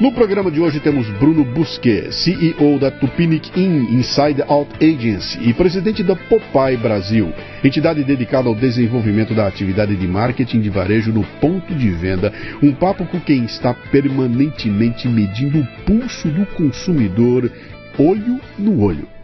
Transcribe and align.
No 0.00 0.10
programa 0.12 0.50
de 0.50 0.58
hoje 0.58 0.80
temos 0.80 1.06
Bruno 1.18 1.44
Busquet, 1.44 2.10
CEO 2.10 2.78
da 2.78 2.90
Tupinic 2.90 3.50
In 3.54 3.94
Inside 3.94 4.42
Out 4.48 4.70
Agency 4.82 5.38
e 5.46 5.52
presidente 5.52 6.02
da 6.02 6.16
Popeye 6.16 6.78
Brasil, 6.78 7.30
entidade 7.62 8.02
dedicada 8.02 8.48
ao 8.48 8.54
desenvolvimento 8.54 9.34
da 9.34 9.46
atividade 9.46 9.94
de 9.94 10.08
marketing 10.08 10.62
de 10.62 10.70
varejo 10.70 11.12
no 11.12 11.22
ponto 11.38 11.74
de 11.74 11.90
venda. 11.90 12.32
Um 12.62 12.72
papo 12.72 13.04
com 13.04 13.20
quem 13.20 13.44
está 13.44 13.74
permanentemente 13.74 15.06
medindo 15.06 15.60
o 15.60 15.66
pulso 15.84 16.28
do 16.28 16.46
consumidor, 16.46 17.52
olho 17.98 18.40
no 18.58 18.82
olho. 18.82 19.19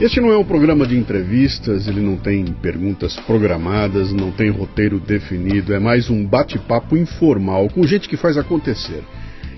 Este 0.00 0.18
não 0.18 0.32
é 0.32 0.38
um 0.38 0.44
programa 0.44 0.86
de 0.86 0.96
entrevistas, 0.96 1.86
ele 1.86 2.00
não 2.00 2.16
tem 2.16 2.42
perguntas 2.46 3.16
programadas, 3.26 4.10
não 4.14 4.32
tem 4.32 4.48
roteiro 4.48 4.98
definido, 4.98 5.74
é 5.74 5.78
mais 5.78 6.08
um 6.08 6.24
bate-papo 6.24 6.96
informal 6.96 7.68
com 7.68 7.86
gente 7.86 8.08
que 8.08 8.16
faz 8.16 8.38
acontecer, 8.38 9.02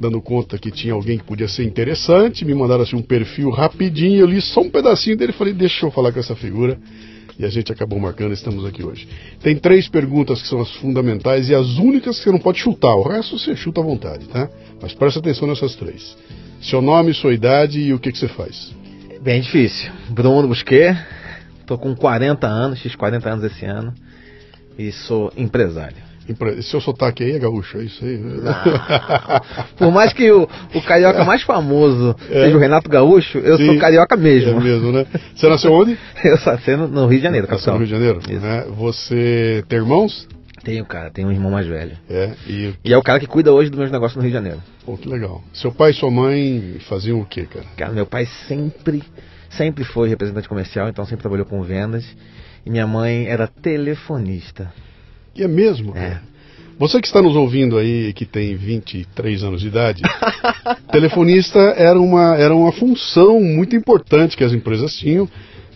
dando 0.00 0.20
conta 0.22 0.58
que 0.58 0.70
tinha 0.70 0.94
alguém 0.94 1.18
que 1.18 1.24
podia 1.24 1.46
ser 1.46 1.64
interessante, 1.64 2.44
me 2.44 2.54
mandaram 2.54 2.82
assim 2.82 2.96
um 2.96 3.02
perfil 3.02 3.50
rapidinho, 3.50 4.20
eu 4.20 4.26
li 4.26 4.40
só 4.40 4.62
um 4.62 4.70
pedacinho 4.70 5.16
dele 5.16 5.32
falei, 5.32 5.52
deixa 5.52 5.84
eu 5.84 5.90
falar 5.90 6.10
com 6.10 6.18
essa 6.18 6.34
figura. 6.34 6.78
E 7.38 7.44
a 7.44 7.48
gente 7.48 7.72
acabou 7.72 7.98
marcando, 7.98 8.32
estamos 8.32 8.66
aqui 8.66 8.84
hoje. 8.84 9.08
Tem 9.42 9.56
três 9.56 9.88
perguntas 9.88 10.42
que 10.42 10.48
são 10.48 10.60
as 10.60 10.70
fundamentais 10.76 11.48
e 11.48 11.54
as 11.54 11.78
únicas 11.78 12.18
que 12.18 12.24
você 12.24 12.30
não 12.30 12.38
pode 12.38 12.58
chutar. 12.58 12.94
O 12.94 13.02
resto 13.02 13.38
você 13.38 13.56
chuta 13.56 13.80
à 13.80 13.84
vontade, 13.84 14.26
tá? 14.26 14.48
Mas 14.80 14.92
presta 14.92 15.20
atenção 15.20 15.48
nessas 15.48 15.74
três. 15.74 16.16
Seu 16.60 16.82
nome, 16.82 17.14
sua 17.14 17.32
idade 17.32 17.80
e 17.80 17.94
o 17.94 17.98
que, 17.98 18.12
que 18.12 18.18
você 18.18 18.28
faz. 18.28 18.74
Bem 19.22 19.40
difícil. 19.40 19.90
Bruno 20.10 20.48
Busquet, 20.48 20.98
tô 21.66 21.78
com 21.78 21.94
40 21.94 22.46
anos, 22.46 22.80
fiz 22.80 22.94
40 22.94 23.30
anos 23.30 23.44
esse 23.44 23.64
ano 23.64 23.94
e 24.78 24.92
sou 24.92 25.32
empresário. 25.34 26.09
Seu 26.62 26.80
sotaque 26.80 27.22
aí 27.22 27.32
é 27.32 27.38
gaúcho, 27.38 27.78
é 27.78 27.84
isso 27.84 28.04
aí? 28.04 28.18
Né? 28.18 28.52
Por 29.76 29.90
mais 29.90 30.12
que 30.12 30.30
o, 30.30 30.48
o 30.74 30.82
carioca 30.82 31.24
mais 31.24 31.42
famoso 31.42 32.14
é. 32.30 32.44
seja 32.44 32.56
o 32.56 32.60
Renato 32.60 32.88
Gaúcho, 32.88 33.38
eu 33.38 33.56
Sim, 33.56 33.66
sou 33.66 33.78
carioca 33.78 34.16
mesmo. 34.16 34.58
É 34.58 34.60
mesmo, 34.62 34.92
né? 34.92 35.06
Você 35.34 35.48
nasceu 35.48 35.72
onde? 35.72 35.98
eu 36.24 36.38
nasci 36.44 36.76
no, 36.76 36.88
no 36.88 37.06
Rio 37.06 37.18
de 37.18 37.24
Janeiro, 37.24 37.48
Nasceu 37.50 37.72
no 37.72 37.78
Rio 37.78 37.86
de 37.86 37.92
Janeiro? 37.92 38.20
Né? 38.28 38.66
Você 38.76 39.64
tem 39.68 39.78
irmãos? 39.78 40.28
Tenho, 40.62 40.84
cara, 40.84 41.10
tenho 41.10 41.28
um 41.28 41.32
irmão 41.32 41.50
mais 41.50 41.66
velho. 41.66 41.96
É, 42.08 42.34
e... 42.46 42.74
e 42.84 42.92
é 42.92 42.98
o 42.98 43.02
cara 43.02 43.18
que 43.18 43.26
cuida 43.26 43.52
hoje 43.52 43.70
dos 43.70 43.78
meus 43.78 43.90
negócios 43.90 44.16
no 44.16 44.22
Rio 44.22 44.30
de 44.30 44.34
Janeiro. 44.34 44.62
Pô, 44.84 44.96
que 44.96 45.08
legal. 45.08 45.42
Seu 45.52 45.72
pai 45.72 45.92
e 45.92 45.94
sua 45.94 46.10
mãe 46.10 46.76
faziam 46.88 47.20
o 47.20 47.24
quê, 47.24 47.46
cara? 47.46 47.64
Cara, 47.76 47.92
meu 47.92 48.04
pai 48.04 48.26
sempre, 48.46 49.02
sempre 49.48 49.84
foi 49.84 50.08
representante 50.08 50.48
comercial, 50.48 50.88
então 50.88 51.04
sempre 51.06 51.22
trabalhou 51.22 51.46
com 51.46 51.62
vendas. 51.62 52.04
E 52.64 52.70
minha 52.70 52.86
mãe 52.86 53.26
era 53.26 53.46
telefonista. 53.46 54.70
E 55.40 55.42
é 55.42 55.48
mesmo? 55.48 55.96
É. 55.96 56.20
Você 56.78 57.00
que 57.00 57.06
está 57.06 57.22
nos 57.22 57.34
ouvindo 57.34 57.78
aí, 57.78 58.12
que 58.12 58.26
tem 58.26 58.54
23 58.54 59.42
anos 59.42 59.62
de 59.62 59.68
idade, 59.68 60.02
telefonista 60.92 61.58
era 61.58 61.98
uma, 61.98 62.36
era 62.36 62.54
uma 62.54 62.70
função 62.72 63.40
muito 63.40 63.74
importante 63.74 64.36
que 64.36 64.44
as 64.44 64.52
empresas 64.52 64.94
tinham 64.94 65.26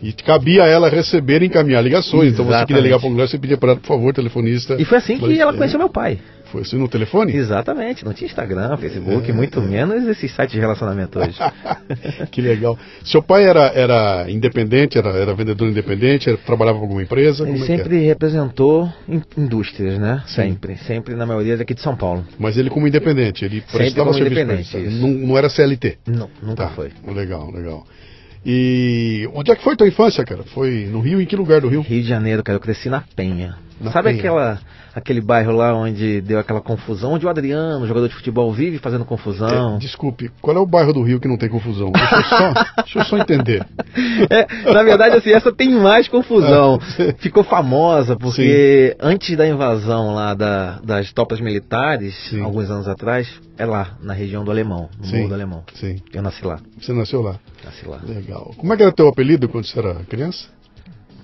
e 0.03 0.13
cabia 0.13 0.65
a 0.65 0.67
ela 0.67 0.91
receber 0.91 1.43
e 1.43 1.47
encaminhar 1.47 1.83
ligações. 1.83 2.35
Exatamente. 2.35 2.43
Então 2.43 2.61
você 2.61 2.67
queria 2.67 2.83
ligar 2.83 2.99
para 2.99 3.09
um 3.09 3.13
lugar, 3.13 3.27
você 3.27 3.39
pedia 3.39 3.57
para 3.57 3.71
ela, 3.73 3.81
por 3.81 3.89
favor, 3.89 4.13
telefonista. 4.13 4.77
E 4.79 4.85
foi 4.85 4.99
assim 4.99 5.19
que 5.19 5.41
ela 5.41 5.55
conheceu 5.55 5.79
meu 5.79 5.89
pai. 5.89 6.19
Foi 6.55 6.63
assim 6.63 6.79
no 6.79 6.87
telefone? 6.87 7.35
Exatamente, 7.35 8.05
não 8.05 8.13
tinha 8.13 8.29
Instagram, 8.29 8.77
Facebook, 8.77 9.29
é, 9.29 9.35
muito 9.35 9.59
é. 9.59 9.63
menos 9.63 10.07
esses 10.07 10.33
sites 10.33 10.53
de 10.53 10.61
relacionamento 10.61 11.19
hoje. 11.19 11.37
que 12.31 12.41
legal. 12.41 12.79
Seu 13.03 13.21
pai 13.21 13.43
era, 13.43 13.73
era 13.75 14.31
independente, 14.31 14.97
era, 14.97 15.09
era 15.11 15.35
vendedor 15.35 15.69
independente, 15.69 16.29
era, 16.29 16.39
trabalhava 16.39 16.79
com 16.79 16.85
alguma 16.85 17.03
empresa? 17.03 17.43
Ele 17.43 17.61
é 17.61 17.67
sempre 17.67 18.07
representou 18.07 18.89
indústrias, 19.37 19.99
né? 19.99 20.23
Sempre, 20.29 20.77
sempre 20.77 21.17
na 21.17 21.27
maioria 21.27 21.57
daqui 21.57 21.75
de 21.75 21.81
São 21.81 21.97
Paulo. 21.97 22.25
Mas 22.39 22.57
ele 22.57 22.71
como 22.71 22.87
independente, 22.87 23.45
ele 23.45 23.61
prestava 23.61 24.13
como 24.13 24.15
serviço 24.17 24.41
independente, 24.41 24.77
não, 25.01 25.09
não 25.09 25.37
era 25.37 25.49
CLT? 25.49 25.99
Não, 26.07 26.31
nunca 26.41 26.69
tá. 26.69 26.71
foi. 26.71 26.93
Legal, 27.05 27.51
legal. 27.51 27.85
E 28.47 29.29
onde 29.35 29.51
é 29.51 29.57
que 29.57 29.65
foi 29.65 29.75
tua 29.75 29.89
infância, 29.89 30.25
cara? 30.25 30.45
Foi 30.45 30.87
no 30.89 31.01
Rio? 31.01 31.21
Em 31.21 31.27
que 31.27 31.35
lugar 31.35 31.63
do 31.63 31.69
Rio? 31.69 31.81
Rio 31.81 32.01
de 32.01 32.09
Janeiro, 32.09 32.45
cara. 32.45 32.59
Eu 32.59 32.61
cresci 32.61 32.89
na 32.89 33.03
Penha. 33.17 33.57
Na 33.81 33.91
Sabe 33.91 34.11
Penha. 34.11 34.21
aquela 34.21 34.61
aquele 34.95 35.21
bairro 35.21 35.53
lá 35.53 35.75
onde 35.75 36.21
deu 36.21 36.39
aquela 36.39 36.61
confusão, 36.61 37.13
onde 37.13 37.27
o 37.27 37.29
Adriano, 37.29 37.87
jogador 37.87 38.09
de 38.09 38.15
futebol, 38.15 38.53
vive 38.53 38.79
fazendo 38.79 39.05
confusão. 39.05 39.77
É, 39.77 39.79
desculpe, 39.79 40.31
qual 40.41 40.57
é 40.57 40.61
o 40.61 40.67
bairro 40.67 40.93
do 40.93 41.03
Rio 41.03 41.21
que 41.21 41.29
não 41.29 41.37
tem 41.37 41.49
confusão? 41.49 41.91
Deixa 41.91 42.15
eu 42.17 42.23
só, 42.25 42.53
deixa 42.83 42.99
eu 42.99 43.05
só 43.05 43.19
entender. 43.19 43.67
É, 44.31 44.73
na 44.73 44.83
verdade, 44.83 45.17
assim, 45.17 45.31
essa 45.31 45.53
tem 45.53 45.71
mais 45.71 46.09
confusão. 46.09 46.79
É, 46.97 47.13
Ficou 47.19 47.43
famosa 47.43 48.17
porque 48.17 48.91
Sim. 48.93 48.97
antes 49.01 49.37
da 49.37 49.47
invasão 49.47 50.15
lá 50.15 50.33
da, 50.35 50.79
das 50.81 51.13
tropas 51.13 51.41
militares, 51.41 52.15
Sim. 52.31 52.41
alguns 52.41 52.71
anos 52.71 52.87
atrás, 52.87 53.29
é 53.59 53.65
lá, 53.65 53.97
na 54.01 54.13
região 54.13 54.45
do 54.45 54.51
Alemão, 54.51 54.89
no 54.99 55.07
Sim. 55.07 55.17
Morro 55.17 55.29
do 55.29 55.35
Alemão. 55.35 55.65
Sim. 55.75 55.97
Eu 56.13 56.23
nasci 56.23 56.45
lá. 56.45 56.61
Você 56.79 56.93
nasceu 56.93 57.21
lá? 57.21 57.37
Nasci 57.65 57.87
lá. 57.89 58.01
Legal. 58.07 58.55
Como 58.57 58.73
é 58.73 58.77
que 58.77 58.83
era 58.83 58.93
teu 58.93 59.09
apelido 59.09 59.49
quando 59.49 59.65
você 59.65 59.79
era 59.79 59.95
criança? 60.05 60.47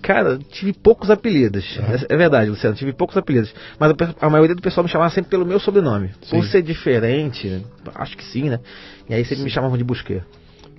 Cara, 0.03 0.39
tive 0.51 0.73
poucos 0.73 1.11
apelidos. 1.11 1.77
Uhum. 1.77 1.85
É, 1.85 2.15
é, 2.15 2.17
verdade, 2.17 2.51
Luciano, 2.51 2.75
tive 2.75 2.93
poucos 2.93 3.17
apelidos. 3.17 3.53
Mas 3.79 3.91
a, 3.91 4.27
a, 4.27 4.31
maioria 4.31 4.55
do 4.55 4.63
pessoal 4.63 4.85
me 4.85 4.91
chamava 4.91 5.11
sempre 5.11 5.31
pelo 5.31 5.45
meu 5.45 5.61
sobrenome. 5.61 6.11
Sim. 6.23 6.37
Por 6.37 6.45
ser 6.47 6.63
diferente, 6.63 7.65
acho 7.95 8.17
que 8.17 8.25
sim, 8.25 8.49
né? 8.49 8.61
E 9.09 9.15
aí 9.15 9.23
sempre 9.25 9.39
sim. 9.39 9.45
me 9.45 9.51
chamavam 9.51 9.77
de 9.77 9.85
Busquet. 9.85 10.23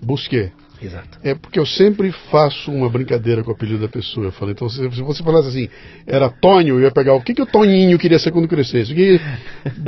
Busquet. 0.02 0.52
Exato. 0.82 1.20
É 1.24 1.36
porque 1.36 1.60
eu 1.60 1.66
sempre 1.66 2.12
faço 2.32 2.72
uma 2.72 2.90
brincadeira 2.90 3.44
com 3.44 3.52
o 3.52 3.54
apelido 3.54 3.82
da 3.82 3.88
pessoa. 3.88 4.28
Eu 4.28 4.32
falei, 4.32 4.54
então 4.54 4.68
se, 4.68 4.78
se 4.78 5.02
você 5.04 5.22
falasse 5.24 5.50
assim, 5.50 5.70
era 6.08 6.28
Tonho, 6.28 6.76
eu 6.76 6.82
ia 6.82 6.92
pegar 6.92 7.14
o 7.14 7.22
que, 7.22 7.36
que 7.36 7.42
o 7.42 7.46
Toninho 7.46 8.00
queria 8.00 8.18
ser 8.18 8.32
quando 8.32 8.48
crescesse. 8.48 8.94
Que 8.94 9.22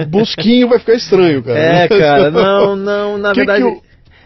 Busquinho 0.08 0.70
vai 0.70 0.78
ficar 0.78 0.94
estranho, 0.94 1.42
cara. 1.42 1.58
É, 1.58 1.88
cara, 1.88 2.30
não, 2.30 2.76
não, 2.76 3.18
na 3.18 3.32
que 3.32 3.38
verdade. 3.38 3.64
Que 3.64 3.68
eu... 3.68 3.82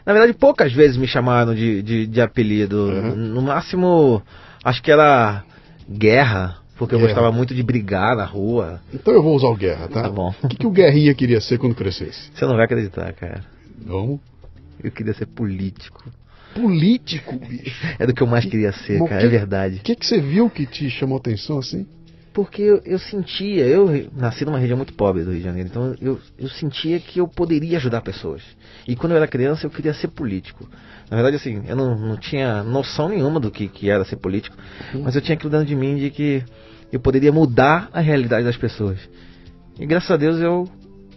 Na 0.05 0.13
verdade, 0.13 0.33
poucas 0.33 0.71
vezes 0.71 0.95
me 0.95 1.05
chamaram 1.05 1.53
de, 1.53 1.81
de, 1.81 2.07
de 2.07 2.21
apelido. 2.21 2.85
Uhum. 2.85 3.15
No 3.15 3.41
máximo 3.41 4.23
Acho 4.67 4.83
que 4.83 4.91
era 4.91 5.45
Guerra, 5.89 6.57
porque 6.77 6.93
guerra. 6.93 7.05
eu 7.05 7.07
gostava 7.07 7.31
muito 7.31 7.55
de 7.55 7.63
brigar 7.63 8.17
na 8.17 8.25
rua. 8.25 8.81
Então 8.93 9.13
eu 9.13 9.23
vou 9.23 9.33
usar 9.33 9.47
o 9.47 9.55
Guerra, 9.55 9.87
tá? 9.87 10.01
Tá 10.01 10.09
bom. 10.09 10.35
O 10.43 10.47
que, 10.49 10.57
que 10.57 10.67
o 10.67 10.69
Guerrinha 10.69 11.13
queria 11.13 11.39
ser 11.39 11.57
quando 11.57 11.73
crescesse? 11.73 12.29
Você 12.35 12.45
não 12.45 12.57
vai 12.57 12.65
acreditar, 12.65 13.13
cara. 13.13 13.45
Vamos? 13.85 14.19
Eu 14.83 14.91
queria 14.91 15.13
ser 15.13 15.25
político. 15.27 16.03
Político, 16.53 17.39
bicho? 17.47 17.81
É 17.97 18.05
do 18.05 18.13
que 18.13 18.21
eu 18.21 18.27
mais 18.27 18.43
queria 18.43 18.73
ser, 18.73 18.99
Mas 18.99 19.07
cara, 19.07 19.21
que, 19.21 19.27
é 19.27 19.29
verdade. 19.29 19.75
O 19.77 19.79
que, 19.79 19.95
que 19.95 20.05
você 20.05 20.19
viu 20.19 20.49
que 20.49 20.65
te 20.65 20.89
chamou 20.89 21.17
atenção 21.17 21.59
assim? 21.59 21.87
porque 22.37 22.61
eu, 22.61 22.79
eu, 22.85 22.99
sentia, 22.99 23.65
eu 23.65 24.11
nasci 24.15 24.45
numa 24.45 24.59
região 24.59 24.77
muito 24.77 24.93
pobre 24.93 25.23
do 25.23 25.31
Rio 25.31 25.39
de 25.39 25.43
Janeiro, 25.43 25.69
então 25.69 25.95
eu, 25.99 26.19
eu 26.37 26.47
sentia 26.47 26.99
que 26.99 27.19
eu 27.19 27.27
poderia 27.27 27.77
ajudar 27.77 28.01
pessoas. 28.01 28.43
E 28.87 28.95
quando 28.95 29.13
eu 29.13 29.17
era 29.17 29.27
criança, 29.27 29.65
eu 29.65 29.71
queria 29.71 29.91
ser 29.95 30.09
político. 30.09 30.69
Na 31.09 31.15
verdade, 31.15 31.37
assim, 31.37 31.63
eu 31.67 31.75
não, 31.75 31.95
não 31.95 32.17
tinha 32.17 32.63
noção 32.63 33.09
nenhuma 33.09 33.39
do 33.39 33.49
que, 33.49 33.67
que 33.67 33.89
era 33.89 34.03
ser 34.03 34.17
político, 34.17 34.57
uhum. 34.93 35.03
mas 35.03 35.15
eu 35.15 35.21
tinha 35.21 35.35
aquilo 35.35 35.49
dentro 35.49 35.65
de 35.65 35.75
mim 35.75 35.95
de 35.95 36.09
que 36.09 36.43
eu 36.91 36.99
poderia 36.99 37.31
mudar 37.31 37.89
a 37.93 38.01
realidade 38.01 38.43
das 38.43 38.57
pessoas. 38.57 38.99
E 39.79 39.85
graças 39.85 40.11
a 40.11 40.17
Deus 40.17 40.39
eu 40.39 40.67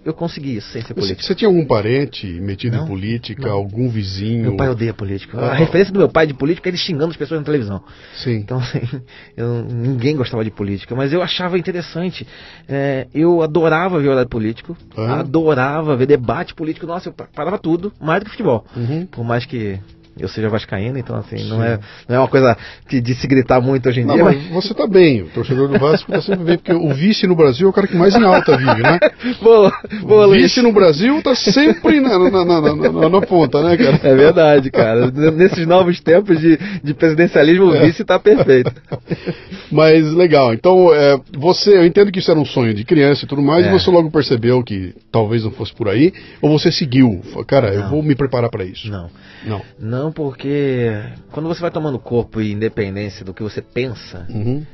eu 0.04 0.14
consegui 0.14 0.56
isso 0.56 0.70
sem 0.70 0.82
ser 0.82 0.94
político. 0.94 1.22
Você, 1.22 1.34
tinha 1.34 1.48
algum 1.48 1.64
parente 1.66 2.26
metido 2.26 2.76
não, 2.76 2.84
em 2.84 2.88
política, 2.88 3.48
não. 3.48 3.52
algum 3.52 3.88
vizinho? 3.88 4.42
Meu 4.42 4.56
pai 4.56 4.68
odeia 4.68 4.94
político. 4.94 5.38
Ah. 5.38 5.50
A 5.50 5.54
referência 5.54 5.92
do 5.92 5.98
meu 5.98 6.08
pai 6.08 6.26
de 6.26 6.32
política 6.32 6.68
é 6.68 6.70
ele 6.70 6.78
xingando 6.78 7.10
as 7.10 7.16
pessoas 7.16 7.40
na 7.40 7.44
televisão. 7.44 7.82
Sim. 8.14 8.36
Então, 8.36 8.58
assim, 8.58 8.80
eu, 9.36 9.62
ninguém 9.64 10.16
gostava 10.16 10.42
de 10.42 10.50
política, 10.50 10.94
mas 10.94 11.12
eu 11.12 11.22
achava 11.22 11.58
interessante. 11.58 12.26
É, 12.66 13.06
eu 13.14 13.42
adorava 13.42 14.00
ver 14.00 14.08
horário 14.08 14.28
político, 14.28 14.76
ah. 14.96 15.20
adorava 15.20 15.96
ver 15.96 16.06
debate 16.06 16.54
político. 16.54 16.86
Nossa, 16.86 17.10
eu 17.10 17.12
parava 17.12 17.58
tudo, 17.58 17.92
mais 18.00 18.20
do 18.20 18.24
que 18.24 18.30
futebol. 18.30 18.64
Uhum. 18.74 19.06
Por 19.06 19.22
mais 19.22 19.44
que 19.44 19.78
eu 20.20 20.28
seja 20.28 20.48
vascaíno, 20.48 20.98
então 20.98 21.16
assim, 21.16 21.48
não 21.48 21.62
é, 21.62 21.78
não 22.08 22.16
é 22.16 22.18
uma 22.18 22.28
coisa 22.28 22.56
de, 22.88 23.00
de 23.00 23.14
se 23.14 23.26
gritar 23.26 23.60
muito 23.60 23.88
hoje 23.88 24.00
em 24.00 24.04
não, 24.04 24.14
dia. 24.14 24.24
Mas, 24.24 24.46
você 24.48 24.74
tá 24.74 24.86
bem, 24.86 25.22
o 25.22 25.28
torcedor 25.28 25.68
do 25.68 25.78
Vasco 25.78 26.10
tá 26.10 26.20
sempre 26.20 26.44
bem, 26.44 26.58
porque 26.58 26.72
o 26.72 26.92
vice 26.94 27.26
no 27.26 27.34
Brasil 27.34 27.66
é 27.66 27.70
o 27.70 27.72
cara 27.72 27.86
que 27.86 27.96
mais 27.96 28.14
em 28.14 28.24
alta 28.24 28.56
vive, 28.56 28.82
né? 28.82 28.98
boa, 29.42 29.72
boa, 30.02 30.26
o 30.26 30.32
vice 30.32 30.60
no 30.62 30.72
Brasil 30.72 31.22
tá 31.22 31.34
sempre 31.34 32.00
na, 32.00 32.18
na, 32.18 32.44
na, 32.44 32.60
na, 32.60 33.08
na 33.08 33.20
ponta, 33.22 33.62
né, 33.62 33.76
cara? 33.76 34.00
É 34.02 34.14
verdade, 34.14 34.70
cara. 34.70 35.10
Nesses 35.10 35.66
novos 35.66 36.00
tempos 36.00 36.40
de, 36.40 36.58
de 36.82 36.94
presidencialismo, 36.94 37.74
é. 37.74 37.78
o 37.78 37.86
vice 37.86 38.04
tá 38.04 38.18
perfeito. 38.18 38.72
Mas 39.70 40.12
legal, 40.12 40.52
então 40.52 40.92
é, 40.92 41.18
você, 41.36 41.76
eu 41.76 41.84
entendo 41.84 42.10
que 42.10 42.18
isso 42.18 42.30
era 42.30 42.40
um 42.40 42.44
sonho 42.44 42.74
de 42.74 42.84
criança 42.84 43.24
e 43.24 43.28
tudo 43.28 43.42
mais, 43.42 43.64
é. 43.64 43.68
e 43.68 43.72
você 43.72 43.90
logo 43.90 44.10
percebeu 44.10 44.62
que 44.62 44.94
talvez 45.10 45.44
não 45.44 45.50
fosse 45.50 45.72
por 45.72 45.88
aí, 45.88 46.12
ou 46.40 46.58
você 46.58 46.70
seguiu? 46.72 47.20
Cara, 47.46 47.70
não. 47.70 47.82
eu 47.82 47.88
vou 47.88 48.02
me 48.02 48.14
preparar 48.14 48.50
para 48.50 48.64
isso. 48.64 48.90
Não. 48.90 49.10
Não. 49.44 49.62
Não, 49.78 50.09
porque 50.12 50.90
quando 51.32 51.48
você 51.48 51.60
vai 51.60 51.70
tomando 51.70 51.98
corpo 51.98 52.40
e 52.40 52.52
independência 52.52 53.24
do 53.24 53.34
que 53.34 53.42
você 53.42 53.60
pensa, 53.62 54.26
uhum. 54.28 54.64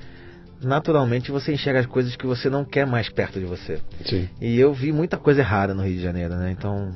naturalmente 0.62 1.30
você 1.30 1.52
enxerga 1.52 1.80
as 1.80 1.86
coisas 1.86 2.16
que 2.16 2.26
você 2.26 2.50
não 2.50 2.64
quer 2.64 2.86
mais 2.86 3.08
perto 3.08 3.38
de 3.38 3.46
você. 3.46 3.78
Sim. 4.04 4.28
E 4.40 4.58
eu 4.58 4.72
vi 4.72 4.92
muita 4.92 5.16
coisa 5.16 5.40
errada 5.40 5.74
no 5.74 5.82
Rio 5.82 5.96
de 5.96 6.02
Janeiro, 6.02 6.34
né? 6.34 6.50
Então, 6.50 6.92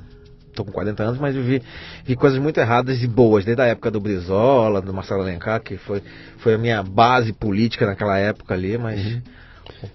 tô 0.54 0.64
com 0.64 0.72
40 0.72 1.02
anos, 1.02 1.18
mas 1.18 1.34
eu 1.34 1.42
vi, 1.42 1.62
vi 2.04 2.16
coisas 2.16 2.38
muito 2.38 2.58
erradas 2.58 3.02
e 3.02 3.06
boas, 3.06 3.44
desde 3.44 3.62
a 3.62 3.66
época 3.66 3.90
do 3.90 4.00
Brizola, 4.00 4.80
do 4.80 4.92
Marcelo 4.92 5.22
Alencar, 5.22 5.62
que 5.62 5.76
foi, 5.76 6.02
foi 6.38 6.54
a 6.54 6.58
minha 6.58 6.82
base 6.82 7.32
política 7.32 7.86
naquela 7.86 8.18
época 8.18 8.54
ali, 8.54 8.76
mas... 8.76 9.04
Uhum 9.04 9.22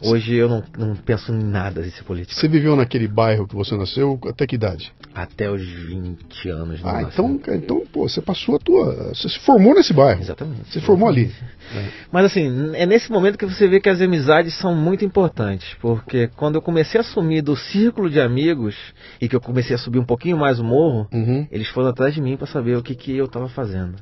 Hoje 0.02 0.36
eu 0.36 0.50
não, 0.50 0.64
não 0.78 0.96
penso 0.96 1.32
em 1.32 1.44
nada 1.44 1.82
desse 1.82 2.04
político. 2.04 2.34
Você 2.34 2.48
viveu 2.48 2.76
naquele 2.76 3.08
bairro 3.08 3.48
que 3.48 3.56
você 3.56 3.76
nasceu 3.76 4.20
até 4.28 4.46
que 4.46 4.56
idade? 4.56 4.92
Até 5.14 5.50
os 5.50 5.62
20 5.62 6.50
anos. 6.50 6.80
Ah, 6.84 7.04
então, 7.04 7.40
então 7.48 7.84
pô, 7.92 8.08
você 8.08 8.22
passou 8.22 8.56
a 8.56 8.60
tua. 8.60 9.14
Você 9.14 9.30
se 9.30 9.40
formou 9.40 9.74
nesse 9.76 9.94
bairro. 9.94 10.22
Exatamente. 10.22 10.66
Você 10.72 10.80
se 10.80 10.86
formou 10.86 11.08
ali. 11.08 11.32
É. 11.74 11.88
Mas 12.12 12.26
assim, 12.26 12.76
é 12.76 12.86
nesse 12.86 13.12
momento 13.12 13.38
que 13.38 13.46
você 13.46 13.68
vê 13.68 13.80
que 13.80 13.90
as 13.90 14.02
amizades 14.02 14.58
são 14.58 14.76
muito 14.76 15.06
importantes. 15.06 15.76
Porque 15.82 16.28
quando 16.36 16.56
eu 16.56 16.62
comecei 16.62 17.00
a 17.00 17.02
assumir 17.02 17.42
do 17.42 17.56
círculo 17.56 18.10
de 18.10 18.20
amigos 18.20 18.76
e 19.20 19.28
que 19.28 19.36
eu 19.36 19.42
comecei 19.42 19.76
a 19.76 19.80
subir 19.80 20.00
um 20.00 20.06
pouquinho 20.06 20.38
mais 20.38 20.60
o 20.60 20.64
morro, 20.64 21.08
uhum. 21.14 21.48
eles 21.52 21.68
foram 21.70 21.90
atrás 21.90 22.14
de 22.14 22.22
mim 22.22 22.38
para 22.38 22.48
saber 22.48 22.78
o 22.78 22.84
que, 22.84 22.96
que 22.96 23.16
eu 23.16 23.26
estava 23.26 23.48
fazendo. 23.50 23.96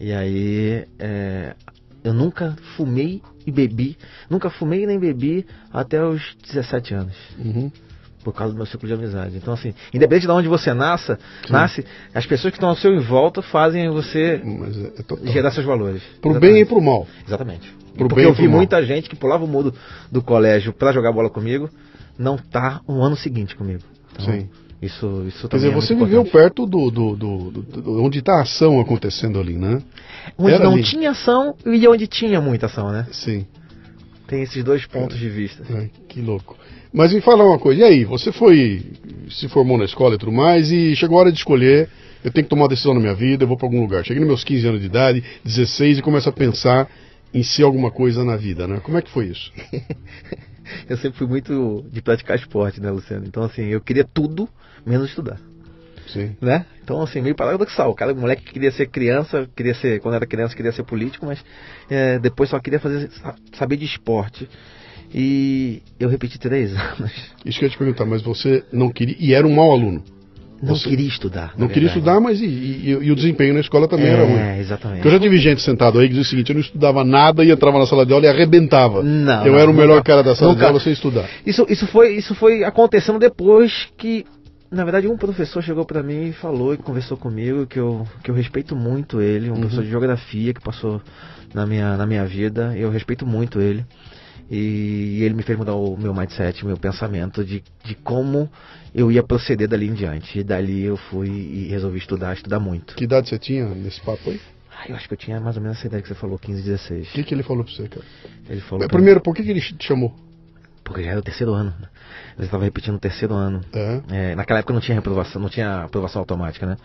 E 0.00 0.12
aí 0.12 0.86
é, 0.98 1.54
eu 2.02 2.12
nunca 2.12 2.56
fumei 2.76 3.22
e 3.46 3.50
bebi, 3.50 3.96
nunca 4.28 4.50
fumei 4.50 4.86
nem 4.86 4.98
bebi 4.98 5.46
até 5.72 6.02
os 6.02 6.36
17 6.46 6.94
anos. 6.94 7.14
Uhum. 7.38 7.70
Por 8.22 8.34
causa 8.34 8.52
do 8.52 8.56
meu 8.56 8.66
ciclo 8.66 8.86
de 8.86 8.94
amizade. 8.94 9.36
Então, 9.36 9.54
assim, 9.54 9.72
independente 9.94 10.26
de 10.26 10.32
onde 10.32 10.48
você 10.48 10.74
nasça, 10.74 11.18
nasce, 11.48 11.84
as 12.12 12.26
pessoas 12.26 12.50
que 12.50 12.56
estão 12.56 12.68
ao 12.68 12.76
seu 12.76 12.92
em 12.92 13.00
volta 13.00 13.40
fazem 13.40 13.88
você 13.90 14.42
é, 15.24 15.28
é 15.28 15.32
gerar 15.32 15.50
seus 15.52 15.64
valores. 15.64 16.02
Pro 16.20 16.32
Exatamente. 16.32 16.52
bem 16.52 16.62
e 16.62 16.64
pro 16.66 16.80
mal. 16.80 17.06
Exatamente. 17.26 17.72
Pro 17.96 18.08
Porque 18.08 18.24
eu 18.24 18.34
vi 18.34 18.48
muita 18.48 18.84
gente 18.84 19.08
que 19.08 19.16
pulava 19.16 19.44
o 19.44 19.48
muro 19.48 19.72
do 20.10 20.20
colégio 20.20 20.72
para 20.72 20.92
jogar 20.92 21.12
bola 21.12 21.30
comigo, 21.30 21.70
não 22.18 22.36
tá 22.36 22.80
um 22.88 23.02
ano 23.02 23.16
seguinte 23.16 23.56
comigo. 23.56 23.82
Então, 24.12 24.26
Sim. 24.26 24.48
Isso, 24.80 25.24
isso 25.26 25.48
Quer 25.48 25.56
dizer, 25.56 25.68
é 25.70 25.74
você 25.74 25.94
viveu 25.94 26.24
perto 26.24 26.64
do, 26.64 26.90
do, 26.90 27.16
do, 27.16 27.50
do 27.50 28.02
onde 28.02 28.20
está 28.20 28.34
a 28.34 28.42
ação 28.42 28.80
acontecendo 28.80 29.40
ali, 29.40 29.56
né? 29.56 29.82
Onde 30.36 30.54
Era 30.54 30.64
não 30.64 30.74
ali. 30.74 30.84
tinha 30.84 31.10
ação 31.10 31.56
e 31.66 31.88
onde 31.88 32.06
tinha 32.06 32.40
muita 32.40 32.66
ação, 32.66 32.92
né? 32.92 33.06
Sim. 33.10 33.44
Tem 34.28 34.42
esses 34.42 34.62
dois 34.62 34.86
pontos 34.86 35.16
é. 35.16 35.20
de 35.20 35.28
vista. 35.28 35.64
É, 35.72 35.88
que 36.08 36.20
louco. 36.20 36.56
Mas 36.92 37.12
me 37.12 37.20
fala 37.20 37.44
uma 37.44 37.58
coisa, 37.58 37.80
e 37.80 37.84
aí? 37.84 38.04
Você 38.04 38.30
foi, 38.30 38.82
se 39.30 39.48
formou 39.48 39.76
na 39.76 39.84
escola 39.84 40.14
e 40.14 40.18
tudo 40.18 40.30
mais, 40.30 40.70
e 40.70 40.94
chegou 40.94 41.18
a 41.18 41.22
hora 41.22 41.32
de 41.32 41.38
escolher, 41.38 41.88
eu 42.22 42.30
tenho 42.30 42.44
que 42.44 42.50
tomar 42.50 42.62
uma 42.62 42.68
decisão 42.68 42.94
na 42.94 43.00
minha 43.00 43.14
vida, 43.14 43.44
eu 43.44 43.48
vou 43.48 43.56
para 43.56 43.66
algum 43.66 43.80
lugar. 43.80 44.04
Cheguei 44.04 44.20
nos 44.20 44.28
meus 44.28 44.44
15 44.44 44.68
anos 44.68 44.80
de 44.80 44.86
idade, 44.86 45.24
16, 45.44 45.98
e 45.98 46.02
começo 46.02 46.28
a 46.28 46.32
pensar 46.32 46.88
em 47.34 47.42
ser 47.42 47.64
alguma 47.64 47.90
coisa 47.90 48.24
na 48.24 48.36
vida, 48.36 48.66
né? 48.66 48.80
Como 48.80 48.96
é 48.96 49.02
que 49.02 49.10
foi 49.10 49.26
isso? 49.26 49.52
eu 50.88 50.96
sempre 50.96 51.18
fui 51.18 51.26
muito 51.26 51.84
de 51.90 52.00
praticar 52.00 52.36
esporte, 52.36 52.80
né, 52.80 52.90
Luciano? 52.90 53.24
Então, 53.26 53.42
assim, 53.42 53.66
eu 53.66 53.80
queria 53.80 54.04
tudo 54.04 54.48
menos 54.86 55.08
estudar. 55.08 55.38
Sim. 56.08 56.34
Né? 56.40 56.64
Então, 56.82 57.02
assim, 57.02 57.20
meio 57.20 57.34
paradoxal. 57.34 57.90
O 57.90 57.94
cara, 57.94 58.12
o 58.12 58.16
moleque 58.16 58.42
que 58.42 58.52
queria 58.52 58.70
ser 58.70 58.86
criança, 58.86 59.48
queria 59.54 59.74
ser, 59.74 60.00
quando 60.00 60.14
era 60.14 60.26
criança, 60.26 60.56
queria 60.56 60.72
ser 60.72 60.82
político, 60.84 61.26
mas 61.26 61.44
é, 61.90 62.18
depois 62.18 62.48
só 62.48 62.58
queria 62.58 62.80
fazer, 62.80 63.10
saber 63.52 63.76
de 63.76 63.84
esporte. 63.84 64.48
E 65.12 65.82
eu 65.98 66.08
repeti 66.08 66.38
três 66.38 66.72
anos. 66.76 67.12
Isso 67.44 67.58
que 67.58 67.64
eu 67.64 67.68
ia 67.68 67.72
te 67.72 67.78
perguntar, 67.78 68.06
mas 68.06 68.22
você 68.22 68.64
não 68.72 68.90
queria. 68.90 69.16
E 69.18 69.34
era 69.34 69.46
um 69.46 69.54
mau 69.54 69.70
aluno? 69.70 70.02
Não 70.62 70.74
você 70.74 70.88
queria 70.88 71.06
estudar. 71.06 71.52
Não 71.56 71.68
queria 71.68 71.88
estudar, 71.88 72.20
mas 72.20 72.40
e, 72.40 72.44
e, 72.44 72.90
e, 72.90 73.12
o 73.12 73.14
desempenho 73.14 73.54
na 73.54 73.60
escola 73.60 73.86
também 73.86 74.06
é, 74.06 74.10
era 74.10 74.24
ruim. 74.24 74.38
É, 74.38 74.58
exatamente. 74.58 74.96
Porque 74.98 75.08
eu 75.08 75.12
já 75.12 75.20
tive 75.20 75.36
gente 75.38 75.62
sentado 75.62 76.00
aí 76.00 76.08
que 76.08 76.14
dizia 76.14 76.22
o 76.22 76.30
seguinte: 76.30 76.50
eu 76.50 76.54
não 76.54 76.60
estudava 76.60 77.04
nada 77.04 77.44
e 77.44 77.50
entrava 77.50 77.78
na 77.78 77.86
sala 77.86 78.04
de 78.04 78.12
aula 78.12 78.26
e 78.26 78.28
arrebentava. 78.28 79.02
Não. 79.02 79.46
Eu 79.46 79.52
não, 79.52 79.58
era 79.58 79.70
o 79.70 79.74
melhor 79.74 80.02
cara 80.02 80.22
da 80.22 80.34
sala 80.34 80.50
nunca. 80.50 80.64
de 80.64 80.66
aula 80.66 80.80
sem 80.80 80.92
estudar. 80.92 81.28
Isso, 81.46 81.64
isso, 81.68 81.86
foi, 81.86 82.16
isso 82.16 82.34
foi 82.34 82.64
acontecendo 82.64 83.18
depois 83.18 83.88
que. 83.96 84.24
Na 84.70 84.84
verdade, 84.84 85.08
um 85.08 85.16
professor 85.16 85.62
chegou 85.62 85.84
para 85.86 86.02
mim 86.02 86.28
e 86.28 86.32
falou 86.32 86.74
e 86.74 86.76
conversou 86.76 87.16
comigo 87.16 87.66
que 87.66 87.78
eu, 87.78 88.06
que 88.22 88.30
eu 88.30 88.34
respeito 88.34 88.76
muito 88.76 89.20
ele, 89.20 89.48
um 89.48 89.54
uhum. 89.54 89.60
professor 89.60 89.82
de 89.82 89.90
geografia 89.90 90.52
que 90.52 90.60
passou 90.60 91.00
na 91.54 91.64
minha, 91.66 91.96
na 91.96 92.06
minha 92.06 92.26
vida, 92.26 92.76
eu 92.76 92.90
respeito 92.90 93.26
muito 93.26 93.60
ele. 93.60 93.84
E 94.50 95.22
ele 95.22 95.34
me 95.34 95.42
fez 95.42 95.58
mudar 95.58 95.74
o 95.74 95.96
meu 95.96 96.14
mindset, 96.14 96.64
o 96.64 96.66
meu 96.66 96.78
pensamento 96.78 97.44
de, 97.44 97.62
de 97.84 97.94
como 97.94 98.50
eu 98.94 99.12
ia 99.12 99.22
proceder 99.22 99.68
dali 99.68 99.86
em 99.86 99.94
diante. 99.94 100.38
E 100.38 100.44
dali 100.44 100.84
eu 100.84 100.96
fui 100.96 101.28
e 101.28 101.68
resolvi 101.68 101.98
estudar, 101.98 102.34
estudar 102.34 102.58
muito. 102.58 102.94
Que 102.94 103.04
idade 103.04 103.28
você 103.28 103.38
tinha 103.38 103.66
nesse 103.68 104.00
papo 104.00 104.30
aí? 104.30 104.40
Ah, 104.70 104.86
eu 104.88 104.96
acho 104.96 105.06
que 105.08 105.14
eu 105.14 105.18
tinha 105.18 105.40
mais 105.40 105.56
ou 105.56 105.62
menos 105.62 105.78
essa 105.78 105.86
ideia 105.86 106.00
que 106.00 106.08
você 106.08 106.14
falou, 106.14 106.38
15, 106.38 106.62
16. 106.62 107.08
O 107.08 107.12
que, 107.12 107.24
que 107.24 107.34
ele 107.34 107.42
falou 107.42 107.64
pra 107.64 107.72
você, 107.72 107.88
cara? 107.88 108.04
Ele 108.48 108.60
falou. 108.60 108.88
Primeiro, 108.88 109.20
por 109.20 109.34
que, 109.34 109.42
que 109.42 109.50
ele 109.50 109.60
te 109.60 109.84
chamou? 109.84 110.14
Porque 110.82 111.02
já 111.02 111.10
era 111.10 111.20
o 111.20 111.22
terceiro 111.22 111.52
ano. 111.52 111.74
Né? 111.78 111.88
Eu 112.38 112.44
estava 112.44 112.64
repetindo 112.64 112.94
o 112.94 113.00
terceiro 113.00 113.34
ano. 113.34 113.60
É. 113.72 114.00
É, 114.10 114.34
naquela 114.34 114.60
época 114.60 114.72
não 114.72 114.80
tinha 114.80 114.94
reprovação, 114.94 115.42
não 115.42 115.48
tinha 115.48 115.82
aprovação 115.84 116.20
automática, 116.20 116.66
né? 116.66 116.76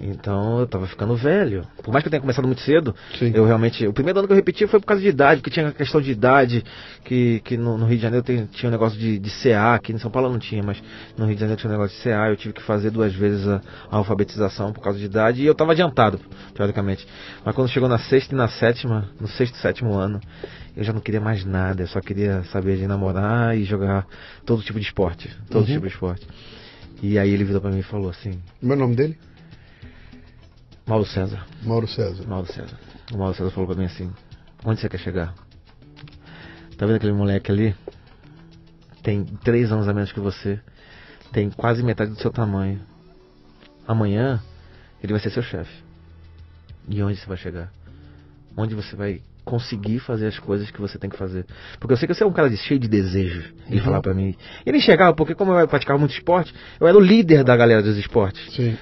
Então 0.00 0.60
eu 0.60 0.66
tava 0.66 0.86
ficando 0.86 1.14
velho. 1.16 1.66
Por 1.82 1.92
mais 1.92 2.02
que 2.02 2.08
eu 2.08 2.10
tenha 2.10 2.20
começado 2.20 2.46
muito 2.46 2.60
cedo, 2.62 2.94
Sim. 3.18 3.32
eu 3.34 3.44
realmente. 3.44 3.86
O 3.86 3.92
primeiro 3.92 4.18
ano 4.18 4.28
que 4.28 4.32
eu 4.32 4.36
repeti 4.36 4.66
foi 4.66 4.78
por 4.80 4.86
causa 4.86 5.02
de 5.02 5.08
idade, 5.08 5.42
que 5.42 5.50
tinha 5.50 5.72
questão 5.72 6.00
de 6.00 6.10
idade, 6.10 6.64
que, 7.04 7.40
que 7.40 7.56
no, 7.56 7.76
no 7.76 7.86
Rio 7.86 7.96
de 7.96 8.02
Janeiro 8.02 8.24
tem, 8.24 8.46
tinha 8.46 8.68
um 8.68 8.72
negócio 8.72 8.98
de, 8.98 9.18
de 9.18 9.30
CA, 9.42 9.74
aqui 9.74 9.92
em 9.92 9.98
São 9.98 10.10
Paulo 10.10 10.30
não 10.30 10.38
tinha, 10.38 10.62
mas 10.62 10.80
no 11.16 11.26
Rio 11.26 11.34
de 11.34 11.40
Janeiro 11.40 11.60
tinha 11.60 11.68
um 11.70 11.72
negócio 11.72 11.96
de 11.96 12.02
CA, 12.02 12.28
eu 12.28 12.36
tive 12.36 12.54
que 12.54 12.62
fazer 12.62 12.90
duas 12.90 13.12
vezes 13.12 13.46
a, 13.46 13.60
a 13.90 13.96
alfabetização 13.96 14.72
por 14.72 14.82
causa 14.82 14.98
de 14.98 15.04
idade, 15.04 15.42
e 15.42 15.46
eu 15.46 15.54
tava 15.54 15.72
adiantado, 15.72 16.20
teoricamente. 16.54 17.06
Mas 17.44 17.54
quando 17.54 17.68
chegou 17.68 17.88
na 17.88 17.98
sexta 17.98 18.34
e 18.34 18.38
na 18.38 18.48
sétima, 18.48 19.08
no 19.20 19.26
sexto 19.26 19.54
e 19.54 19.58
sétimo 19.58 19.94
ano, 19.94 20.20
eu 20.78 20.84
já 20.84 20.92
não 20.92 21.00
queria 21.00 21.20
mais 21.20 21.44
nada, 21.44 21.82
eu 21.82 21.88
só 21.88 22.00
queria 22.00 22.44
saber 22.52 22.76
de 22.76 22.86
namorar 22.86 23.58
e 23.58 23.64
jogar 23.64 24.06
todo 24.46 24.62
tipo 24.62 24.78
de 24.78 24.86
esporte. 24.86 25.28
Todo 25.50 25.62
uhum. 25.62 25.74
tipo 25.74 25.88
de 25.88 25.92
esporte. 25.92 26.24
E 27.02 27.18
aí 27.18 27.30
ele 27.30 27.42
virou 27.42 27.60
pra 27.60 27.72
mim 27.72 27.80
e 27.80 27.82
falou 27.82 28.08
assim. 28.08 28.40
Meu 28.62 28.76
nome 28.76 28.94
dele? 28.94 29.18
Mauro 30.86 31.04
César. 31.04 31.44
Mauro 31.64 31.88
César. 31.88 32.24
Mauro 32.28 32.46
César. 32.46 32.78
O 33.12 33.18
Mauro 33.18 33.34
César 33.34 33.50
falou 33.50 33.66
pra 33.66 33.76
mim 33.76 33.86
assim: 33.86 34.08
Onde 34.64 34.80
você 34.80 34.88
quer 34.88 34.98
chegar? 34.98 35.34
Tá 36.76 36.86
vendo 36.86 36.94
aquele 36.94 37.12
moleque 37.12 37.50
ali? 37.50 37.74
Tem 39.02 39.24
três 39.24 39.72
anos 39.72 39.88
a 39.88 39.92
menos 39.92 40.12
que 40.12 40.20
você. 40.20 40.60
Tem 41.32 41.50
quase 41.50 41.82
metade 41.82 42.12
do 42.12 42.20
seu 42.20 42.30
tamanho. 42.30 42.80
Amanhã 43.84 44.40
ele 45.02 45.12
vai 45.12 45.20
ser 45.20 45.30
seu 45.30 45.42
chefe. 45.42 45.82
E 46.88 47.02
onde 47.02 47.18
você 47.18 47.26
vai 47.26 47.36
chegar? 47.36 47.72
Onde 48.56 48.76
você 48.76 48.94
vai 48.94 49.20
conseguir 49.48 49.98
fazer 50.00 50.26
as 50.26 50.38
coisas 50.38 50.70
que 50.70 50.78
você 50.78 50.98
tem 50.98 51.08
que 51.08 51.16
fazer. 51.16 51.46
Porque 51.80 51.94
eu 51.94 51.96
sei 51.96 52.06
que 52.06 52.12
você 52.12 52.22
é 52.22 52.26
um 52.26 52.32
cara 52.32 52.54
cheio 52.54 52.78
de 52.78 52.86
desejo. 52.86 53.42
Ele 53.66 53.78
uhum. 53.78 53.84
falar 53.84 54.02
para 54.02 54.12
mim. 54.12 54.36
Ele 54.66 54.76
enxergava, 54.76 55.16
porque 55.16 55.34
como 55.34 55.54
eu 55.54 55.66
praticava 55.66 55.98
muito 55.98 56.12
esporte, 56.12 56.54
eu 56.78 56.86
era 56.86 56.96
o 56.96 57.00
líder 57.00 57.42
da 57.44 57.56
galera 57.56 57.82
dos 57.82 57.96
esportes. 57.96 58.54
Sim. 58.54 58.76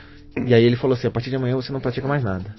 E 0.44 0.52
aí 0.52 0.64
ele 0.64 0.74
falou 0.74 0.96
assim: 0.96 1.06
a 1.06 1.10
partir 1.10 1.30
de 1.30 1.36
amanhã 1.36 1.54
você 1.54 1.72
não 1.72 1.80
pratica 1.80 2.08
mais 2.08 2.24
nada. 2.24 2.52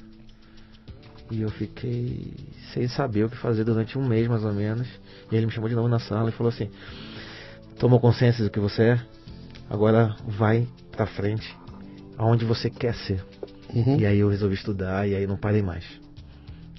E 1.29 1.41
eu 1.41 1.49
fiquei 1.49 2.33
sem 2.73 2.87
saber 2.87 3.25
o 3.25 3.29
que 3.29 3.35
fazer 3.35 3.65
durante 3.65 3.97
um 3.97 4.07
mês 4.07 4.25
mais 4.29 4.45
ou 4.45 4.53
menos. 4.53 4.87
E 5.29 5.35
ele 5.35 5.45
me 5.45 5.51
chamou 5.51 5.67
de 5.67 5.75
novo 5.75 5.89
na 5.89 5.99
sala 5.99 6.29
e 6.29 6.31
falou 6.31 6.49
assim: 6.49 6.69
Tomou 7.77 7.99
consciência 7.99 8.41
do 8.41 8.49
que 8.49 8.59
você 8.59 8.83
é? 8.83 8.99
Agora 9.69 10.15
vai 10.25 10.65
pra 10.93 11.05
frente, 11.05 11.53
aonde 12.17 12.45
você 12.45 12.69
quer 12.69 12.95
ser. 12.95 13.21
Uhum. 13.75 13.99
E 13.99 14.05
aí 14.05 14.19
eu 14.19 14.29
resolvi 14.29 14.55
estudar 14.55 15.05
e 15.09 15.13
aí 15.13 15.27
não 15.27 15.35
parei 15.35 15.61
mais. 15.61 16.06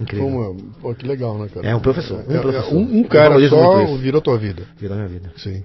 Incrível. 0.01 0.27
Uma, 0.27 0.57
pô, 0.81 0.95
que 0.95 1.07
legal, 1.07 1.39
né, 1.39 1.49
cara? 1.53 1.67
É 1.67 1.75
um 1.75 1.81
professor. 1.81 2.25
Um, 2.29 2.37
é, 2.37 2.41
professor. 2.41 2.75
um, 2.75 2.99
um 3.01 3.05
cara 3.05 3.49
só 3.49 3.97
virou 3.97 4.21
tua 4.21 4.39
vida. 4.39 4.63
Virou 4.79 4.97
minha 4.97 5.09
vida. 5.09 5.33
Sim. 5.37 5.63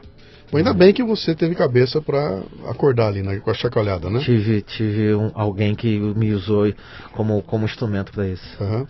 Mas 0.51 0.67
ainda 0.67 0.73
bem 0.73 0.93
que 0.93 1.03
você 1.03 1.33
teve 1.33 1.55
cabeça 1.55 1.99
para 1.99 2.43
acordar 2.67 3.07
ali, 3.07 3.23
né, 3.23 3.39
com 3.39 3.49
a 3.49 3.55
chacoalhada, 3.55 4.07
né? 4.09 4.19
Tive, 4.19 4.61
tive 4.61 5.15
um, 5.15 5.31
alguém 5.33 5.73
que 5.73 5.99
me 5.99 6.31
usou 6.31 6.71
como, 7.13 7.41
como 7.41 7.65
instrumento 7.65 8.11
para 8.11 8.27
isso. 8.27 8.63
Uhum. 8.63 8.85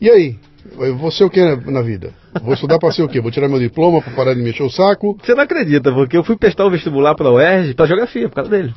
E 0.00 0.08
aí? 0.08 0.38
Você 1.00 1.24
o 1.24 1.30
que 1.30 1.40
na 1.40 1.82
vida? 1.82 2.12
Vou 2.42 2.54
estudar 2.54 2.78
para 2.78 2.92
ser 2.92 3.02
o 3.02 3.08
quê? 3.08 3.20
Vou 3.20 3.30
tirar 3.30 3.48
meu 3.48 3.58
diploma 3.58 4.00
para 4.02 4.12
parar 4.12 4.34
de 4.34 4.42
mexer 4.42 4.62
o 4.62 4.70
saco? 4.70 5.18
Você 5.20 5.34
não 5.34 5.42
acredita, 5.42 5.90
porque 5.92 6.16
eu 6.16 6.22
fui 6.22 6.36
prestar 6.36 6.66
o 6.66 6.70
vestibular 6.70 7.14
para 7.14 7.28
a 7.28 7.32
UERJ 7.32 7.74
para 7.74 7.86
geografia, 7.86 8.28
por 8.28 8.36
causa 8.36 8.50
dele. 8.50 8.72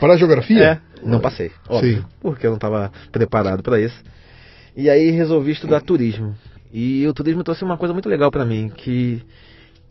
Para 0.00 0.16
geografia? 0.16 0.64
É, 0.64 0.78
não 1.02 1.20
passei, 1.20 1.50
óbvio, 1.68 1.98
Sim. 1.98 2.04
porque 2.20 2.46
eu 2.46 2.50
não 2.50 2.56
estava 2.56 2.90
preparado 3.10 3.62
para 3.62 3.80
isso. 3.80 4.00
E 4.78 4.88
aí 4.88 5.10
resolvi 5.10 5.50
estudar 5.50 5.80
turismo. 5.80 6.36
E 6.72 7.04
o 7.04 7.12
turismo 7.12 7.42
trouxe 7.42 7.64
uma 7.64 7.76
coisa 7.76 7.92
muito 7.92 8.08
legal 8.08 8.30
para 8.30 8.44
mim, 8.44 8.70
que 8.76 9.20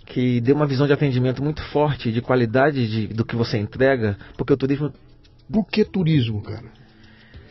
que 0.06 0.40
deu 0.40 0.56
uma 0.56 0.66
visão 0.66 0.88
de 0.88 0.94
atendimento 0.94 1.44
muito 1.44 1.62
forte, 1.62 2.14
de 2.14 2.22
qualidade 2.22 2.88
de, 2.88 3.08
do 3.08 3.26
que 3.26 3.36
você 3.36 3.58
entrega, 3.58 4.18
porque 4.38 4.54
o 4.54 4.58
turismo. 4.58 4.94
Por 5.52 5.68
que 5.68 5.84
turismo, 5.84 6.42
cara? 6.42 6.64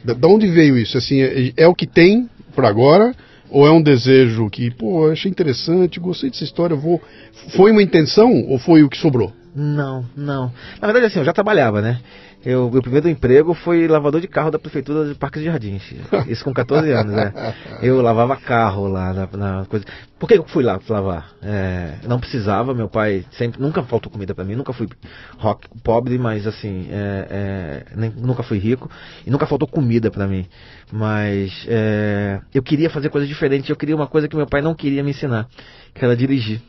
Da, 0.02 0.14
da 0.14 0.26
onde 0.26 0.46
veio 0.46 0.78
isso? 0.78 0.96
Assim, 0.96 1.20
é, 1.20 1.52
é 1.54 1.68
o 1.68 1.74
que 1.74 1.86
tem 1.86 2.26
para 2.54 2.70
agora? 2.70 3.14
Ou 3.50 3.66
é 3.66 3.70
um 3.70 3.82
desejo 3.82 4.48
que, 4.48 4.70
pô, 4.70 5.10
achei 5.10 5.30
interessante, 5.30 6.00
gostei 6.00 6.30
dessa 6.30 6.44
história, 6.44 6.74
vou. 6.74 7.02
Foi 7.54 7.70
uma 7.70 7.82
intenção 7.82 8.46
ou 8.48 8.58
foi 8.58 8.82
o 8.82 8.88
que 8.88 8.96
sobrou? 8.96 9.30
Não, 9.58 10.04
não. 10.14 10.52
Na 10.82 10.86
verdade, 10.86 11.06
assim, 11.06 11.18
eu 11.18 11.24
já 11.24 11.32
trabalhava, 11.32 11.80
né? 11.80 11.98
Eu, 12.44 12.70
meu 12.70 12.82
primeiro 12.82 13.08
emprego 13.08 13.54
foi 13.54 13.88
lavador 13.88 14.20
de 14.20 14.28
carro 14.28 14.50
da 14.50 14.58
prefeitura 14.58 15.08
de 15.08 15.14
Parques 15.14 15.40
e 15.40 15.46
Jardins. 15.46 15.82
Isso 16.28 16.44
com 16.44 16.52
14 16.52 16.90
anos, 16.92 17.12
né? 17.12 17.32
Eu 17.80 18.02
lavava 18.02 18.36
carro 18.36 18.86
lá 18.86 19.14
na, 19.14 19.28
na 19.32 19.64
coisa. 19.64 19.86
Por 20.18 20.28
que 20.28 20.34
eu 20.34 20.44
fui 20.44 20.62
lá 20.62 20.78
lavar? 20.88 21.32
É, 21.42 21.94
não 22.06 22.20
precisava, 22.20 22.74
meu 22.74 22.88
pai 22.88 23.24
sempre 23.32 23.60
nunca 23.60 23.82
faltou 23.82 24.12
comida 24.12 24.34
para 24.34 24.44
mim, 24.44 24.54
nunca 24.54 24.74
fui 24.74 24.86
rock, 25.38 25.66
pobre, 25.82 26.18
mas 26.18 26.46
assim, 26.46 26.88
é, 26.90 27.26
é, 27.30 27.96
nem, 27.96 28.10
nunca 28.10 28.42
fui 28.42 28.58
rico 28.58 28.90
e 29.26 29.30
nunca 29.30 29.46
faltou 29.46 29.66
comida 29.66 30.10
para 30.10 30.26
mim. 30.26 30.46
Mas 30.92 31.66
é, 31.68 32.40
eu 32.54 32.62
queria 32.62 32.88
fazer 32.88 33.08
coisas 33.08 33.28
diferentes, 33.28 33.68
eu 33.68 33.76
queria 33.76 33.96
uma 33.96 34.06
coisa 34.06 34.28
que 34.28 34.36
meu 34.36 34.46
pai 34.46 34.62
não 34.62 34.74
queria 34.74 35.02
me 35.02 35.10
ensinar, 35.10 35.48
que 35.94 36.04
era 36.04 36.16
dirigir. 36.16 36.60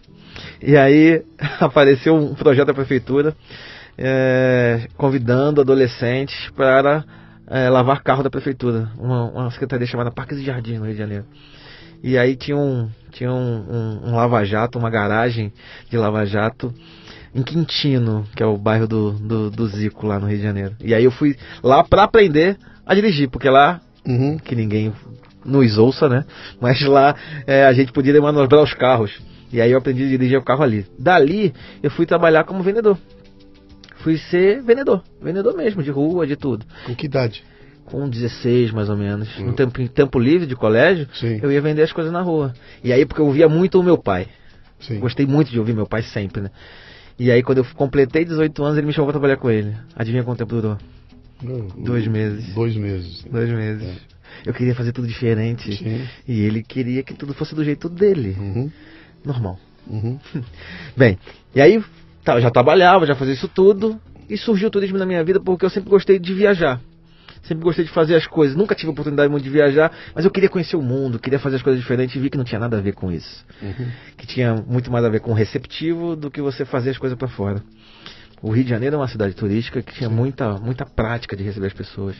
E 0.61 0.75
aí 0.75 1.23
apareceu 1.59 2.15
um 2.15 2.33
projeto 2.33 2.67
da 2.67 2.73
prefeitura 2.73 3.35
é, 3.97 4.87
convidando 4.95 5.61
adolescentes 5.61 6.49
para 6.55 7.03
é, 7.47 7.69
lavar 7.69 8.03
carro 8.03 8.23
da 8.23 8.29
prefeitura, 8.29 8.91
uma, 8.97 9.23
uma, 9.31 9.51
secretaria 9.51 9.87
chamada 9.87 10.11
Parques 10.11 10.37
e 10.37 10.43
Jardins 10.43 10.79
no 10.79 10.85
Rio 10.85 10.93
de 10.93 10.99
Janeiro. 10.99 11.25
E 12.03 12.17
aí 12.17 12.35
tinha 12.35 12.57
um, 12.57 12.89
tinha 13.11 13.31
um, 13.31 13.35
um, 13.35 14.09
um 14.09 14.15
lava-jato, 14.15 14.77
uma 14.77 14.89
garagem 14.89 15.51
de 15.89 15.97
lava-jato 15.97 16.73
em 17.33 17.41
Quintino, 17.41 18.25
que 18.35 18.43
é 18.43 18.45
o 18.45 18.57
bairro 18.57 18.87
do, 18.87 19.13
do, 19.13 19.49
do, 19.49 19.67
Zico 19.67 20.05
lá 20.05 20.19
no 20.19 20.27
Rio 20.27 20.37
de 20.37 20.43
Janeiro. 20.43 20.75
E 20.79 20.93
aí 20.93 21.03
eu 21.03 21.11
fui 21.11 21.35
lá 21.63 21.83
para 21.83 22.03
aprender 22.03 22.57
a 22.85 22.93
dirigir, 22.93 23.29
porque 23.29 23.49
lá, 23.49 23.81
uhum. 24.07 24.37
que 24.37 24.55
ninguém 24.55 24.93
nos 25.45 25.77
ouça, 25.77 26.07
né? 26.09 26.25
Mas 26.59 26.81
lá 26.81 27.15
é, 27.45 27.65
a 27.65 27.73
gente 27.73 27.91
podia 27.91 28.19
manobrar 28.21 28.63
os 28.63 28.73
carros. 28.73 29.21
E 29.51 29.61
aí 29.61 29.71
eu 29.71 29.77
aprendi 29.77 30.03
a 30.03 30.07
dirigir 30.07 30.37
o 30.37 30.43
carro 30.43 30.63
ali. 30.63 30.85
Dali 30.97 31.53
eu 31.81 31.91
fui 31.91 32.05
trabalhar 32.05 32.43
como 32.43 32.63
vendedor 32.63 32.97
fui 34.07 34.17
ser 34.17 34.61
vendedor. 34.61 35.03
Vendedor 35.21 35.53
mesmo, 35.53 35.83
de 35.83 35.91
rua, 35.91 36.25
de 36.25 36.37
tudo. 36.37 36.65
Com 36.85 36.95
que 36.95 37.07
idade? 37.07 37.43
Com 37.83 38.07
16, 38.07 38.71
mais 38.71 38.89
ou 38.89 38.95
menos. 38.95 39.27
Hum. 39.37 39.47
No 39.47 39.53
tempo, 39.53 39.81
em 39.81 39.87
tempo 39.87 40.17
livre 40.17 40.47
de 40.47 40.55
colégio, 40.55 41.09
Sim. 41.13 41.39
eu 41.43 41.51
ia 41.51 41.61
vender 41.61 41.81
as 41.81 41.91
coisas 41.91 42.13
na 42.13 42.21
rua. 42.21 42.53
E 42.81 42.93
aí, 42.93 43.05
porque 43.05 43.19
eu 43.19 43.25
ouvia 43.25 43.49
muito 43.49 43.77
o 43.77 43.83
meu 43.83 43.97
pai. 43.97 44.27
Sim. 44.79 44.99
Gostei 44.99 45.25
muito 45.25 45.51
de 45.51 45.59
ouvir 45.59 45.73
meu 45.73 45.85
pai 45.85 46.03
sempre, 46.03 46.41
né? 46.41 46.51
E 47.19 47.29
aí, 47.29 47.43
quando 47.43 47.57
eu 47.57 47.65
completei 47.75 48.23
18 48.23 48.63
anos, 48.63 48.77
ele 48.77 48.87
me 48.87 48.93
chamou 48.93 49.07
pra 49.07 49.19
trabalhar 49.19 49.37
com 49.37 49.51
ele. 49.51 49.75
Adivinha 49.93 50.23
quanto 50.23 50.37
tempo 50.37 50.55
durou? 50.55 50.77
Dois 51.77 52.07
meses. 52.07 52.53
Dois 52.53 52.75
meses. 52.75 53.23
Dois 53.23 53.49
meses. 53.49 53.87
É. 53.87 54.49
Eu 54.49 54.53
queria 54.53 54.75
fazer 54.75 54.91
tudo 54.91 55.07
diferente. 55.07 55.75
Sim. 55.75 56.07
E 56.27 56.41
ele 56.41 56.63
queria 56.63 57.03
que 57.03 57.13
tudo 57.13 57.33
fosse 57.33 57.55
do 57.55 57.63
jeito 57.63 57.89
dele. 57.89 58.35
Uhum. 58.37 58.71
Normal. 59.25 59.59
Uhum. 59.87 60.19
Bem, 60.95 61.17
e 61.55 61.61
aí 61.61 61.81
Tá, 62.27 62.41
já 62.41 62.51
trabalhava, 62.51 63.05
já 63.05 63.15
fazia 63.15 63.33
isso 63.33 63.47
tudo. 63.47 63.97
E 64.29 64.37
surgiu 64.37 64.67
o 64.67 64.71
turismo 64.71 64.97
na 64.97 65.05
minha 65.05 65.23
vida 65.23 65.39
porque 65.39 65.63
eu 65.63 65.69
sempre 65.69 65.89
gostei 65.89 66.19
de 66.19 66.33
viajar. 66.33 66.81
Sempre 67.43 67.63
gostei 67.63 67.85
de 67.85 67.91
fazer 67.91 68.15
as 68.15 68.27
coisas. 68.27 68.53
Nunca 68.53 68.75
tive 68.75 68.91
oportunidade 68.91 69.31
muito 69.31 69.45
de 69.45 69.49
viajar, 69.49 69.89
mas 70.13 70.25
eu 70.25 70.31
queria 70.31 70.49
conhecer 70.49 70.75
o 70.75 70.81
mundo, 70.81 71.19
queria 71.19 71.39
fazer 71.39 71.55
as 71.55 71.61
coisas 71.61 71.81
diferentes 71.81 72.13
e 72.13 72.19
vi 72.19 72.29
que 72.29 72.37
não 72.37 72.43
tinha 72.43 72.59
nada 72.59 72.77
a 72.77 72.81
ver 72.81 72.91
com 72.91 73.09
isso. 73.09 73.45
Uhum. 73.61 73.87
Que 74.17 74.27
tinha 74.27 74.55
muito 74.55 74.91
mais 74.91 75.05
a 75.05 75.09
ver 75.09 75.21
com 75.21 75.31
receptivo 75.31 76.17
do 76.17 76.29
que 76.29 76.41
você 76.41 76.65
fazer 76.65 76.89
as 76.89 76.97
coisas 76.97 77.17
para 77.17 77.29
fora. 77.29 77.63
O 78.41 78.51
Rio 78.51 78.63
de 78.63 78.69
Janeiro 78.69 78.95
é 78.95 78.99
uma 78.99 79.07
cidade 79.07 79.33
turística 79.33 79.81
que 79.81 79.93
tinha 79.93 80.09
muita, 80.09 80.53
muita 80.59 80.85
prática 80.85 81.35
de 81.35 81.43
receber 81.43 81.67
as 81.67 81.73
pessoas. 81.73 82.15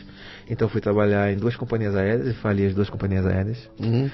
Então 0.50 0.66
eu 0.66 0.70
fui 0.70 0.80
trabalhar 0.80 1.32
em 1.32 1.36
duas 1.36 1.54
companhias 1.54 1.94
aéreas 1.94 2.26
e 2.26 2.34
fali 2.34 2.66
as 2.66 2.74
duas 2.74 2.90
companhias 2.90 3.24
aéreas. 3.24 3.70
Uhum. 3.78 4.10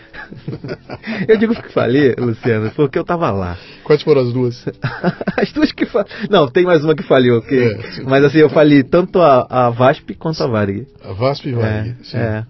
eu 1.27 1.39
digo 1.39 1.55
que 1.55 1.73
fali, 1.73 2.15
Luciano, 2.19 2.71
porque 2.73 2.99
eu 2.99 3.05
tava 3.05 3.31
lá. 3.31 3.57
Quais 3.85 4.03
foram 4.03 4.21
as 4.21 4.33
duas? 4.35 4.67
as 5.39 5.51
duas 5.53 5.73
que 5.73 5.87
fal... 5.87 6.05
Não, 6.29 6.47
tem 6.47 6.65
mais 6.65 6.85
uma 6.85 6.95
que 6.95 7.03
faliu. 7.03 7.41
Que... 7.41 7.59
É, 7.59 8.03
Mas 8.05 8.23
assim, 8.23 8.39
eu 8.39 8.51
fali 8.51 8.85
tanto 8.85 9.19
a, 9.21 9.47
a 9.49 9.71
VASP 9.71 10.15
quanto 10.15 10.43
a 10.43 10.47
Varig. 10.47 10.87
A 11.03 11.13
VASP 11.13 11.49
e 11.49 11.53
Varig, 11.53 11.97
é, 12.01 12.05
sim. 12.05 12.19
É. 12.19 12.45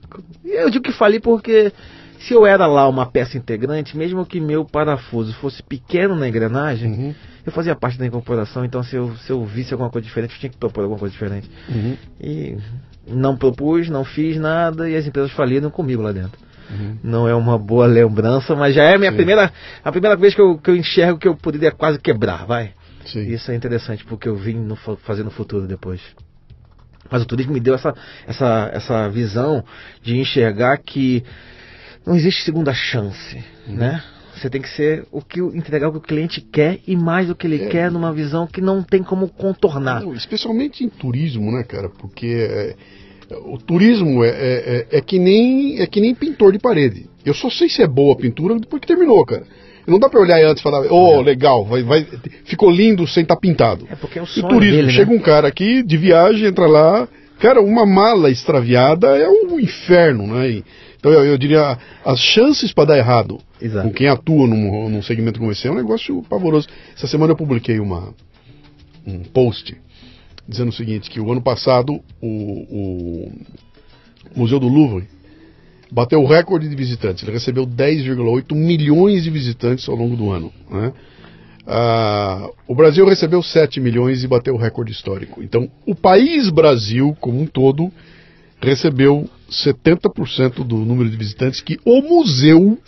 Eu 0.45 0.69
digo 0.69 0.85
que 0.85 0.93
fali 0.93 1.21
porque 1.21 1.73
se 2.27 2.33
eu 2.33 2.47
era 2.47 2.67
lá 2.67 2.89
uma 2.89 3.07
peça 3.07 3.37
integrante, 3.37 3.97
mesmo 3.97 4.25
que 4.25 4.41
meu 4.41 4.65
parafuso 4.65 5.35
fosse 5.35 5.63
pequeno 5.63 6.15
na 6.17 6.29
engrenagem, 6.29 6.91
uhum. 6.91 7.15
eu 7.45 7.53
fazia 7.53 7.75
parte 7.75 7.99
da 7.99 8.07
incorporação, 8.07 8.65
então 8.65 8.83
se 8.83 8.97
eu, 8.97 9.15
se 9.17 9.31
eu 9.31 9.45
visse 9.45 9.75
alguma 9.75 9.91
coisa 9.91 10.07
diferente, 10.07 10.35
eu 10.35 10.41
tinha 10.41 10.51
que 10.51 10.57
propor 10.57 10.83
alguma 10.83 10.99
coisa 10.99 11.13
diferente. 11.13 11.51
Uhum. 11.69 11.97
E 12.21 12.57
não 13.07 13.37
propus, 13.37 13.89
não 13.89 14.05
fiz 14.05 14.39
nada 14.39 14.89
e 14.89 14.97
as 14.97 15.07
empresas 15.07 15.33
faliram 15.33 15.71
comigo 15.71 16.03
lá 16.03 16.13
dentro. 16.13 16.39
Uhum. 16.71 16.99
Não 17.03 17.29
é 17.29 17.35
uma 17.35 17.59
boa 17.59 17.87
lembrança, 17.87 18.57
mas 18.57 18.75
já 18.75 18.85
é 18.85 18.95
a 18.95 18.99
minha 18.99 19.13
primeira, 19.13 19.53
a 19.85 19.93
primeira 19.93 20.17
vez 20.17 20.35
que 20.35 20.41
eu, 20.41 20.57
que 20.57 20.71
eu 20.71 20.77
enxergo 20.77 21.19
que 21.19 21.29
eu 21.29 21.37
poderia 21.37 21.71
quase 21.71 21.99
quebrar, 21.99 22.47
vai. 22.47 22.73
Sim. 23.05 23.21
Isso 23.21 23.51
é 23.51 23.55
interessante 23.55 24.03
porque 24.05 24.29
eu 24.29 24.37
vim 24.37 24.55
no, 24.55 24.77
fazer 24.77 25.23
no 25.23 25.31
futuro 25.31 25.67
depois. 25.67 26.01
Mas 27.11 27.23
o 27.23 27.27
turismo 27.27 27.53
me 27.53 27.61
deu 27.61 27.75
essa, 27.75 27.95
essa, 28.27 28.71
essa 28.73 29.09
visão 29.11 29.63
de 30.03 30.19
enxergar 30.19 30.79
que 30.79 31.23
não 32.07 32.15
existe 32.15 32.45
segunda 32.45 32.73
chance, 32.73 33.37
uhum. 33.67 33.77
né? 33.77 34.03
Você 34.35 34.51
tem 34.51 34.61
que 34.61 34.69
ser 34.69 35.07
o 35.13 35.23
que 35.23 35.41
entregar 35.41 35.89
o 35.89 35.93
que 35.93 35.99
o 35.99 36.01
cliente 36.01 36.41
quer 36.41 36.81
e 36.87 36.97
mais 36.97 37.29
do 37.29 37.37
que 37.37 37.47
ele 37.47 37.65
é, 37.65 37.69
quer 37.69 37.91
numa 37.91 38.13
visão 38.13 38.47
que 38.47 38.61
não 38.61 38.83
tem 38.83 39.03
como 39.03 39.29
contornar. 39.29 40.03
Não, 40.03 40.13
especialmente 40.13 40.85
em 40.85 40.89
turismo, 40.89 41.53
né, 41.53 41.63
cara? 41.63 41.89
Porque 41.89 42.27
é, 42.27 42.75
o 43.47 43.57
turismo 43.59 44.25
é, 44.25 44.31
é, 44.31 44.87
é, 44.91 45.01
que 45.01 45.19
nem 45.19 45.81
é 45.81 45.87
que 45.87 46.01
nem 46.01 46.15
pintor 46.15 46.53
de 46.53 46.59
parede. 46.59 47.09
Eu 47.25 47.33
só 47.33 47.49
sei 47.49 47.69
se 47.69 47.81
é 47.81 47.87
boa 47.87 48.15
a 48.15 48.17
pintura 48.17 48.59
depois 48.59 48.81
que 48.81 48.89
terminou, 48.89 49.25
cara. 49.25 49.45
Não 49.87 49.99
dá 49.99 50.09
pra 50.09 50.21
olhar 50.21 50.43
antes 50.43 50.61
e 50.61 50.63
falar, 50.63 50.91
oh, 50.91 51.21
legal, 51.21 51.65
vai, 51.65 51.83
vai, 51.83 52.07
ficou 52.45 52.71
lindo 52.71 53.07
sem 53.07 53.23
estar 53.23 53.35
tá 53.35 53.41
pintado. 53.41 53.87
É 53.91 53.95
porque 53.95 54.19
é 54.19 54.23
o 54.23 54.27
sonho 54.27 54.45
e 54.45 54.47
o 54.47 54.49
turismo, 54.49 54.77
dele, 54.77 54.89
né? 54.89 54.93
chega 54.95 55.13
um 55.13 55.19
cara 55.19 55.47
aqui 55.47 55.83
de 55.83 55.97
viagem, 55.97 56.47
entra 56.47 56.67
lá, 56.67 57.07
cara, 57.39 57.61
uma 57.61 57.85
mala 57.85 58.31
extraviada 58.31 59.09
é 59.17 59.29
um 59.29 59.61
inferno, 59.61 60.27
né? 60.27 60.51
E, 60.51 60.65
então 61.05 61.13
eu, 61.13 61.23
eu 61.23 61.37
diria, 61.37 61.77
as 62.03 62.19
chances 62.19 62.73
para 62.73 62.87
dar 62.87 62.97
errado 62.97 63.39
Exato. 63.61 63.87
com 63.87 63.93
quem 63.93 64.09
atua 64.09 64.47
num, 64.47 64.89
num 64.89 65.03
segmento 65.03 65.39
como 65.39 65.53
esse 65.53 65.69
é 65.69 65.71
um 65.71 65.75
negócio 65.75 66.23
pavoroso. 66.23 66.67
Essa 66.97 67.07
semana 67.07 67.33
eu 67.33 67.37
publiquei 67.37 67.79
uma, 67.79 68.15
um 69.07 69.19
post 69.19 69.77
dizendo 70.49 70.71
o 70.71 70.73
seguinte, 70.73 71.11
que 71.11 71.21
o 71.21 71.31
ano 71.31 71.43
passado 71.43 72.01
o, 72.23 72.29
o 72.31 73.33
Museu 74.35 74.59
do 74.59 74.67
Louvre 74.67 75.07
bateu 75.93 76.23
o 76.23 76.27
recorde 76.27 76.71
de 76.71 76.75
visitantes. 76.75 77.23
Ele 77.23 77.33
recebeu 77.33 77.67
10,8 77.67 78.55
milhões 78.55 79.25
de 79.25 79.31
visitantes 79.31 79.87
ao 79.87 79.97
longo 79.97 80.17
do 80.17 80.31
ano. 80.31 80.51
Né? 80.71 80.91
Ah, 81.67 82.49
o 82.67 82.75
Brasil 82.75 83.07
recebeu 83.07 83.43
7 83.43 83.79
milhões 83.79 84.25
e 84.25 84.27
bateu 84.27 84.55
o 84.55 84.59
recorde 84.59 84.91
histórico. 84.91 85.43
Então, 85.43 85.71
o 85.87 85.95
país 85.95 86.49
Brasil, 86.49 87.15
como 87.21 87.43
um 87.43 87.47
todo, 87.47 87.93
recebeu 88.59 89.29
70% 89.63 90.65
do 90.65 90.77
número 90.79 91.09
de 91.09 91.17
visitantes 91.17 91.61
que 91.61 91.79
o 91.85 92.01
museu, 92.03 92.79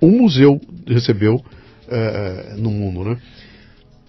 o 0.00 0.08
museu 0.08 0.60
recebeu 0.86 1.42
é, 1.88 2.54
no 2.56 2.70
mundo, 2.70 3.04
né? 3.04 3.16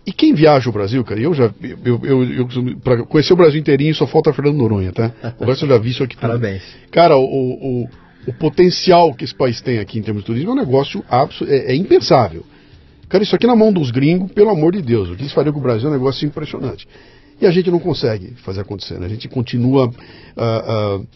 E 0.05 0.11
quem 0.11 0.33
viaja 0.33 0.67
o 0.67 0.73
Brasil, 0.73 1.03
cara, 1.03 1.19
eu 1.19 1.33
já, 1.33 1.53
eu, 1.85 1.99
eu, 2.03 2.23
eu 2.23 2.47
para 2.83 3.03
conhecer 3.03 3.33
o 3.33 3.35
Brasil 3.35 3.59
inteirinho 3.59 3.93
só 3.93 4.07
falta 4.07 4.33
Fernando 4.33 4.57
Noronha, 4.57 4.91
tá? 4.91 5.11
O 5.39 5.45
resto 5.45 5.65
eu 5.65 5.69
já 5.69 5.77
vi 5.77 5.91
isso 5.91 6.03
aqui. 6.03 6.17
Parabéns. 6.17 6.63
Cara, 6.91 7.15
o, 7.15 7.23
o, 7.23 7.89
o 8.27 8.33
potencial 8.33 9.13
que 9.13 9.23
esse 9.23 9.35
país 9.35 9.61
tem 9.61 9.77
aqui 9.77 9.99
em 9.99 10.01
termos 10.01 10.23
de 10.23 10.27
turismo 10.27 10.49
é 10.49 10.53
um 10.53 10.57
negócio 10.57 11.03
é, 11.47 11.71
é 11.71 11.75
impensável. 11.75 12.43
Cara, 13.07 13.23
isso 13.23 13.35
aqui 13.35 13.45
na 13.45 13.55
mão 13.55 13.71
dos 13.71 13.91
gringos, 13.91 14.31
pelo 14.31 14.49
amor 14.49 14.71
de 14.71 14.81
Deus, 14.81 15.09
o 15.09 15.15
que 15.15 15.21
eles 15.21 15.33
fariam 15.33 15.53
com 15.53 15.59
o 15.59 15.63
Brasil 15.63 15.87
é 15.87 15.91
um 15.91 15.93
negócio 15.93 16.25
impressionante. 16.25 16.87
E 17.39 17.45
a 17.45 17.51
gente 17.51 17.69
não 17.69 17.79
consegue 17.79 18.33
fazer 18.43 18.61
acontecer, 18.61 18.99
né? 18.99 19.05
A 19.05 19.09
gente 19.09 19.27
continua 19.27 19.87
uh, 19.87 20.99
uh, 21.01 21.07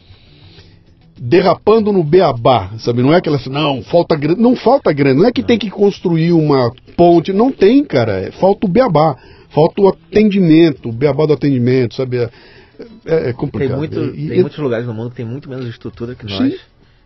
derrapando 1.18 1.92
no 1.92 2.04
beabá, 2.04 2.72
sabe? 2.78 3.02
Não 3.02 3.14
é 3.14 3.18
aquela 3.18 3.38
assim, 3.38 3.50
não, 3.50 3.82
falta 3.82 4.16
grana, 4.16 4.42
não 4.42 4.56
falta 4.56 4.92
grana, 4.92 5.22
não 5.22 5.28
é 5.28 5.32
que 5.32 5.44
tem 5.44 5.58
que 5.58 5.70
construir 5.70 6.34
uma 6.34 6.72
ponte, 6.96 7.32
não 7.32 7.52
tem, 7.52 7.84
cara, 7.84 8.20
é, 8.20 8.32
falta 8.32 8.66
o 8.66 8.70
beabá, 8.70 9.18
falta 9.50 9.82
o 9.82 9.88
atendimento, 9.88 10.90
o 10.90 10.92
beabá 10.92 11.26
do 11.26 11.34
atendimento, 11.34 11.96
sabe? 11.96 12.18
É, 12.18 12.30
é, 13.06 13.30
é 13.30 13.34
complicado. 13.34 13.70
Tem, 13.70 13.78
muito, 13.78 14.16
e, 14.16 14.28
tem 14.28 14.40
e, 14.40 14.42
muitos 14.42 14.60
lugares 14.60 14.86
no 14.86 14.94
mundo 14.94 15.12
que 15.12 15.16
tem 15.16 15.26
muito 15.26 15.50
menos 15.50 15.68
estrutura 15.68 16.16
que 16.16 16.26
nós 16.26 16.52
sim. 16.52 16.60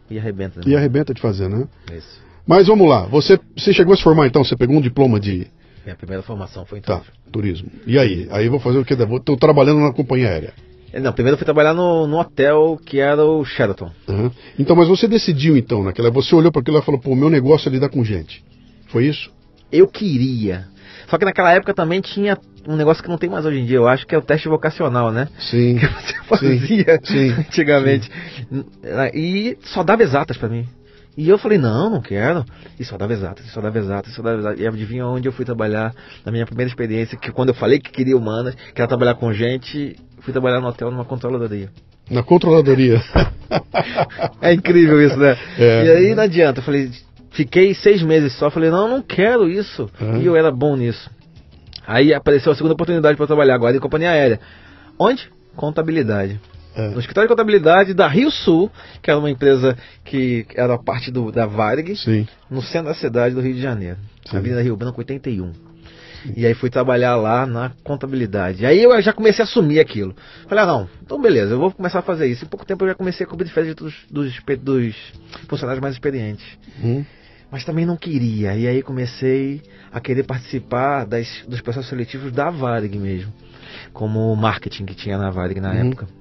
e 0.10 0.18
arrebenta. 0.18 0.60
Né? 0.60 0.66
E 0.68 0.76
arrebenta 0.76 1.14
de 1.14 1.22
fazer, 1.22 1.48
né? 1.48 1.68
Isso. 1.96 2.20
Mas 2.48 2.66
vamos 2.66 2.90
lá, 2.90 3.06
você, 3.06 3.40
você 3.56 3.72
chegou 3.72 3.94
a 3.94 3.98
se 3.98 4.02
formar 4.02 4.26
então, 4.26 4.44
você 4.44 4.56
pegou 4.56 4.76
um 4.76 4.82
diploma 4.82 5.20
de... 5.20 5.48
Minha 5.86 5.96
primeira 5.96 6.24
formação 6.24 6.66
foi 6.66 6.80
em 6.80 6.82
turismo. 6.82 7.06
Tá, 7.06 7.12
turismo. 7.32 7.70
E 7.86 7.98
aí? 7.98 8.28
Aí 8.32 8.50
vou 8.50 8.60
fazer 8.60 8.80
o 8.80 8.86
que? 8.86 8.94
Estou 8.94 9.38
trabalhando 9.38 9.80
na 9.80 9.94
companhia 9.94 10.30
aérea. 10.30 10.54
É, 10.92 11.00
não, 11.00 11.14
primeiro 11.14 11.36
eu 11.36 11.38
fui 11.38 11.46
trabalhar 11.46 11.74
no, 11.74 12.08
no 12.08 12.20
hotel 12.20 12.80
que 12.86 13.00
era 13.00 13.24
o 13.24 13.44
Sheraton. 13.46 13.92
Uhum. 14.08 14.32
Então, 14.58 14.76
mas 14.76 14.88
você 14.88 15.08
decidiu 15.08 15.56
então, 15.56 15.84
naquela, 15.84 16.10
você 16.10 16.34
olhou 16.36 16.52
para 16.52 16.62
aquilo 16.62 16.80
e 16.80 16.82
falou, 16.82 17.00
pô, 17.00 17.16
meu 17.16 17.30
negócio 17.30 17.70
é 17.70 17.72
lidar 17.72 17.90
com 17.90 18.04
gente. 18.04 18.44
Foi 18.88 19.06
isso? 19.06 19.32
Eu 19.72 19.88
queria. 19.88 20.68
Só 21.08 21.18
que 21.18 21.26
naquela 21.26 21.52
época 21.52 21.74
também 21.74 22.02
tinha 22.02 22.38
um 22.68 22.76
negócio 22.76 23.02
que 23.04 23.10
não 23.10 23.18
tem 23.18 23.30
mais 23.30 23.46
hoje 23.46 23.60
em 23.60 23.66
dia, 23.66 23.78
eu 23.78 23.88
acho 23.88 24.06
que 24.06 24.14
é 24.14 24.18
o 24.18 24.22
teste 24.22 24.48
vocacional, 24.48 25.12
né? 25.12 25.28
Sim. 25.40 25.80
Que 25.80 25.88
você 25.88 26.24
fazia 26.24 27.00
sim, 27.04 27.32
antigamente. 27.32 28.12
Sim. 28.48 28.64
E 29.14 29.58
só 29.64 29.84
dava 29.84 30.04
exatas 30.04 30.38
para 30.38 30.50
mim. 30.50 30.68
E 31.20 31.28
eu 31.28 31.38
falei, 31.38 31.58
não, 31.58 31.90
não 31.90 32.02
quero. 32.02 32.46
E 32.80 32.86
só 32.86 32.98
dava 32.98 33.12
exatas, 33.12 33.46
só 33.52 33.60
dava 33.60 33.78
exatas, 33.78 34.14
só 34.14 34.22
dava 34.22 34.38
exatas. 34.38 34.60
E 34.62 34.66
adivinha 34.66 35.06
onde 35.06 35.28
eu 35.28 35.34
fui 35.34 35.44
trabalhar 35.44 35.94
na 36.26 36.32
minha 36.32 36.46
primeira 36.46 36.70
experiência, 36.70 37.18
que 37.18 37.30
quando 37.30 37.50
eu 37.50 37.54
falei 37.54 37.78
que 37.78 37.92
queria 37.92 38.16
humanas, 38.16 38.56
que 38.56 38.80
era 38.80 38.88
trabalhar 38.88 39.16
com 39.16 39.34
gente, 39.34 39.98
fui 40.22 40.32
trabalhar 40.32 40.62
no 40.62 40.68
hotel 40.70 40.90
numa 40.90 41.04
controladoria. 41.04 41.70
Na 42.10 42.24
controladoria. 42.24 43.04
é 44.42 44.54
incrível 44.54 45.06
isso, 45.06 45.18
né? 45.18 45.38
É. 45.58 45.86
E 45.88 45.92
aí 45.92 46.16
não 46.16 46.24
adianta, 46.24 46.62
eu 46.62 46.64
falei, 46.64 46.90
fiquei 47.32 47.74
seis 47.74 48.02
meses 48.02 48.32
só, 48.38 48.50
falei, 48.50 48.70
não, 48.70 48.88
não 48.88 49.02
quero 49.02 49.50
isso. 49.50 49.90
Uhum. 50.00 50.22
E 50.22 50.26
eu 50.26 50.38
era 50.38 50.50
bom 50.50 50.78
nisso. 50.78 51.12
Aí 51.86 52.14
apareceu 52.14 52.54
a 52.54 52.56
segunda 52.56 52.76
oportunidade 52.76 53.18
para 53.18 53.28
trabalhar 53.28 53.56
agora 53.56 53.76
em 53.76 53.82
companhia 53.82 54.12
aérea. 54.12 54.40
Onde? 54.98 55.30
Contabilidade. 55.58 56.40
É. 56.80 56.90
No 56.90 57.00
escritório 57.00 57.28
de 57.28 57.34
contabilidade 57.34 57.94
da 57.94 58.08
Rio 58.08 58.32
Sul, 58.32 58.72
que 59.02 59.10
era 59.10 59.20
uma 59.20 59.30
empresa 59.30 59.78
que 60.06 60.46
era 60.56 60.78
parte 60.78 61.12
do, 61.12 61.30
da 61.30 61.46
Varig, 61.46 61.94
Sim. 61.98 62.26
no 62.50 62.62
centro 62.62 62.88
da 62.88 62.94
cidade 62.94 63.36
do 63.36 63.42
Rio 63.42 63.54
de 63.54 63.62
Janeiro. 63.62 63.98
Sim. 64.26 64.38
Avenida 64.38 64.62
Rio 64.62 64.78
Branco 64.78 65.00
81. 65.00 65.52
Sim. 65.52 66.34
E 66.38 66.46
aí 66.46 66.54
fui 66.54 66.70
trabalhar 66.70 67.18
lá 67.18 67.46
na 67.46 67.72
contabilidade. 67.84 68.66
Aí 68.66 68.82
eu 68.82 69.02
já 69.02 69.12
comecei 69.12 69.44
a 69.44 69.48
assumir 69.48 69.80
aquilo. 69.80 70.16
Falei, 70.48 70.64
ah, 70.64 70.68
não, 70.68 70.90
então 71.04 71.22
beleza, 71.22 71.54
eu 71.54 71.60
vou 71.60 71.72
começar 71.72 72.00
a 72.00 72.02
fazer 72.02 72.28
isso. 72.28 72.46
Em 72.46 72.48
pouco 72.48 72.66
tempo 72.66 72.86
eu 72.86 72.90
já 72.90 72.96
comecei 72.96 73.26
a 73.26 73.30
cobrir 73.30 73.46
de 73.46 73.54
férias 73.54 73.76
dos, 73.76 73.94
dos, 74.10 74.40
dos 74.62 74.96
funcionários 75.50 75.82
mais 75.82 75.96
experientes. 75.96 76.46
Hum. 76.82 77.04
Mas 77.52 77.66
também 77.66 77.86
não 77.86 77.98
queria. 77.98 78.56
E 78.56 78.68
aí 78.68 78.82
comecei 78.82 79.62
a 79.92 80.00
querer 80.00 80.24
participar 80.24 81.06
das, 81.06 81.28
dos 81.48 81.60
processos 81.60 81.90
seletivos 81.90 82.32
da 82.32 82.50
Varig 82.50 82.98
mesmo. 82.98 83.34
Como 83.92 84.34
marketing 84.36 84.86
que 84.86 84.96
tinha 84.96 85.18
na 85.18 85.30
Varig 85.30 85.60
na 85.60 85.72
uhum. 85.72 85.88
época. 85.88 86.19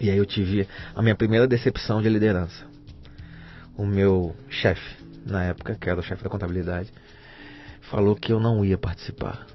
E 0.00 0.10
aí 0.10 0.16
eu 0.16 0.26
tive 0.26 0.66
a 0.94 1.02
minha 1.02 1.14
primeira 1.14 1.46
decepção 1.46 2.02
de 2.02 2.08
liderança. 2.08 2.64
O 3.76 3.84
meu 3.84 4.34
chefe, 4.48 4.96
na 5.26 5.44
época, 5.44 5.76
que 5.80 5.88
era 5.88 5.98
o 5.98 6.02
chefe 6.02 6.22
da 6.22 6.30
contabilidade, 6.30 6.90
falou 7.82 8.14
que 8.14 8.32
eu 8.32 8.40
não 8.40 8.64
ia 8.64 8.78
participar. 8.78 9.46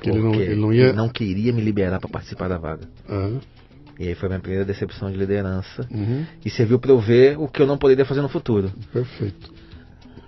Que 0.00 0.10
ele 0.10 0.20
não, 0.20 0.34
ele 0.34 0.54
não, 0.56 0.72
ia... 0.72 0.84
ele 0.84 0.92
não 0.92 1.08
queria 1.08 1.52
me 1.52 1.60
liberar 1.60 1.98
para 1.98 2.08
participar 2.08 2.48
da 2.48 2.58
vaga. 2.58 2.88
Uhum. 3.08 3.40
E 3.98 4.08
aí 4.08 4.14
foi 4.14 4.26
a 4.26 4.30
minha 4.30 4.40
primeira 4.40 4.64
decepção 4.64 5.10
de 5.10 5.16
liderança. 5.16 5.86
Uhum. 5.90 6.24
E 6.44 6.50
serviu 6.50 6.78
para 6.78 6.92
eu 6.92 7.00
ver 7.00 7.38
o 7.38 7.48
que 7.48 7.60
eu 7.60 7.66
não 7.66 7.76
poderia 7.76 8.04
fazer 8.04 8.22
no 8.22 8.28
futuro. 8.28 8.70
Perfeito. 8.92 9.52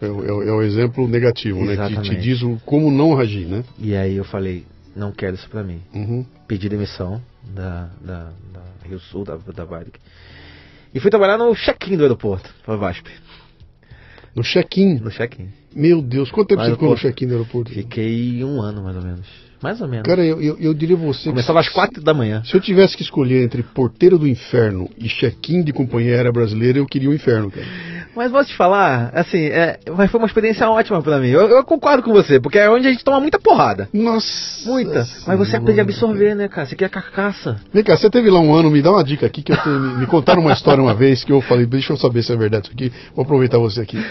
É, 0.01 0.07
é, 0.07 0.09
é 0.09 0.53
o 0.53 0.63
exemplo 0.63 1.07
negativo, 1.07 1.61
Exatamente. 1.63 1.97
né? 1.97 2.03
Que 2.03 2.17
te 2.17 2.21
diz 2.21 2.41
como 2.65 2.91
não 2.91 3.19
agir, 3.19 3.47
né? 3.47 3.63
E 3.79 3.95
aí 3.95 4.17
eu 4.17 4.25
falei, 4.25 4.67
não 4.97 5.13
quero 5.13 5.37
isso 5.37 5.49
para 5.49 5.63
mim. 5.63 5.83
Uhum. 5.95 6.25
Pedi 6.49 6.69
demissão 6.69 7.23
da, 7.43 7.91
da, 8.01 8.33
da 8.53 8.63
Rio 8.85 8.99
Sul, 8.99 9.25
da, 9.25 9.37
da 9.37 9.65
Varig. 9.65 9.93
E 10.95 11.01
fui 11.01 11.11
trabalhar 11.11 11.39
no 11.39 11.55
check-in 11.55 11.97
do 11.97 12.03
aeroporto, 12.03 12.53
para 12.65 12.77
VASP. 12.77 13.09
No 14.35 14.43
check-in? 14.43 14.99
No 15.01 15.11
check-in. 15.11 15.49
Meu 15.75 16.03
Deus, 16.03 16.31
quanto 16.31 16.49
tempo 16.49 16.63
você 16.63 16.71
ficou 16.73 16.91
no 16.91 16.97
check-in 16.97 17.27
do 17.27 17.35
aeroporto? 17.35 17.71
Fiquei 17.73 18.45
um 18.45 18.61
ano, 18.61 18.83
mais 18.83 18.97
ou 18.97 19.03
menos. 19.03 19.50
Mais 19.63 19.81
ou 19.81 19.89
menos. 19.89 20.07
Cara, 20.07 20.25
eu, 20.25 20.41
eu, 20.41 20.57
eu 20.59 20.75
diria 20.75 20.97
você. 20.97 21.29
Começava 21.31 21.61
às 21.61 21.69
quatro 21.69 22.03
da 22.03 22.15
manhã. 22.15 22.43
Se 22.45 22.55
eu 22.55 22.61
tivesse 22.61 22.97
que 22.97 23.03
escolher 23.03 23.45
entre 23.45 23.63
Porteiro 23.63 24.19
do 24.19 24.27
Inferno 24.27 24.89
e 24.99 25.09
check-in 25.09 25.63
de 25.63 25.73
companhia 25.73 26.15
aérea 26.15 26.33
brasileira, 26.33 26.79
eu 26.79 26.87
queria 26.87 27.11
o 27.11 27.15
inferno, 27.15 27.51
cara. 27.51 27.67
Mas 28.15 28.31
vou 28.31 28.45
te 28.45 28.57
falar, 28.57 29.13
assim, 29.15 29.39
é, 29.47 29.79
foi 29.87 30.19
uma 30.21 30.27
experiência 30.27 30.69
ótima 30.69 31.01
para 31.01 31.19
mim. 31.19 31.29
Eu, 31.29 31.49
eu, 31.49 31.65
concordo 31.65 32.03
com 32.03 32.13
você, 32.13 32.41
porque 32.41 32.59
é 32.59 32.69
onde 32.69 32.87
a 32.87 32.91
gente 32.91 33.05
toma 33.05 33.21
muita 33.21 33.39
porrada. 33.39 33.89
Nossa. 33.93 34.69
Muita. 34.69 35.07
Mas 35.27 35.39
você 35.39 35.57
aprende 35.57 35.81
a 35.81 35.83
absorver, 35.85 36.35
né, 36.35 36.49
cara? 36.49 36.67
Você 36.67 36.75
quer 36.75 36.91
carcaça. 36.91 37.57
Vem 37.73 37.85
cá, 37.85 37.97
você 37.97 38.11
teve 38.11 38.29
lá 38.29 38.41
um 38.41 38.53
ano, 38.53 38.71
me 38.71 38.83
dá 38.83 38.91
uma 38.91 39.05
dica 39.05 39.27
aqui, 39.27 39.43
que 39.43 39.53
eu 39.53 39.57
tenho, 39.57 39.79
me, 39.79 39.99
me 39.99 40.07
contaram 40.07 40.43
uma 40.43 40.53
história 40.53 40.83
uma 40.83 40.95
vez 40.95 41.23
que 41.23 41.33
eu 41.33 41.41
falei, 41.41 41.67
deixa 41.67 41.93
eu 41.93 41.97
saber 41.97 42.23
se 42.23 42.33
é 42.33 42.37
verdade 42.37 42.67
isso 42.67 42.75
aqui. 42.75 42.93
Vou 43.15 43.23
aproveitar 43.23 43.59
você 43.59 43.81
aqui. 43.81 43.99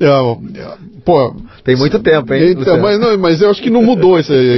É, 0.00 0.06
é, 0.06 0.76
pô, 1.04 1.34
Tem 1.64 1.74
muito 1.74 1.98
tempo, 1.98 2.32
hein? 2.32 2.54
Então, 2.56 2.78
mas, 2.78 3.00
não, 3.00 3.18
mas 3.18 3.42
eu 3.42 3.50
acho 3.50 3.60
que 3.60 3.68
não 3.68 3.82
mudou 3.82 4.16
isso 4.16 4.32
aí. 4.32 4.57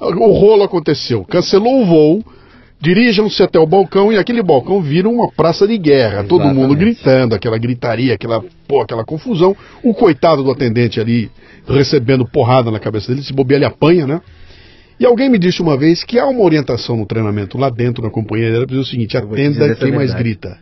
o 0.00 0.32
rolo 0.32 0.62
aconteceu. 0.62 1.24
Cancelou 1.24 1.82
o 1.82 1.86
voo 1.86 2.24
Dirijam-se 2.82 3.42
até 3.42 3.58
o 3.58 3.66
balcão 3.66 4.10
e 4.10 4.16
aquele 4.16 4.42
balcão 4.42 4.80
vira 4.80 5.06
uma 5.06 5.30
praça 5.30 5.68
de 5.68 5.76
guerra. 5.76 6.20
Exatamente. 6.20 6.28
Todo 6.30 6.54
mundo 6.54 6.74
gritando, 6.74 7.34
aquela 7.34 7.58
gritaria, 7.58 8.14
aquela, 8.14 8.42
pô, 8.66 8.80
aquela 8.80 9.04
confusão. 9.04 9.54
O 9.82 9.92
coitado 9.92 10.42
do 10.42 10.50
atendente 10.50 10.98
ali 10.98 11.30
recebendo 11.68 12.26
porrada 12.26 12.70
na 12.70 12.80
cabeça 12.80 13.08
dele, 13.08 13.22
se 13.22 13.34
bobear 13.34 13.58
ele 13.58 13.66
apanha, 13.66 14.06
né? 14.06 14.22
E 14.98 15.04
alguém 15.04 15.28
me 15.28 15.38
disse 15.38 15.60
uma 15.60 15.76
vez 15.76 16.04
que 16.04 16.18
há 16.18 16.26
uma 16.26 16.42
orientação 16.42 16.96
no 16.96 17.04
treinamento 17.04 17.58
lá 17.58 17.68
dentro 17.68 18.02
na 18.02 18.08
companhia 18.08 18.48
era 18.48 18.64
o 18.64 18.84
seguinte: 18.84 19.14
atenda 19.14 19.74
quem 19.74 19.92
mais 19.92 20.14
grita. 20.14 20.56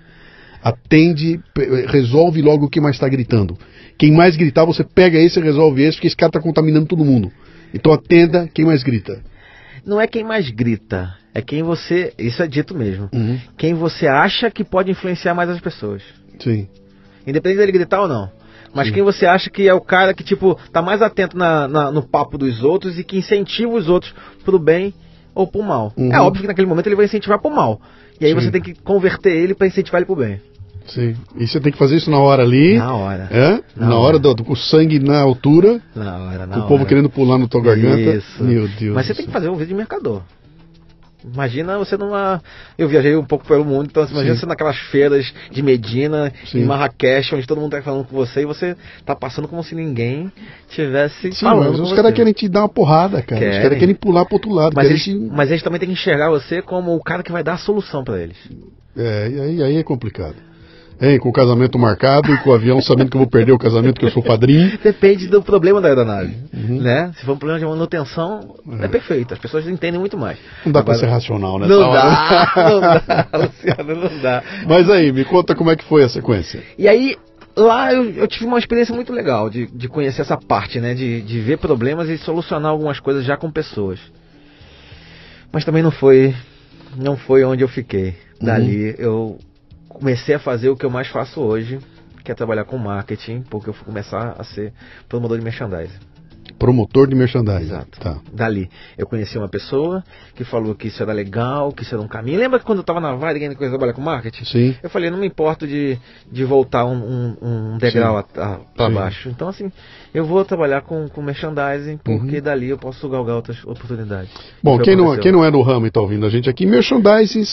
Atende, 0.60 1.40
resolve 1.86 2.42
logo 2.42 2.66
o 2.66 2.68
que 2.68 2.80
mais 2.80 2.96
está 2.96 3.08
gritando. 3.08 3.56
Quem 3.96 4.10
mais 4.10 4.34
gritar, 4.36 4.64
você 4.64 4.82
pega 4.82 5.18
esse 5.18 5.38
e 5.38 5.42
resolve 5.42 5.82
esse, 5.82 5.96
porque 5.96 6.08
esse 6.08 6.16
cara 6.16 6.30
está 6.30 6.40
contaminando 6.40 6.86
todo 6.86 7.04
mundo. 7.04 7.30
Então 7.72 7.92
atenda 7.92 8.48
quem 8.52 8.64
mais 8.64 8.82
grita. 8.82 9.22
Não 9.84 10.00
é 10.00 10.06
quem 10.06 10.24
mais 10.24 10.50
grita, 10.50 11.14
é 11.34 11.40
quem 11.40 11.62
você. 11.62 12.12
Isso 12.18 12.42
é 12.42 12.46
dito 12.46 12.74
mesmo. 12.74 13.08
Uhum. 13.12 13.38
Quem 13.56 13.74
você 13.74 14.06
acha 14.06 14.50
que 14.50 14.64
pode 14.64 14.90
influenciar 14.90 15.34
mais 15.34 15.48
as 15.48 15.60
pessoas. 15.60 16.02
Sim. 16.38 16.68
Independente 17.26 17.58
dele 17.58 17.72
gritar 17.72 18.02
ou 18.02 18.08
não. 18.08 18.30
Mas 18.74 18.88
Sim. 18.88 18.94
quem 18.94 19.02
você 19.02 19.26
acha 19.26 19.48
que 19.48 19.66
é 19.66 19.72
o 19.72 19.80
cara 19.80 20.12
que, 20.12 20.22
tipo, 20.22 20.58
tá 20.72 20.82
mais 20.82 21.00
atento 21.00 21.36
na, 21.36 21.66
na, 21.66 21.90
no 21.90 22.02
papo 22.02 22.36
dos 22.36 22.62
outros 22.62 22.98
e 22.98 23.04
que 23.04 23.16
incentiva 23.16 23.72
os 23.72 23.88
outros 23.88 24.14
pro 24.44 24.58
bem 24.58 24.92
ou 25.34 25.46
pro 25.46 25.62
mal. 25.62 25.92
Uhum. 25.96 26.12
É 26.12 26.20
óbvio 26.20 26.42
que 26.42 26.48
naquele 26.48 26.66
momento 26.66 26.86
ele 26.86 26.96
vai 26.96 27.06
incentivar 27.06 27.40
pro 27.40 27.50
mal. 27.50 27.80
E 28.20 28.26
aí 28.26 28.32
Sim. 28.32 28.40
você 28.40 28.50
tem 28.50 28.60
que 28.60 28.74
converter 28.74 29.34
ele 29.34 29.54
para 29.54 29.66
incentivar 29.66 30.00
ele 30.00 30.06
pro 30.06 30.16
bem. 30.16 30.40
Sim. 30.88 31.16
E 31.36 31.46
você 31.46 31.60
tem 31.60 31.72
que 31.72 31.78
fazer 31.78 31.96
isso 31.96 32.10
na 32.10 32.18
hora 32.18 32.42
ali. 32.42 32.78
Na 32.78 32.94
hora. 32.94 33.28
É? 33.30 33.50
Na, 33.76 33.88
na 33.88 33.98
hora, 33.98 34.16
hora 34.16 34.34
do, 34.34 34.44
com 34.44 34.52
o 34.52 34.56
sangue 34.56 34.98
na 34.98 35.20
altura. 35.20 35.80
Na 35.94 36.16
hora, 36.18 36.46
na 36.46 36.58
o 36.58 36.68
povo 36.68 36.86
querendo 36.86 37.10
pular 37.10 37.38
na 37.38 37.46
tua 37.46 37.62
garganta. 37.62 38.16
Isso. 38.16 38.42
Meu 38.42 38.66
Deus. 38.68 38.94
Mas 38.94 39.06
você 39.06 39.14
tem 39.14 39.26
que 39.26 39.32
fazer 39.32 39.48
um 39.48 39.54
vídeo 39.54 39.68
de 39.68 39.74
mercador. 39.74 40.22
Imagina 41.24 41.76
você 41.76 41.96
numa. 41.96 42.40
Eu 42.76 42.88
viajei 42.88 43.16
um 43.16 43.24
pouco 43.24 43.44
pelo 43.44 43.64
mundo, 43.64 43.88
então 43.90 44.06
imagina 44.08 44.34
Sim. 44.34 44.40
você 44.40 44.46
naquelas 44.46 44.78
feiras 44.90 45.32
de 45.50 45.62
Medina, 45.62 46.32
Sim. 46.46 46.60
em 46.60 46.64
Marrakech, 46.64 47.34
onde 47.34 47.46
todo 47.46 47.60
mundo 47.60 47.74
está 47.74 47.82
falando 47.82 48.06
com 48.06 48.14
você 48.14 48.42
e 48.42 48.46
você 48.46 48.76
está 48.98 49.16
passando 49.16 49.48
como 49.48 49.62
se 49.64 49.74
ninguém 49.74 50.30
tivesse 50.68 51.32
Sim, 51.32 51.44
falando. 51.44 51.72
Mas 51.72 51.80
os 51.80 51.92
caras 51.92 52.14
querem 52.14 52.32
te 52.32 52.48
dar 52.48 52.60
uma 52.60 52.68
porrada, 52.68 53.20
cara. 53.20 53.40
Querem. 53.40 53.56
Os 53.56 53.62
caras 53.62 53.78
querem 53.78 53.94
pular 53.96 54.24
pro 54.24 54.36
outro 54.36 54.52
lado. 54.52 54.72
Mas 54.74 54.88
eles, 54.88 55.02
te... 55.02 55.14
mas 55.14 55.50
eles 55.50 55.62
também 55.62 55.80
têm 55.80 55.88
que 55.88 55.94
enxergar 55.94 56.30
você 56.30 56.62
como 56.62 56.94
o 56.94 57.02
cara 57.02 57.22
que 57.22 57.32
vai 57.32 57.42
dar 57.42 57.54
a 57.54 57.58
solução 57.58 58.04
para 58.04 58.22
eles. 58.22 58.36
É, 58.96 59.28
e 59.28 59.40
aí, 59.40 59.62
aí 59.62 59.76
é 59.76 59.82
complicado. 59.82 60.36
Hein, 61.00 61.18
com 61.20 61.28
o 61.28 61.32
casamento 61.32 61.78
marcado 61.78 62.32
e 62.32 62.38
com 62.38 62.50
o 62.50 62.52
avião 62.52 62.80
sabendo 62.80 63.08
que 63.08 63.16
eu 63.16 63.20
vou 63.20 63.30
perder 63.30 63.52
o 63.52 63.58
casamento 63.58 64.00
que 64.00 64.06
eu 64.06 64.10
sou 64.10 64.20
padrinho. 64.22 64.76
Depende 64.82 65.28
do 65.28 65.40
problema 65.40 65.80
da 65.80 65.88
aeronave. 65.88 66.36
Uhum. 66.52 66.82
Né? 66.82 67.12
Se 67.16 67.24
for 67.24 67.32
um 67.34 67.38
problema 67.38 67.60
de 67.60 67.66
manutenção, 67.66 68.56
é. 68.80 68.86
é 68.86 68.88
perfeito. 68.88 69.32
As 69.32 69.38
pessoas 69.38 69.68
entendem 69.68 70.00
muito 70.00 70.18
mais. 70.18 70.38
Não 70.66 70.72
dá 70.72 70.82
para 70.82 70.94
ser 70.94 71.06
racional, 71.06 71.56
né? 71.60 71.68
Não 71.68 71.92
dá, 71.92 72.52
não 72.56 72.80
dá, 72.80 73.28
Luciano, 73.38 73.94
não 73.94 74.18
dá. 74.20 74.42
Mas 74.66 74.90
aí, 74.90 75.12
me 75.12 75.24
conta 75.24 75.54
como 75.54 75.70
é 75.70 75.76
que 75.76 75.84
foi 75.84 76.02
a 76.02 76.08
sequência. 76.08 76.64
E 76.76 76.88
aí, 76.88 77.16
lá 77.56 77.94
eu, 77.94 78.10
eu, 78.10 78.26
tive 78.26 78.46
uma 78.46 78.58
experiência 78.58 78.92
muito 78.92 79.12
legal 79.12 79.48
de, 79.48 79.66
de 79.66 79.86
conhecer 79.86 80.22
essa 80.22 80.36
parte, 80.36 80.80
né? 80.80 80.94
De, 80.94 81.22
de 81.22 81.40
ver 81.40 81.58
problemas 81.58 82.08
e 82.08 82.18
solucionar 82.18 82.72
algumas 82.72 82.98
coisas 82.98 83.24
já 83.24 83.36
com 83.36 83.52
pessoas. 83.52 84.00
Mas 85.52 85.64
também 85.64 85.82
não 85.82 85.92
foi, 85.92 86.34
não 86.96 87.16
foi 87.16 87.44
onde 87.44 87.62
eu 87.62 87.68
fiquei. 87.68 88.16
Dali 88.40 88.90
uhum. 88.90 88.94
eu 88.98 89.38
comecei 89.98 90.34
a 90.34 90.38
fazer 90.38 90.68
o 90.68 90.76
que 90.76 90.86
eu 90.86 90.90
mais 90.90 91.08
faço 91.08 91.40
hoje, 91.40 91.78
que 92.24 92.30
é 92.30 92.34
trabalhar 92.34 92.64
com 92.64 92.78
marketing, 92.78 93.42
porque 93.42 93.68
eu 93.68 93.74
fui 93.74 93.84
começar 93.84 94.34
a 94.38 94.44
ser 94.44 94.72
promotor 95.08 95.38
de 95.38 95.44
merchandising. 95.44 95.98
Promotor 96.58 97.06
de 97.06 97.14
merchandising. 97.14 97.64
Exato. 97.64 98.00
Tá. 98.00 98.18
Dali, 98.32 98.68
eu 98.96 99.06
conheci 99.06 99.38
uma 99.38 99.48
pessoa 99.48 100.02
que 100.34 100.44
falou 100.44 100.74
que 100.74 100.88
isso 100.88 101.02
era 101.02 101.12
legal, 101.12 101.72
que 101.72 101.82
isso 101.82 101.94
era 101.94 102.02
um 102.02 102.08
caminho. 102.08 102.38
Lembra 102.38 102.58
que 102.58 102.64
quando 102.64 102.78
eu 102.78 102.82
estava 102.82 103.00
na 103.00 103.14
Vale, 103.14 103.38
que 103.38 103.64
eu 103.64 103.68
trabalhar 103.68 103.92
com 103.92 104.00
marketing? 104.00 104.44
Sim. 104.44 104.76
Eu 104.82 104.90
falei, 104.90 105.10
não 105.10 105.18
me 105.18 105.26
importo 105.26 105.66
de, 105.66 105.98
de 106.30 106.44
voltar 106.44 106.84
um, 106.84 106.96
um, 106.96 107.36
um 107.74 107.78
degrau 107.78 108.22
para 108.24 108.90
baixo. 108.90 109.28
Então, 109.28 109.48
assim, 109.48 109.70
eu 110.12 110.24
vou 110.24 110.44
trabalhar 110.44 110.82
com, 110.82 111.08
com 111.08 111.22
merchandising, 111.22 111.98
porque 111.98 112.36
uhum. 112.36 112.42
dali 112.42 112.68
eu 112.70 112.78
posso 112.78 113.08
galgar 113.08 113.36
outras 113.36 113.62
oportunidades. 113.64 114.30
Bom, 114.62 114.78
quem 114.78 114.96
não, 114.96 115.16
quem 115.18 115.32
não 115.32 115.44
é 115.44 115.50
do 115.50 115.60
ramo 115.60 115.86
e 115.86 115.88
está 115.88 116.00
ouvindo 116.00 116.26
a 116.26 116.30
gente 116.30 116.48
aqui, 116.48 116.66
merchandising 116.66 117.44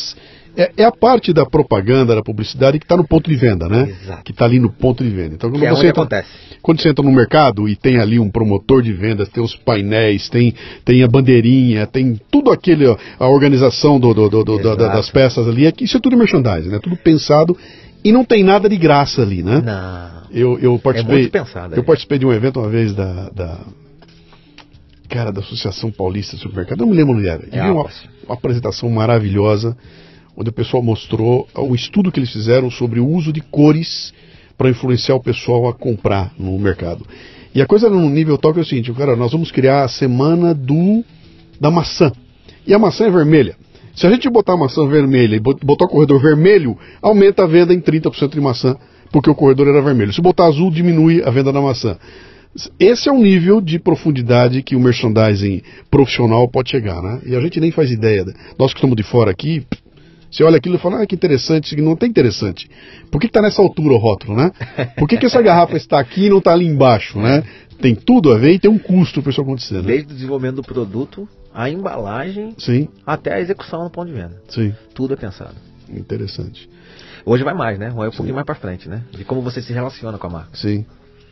é, 0.58 0.72
é, 0.78 0.86
a 0.86 0.92
parte 0.92 1.34
da 1.34 1.46
propaganda, 1.46 2.16
da 2.16 2.24
publicidade 2.24 2.80
que 2.80 2.86
está 2.86 2.96
no 2.96 3.06
ponto 3.06 3.30
de 3.30 3.36
venda, 3.36 3.68
né? 3.68 3.90
Exato. 3.90 4.24
Que 4.24 4.32
está 4.32 4.46
ali 4.46 4.58
no 4.58 4.72
ponto 4.72 5.04
de 5.04 5.10
venda. 5.10 5.36
Então, 5.36 5.50
quando 5.50 5.60
que 5.60 5.66
é 5.66 5.70
você 5.70 5.88
entra, 5.88 6.04
acontece. 6.04 6.30
Quando 6.62 6.82
você 6.82 6.90
entra 6.90 7.04
no 7.04 7.12
mercado 7.12 7.68
e 7.68 7.76
tem 7.76 8.00
ali 8.00 8.20
um 8.20 8.30
promotor 8.30 8.82
de 8.82 8.94
vendas, 8.94 9.28
tem 9.28 9.44
os 9.44 9.56
painéis, 9.56 10.30
tem, 10.30 10.54
tem 10.86 11.04
a 11.04 11.08
bandeirinha, 11.08 11.86
tem 11.86 12.20
tudo 12.32 12.52
aquele, 12.52 12.86
a 13.20 13.28
organização 13.28 14.00
do, 14.00 14.14
do, 14.14 14.30
do, 14.30 14.44
do 14.44 14.76
das 14.78 15.10
peças 15.10 15.48
ali, 15.48 15.68
é 15.68 15.74
isso 15.82 15.98
é 15.98 16.00
tudo 16.00 16.18
merchandising, 16.18 16.70
né? 16.70 16.80
Tudo 16.82 16.96
pensado 16.96 17.58
e 18.04 18.12
não 18.12 18.24
tem 18.24 18.44
nada 18.44 18.70
de 18.70 18.78
graça 18.78 19.24
ali, 19.24 19.44
né? 19.44 19.62
Não. 19.66 20.25
Eu, 20.36 20.60
eu 20.60 20.78
participei. 20.78 21.16
É 21.16 21.20
muito 21.22 21.32
pensado. 21.32 21.76
Eu 21.76 21.84
participei 21.84 22.20
de 22.20 22.26
um 22.26 22.34
evento 22.34 22.60
uma 22.60 22.70
vez 22.70 22.94
da, 22.94 23.30
da 23.30 23.60
cara 25.08 25.32
da 25.32 25.40
Associação 25.40 25.90
Paulista 25.90 26.36
de 26.36 26.42
Supermercado, 26.42 26.80
não 26.80 26.88
me 26.88 26.96
lembro 26.96 27.16
onde 27.16 27.26
era. 27.26 27.42
É 27.52 27.64
uma, 27.64 27.84
uma 27.84 28.36
apresentação 28.36 28.90
maravilhosa 28.90 29.78
onde 30.36 30.50
o 30.50 30.54
pessoal 30.54 30.84
mostrou 30.84 31.48
o 31.56 31.74
estudo 31.74 32.12
que 32.12 32.20
eles 32.20 32.34
fizeram 32.34 32.70
sobre 32.70 33.00
o 33.00 33.08
uso 33.08 33.32
de 33.32 33.40
cores 33.40 34.14
para 34.58 34.70
influenciar 34.70 35.16
o 35.16 35.24
pessoal 35.24 35.70
a 35.70 35.74
comprar 35.74 36.34
no 36.38 36.60
mercado. 36.60 37.06
E 37.54 37.62
a 37.62 37.66
coisa 37.66 37.90
no 37.90 38.10
nível 38.10 38.38
tal 38.38 38.52
que 38.52 38.60
é 38.60 38.62
o 38.62 38.66
seguinte, 38.66 38.92
cara, 38.92 39.16
nós 39.16 39.32
vamos 39.32 39.52
criar 39.52 39.86
a 39.86 39.88
semana 39.88 40.54
do 40.54 41.02
da 41.62 41.72
maçã. 41.72 42.12
E 42.68 42.74
a 42.74 42.80
maçã 42.80 43.06
é 43.06 43.10
vermelha. 43.10 43.56
Se 43.96 44.06
a 44.06 44.10
gente 44.10 44.30
botar 44.30 44.54
a 44.54 44.58
maçã 44.58 44.86
vermelha 44.86 45.38
e 45.38 45.40
botar 45.40 45.86
o 45.86 45.88
corredor 45.88 46.22
vermelho, 46.22 46.78
aumenta 47.02 47.46
a 47.46 47.48
venda 47.48 47.74
em 47.74 47.80
30% 47.80 48.32
de 48.32 48.42
maçã, 48.42 48.76
porque 49.16 49.30
o 49.30 49.36
corredor 49.36 49.70
era 49.70 49.82
vermelho. 49.82 50.12
Se 50.12 50.22
botar 50.22 50.46
azul, 50.46 50.70
diminui 50.70 51.24
a 51.24 51.32
venda 51.32 51.54
da 51.54 51.62
maçã. 51.62 51.98
Esse 52.78 53.08
é 53.08 53.12
o 53.14 53.18
nível 53.18 53.62
de 53.62 53.80
profundidade 53.80 54.62
que 54.62 54.76
o 54.76 54.80
merchandising 54.80 55.62
profissional 55.90 56.46
pode 56.50 56.70
chegar, 56.70 57.02
né? 57.02 57.22
E 57.26 57.34
a 57.34 57.40
gente 57.40 57.62
nem 57.62 57.72
faz 57.72 57.90
ideia. 57.90 58.26
Nós 58.60 58.74
que 58.74 58.78
estamos 58.78 58.98
de 58.98 59.04
fora 59.04 59.32
aqui, 59.32 59.66
você 60.30 60.44
olha 60.44 60.58
aquilo 60.58 60.76
e 60.76 60.80
fala, 60.80 61.02
ah, 61.02 61.08
que 61.08 61.16
interessante, 61.16 61.78
não 61.78 61.96
tem 61.96 62.10
interessante. 62.10 62.70
Por 63.10 63.22
que 63.22 63.28
está 63.28 63.42
nessa 63.42 63.62
altura 63.62 63.94
o 63.94 63.98
rótulo, 63.98 64.36
né? 64.36 64.52
Por 65.00 65.08
que, 65.08 65.16
que 65.16 65.28
essa 65.28 65.42
garrafa 65.42 65.78
está 65.78 65.98
aqui 65.98 66.26
e 66.26 66.30
não 66.30 66.40
está 66.40 66.52
ali 66.52 66.66
embaixo, 66.66 67.18
né? 67.18 67.42
Tem 67.80 67.96
tudo 67.96 68.34
a 68.34 68.38
ver 68.38 68.56
e 68.56 68.60
tem 68.60 68.70
um 68.70 68.78
custo 68.78 69.22
para 69.22 69.32
isso 69.32 69.40
acontecer, 69.40 69.76
né? 69.76 69.84
Desde 69.84 70.12
o 70.12 70.14
desenvolvimento 70.14 70.58
do 70.58 70.64
produto, 70.64 71.26
a 71.54 71.70
embalagem, 71.70 72.54
Sim. 72.58 72.90
até 73.06 73.34
a 73.36 73.40
execução 73.40 73.82
no 73.82 73.90
ponto 73.90 74.08
de 74.08 74.14
venda. 74.14 74.42
Sim. 74.50 74.74
Tudo 74.94 75.14
é 75.14 75.16
pensado. 75.16 75.56
Interessante. 75.90 76.68
Hoje 77.26 77.44
vai 77.44 77.54
mais, 77.54 77.80
né? 77.80 77.90
Vai 77.90 78.08
um 78.08 78.12
Sim. 78.12 78.18
pouquinho 78.18 78.36
mais 78.36 78.46
para 78.46 78.56
frente, 78.56 78.88
né? 78.88 79.02
De 79.12 79.26
como 79.26 79.42
você 79.42 79.62
se 79.62 79.74
relaciona 79.74 80.18
com 80.18 80.28
a 80.28 80.30
marca. 80.30 80.56
Sim. 80.56 80.86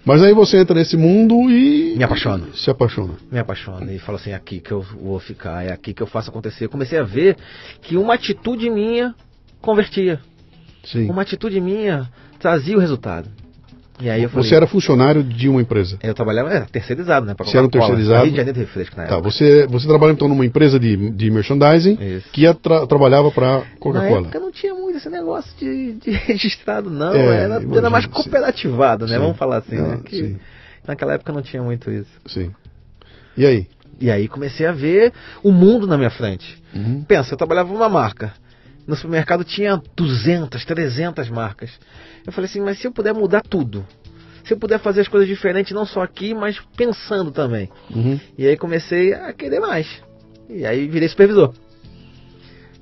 Mas 0.06 0.22
aí 0.22 0.34
você 0.34 0.58
entra 0.58 0.76
nesse 0.76 0.98
mundo 0.98 1.50
e. 1.50 1.96
Me 1.96 2.04
apaixona. 2.04 2.48
Se 2.54 2.70
apaixona. 2.70 3.14
Me 3.32 3.40
apaixona. 3.40 3.92
E 3.94 4.00
fala 4.00 4.18
assim: 4.18 4.32
é 4.32 4.36
aqui 4.36 4.60
que 4.60 4.72
eu 4.72 4.82
vou 4.82 5.20
ficar, 5.20 5.64
é 5.64 5.72
aqui 5.72 5.94
que 5.94 6.02
eu 6.02 6.08
faço 6.08 6.30
acontecer. 6.30 6.66
Eu 6.66 6.70
comecei 6.70 6.98
a 6.98 7.04
ver 7.04 7.38
que 7.82 7.96
uma 7.96 8.16
atitude 8.16 8.70
minha 8.70 9.16
convertia. 9.62 10.20
Sim. 10.84 11.10
Uma 11.10 11.22
atitude 11.22 11.62
minha 11.62 12.10
trazia 12.40 12.76
o 12.76 12.80
resultado. 12.80 13.30
E 14.00 14.10
aí 14.10 14.24
eu 14.24 14.30
falei, 14.30 14.50
você 14.50 14.56
era 14.56 14.66
funcionário 14.66 15.24
de 15.24 15.48
uma 15.48 15.62
empresa? 15.62 16.00
Eu 16.02 16.14
trabalhava, 16.14 16.50
era 16.50 16.66
terceirizado, 16.66 17.26
né? 17.26 17.36
Você 17.38 17.58
era 17.58 17.66
um 17.66 17.70
terceirizado? 17.70 18.24
Rio 18.24 18.32
de 18.32 18.38
Janeiro 18.38 18.60
Refresco 18.60 18.98
na 18.98 19.04
tá, 19.04 19.14
época. 19.16 19.32
Você, 19.32 19.68
você 19.68 19.88
trabalhava 19.88 20.16
então 20.16 20.28
numa 20.28 20.46
empresa 20.46 20.80
de, 20.80 21.12
de 21.12 21.30
merchandising 21.30 21.98
Isso. 22.02 22.30
que 22.32 22.52
tra 22.56 22.88
trabalhava 22.88 23.32
para 23.32 23.62
Coca-Cola? 23.80 24.22
Na 24.22 24.28
época 24.28 24.40
não 24.40 24.52
tinha 24.52 24.74
muito 24.74 24.98
esse 24.98 25.10
negócio 25.10 25.52
de, 25.60 25.94
de 25.94 26.12
registrado, 26.26 26.90
não. 26.90 27.14
É, 27.14 27.44
era, 27.44 27.56
imagino, 27.56 27.78
era 27.78 27.90
mais 27.90 28.06
cooperativado, 28.08 29.06
né? 29.06 29.14
Sim. 29.14 29.20
Vamos 29.20 29.38
falar 29.38 29.58
assim, 29.58 29.76
né? 29.76 30.00
Que 30.04 30.38
naquela 30.88 31.14
época 31.14 31.32
não 31.32 31.42
tinha 31.42 31.62
muito 31.62 31.92
isso. 31.92 32.12
Sim. 32.26 32.52
E 33.38 33.46
aí? 33.46 33.68
E 34.00 34.10
aí 34.10 34.28
comecei 34.28 34.66
a 34.66 34.72
ver 34.72 35.14
o 35.44 35.52
mundo 35.52 35.86
na 35.86 35.98
minha 35.98 36.10
frente. 36.10 36.62
Uhum. 36.74 37.04
Pensa, 37.04 37.34
eu 37.34 37.38
trabalhava 37.38 37.72
numa 37.72 37.88
marca. 37.88 38.34
No 38.86 38.96
supermercado 38.96 39.44
tinha 39.44 39.82
200, 39.96 40.66
300 40.66 41.30
marcas. 41.30 41.72
Eu 42.26 42.32
falei 42.32 42.50
assim, 42.50 42.62
mas 42.62 42.80
se 42.80 42.88
eu 42.88 42.92
puder 42.92 43.14
mudar 43.14 43.42
tudo, 43.42 43.86
se 44.44 44.54
eu 44.54 44.58
puder 44.58 44.80
fazer 44.80 45.02
as 45.02 45.08
coisas 45.08 45.28
diferentes, 45.28 45.72
não 45.74 45.86
só 45.86 46.02
aqui, 46.02 46.34
mas 46.34 46.60
pensando 46.76 47.32
também. 47.32 47.70
Uhum. 47.94 48.20
E 48.38 48.46
aí 48.48 48.58
comecei 48.58 49.14
a 49.14 49.34
querer 49.34 49.60
mais. 49.60 49.88
E 50.50 50.66
aí 50.66 50.88
virei 50.88 51.08
supervisor. 51.08 51.54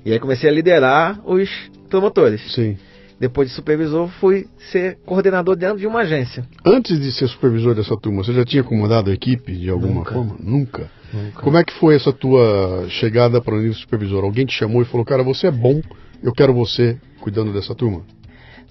E 0.04 0.12
aí 0.12 0.18
comecei 0.18 0.50
a 0.50 0.52
liderar 0.52 1.20
os 1.24 1.48
promotores. 1.88 2.40
Sim. 2.52 2.76
Depois 3.20 3.48
de 3.48 3.54
supervisor, 3.54 4.08
fui 4.18 4.48
ser 4.72 4.98
coordenador 5.06 5.54
dentro 5.54 5.78
de 5.78 5.86
uma 5.86 6.00
agência. 6.00 6.44
Antes 6.66 6.98
de 6.98 7.12
ser 7.12 7.28
supervisor 7.28 7.72
dessa 7.72 7.96
turma, 7.96 8.24
você 8.24 8.32
já 8.32 8.44
tinha 8.44 8.64
comandado 8.64 9.10
a 9.10 9.14
equipe 9.14 9.52
de 9.52 9.70
alguma 9.70 10.00
Nunca. 10.00 10.12
forma? 10.12 10.36
Nunca. 10.40 10.90
Nunca. 11.12 11.40
Como 11.40 11.56
é 11.56 11.62
que 11.62 11.72
foi 11.74 11.94
essa 11.94 12.12
tua 12.12 12.86
chegada 12.88 13.40
para 13.40 13.54
o 13.54 13.58
nível 13.58 13.74
supervisor? 13.74 14.24
Alguém 14.24 14.44
te 14.44 14.54
chamou 14.54 14.82
e 14.82 14.84
falou, 14.84 15.06
cara, 15.06 15.22
você 15.22 15.46
é 15.46 15.52
bom, 15.52 15.80
eu 16.20 16.32
quero 16.32 16.52
você 16.52 16.98
cuidando 17.20 17.52
dessa 17.52 17.76
turma? 17.76 18.02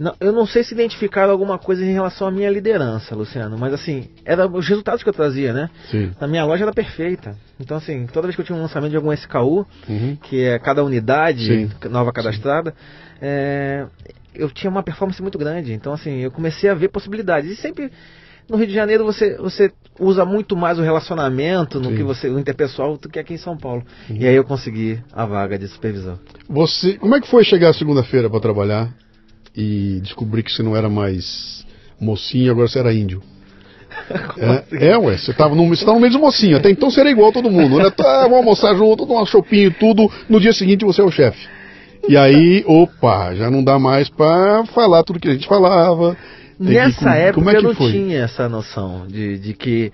Não, 0.02 0.16
eu 0.20 0.32
não 0.32 0.48
sei 0.48 0.64
se 0.64 0.74
identificaram 0.74 1.32
alguma 1.32 1.60
coisa 1.60 1.86
em 1.86 1.94
relação 1.94 2.28
à 2.28 2.32
minha 2.32 2.50
liderança, 2.50 3.14
Luciano, 3.14 3.56
mas 3.56 3.72
assim, 3.72 4.10
eram 4.26 4.52
os 4.52 4.68
resultados 4.68 5.04
que 5.04 5.10
eu 5.10 5.14
trazia, 5.14 5.54
né? 5.54 5.70
Sim. 5.92 6.12
Na 6.20 6.28
minha 6.28 6.44
loja 6.44 6.64
era 6.64 6.74
perfeita. 6.74 7.38
Então, 7.60 7.78
assim, 7.78 8.08
toda 8.08 8.26
vez 8.26 8.36
que 8.36 8.42
eu 8.42 8.46
tinha 8.46 8.58
um 8.58 8.62
lançamento 8.64 8.90
de 8.90 8.96
algum 8.96 9.14
SKU, 9.14 9.64
uhum. 9.88 10.18
que 10.24 10.42
é 10.42 10.58
cada 10.58 10.84
unidade 10.84 11.46
Sim. 11.46 11.70
nova 11.88 12.12
cadastrada, 12.12 12.74
é, 13.22 13.86
eu 14.34 14.50
tinha 14.50 14.72
uma 14.72 14.82
performance 14.82 15.22
muito 15.22 15.38
grande. 15.38 15.72
Então, 15.72 15.94
assim, 15.94 16.22
eu 16.22 16.32
comecei 16.32 16.68
a 16.68 16.74
ver 16.74 16.88
possibilidades. 16.88 17.52
E 17.52 17.56
sempre 17.56 17.92
no 18.50 18.58
Rio 18.58 18.66
de 18.66 18.74
Janeiro 18.74 19.06
você, 19.06 19.38
você 19.38 19.72
usa 20.00 20.26
muito 20.26 20.58
mais 20.58 20.80
o 20.80 20.82
relacionamento 20.82 21.80
no 21.80 21.92
Sim. 21.92 21.98
que 21.98 22.02
você 22.02 22.28
o 22.28 22.40
interpessoal 22.40 22.98
do 22.98 23.08
que 23.08 23.20
aqui 23.20 23.36
em 23.36 23.38
São 23.38 23.56
Paulo. 23.56 23.84
Uhum. 24.10 24.16
E 24.16 24.28
aí 24.28 24.34
eu 24.34 24.44
consegui 24.44 25.00
a 25.14 25.28
vaga 25.28 25.60
de 25.60 25.68
supervisão. 25.68 26.18
Você, 26.50 26.98
como 26.98 27.14
é 27.14 27.22
que 27.22 27.30
foi 27.30 27.44
chegar 27.44 27.72
segunda-feira 27.76 28.28
para 28.32 28.40
trabalhar 28.40 28.92
e 29.56 30.00
descobrir 30.02 30.44
que 30.44 30.52
você 30.52 30.64
não 30.64 30.76
era 30.76 30.90
mais 30.90 31.66
mocinho, 32.00 32.52
agora 32.52 32.68
você 32.68 32.80
era 32.80 32.94
índio? 32.94 33.22
É, 34.38 34.92
é, 34.92 34.98
ué, 34.98 35.18
você 35.18 35.32
estava 35.32 35.54
no, 35.54 35.68
você 35.68 35.86
tava 35.86 35.96
no 35.96 36.02
meio 36.02 36.14
dos 36.14 36.22
mocinhos, 36.22 36.60
até 36.60 36.70
então 36.70 36.90
você 36.90 37.02
era 37.02 37.12
igual 37.12 37.30
a 37.30 37.34
todo 37.34 37.52
mundo, 37.52 37.78
né? 37.78 37.90
Tá, 37.90 38.24
vamos 38.24 38.38
almoçar 38.38 38.76
junto, 38.76 39.06
tomar 39.06 39.26
chopinho 39.26 39.68
e 39.68 39.72
tudo, 39.72 40.10
no 40.30 40.40
dia 40.40 40.54
seguinte 40.54 40.84
você 40.84 41.02
é 41.02 41.04
o 41.04 41.12
chefe. 41.12 41.48
E 42.08 42.18
aí, 42.18 42.64
opa, 42.66 43.36
já 43.36 43.52
não 43.52 43.64
dá 43.64 43.78
mais 43.78 44.10
para 44.10 44.66
falar 44.68 45.04
tudo 45.04 45.20
que 45.20 45.30
a 45.30 45.34
gente 45.34 45.48
falava. 45.48 46.18
Nessa 46.60 47.12
que, 47.12 47.18
época 47.18 47.34
como 47.34 47.50
é 47.50 47.58
eu 47.58 47.62
não 47.62 47.76
foi? 47.76 47.92
tinha 47.92 48.20
essa 48.20 48.50
noção 48.50 49.08
de, 49.08 49.38
de 49.38 49.54
que 49.54 49.92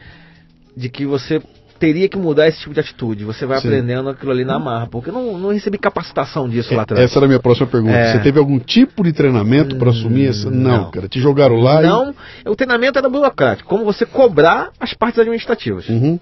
de 0.75 0.89
que 0.89 1.05
você 1.05 1.41
teria 1.79 2.09
que 2.09 2.17
mudar 2.17 2.47
esse 2.47 2.59
tipo 2.59 2.73
de 2.73 2.79
atitude. 2.79 3.23
Você 3.23 3.45
vai 3.45 3.59
Sim. 3.59 3.67
aprendendo 3.67 4.09
aquilo 4.09 4.31
ali 4.31 4.43
na 4.43 4.59
marra, 4.59 4.87
porque 4.87 5.09
eu 5.09 5.13
não, 5.13 5.37
não 5.37 5.51
recebi 5.51 5.77
capacitação 5.77 6.47
disso 6.49 6.73
lá 6.73 6.83
atrás. 6.83 7.03
Essa 7.03 7.19
era 7.19 7.25
a 7.25 7.27
minha 7.27 7.39
próxima 7.39 7.67
pergunta. 7.67 7.95
É. 7.95 8.13
Você 8.13 8.19
teve 8.19 8.39
algum 8.39 8.59
tipo 8.59 9.03
de 9.03 9.13
treinamento 9.13 9.75
para 9.77 9.89
assumir 9.91 10.27
essa? 10.27 10.49
Não, 10.49 10.83
não. 10.83 10.91
cara. 10.91 11.07
Te 11.07 11.19
jogaram 11.19 11.57
lá 11.57 11.81
Não, 11.81 12.13
o 12.45 12.55
treinamento 12.55 12.97
era 12.97 13.09
burocrático, 13.09 13.69
como 13.69 13.85
você 13.85 14.05
cobrar 14.05 14.69
as 14.79 14.93
partes 14.93 15.19
administrativas. 15.19 15.87
e. 15.87 15.91
Uhum. 15.91 16.19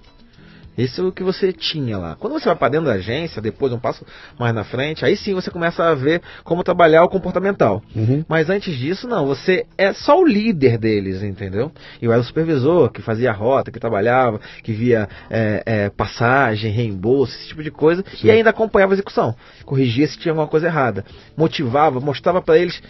Esse 0.76 1.00
é 1.00 1.04
o 1.04 1.12
que 1.12 1.22
você 1.22 1.52
tinha 1.52 1.96
lá. 1.96 2.16
Quando 2.16 2.34
você 2.34 2.46
vai 2.46 2.56
para 2.56 2.68
dentro 2.68 2.86
da 2.86 2.92
agência, 2.92 3.40
depois 3.40 3.72
um 3.72 3.78
passo 3.78 4.04
mais 4.38 4.54
na 4.54 4.64
frente, 4.64 5.04
aí 5.04 5.16
sim 5.16 5.34
você 5.34 5.50
começa 5.50 5.84
a 5.84 5.94
ver 5.94 6.20
como 6.44 6.62
trabalhar 6.62 7.04
o 7.04 7.08
comportamental. 7.08 7.82
Uhum. 7.94 8.24
Mas 8.28 8.50
antes 8.50 8.76
disso, 8.76 9.08
não. 9.08 9.26
Você 9.26 9.66
é 9.78 9.92
só 9.92 10.20
o 10.20 10.26
líder 10.26 10.78
deles, 10.78 11.22
entendeu? 11.22 11.72
Eu 12.00 12.12
era 12.12 12.20
o 12.20 12.24
supervisor 12.24 12.90
que 12.90 13.00
fazia 13.00 13.32
rota, 13.32 13.70
que 13.70 13.80
trabalhava, 13.80 14.40
que 14.62 14.72
via 14.72 15.08
é, 15.30 15.62
é, 15.64 15.90
passagem, 15.90 16.70
reembolso, 16.70 17.36
esse 17.36 17.48
tipo 17.48 17.62
de 17.62 17.70
coisa, 17.70 18.04
Sim. 18.16 18.28
e 18.28 18.30
ainda 18.30 18.50
acompanhava 18.50 18.92
a 18.92 18.96
execução. 18.96 19.34
Corrigia 19.64 20.06
se 20.06 20.18
tinha 20.18 20.32
alguma 20.32 20.46
coisa 20.46 20.66
errada. 20.66 21.04
Motivava, 21.36 22.00
mostrava 22.00 22.42
para 22.42 22.58
eles. 22.58 22.80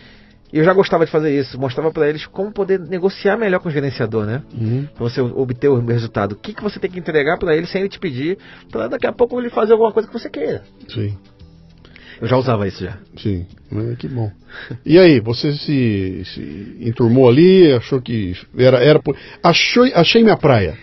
Eu 0.52 0.64
já 0.64 0.72
gostava 0.72 1.04
de 1.04 1.10
fazer 1.10 1.38
isso, 1.38 1.58
mostrava 1.58 1.90
para 1.90 2.08
eles 2.08 2.24
como 2.26 2.52
poder 2.52 2.78
negociar 2.78 3.36
melhor 3.36 3.58
com 3.60 3.68
o 3.68 3.72
gerenciador, 3.72 4.24
né? 4.24 4.42
Uhum. 4.54 4.86
Pra 4.94 5.04
você 5.04 5.20
obter 5.20 5.68
o 5.68 5.84
resultado. 5.84 6.32
O 6.32 6.36
que, 6.36 6.54
que 6.54 6.62
você 6.62 6.78
tem 6.78 6.90
que 6.90 6.98
entregar 6.98 7.36
para 7.38 7.56
ele 7.56 7.66
sem 7.66 7.80
ele 7.80 7.88
te 7.90 7.98
pedir, 7.98 8.38
para 8.70 8.86
daqui 8.88 9.06
a 9.06 9.12
pouco 9.12 9.40
ele 9.40 9.50
fazer 9.50 9.72
alguma 9.72 9.92
coisa 9.92 10.08
que 10.08 10.14
você 10.14 10.30
queira. 10.30 10.62
Sim, 10.88 11.16
Eu 12.20 12.28
já 12.28 12.36
usava 12.36 12.66
isso 12.66 12.84
já. 12.84 12.96
sim. 13.16 13.46
Que 13.98 14.06
bom. 14.08 14.30
E 14.84 14.98
aí, 14.98 15.18
você 15.20 15.52
se, 15.52 16.22
se 16.24 16.76
enturmou 16.80 17.28
ali, 17.28 17.72
achou 17.72 18.00
que 18.00 18.34
era. 18.56 18.78
era 18.82 19.00
achou, 19.42 19.84
achei 19.94 20.22
minha 20.22 20.36
praia. 20.36 20.78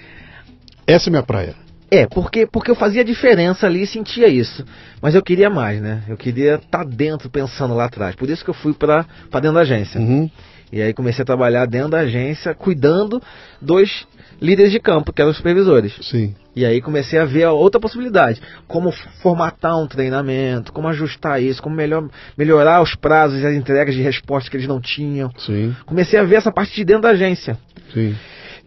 Essa 0.86 1.10
é 1.10 1.12
minha 1.12 1.24
praia. 1.24 1.56
É, 1.90 2.08
porque, 2.08 2.48
porque 2.48 2.72
eu 2.72 2.76
fazia 2.76 3.04
diferença 3.04 3.68
ali 3.68 3.84
e 3.84 3.88
sentia 3.88 4.28
isso. 4.28 4.66
Mas 5.02 5.16
eu 5.16 5.22
queria 5.22 5.50
mais, 5.50 5.82
né? 5.82 6.04
Eu 6.08 6.18
queria 6.18 6.56
estar 6.56 6.80
tá 6.80 6.84
dentro, 6.84 7.30
pensando 7.30 7.74
lá 7.74 7.86
atrás. 7.86 8.16
Por 8.16 8.30
isso 8.30 8.44
que 8.44 8.50
eu 8.50 8.54
fui 8.54 8.74
para 8.74 9.06
dentro 9.34 9.54
da 9.54 9.62
agência. 9.62 10.00
Uhum. 10.00 10.30
E 10.74 10.82
aí 10.82 10.92
comecei 10.92 11.22
a 11.22 11.26
trabalhar 11.26 11.68
dentro 11.68 11.90
da 11.90 12.00
agência, 12.00 12.56
cuidando 12.56 13.22
dos 13.62 14.08
líderes 14.42 14.72
de 14.72 14.80
campo, 14.80 15.14
que 15.14 15.22
eram 15.22 15.30
os 15.30 15.38
supervisores. 15.38 15.94
Sim. 16.02 16.34
E 16.56 16.66
aí 16.66 16.82
comecei 16.82 17.20
a 17.20 17.26
ver 17.26 17.44
a 17.44 17.52
outra 17.52 17.80
possibilidade, 17.80 18.42
como 18.68 18.92
formatar 19.22 19.80
um 19.80 19.86
treinamento, 19.86 20.74
como 20.74 20.88
ajustar 20.88 21.40
isso, 21.42 21.62
como 21.62 21.76
melhor, 21.76 22.10
melhorar 22.36 22.82
os 22.82 22.96
prazos 22.96 23.40
e 23.40 23.46
as 23.46 23.54
entregas 23.54 23.94
de 23.94 24.02
resposta 24.02 24.50
que 24.50 24.58
eles 24.58 24.68
não 24.68 24.82
tinham. 24.82 25.30
Sim. 25.38 25.76
Comecei 25.86 26.20
a 26.20 26.24
ver 26.24 26.38
essa 26.38 26.52
parte 26.52 26.76
de 26.76 26.84
dentro 26.84 27.04
da 27.04 27.10
agência. 27.10 27.56
Sim. 27.94 28.16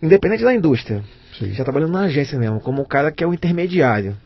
Independente 0.01 0.45
da 0.45 0.55
indústria. 0.55 1.03
Sim. 1.39 1.53
Já 1.53 1.65
trabalhando 1.65 1.93
na 1.93 2.03
agência 2.03 2.39
mesmo, 2.39 2.61
como 2.61 2.83
o 2.83 2.87
cara 2.87 3.11
que 3.11 3.23
é 3.23 3.27
o 3.27 3.35
intermediário. 3.35 4.17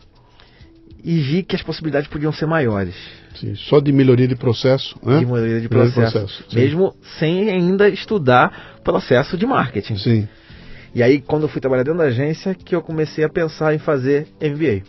E 1.03 1.19
vi 1.19 1.43
que 1.43 1.57
as 1.57 1.63
possibilidades 1.63 2.09
podiam 2.09 2.33
ser 2.33 2.47
maiores. 2.47 2.95
Sim. 3.35 3.55
Só 3.55 3.81
de 3.81 3.91
melhoria 3.93 4.29
de 4.29 4.37
processo, 4.37 4.99
né? 5.03 5.19
De 5.19 5.27
melhoria 5.27 5.61
de 5.61 5.69
processo. 5.69 5.99
Melhoria 5.99 6.19
de 6.19 6.27
processo 6.27 6.55
mesmo 6.55 6.95
sem 7.19 7.51
ainda 7.51 7.89
estudar 7.89 8.81
processo 8.85 9.37
de 9.37 9.47
marketing. 9.47 9.97
Sim. 9.97 10.29
E 10.95 11.03
aí, 11.03 11.21
quando 11.21 11.45
eu 11.45 11.49
fui 11.49 11.61
trabalhar 11.61 11.85
dentro 11.85 11.99
da 11.99 12.07
agência, 12.07 12.55
que 12.55 12.75
eu 12.75 12.83
comecei 12.83 13.25
a 13.25 13.29
pensar 13.29 13.75
em 13.75 13.79
fazer 13.79 14.27
MBA. 14.41 14.83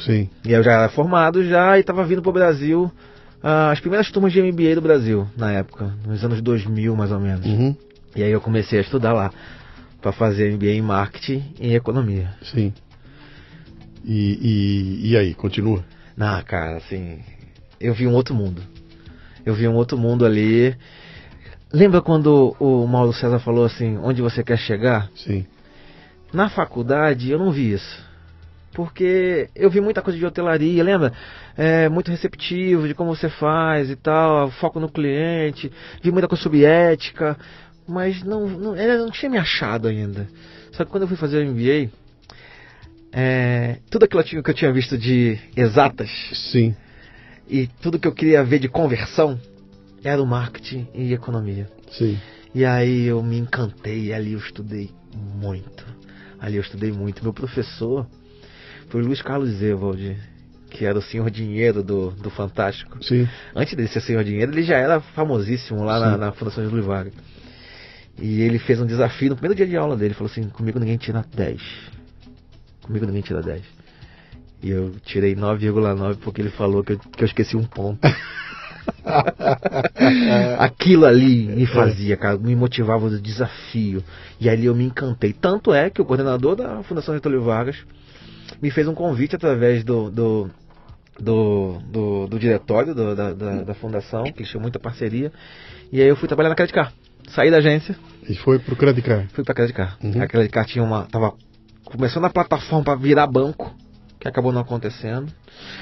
Sim. 0.00 0.28
E 0.44 0.52
eu 0.52 0.62
já 0.62 0.72
era 0.72 0.88
formado 0.88 1.42
já 1.44 1.76
e 1.78 1.80
estava 1.80 2.04
vindo 2.04 2.20
para 2.20 2.30
o 2.30 2.32
Brasil 2.32 2.90
uh, 3.42 3.70
as 3.70 3.80
primeiras 3.80 4.10
turmas 4.10 4.32
de 4.32 4.42
MBA 4.42 4.74
do 4.74 4.82
Brasil, 4.82 5.26
na 5.36 5.52
época, 5.52 5.94
nos 6.06 6.22
anos 6.24 6.42
2000 6.42 6.94
mais 6.96 7.12
ou 7.12 7.20
menos. 7.20 7.46
Uhum. 7.46 7.76
E 8.14 8.22
aí 8.22 8.30
eu 8.30 8.40
comecei 8.40 8.78
a 8.78 8.82
estudar 8.82 9.12
lá 9.12 9.30
para 10.06 10.12
fazer 10.12 10.52
MBA 10.52 10.66
em 10.66 10.82
marketing 10.82 11.42
e 11.58 11.74
economia. 11.74 12.30
Sim. 12.40 12.72
E, 14.04 14.38
e, 14.40 15.10
e 15.10 15.16
aí, 15.16 15.34
continua? 15.34 15.84
Ah, 16.16 16.40
cara, 16.46 16.76
assim, 16.76 17.18
eu 17.80 17.92
vi 17.92 18.06
um 18.06 18.14
outro 18.14 18.32
mundo. 18.32 18.62
Eu 19.44 19.52
vi 19.52 19.66
um 19.66 19.74
outro 19.74 19.98
mundo 19.98 20.24
ali. 20.24 20.76
Lembra 21.72 22.00
quando 22.00 22.54
o 22.60 22.86
Mauro 22.86 23.12
César 23.12 23.40
falou 23.40 23.64
assim, 23.64 23.96
onde 23.96 24.22
você 24.22 24.44
quer 24.44 24.58
chegar? 24.58 25.10
Sim. 25.16 25.44
Na 26.32 26.48
faculdade 26.48 27.28
eu 27.28 27.38
não 27.40 27.50
vi 27.50 27.72
isso. 27.72 28.06
Porque 28.76 29.48
eu 29.56 29.70
vi 29.70 29.80
muita 29.80 30.02
coisa 30.02 30.16
de 30.16 30.24
hotelaria, 30.24 30.84
lembra? 30.84 31.12
É, 31.56 31.88
muito 31.88 32.12
receptivo 32.12 32.86
de 32.86 32.94
como 32.94 33.16
você 33.16 33.28
faz 33.28 33.90
e 33.90 33.96
tal, 33.96 34.52
foco 34.52 34.78
no 34.78 34.88
cliente, 34.88 35.72
vi 36.00 36.12
muita 36.12 36.28
coisa 36.28 36.44
sobre 36.44 36.64
ética, 36.64 37.36
mas 37.86 38.22
não, 38.22 38.48
não, 38.48 38.74
não 38.74 39.10
tinha 39.10 39.30
me 39.30 39.38
achado 39.38 39.88
ainda. 39.88 40.28
Só 40.72 40.84
que 40.84 40.90
quando 40.90 41.02
eu 41.02 41.08
fui 41.08 41.16
fazer 41.16 41.46
o 41.46 41.50
MBA, 41.50 41.90
é, 43.12 43.78
tudo 43.90 44.04
aquilo 44.04 44.42
que 44.42 44.50
eu 44.50 44.54
tinha 44.54 44.72
visto 44.72 44.98
de 44.98 45.38
exatas 45.56 46.10
Sim. 46.52 46.74
e 47.48 47.66
tudo 47.80 47.98
que 47.98 48.06
eu 48.06 48.12
queria 48.12 48.44
ver 48.44 48.58
de 48.58 48.68
conversão 48.68 49.40
era 50.04 50.22
o 50.22 50.26
marketing 50.26 50.86
e 50.94 51.12
economia. 51.12 51.68
Sim. 51.90 52.18
E 52.54 52.64
aí 52.64 53.06
eu 53.06 53.22
me 53.22 53.38
encantei, 53.38 54.12
ali 54.12 54.32
eu 54.32 54.38
estudei 54.38 54.90
muito. 55.14 55.84
Ali 56.38 56.56
eu 56.56 56.62
estudei 56.62 56.92
muito. 56.92 57.22
Meu 57.22 57.32
professor 57.32 58.06
foi 58.88 59.02
o 59.02 59.06
Luiz 59.06 59.22
Carlos 59.22 59.60
Evald, 59.62 60.16
que 60.70 60.84
era 60.84 60.98
o 60.98 61.02
senhor 61.02 61.30
dinheiro 61.30 61.82
do, 61.82 62.10
do 62.10 62.30
Fantástico. 62.30 63.02
Sim. 63.02 63.28
Antes 63.54 63.74
de 63.74 63.88
ser 63.88 64.00
senhor 64.00 64.22
dinheiro, 64.24 64.52
ele 64.52 64.62
já 64.62 64.76
era 64.76 65.00
famosíssimo 65.00 65.82
lá 65.84 65.98
na, 65.98 66.16
na, 66.16 66.32
Fundação 66.32 66.66
de 66.66 66.72
Luiz 66.72 66.84
Vargas. 66.84 67.14
E 68.18 68.40
ele 68.40 68.58
fez 68.58 68.80
um 68.80 68.86
desafio 68.86 69.30
no 69.30 69.36
primeiro 69.36 69.54
dia 69.54 69.66
de 69.66 69.76
aula 69.76 69.96
dele. 69.96 70.14
Falou 70.14 70.30
assim: 70.30 70.48
Comigo 70.48 70.78
ninguém 70.78 70.96
tira 70.96 71.24
10. 71.34 71.60
Comigo 72.82 73.06
ninguém 73.06 73.22
tira 73.22 73.42
10. 73.42 73.62
E 74.62 74.70
eu 74.70 74.94
tirei 75.04 75.34
9,9 75.34 76.16
porque 76.16 76.40
ele 76.40 76.50
falou 76.50 76.82
que 76.82 76.94
eu, 76.94 76.98
que 76.98 77.22
eu 77.22 77.26
esqueci 77.26 77.56
um 77.56 77.64
ponto. 77.64 78.00
Aquilo 80.58 81.04
ali 81.04 81.46
me 81.46 81.66
fazia, 81.66 82.16
cara, 82.16 82.38
me 82.38 82.56
motivava 82.56 83.06
o 83.06 83.20
desafio. 83.20 84.02
E 84.40 84.48
ali 84.48 84.66
eu 84.66 84.74
me 84.74 84.84
encantei. 84.84 85.32
Tanto 85.32 85.72
é 85.72 85.90
que 85.90 86.00
o 86.00 86.04
coordenador 86.04 86.56
da 86.56 86.82
Fundação 86.82 87.14
Getúlio 87.14 87.42
Vargas 87.42 87.76
me 88.60 88.70
fez 88.70 88.88
um 88.88 88.94
convite 88.94 89.36
através 89.36 89.84
do, 89.84 90.10
do, 90.10 90.50
do, 91.18 91.78
do, 91.90 92.26
do 92.26 92.38
diretório 92.38 92.94
do, 92.94 93.14
da, 93.14 93.32
da, 93.32 93.62
da, 93.62 93.74
fundação, 93.74 94.24
que 94.24 94.44
tinha 94.44 94.60
muita 94.60 94.78
parceria. 94.78 95.32
E 95.92 96.00
aí 96.00 96.08
eu 96.08 96.16
fui 96.16 96.28
trabalhar 96.28 96.48
na 96.48 96.54
Credit 96.54 96.74
Car. 96.74 96.92
Saí 97.28 97.50
da 97.50 97.58
agência. 97.58 97.96
E 98.28 98.34
foi 98.34 98.58
pro 98.58 98.76
Credit 98.76 99.02
Car? 99.02 99.26
Fui 99.32 99.44
pra 99.44 99.54
Credit 99.54 99.74
Car. 99.74 99.98
Uhum. 100.02 100.22
A 100.22 100.26
Credit 100.26 100.52
Car 100.52 100.64
tinha 100.66 100.84
uma. 100.84 101.04
Tava 101.04 101.34
começando 101.84 102.24
a 102.24 102.30
plataforma 102.30 102.84
para 102.84 102.94
virar 102.96 103.26
banco 103.26 103.74
que 104.18 104.28
acabou 104.28 104.52
não 104.52 104.60
acontecendo. 104.60 105.32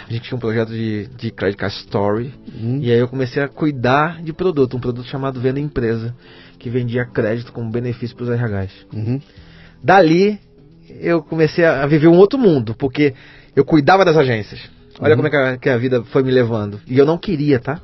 A 0.06 0.12
gente 0.12 0.22
tinha 0.24 0.36
um 0.36 0.40
projeto 0.40 0.70
de, 0.70 1.08
de 1.16 1.30
Credit 1.30 1.56
Card 1.56 1.74
Story. 1.76 2.34
Uhum. 2.54 2.78
E 2.80 2.90
aí 2.92 2.98
eu 2.98 3.08
comecei 3.08 3.42
a 3.42 3.48
cuidar 3.48 4.22
de 4.22 4.32
produto, 4.32 4.76
um 4.76 4.80
produto 4.80 5.06
chamado 5.08 5.40
Venda 5.40 5.60
Empresa, 5.60 6.14
que 6.58 6.68
vendia 6.68 7.04
crédito 7.04 7.52
como 7.52 7.70
benefício 7.70 8.14
para 8.16 8.24
os 8.24 8.30
RHs. 8.30 8.86
Uhum. 8.92 9.20
Dali 9.82 10.38
eu 11.00 11.22
comecei 11.22 11.64
a 11.64 11.86
viver 11.86 12.08
um 12.08 12.16
outro 12.16 12.38
mundo, 12.38 12.74
porque 12.74 13.14
eu 13.56 13.64
cuidava 13.64 14.04
das 14.04 14.16
agências. 14.16 14.60
Olha 15.00 15.10
uhum. 15.10 15.16
como 15.16 15.28
é 15.28 15.30
que 15.30 15.36
a, 15.36 15.56
que 15.56 15.68
a, 15.68 15.76
vida 15.76 16.04
foi 16.04 16.22
me 16.22 16.30
levando. 16.30 16.80
E 16.86 16.98
eu 16.98 17.06
não 17.06 17.18
queria, 17.18 17.58
tá? 17.58 17.80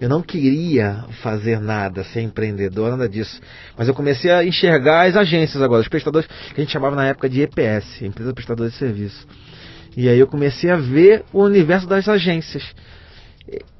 Eu 0.00 0.08
não 0.08 0.22
queria 0.22 1.04
fazer 1.22 1.60
nada, 1.60 2.02
ser 2.04 2.22
empreendedor, 2.22 2.90
nada 2.90 3.08
disso. 3.08 3.38
Mas 3.76 3.86
eu 3.86 3.94
comecei 3.94 4.30
a 4.30 4.42
enxergar 4.42 5.06
as 5.06 5.14
agências 5.14 5.62
agora, 5.62 5.82
os 5.82 5.88
prestadores, 5.88 6.26
que 6.26 6.60
a 6.60 6.64
gente 6.64 6.72
chamava 6.72 6.96
na 6.96 7.06
época 7.06 7.28
de 7.28 7.42
EPS, 7.42 8.00
Empresa 8.00 8.32
Prestadora 8.32 8.70
de 8.70 8.76
Serviço. 8.76 9.26
E 9.94 10.08
aí 10.08 10.18
eu 10.18 10.26
comecei 10.26 10.70
a 10.70 10.76
ver 10.76 11.24
o 11.32 11.42
universo 11.42 11.86
das 11.86 12.08
agências. 12.08 12.64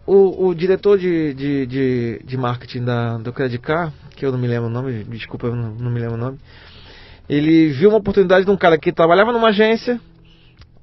O, 0.07 0.49
o 0.49 0.55
diretor 0.55 0.99
de, 0.99 1.33
de, 1.33 1.67
de, 1.67 2.21
de, 2.25 2.37
marketing 2.37 2.85
da, 2.85 3.17
do 3.17 3.33
Credit 3.33 3.63
Car, 3.63 3.93
que 4.17 4.27
eu 4.27 4.33
não 4.33 4.39
me 4.39 4.49
lembro 4.49 4.67
o 4.67 4.73
nome, 4.73 5.05
desculpa, 5.05 5.47
eu 5.47 5.55
não, 5.55 5.75
não 5.75 5.91
me 5.91 6.01
lembro 6.01 6.17
o 6.17 6.19
nome, 6.19 6.39
ele 7.29 7.69
viu 7.69 7.91
uma 7.91 7.99
oportunidade 7.99 8.45
de 8.45 8.51
um 8.51 8.57
cara 8.57 8.77
que 8.77 8.93
trabalhava 8.93 9.33
numa 9.33 9.49
agência 9.49 10.01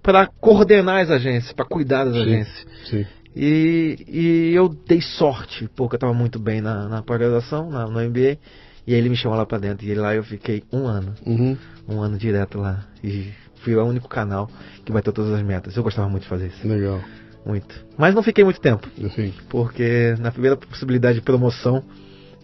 para 0.01 0.25
coordenar 0.25 1.01
as 1.01 1.11
agências, 1.11 1.51
para 1.51 1.65
cuidar 1.65 2.05
das 2.05 2.13
sim, 2.13 2.21
agências. 2.21 2.67
Sim. 2.85 3.05
E, 3.39 4.03
e 4.07 4.55
eu 4.55 4.67
dei 4.67 4.99
sorte, 4.99 5.69
porque 5.75 5.93
eu 5.93 5.97
estava 5.97 6.13
muito 6.13 6.39
bem 6.39 6.59
na, 6.59 6.89
na 6.89 7.03
pós-graduação, 7.03 7.69
no 7.69 8.01
MBA, 8.01 8.39
e 8.87 8.93
aí 8.93 8.99
ele 8.99 9.09
me 9.09 9.15
chamou 9.15 9.37
lá 9.37 9.45
para 9.45 9.59
dentro. 9.59 9.85
E 9.85 9.93
lá 9.93 10.15
eu 10.15 10.23
fiquei 10.23 10.63
um 10.73 10.87
ano, 10.87 11.13
uhum. 11.23 11.55
um 11.87 12.01
ano 12.01 12.17
direto 12.17 12.57
lá. 12.57 12.83
E 13.03 13.31
fui 13.57 13.75
o 13.75 13.85
único 13.85 14.09
canal 14.09 14.49
que 14.83 14.91
bateu 14.91 15.13
todas 15.13 15.31
as 15.33 15.43
metas. 15.43 15.77
Eu 15.77 15.83
gostava 15.83 16.09
muito 16.09 16.23
de 16.23 16.29
fazer 16.29 16.47
isso. 16.47 16.67
Legal. 16.67 16.99
Muito. 17.45 17.85
Mas 17.95 18.15
não 18.15 18.23
fiquei 18.23 18.43
muito 18.43 18.59
tempo. 18.59 18.89
Sim. 19.13 19.31
Porque 19.49 20.15
na 20.17 20.31
primeira 20.31 20.57
possibilidade 20.57 21.19
de 21.19 21.23
promoção, 21.23 21.83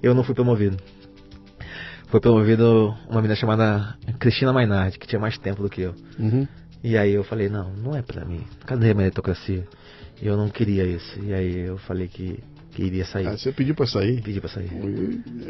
eu 0.02 0.14
não 0.14 0.24
fui 0.24 0.36
promovido. 0.36 0.78
Foi 2.10 2.20
promovido 2.20 2.96
uma 3.10 3.16
menina 3.16 3.36
chamada 3.36 3.96
Cristina 4.20 4.54
Mainardi, 4.54 5.00
que 5.00 5.08
tinha 5.08 5.20
mais 5.20 5.40
tempo 5.40 5.64
do 5.64 5.70
que 5.72 5.82
eu. 5.82 5.96
Uhum. 6.20 6.48
E 6.84 6.96
aí 6.96 7.14
eu 7.14 7.24
falei, 7.24 7.50
não, 7.50 7.74
não 7.74 7.96
é 7.96 8.04
pra 8.04 8.24
mim. 8.24 8.44
Cadê 8.68 8.92
a 8.92 8.94
meritocracia? 8.94 9.66
E 10.22 10.28
eu 10.28 10.38
não 10.38 10.50
queria 10.50 10.86
isso. 10.86 11.20
E 11.24 11.34
aí 11.34 11.60
eu 11.60 11.78
falei 11.78 12.08
que 12.08 12.40
que 12.74 12.84
iria 12.84 13.06
sair. 13.06 13.28
Ah, 13.28 13.38
você 13.38 13.52
pediu 13.52 13.76
para 13.76 13.86
sair? 13.86 14.22
Pedi 14.22 14.42
para 14.42 14.50
sair. 14.50 14.70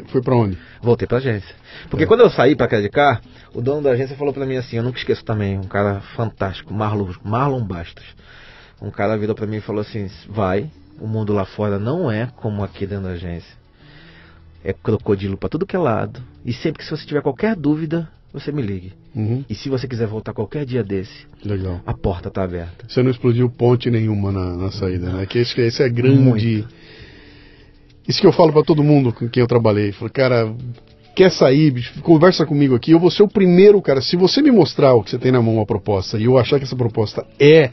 Foi 0.08 0.22
para 0.22 0.36
onde? 0.36 0.58
Voltei 0.82 1.08
para 1.08 1.18
agência. 1.18 1.54
Porque 1.88 2.04
é. 2.04 2.06
quando 2.06 2.20
eu 2.20 2.30
saí 2.30 2.54
para 2.54 2.68
Cadicar, 2.68 3.22
o 3.54 3.60
dono 3.60 3.82
da 3.82 3.90
agência 3.90 4.16
falou 4.16 4.32
para 4.32 4.46
mim 4.46 4.56
assim, 4.56 4.76
eu 4.76 4.82
nunca 4.82 4.98
esqueço 4.98 5.24
também, 5.24 5.58
um 5.58 5.64
cara 5.64 6.00
fantástico, 6.14 6.72
Marlon, 6.72 7.12
Marlon 7.24 7.64
Bastos. 7.64 8.04
Um 8.80 8.90
cara 8.90 9.16
virou 9.16 9.34
para 9.34 9.46
mim 9.46 9.56
e 9.56 9.60
falou 9.60 9.80
assim: 9.80 10.08
"Vai, 10.28 10.70
o 11.00 11.06
mundo 11.06 11.32
lá 11.32 11.44
fora 11.44 11.78
não 11.78 12.10
é 12.10 12.28
como 12.36 12.62
aqui 12.62 12.86
dentro 12.86 13.04
da 13.04 13.10
agência. 13.12 13.56
É 14.62 14.72
crocodilo 14.72 15.36
para 15.36 15.48
tudo 15.48 15.66
que 15.66 15.76
é 15.76 15.78
lado. 15.78 16.22
E 16.44 16.52
sempre 16.52 16.78
que 16.78 16.84
se 16.84 16.90
você 16.90 17.06
tiver 17.06 17.22
qualquer 17.22 17.56
dúvida, 17.56 18.08
você 18.34 18.52
me 18.52 18.60
ligue. 18.60 18.92
Uhum. 19.14 19.44
E 19.48 19.54
se 19.54 19.70
você 19.70 19.88
quiser 19.88 20.06
voltar 20.06 20.34
qualquer 20.34 20.66
dia 20.66 20.82
desse, 20.82 21.26
Legal. 21.44 21.80
a 21.86 21.94
porta 21.94 22.28
está 22.28 22.42
aberta. 22.42 22.84
Você 22.86 23.02
não 23.02 23.10
explodiu 23.10 23.48
ponte 23.48 23.88
nenhuma 23.90 24.30
na, 24.30 24.56
na 24.56 24.70
saída, 24.70 25.10
né? 25.10 25.24
Que 25.24 25.38
esse, 25.38 25.58
esse 25.60 25.82
é 25.82 25.88
grande. 25.88 26.20
Muito 26.20 26.74
isso 28.06 28.20
que 28.20 28.26
eu 28.26 28.32
falo 28.32 28.52
para 28.52 28.62
todo 28.62 28.82
mundo 28.82 29.12
com 29.12 29.28
quem 29.28 29.40
eu 29.40 29.46
trabalhei. 29.46 29.92
Falo, 29.92 30.10
cara, 30.10 30.54
quer 31.14 31.30
sair, 31.30 31.72
conversa 32.02 32.44
comigo 32.44 32.74
aqui. 32.74 32.90
Eu 32.90 33.00
vou 33.00 33.10
ser 33.10 33.22
o 33.22 33.28
primeiro, 33.28 33.80
cara. 33.80 34.02
Se 34.02 34.16
você 34.16 34.42
me 34.42 34.50
mostrar 34.50 34.94
o 34.94 35.02
que 35.02 35.10
você 35.10 35.18
tem 35.18 35.32
na 35.32 35.40
mão, 35.40 35.60
a 35.60 35.66
proposta, 35.66 36.18
e 36.18 36.24
eu 36.24 36.36
achar 36.36 36.58
que 36.58 36.64
essa 36.64 36.76
proposta 36.76 37.26
é 37.38 37.70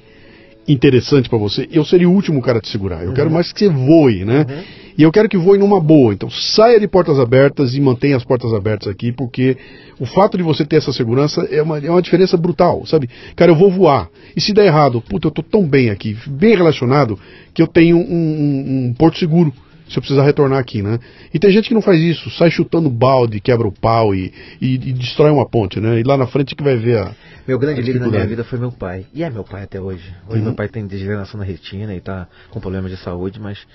interessante 0.68 1.30
para 1.30 1.38
você, 1.38 1.68
eu 1.72 1.84
seria 1.84 2.08
o 2.08 2.14
último 2.14 2.42
cara 2.42 2.60
a 2.60 2.62
te 2.62 2.70
segurar. 2.70 3.02
Eu 3.02 3.10
uhum. 3.10 3.14
quero 3.14 3.32
mais 3.32 3.52
que 3.52 3.60
você 3.60 3.70
voe, 3.70 4.26
né? 4.26 4.46
Uhum. 4.48 4.82
E 4.98 5.04
eu 5.04 5.12
quero 5.12 5.30
que 5.30 5.38
voe 5.38 5.58
numa 5.58 5.80
boa. 5.80 6.14
Então 6.14 6.30
saia 6.30 6.80
de 6.80 6.88
portas 6.88 7.20
abertas 7.20 7.76
e 7.76 7.82
mantenha 7.82 8.18
as 8.18 8.24
portas 8.24 8.54
abertas 8.54 8.88
aqui, 8.88 9.12
porque 9.12 9.58
o 10.00 10.06
fato 10.06 10.38
de 10.38 10.44
você 10.44 10.66
ter 10.66 10.78
essa 10.78 10.94
segurança 10.94 11.48
é 11.50 11.62
uma, 11.62 11.80
é 11.80 11.90
uma 11.90 12.02
diferença 12.02 12.38
brutal, 12.38 12.86
sabe? 12.86 13.10
Cara, 13.36 13.52
eu 13.52 13.56
vou 13.56 13.72
voar. 13.72 14.10
E 14.36 14.42
se 14.42 14.54
der 14.54 14.68
errado, 14.68 15.02
puta, 15.02 15.28
eu 15.28 15.32
tô 15.32 15.42
tão 15.42 15.66
bem 15.66 15.90
aqui, 15.90 16.16
bem 16.28 16.56
relacionado, 16.56 17.18
que 17.54 17.62
eu 17.62 17.68
tenho 17.68 17.98
um, 17.98 18.02
um, 18.02 18.88
um 18.88 18.94
porto 18.94 19.18
seguro 19.18 19.54
se 19.92 19.98
eu 19.98 20.02
precisar 20.02 20.24
retornar 20.24 20.58
aqui, 20.58 20.82
né? 20.82 21.00
E 21.34 21.40
tem 21.40 21.52
gente 21.52 21.68
que 21.68 21.74
não 21.74 21.82
faz 21.82 22.00
isso, 22.00 22.30
sai 22.32 22.50
chutando 22.50 22.90
balde, 22.90 23.42
quebra 23.42 23.68
o 23.68 23.74
pau 23.74 24.16
e, 24.16 24.32
e, 24.62 24.76
e 24.76 24.94
destrói 24.94 25.30
uma 25.32 25.46
ponte, 25.46 25.82
né? 25.82 26.00
E 26.00 26.04
lá 26.04 26.16
na 26.16 26.28
frente 26.28 26.56
que 26.56 26.64
vai 26.64 26.78
ver 26.78 27.00
a, 27.00 27.12
Meu 27.48 27.58
grande 27.58 27.82
líder 27.82 28.00
na 28.00 28.08
minha 28.08 28.26
vida 28.26 28.44
foi 28.44 28.60
meu 28.60 28.72
pai. 28.72 29.06
E 29.14 29.24
é 29.24 29.30
meu 29.30 29.44
pai 29.44 29.64
até 29.64 29.82
hoje. 29.82 30.16
Hoje 30.28 30.40
uhum. 30.40 30.46
meu 30.46 30.56
pai 30.56 30.68
tem 30.68 30.86
degeneração 30.86 31.40
na 31.40 31.46
retina 31.46 31.94
e 31.96 32.00
tá 32.00 32.28
com 32.50 32.60
problemas 32.60 32.92
de 32.92 32.98
saúde, 32.98 33.40
mas 33.40 33.66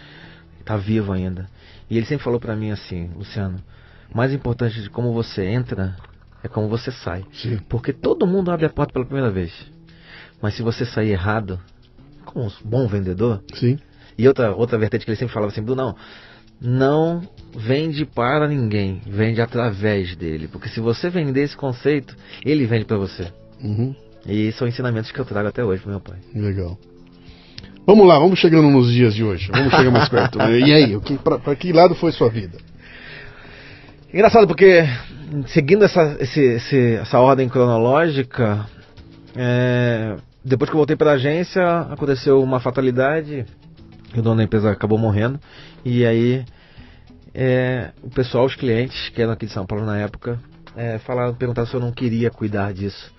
tá 0.64 0.76
vivo 0.76 1.12
ainda. 1.12 1.46
E 1.90 1.96
ele 1.96 2.06
sempre 2.06 2.24
falou 2.24 2.38
para 2.38 2.54
mim 2.54 2.70
assim, 2.70 3.10
Luciano, 3.16 3.58
mais 4.14 4.32
importante 4.32 4.80
de 4.80 4.88
como 4.88 5.12
você 5.12 5.44
entra 5.44 5.96
é 6.42 6.48
como 6.48 6.68
você 6.68 6.92
sai. 6.92 7.24
Sim. 7.32 7.58
Porque 7.68 7.92
todo 7.92 8.26
mundo 8.26 8.50
abre 8.50 8.66
a 8.66 8.70
porta 8.70 8.92
pela 8.92 9.04
primeira 9.04 9.30
vez. 9.30 9.52
Mas 10.40 10.54
se 10.54 10.62
você 10.62 10.84
sair 10.84 11.10
errado, 11.10 11.58
como 12.24 12.46
um 12.46 12.50
bom 12.64 12.86
vendedor. 12.86 13.42
Sim. 13.54 13.78
E 14.16 14.26
outra, 14.28 14.54
outra 14.54 14.78
vertente 14.78 15.04
que 15.04 15.10
ele 15.10 15.18
sempre 15.18 15.34
falava 15.34 15.52
assim, 15.52 15.60
não, 15.60 15.96
não 16.60 17.22
vende 17.54 18.06
para 18.06 18.46
ninguém, 18.48 19.00
vende 19.06 19.40
através 19.40 20.14
dele. 20.14 20.48
Porque 20.48 20.68
se 20.68 20.80
você 20.80 21.10
vender 21.10 21.42
esse 21.42 21.56
conceito, 21.56 22.16
ele 22.44 22.64
vende 22.64 22.84
para 22.84 22.96
você. 22.96 23.32
Uhum. 23.62 23.94
E 24.26 24.52
são 24.52 24.66
ensinamentos 24.66 25.10
que 25.10 25.18
eu 25.18 25.24
trago 25.24 25.48
até 25.48 25.64
hoje 25.64 25.82
pro 25.82 25.90
meu 25.90 26.00
pai. 26.00 26.16
Legal. 26.34 26.76
Vamos 27.86 28.06
lá, 28.06 28.18
vamos 28.18 28.40
chegando 28.40 28.68
nos 28.68 28.90
dias 28.90 29.14
de 29.14 29.22
hoje. 29.22 29.48
Vamos 29.52 29.72
chegar 29.72 29.90
mais 29.92 30.08
perto. 30.08 30.38
e 30.50 30.72
aí, 30.72 30.98
para 31.22 31.54
que 31.54 31.72
lado 31.72 31.94
foi 31.94 32.10
sua 32.10 32.28
vida? 32.28 32.58
Engraçado 34.12 34.46
porque, 34.46 34.84
seguindo 35.46 35.84
essa, 35.84 36.16
esse, 36.18 36.40
esse, 36.40 36.94
essa 36.94 37.20
ordem 37.20 37.48
cronológica, 37.48 38.66
é, 39.36 40.16
depois 40.44 40.68
que 40.68 40.74
eu 40.74 40.78
voltei 40.78 40.96
para 40.96 41.12
a 41.12 41.14
agência, 41.14 41.62
aconteceu 41.90 42.42
uma 42.42 42.58
fatalidade. 42.58 43.46
O 44.16 44.22
dono 44.22 44.38
da 44.38 44.42
empresa 44.42 44.70
acabou 44.70 44.98
morrendo. 44.98 45.38
E 45.84 46.04
aí, 46.04 46.44
é, 47.34 47.90
o 48.02 48.10
pessoal, 48.10 48.46
os 48.46 48.56
clientes, 48.56 49.10
que 49.10 49.22
eram 49.22 49.32
aqui 49.32 49.46
de 49.46 49.52
São 49.52 49.66
Paulo 49.66 49.84
na 49.84 49.98
época, 49.98 50.40
é, 50.76 50.98
falaram, 50.98 51.34
perguntaram 51.34 51.68
se 51.68 51.74
eu 51.74 51.80
não 51.80 51.92
queria 51.92 52.30
cuidar 52.30 52.72
disso. 52.72 53.12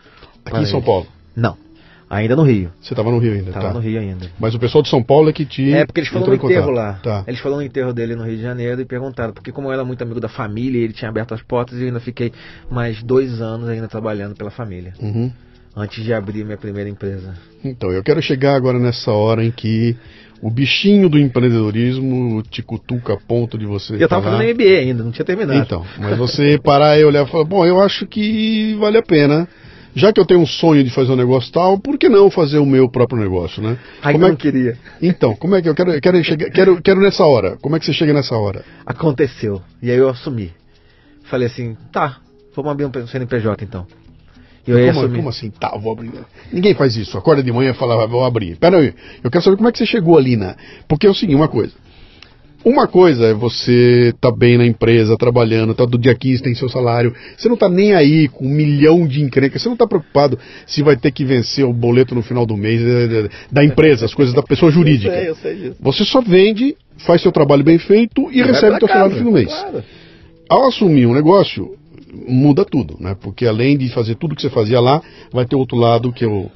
Aqui 0.47 0.63
em 0.63 0.65
São 0.65 0.81
Paulo? 0.81 1.07
Não. 1.36 1.57
Ainda 2.10 2.38
no 2.38 2.43
Rio. 2.43 2.71
Você 2.81 2.93
estava 2.93 3.12
no 3.12 3.19
Rio 3.19 3.33
ainda? 3.33 3.49
Estava 3.49 3.67
tá. 3.67 3.73
no 3.73 3.79
Rio 3.79 3.99
ainda. 3.99 4.27
Mas 4.39 4.55
o 4.55 4.60
pessoal 4.60 4.81
de 4.81 4.89
São 4.89 5.03
Paulo 5.03 5.29
é 5.29 5.33
que 5.33 5.45
te. 5.45 5.73
É, 5.73 5.86
porque 5.86 5.99
eles 5.99 6.10
foram 6.10 6.27
no 6.27 6.33
enterro 6.36 6.71
lá. 6.71 6.93
Tá. 7.03 7.23
Eles 7.27 7.39
foram 7.41 7.57
no 7.57 7.62
enterro 7.62 7.93
dele 7.93 8.15
no 8.15 8.23
Rio 8.23 8.38
de 8.38 8.41
Janeiro 8.41 8.79
e 8.79 8.86
perguntaram, 8.86 9.33
porque 9.33 9.51
como 9.51 9.67
eu 9.67 9.73
era 9.73 9.83
muito 9.83 10.01
amigo 10.01 10.19
da 10.19 10.29
família, 10.29 10.81
ele 10.81 10.93
tinha 10.93 11.10
aberto 11.10 11.33
as 11.33 11.41
portas 11.41 11.77
e 11.77 11.81
eu 11.81 11.88
ainda 11.88 11.99
fiquei 11.99 12.31
mais 12.71 13.03
dois 13.03 13.41
anos 13.41 13.67
ainda 13.67 13.89
trabalhando 13.89 14.36
pela 14.36 14.49
família. 14.49 14.93
Uhum. 15.01 15.31
Antes 15.75 16.03
de 16.03 16.13
abrir 16.13 16.45
minha 16.45 16.57
primeira 16.57 16.89
empresa. 16.89 17.36
Então, 17.63 17.91
eu 17.91 18.01
quero 18.01 18.21
chegar 18.21 18.55
agora 18.55 18.79
nessa 18.79 19.12
hora 19.12 19.43
em 19.43 19.51
que 19.51 19.95
o 20.41 20.49
bichinho 20.49 21.10
do 21.10 21.19
empreendedorismo 21.19 22.41
te 22.43 22.63
cutuca 22.63 23.13
a 23.13 23.17
ponto 23.17 23.57
de 23.57 23.65
você. 23.65 23.95
Eu 23.95 24.05
estava 24.05 24.31
fazendo 24.31 24.53
MBA 24.53 24.79
ainda, 24.79 25.03
não 25.03 25.12
tinha 25.12 25.25
terminado. 25.25 25.60
Então, 25.60 25.86
mas 25.99 26.17
você 26.17 26.57
parar 26.57 26.97
e 26.97 27.03
olhar 27.03 27.27
e 27.27 27.29
falar, 27.29 27.43
bom, 27.43 27.65
eu 27.65 27.81
acho 27.81 28.07
que 28.07 28.75
vale 28.79 28.97
a 28.97 29.03
pena 29.03 29.47
já 29.97 30.13
que 30.13 30.19
eu 30.19 30.25
tenho 30.25 30.39
um 30.39 30.45
sonho 30.45 30.83
de 30.83 30.91
fazer 30.91 31.12
um 31.12 31.15
negócio 31.15 31.51
tal, 31.51 31.79
por 31.79 31.97
que 31.97 32.07
não 32.07 32.29
fazer 32.29 32.60
o 32.60 32.65
meu 32.65 32.88
próprio 32.88 33.19
negócio, 33.19 33.62
né? 33.63 33.79
Ai, 34.01 34.13
como 34.13 34.27
é 34.27 34.29
que 34.29 34.38
queria. 34.38 34.77
Então, 35.01 35.36
como 35.36 35.55
é 35.55 35.62
que 35.62 35.67
eu 35.67 35.73
quero, 35.73 35.99
quero 35.99 36.23
chegar, 36.23 36.51
quero, 36.51 36.81
quero 36.81 37.01
nessa 37.01 37.25
hora? 37.25 37.57
Como 37.57 37.75
é 37.75 37.79
que 37.79 37.86
você 37.86 37.93
chega 37.93 38.13
nessa 38.13 38.38
hora? 38.38 38.63
Aconteceu. 38.86 39.60
E 39.81 39.89
aí 39.89 39.97
eu 39.97 40.07
assumi. 40.07 40.53
Falei 41.23 41.47
assim, 41.47 41.75
tá, 41.91 42.17
vamos 42.55 42.71
abrir 42.71 42.86
um 42.86 43.07
CNPJ 43.07 43.63
então. 43.65 43.88
E 44.67 44.71
eu 44.71 44.93
como, 44.93 45.10
como, 45.15 45.29
assim, 45.29 45.49
tá, 45.49 45.75
vou 45.77 45.93
abrir. 45.93 46.12
Ninguém 46.51 46.75
faz 46.75 46.95
isso. 46.95 47.17
Acorda 47.17 47.41
de 47.41 47.51
manhã 47.51 47.71
e 47.71 47.73
fala, 47.73 48.05
vou 48.05 48.23
abrir. 48.23 48.57
Pera 48.57 48.77
aí, 48.77 48.93
eu 49.23 49.31
quero 49.31 49.43
saber 49.43 49.57
como 49.57 49.67
é 49.67 49.71
que 49.71 49.79
você 49.79 49.86
chegou 49.86 50.17
ali 50.17 50.36
na. 50.36 50.55
Porque 50.88 51.07
é 51.07 51.10
o 51.10 51.15
seguinte, 51.15 51.36
uma 51.36 51.47
coisa. 51.47 51.73
Uma 52.65 52.88
coisa 52.88 53.28
é 53.28 53.34
você 53.34 54.13
tá 54.20 54.32
bem 54.32 54.58
na 54.58 54.65
empresa, 54.65 55.15
trabalhando, 55.17 55.74
tá 55.74 55.86
do 55.86 55.98
dia 55.98 56.15
15, 56.15 56.43
tem 56.43 56.56
seu 56.56 56.67
salário. 56.67 57.13
Você 57.38 57.48
não 57.48 57.56
tá 57.56 57.70
nem 57.70 57.93
aí 57.93 58.28
com 58.28 58.46
um 58.46 58.50
milhão 58.50 59.08
de 59.08 59.22
encrencas, 59.22 59.62
você 59.62 59.70
não 59.70 59.78
tá 59.78 59.88
preocupado 59.88 60.38
se 60.65 60.82
vai 60.82 60.98
ter 60.98 61.12
que 61.12 61.24
vencer 61.24 61.65
o 61.65 61.72
boleto 61.72 62.15
no 62.15 62.22
final 62.22 62.46
do 62.46 62.58
mês 62.58 62.82
eh, 62.82 63.30
da 63.52 63.63
empresa, 63.63 64.06
as 64.06 64.13
coisas 64.13 64.34
da 64.34 64.43
pessoa 64.43 64.72
jurídica. 64.72 65.13
Eu 65.17 65.24
sei, 65.24 65.30
eu 65.30 65.36
sei 65.36 65.56
disso. 65.56 65.78
Você 65.80 66.04
só 66.04 66.22
vende, 66.22 66.76
faz 67.06 67.22
seu 67.22 67.32
trabalho 67.32 67.63
bem 67.63 67.78
feito 67.78 68.30
e, 68.32 68.39
e 68.39 68.43
recebe 68.43 68.76
o 68.76 68.80
seu 68.80 68.88
salário 68.88 69.12
no 69.12 69.17
fim 69.17 69.24
do 69.24 69.32
mês. 69.32 69.48
Claro. 69.48 69.84
Ao 70.50 70.67
assumir 70.67 71.06
um 71.06 71.13
negócio, 71.13 71.76
muda 72.28 72.65
tudo, 72.65 72.98
né? 73.00 73.15
Porque 73.20 73.46
além 73.46 73.78
de 73.78 73.89
fazer 73.89 74.15
tudo 74.15 74.36
que 74.36 74.41
você 74.41 74.50
fazia 74.50 74.80
lá, 74.80 75.02
vai 75.32 75.46
ter 75.46 75.56
outro 75.56 75.78
lado 75.78 76.12
que 76.12 76.26
eu 76.26 76.50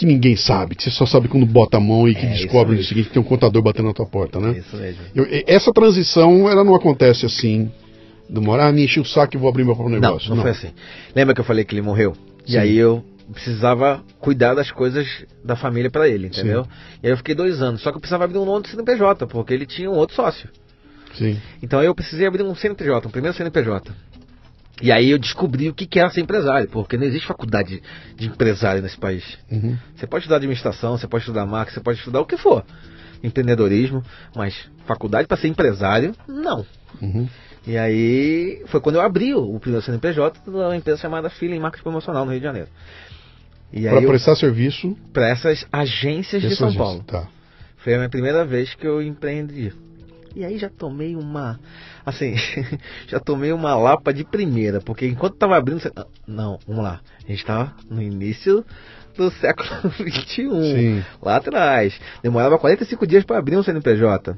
que 0.00 0.06
ninguém 0.06 0.34
sabe, 0.34 0.74
que 0.74 0.82
você 0.82 0.90
só 0.90 1.04
sabe 1.04 1.28
quando 1.28 1.44
bota 1.44 1.76
a 1.76 1.80
mão 1.80 2.08
e 2.08 2.14
que 2.14 2.24
é, 2.24 2.30
descobre 2.30 2.74
no 2.74 2.82
seguinte 2.82 3.08
que 3.08 3.12
tem 3.12 3.20
um 3.20 3.24
contador 3.24 3.60
batendo 3.60 3.88
na 3.88 3.92
tua 3.92 4.06
porta, 4.06 4.40
né? 4.40 4.56
Isso 4.56 4.74
mesmo. 4.74 5.02
Eu, 5.14 5.26
essa 5.46 5.70
transição, 5.74 6.48
ela 6.48 6.64
não 6.64 6.74
acontece 6.74 7.26
assim, 7.26 7.70
demorar, 8.26 8.68
ah, 8.68 8.72
me 8.72 8.82
enchi 8.82 8.98
o 8.98 9.04
saco 9.04 9.36
e 9.36 9.38
vou 9.38 9.50
abrir 9.50 9.62
meu 9.62 9.74
próprio 9.76 10.00
negócio. 10.00 10.30
Não, 10.30 10.36
não, 10.36 10.42
não, 10.42 10.42
foi 10.42 10.52
assim. 10.52 10.74
Lembra 11.14 11.34
que 11.34 11.42
eu 11.42 11.44
falei 11.44 11.66
que 11.66 11.74
ele 11.74 11.82
morreu? 11.82 12.14
Sim. 12.46 12.54
E 12.54 12.56
aí 12.56 12.78
eu 12.78 13.04
precisava 13.30 14.02
cuidar 14.18 14.54
das 14.54 14.70
coisas 14.70 15.06
da 15.44 15.54
família 15.54 15.90
para 15.90 16.08
ele, 16.08 16.28
entendeu? 16.28 16.64
Sim. 16.64 16.70
E 17.02 17.06
aí 17.06 17.12
eu 17.12 17.16
fiquei 17.18 17.34
dois 17.34 17.60
anos, 17.60 17.82
só 17.82 17.90
que 17.90 17.98
eu 17.98 18.00
precisava 18.00 18.24
abrir 18.24 18.38
um 18.38 18.48
outro 18.48 18.70
CNPJ, 18.70 19.26
porque 19.26 19.52
ele 19.52 19.66
tinha 19.66 19.90
um 19.90 19.96
outro 19.96 20.16
sócio. 20.16 20.48
Sim. 21.12 21.38
Então 21.62 21.82
eu 21.82 21.94
precisei 21.94 22.26
abrir 22.26 22.42
um 22.42 22.54
CNPJ, 22.54 23.06
um 23.06 23.10
primeiro 23.10 23.36
CNPJ. 23.36 23.92
E 24.80 24.90
aí 24.90 25.10
eu 25.10 25.18
descobri 25.18 25.68
o 25.68 25.74
que 25.74 25.98
era 25.98 26.10
ser 26.10 26.20
empresário, 26.20 26.68
porque 26.68 26.96
não 26.96 27.04
existe 27.04 27.26
faculdade 27.26 27.82
de 28.16 28.26
empresário 28.26 28.80
nesse 28.80 28.96
país. 28.96 29.38
Uhum. 29.50 29.76
Você 29.94 30.06
pode 30.06 30.22
estudar 30.22 30.36
administração, 30.36 30.96
você 30.96 31.06
pode 31.06 31.22
estudar 31.22 31.44
marketing, 31.46 31.74
você 31.74 31.80
pode 31.80 31.98
estudar 31.98 32.20
o 32.20 32.26
que 32.26 32.36
for, 32.36 32.64
empreendedorismo, 33.22 34.02
mas 34.34 34.68
faculdade 34.86 35.28
para 35.28 35.36
ser 35.36 35.48
empresário, 35.48 36.14
não. 36.26 36.64
Uhum. 37.00 37.28
E 37.66 37.76
aí 37.76 38.62
foi 38.66 38.80
quando 38.80 38.96
eu 38.96 39.02
abri 39.02 39.34
o 39.34 39.60
primeiro 39.60 39.84
CNPJ 39.84 40.40
de 40.44 40.50
uma 40.50 40.76
empresa 40.76 41.00
chamada 41.00 41.28
Feeling 41.28 41.58
Marketing 41.58 41.82
Promocional 41.82 42.24
no 42.24 42.30
Rio 42.30 42.40
de 42.40 42.46
Janeiro. 42.46 42.68
Para 43.72 44.02
prestar 44.02 44.34
serviço? 44.34 44.96
Para 45.12 45.28
essas 45.28 45.66
agências 45.70 46.42
de 46.42 46.56
São 46.56 46.68
agência, 46.68 46.84
Paulo. 46.84 47.04
Tá. 47.04 47.28
Foi 47.76 47.94
a 47.94 47.98
minha 47.98 48.08
primeira 48.08 48.44
vez 48.44 48.74
que 48.74 48.86
eu 48.86 49.00
empreendi. 49.00 49.72
E 50.34 50.44
aí 50.44 50.58
já 50.58 50.68
tomei 50.68 51.16
uma. 51.16 51.58
Assim, 52.04 52.34
já 53.08 53.18
tomei 53.18 53.52
uma 53.52 53.74
lapa 53.74 54.12
de 54.12 54.24
primeira, 54.24 54.80
porque 54.80 55.06
enquanto 55.06 55.36
tava 55.36 55.56
abrindo. 55.56 55.80
Não, 56.26 56.58
vamos 56.66 56.84
lá. 56.84 57.00
A 57.24 57.30
gente 57.30 57.44
tava 57.44 57.74
no 57.90 58.00
início 58.00 58.64
do 59.16 59.30
século 59.40 59.68
XXI. 59.92 61.04
Lá 61.20 61.36
atrás. 61.36 61.98
Demorava 62.22 62.58
45 62.58 63.06
dias 63.06 63.24
para 63.24 63.38
abrir 63.38 63.56
um 63.56 63.62
CNPJ. 63.62 64.36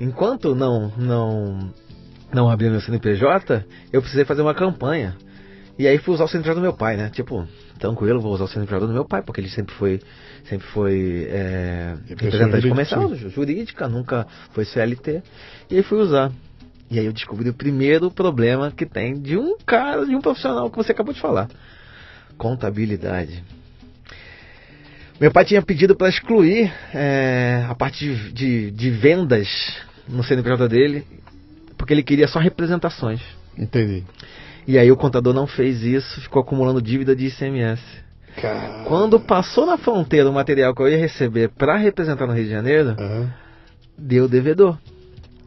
Enquanto 0.00 0.54
não, 0.54 0.88
não, 0.96 1.72
não 2.32 2.48
abri 2.48 2.70
meu 2.70 2.80
CNPJ, 2.80 3.64
eu 3.92 4.00
precisei 4.00 4.24
fazer 4.24 4.42
uma 4.42 4.54
campanha. 4.54 5.16
E 5.80 5.88
aí 5.88 5.96
fui 5.96 6.12
usar 6.12 6.24
o 6.24 6.28
CNPJ 6.28 6.56
do 6.56 6.60
meu 6.60 6.74
pai, 6.74 6.94
né? 6.94 7.08
Tipo, 7.08 7.48
tranquilo, 7.78 8.20
vou 8.20 8.34
usar 8.34 8.44
o 8.44 8.48
CNPJ 8.48 8.86
do 8.86 8.92
meu 8.92 9.06
pai, 9.06 9.22
porque 9.22 9.40
ele 9.40 9.48
sempre 9.48 9.74
foi, 9.76 9.98
sempre 10.44 10.66
foi 10.66 11.26
é, 11.30 11.96
representante 12.06 12.68
comercial, 12.68 13.14
jurídica, 13.14 13.88
nunca 13.88 14.26
foi 14.52 14.66
CLT. 14.66 15.22
E 15.70 15.76
aí 15.78 15.82
fui 15.82 15.96
usar. 15.96 16.30
E 16.90 16.98
aí 16.98 17.06
eu 17.06 17.14
descobri 17.14 17.48
o 17.48 17.54
primeiro 17.54 18.10
problema 18.10 18.70
que 18.70 18.84
tem 18.84 19.18
de 19.18 19.38
um 19.38 19.56
cara, 19.64 20.04
de 20.04 20.14
um 20.14 20.20
profissional 20.20 20.68
que 20.70 20.76
você 20.76 20.92
acabou 20.92 21.14
de 21.14 21.20
falar. 21.20 21.48
Contabilidade. 22.36 23.42
Meu 25.18 25.32
pai 25.32 25.46
tinha 25.46 25.62
pedido 25.62 25.96
para 25.96 26.10
excluir 26.10 26.70
é, 26.92 27.64
a 27.66 27.74
parte 27.74 28.04
de, 28.04 28.32
de, 28.34 28.70
de 28.70 28.90
vendas 28.90 29.48
no 30.06 30.22
CNPJ 30.22 30.68
dele, 30.68 31.06
porque 31.78 31.94
ele 31.94 32.02
queria 32.02 32.28
só 32.28 32.38
representações. 32.38 33.22
Entendi. 33.56 34.04
E 34.70 34.78
aí 34.78 34.92
o 34.92 34.96
contador 34.96 35.34
não 35.34 35.48
fez 35.48 35.82
isso, 35.82 36.20
ficou 36.20 36.42
acumulando 36.42 36.80
dívida 36.80 37.16
de 37.16 37.26
ICMS. 37.26 37.82
Caramba. 38.40 38.84
Quando 38.84 39.18
passou 39.18 39.66
na 39.66 39.76
fronteira 39.76 40.30
o 40.30 40.32
material 40.32 40.72
que 40.72 40.80
eu 40.80 40.88
ia 40.88 40.96
receber 40.96 41.48
para 41.48 41.76
representar 41.76 42.24
no 42.24 42.32
Rio 42.32 42.44
de 42.44 42.50
Janeiro, 42.50 42.90
uhum. 42.90 43.28
deu 43.98 44.28
devedor 44.28 44.78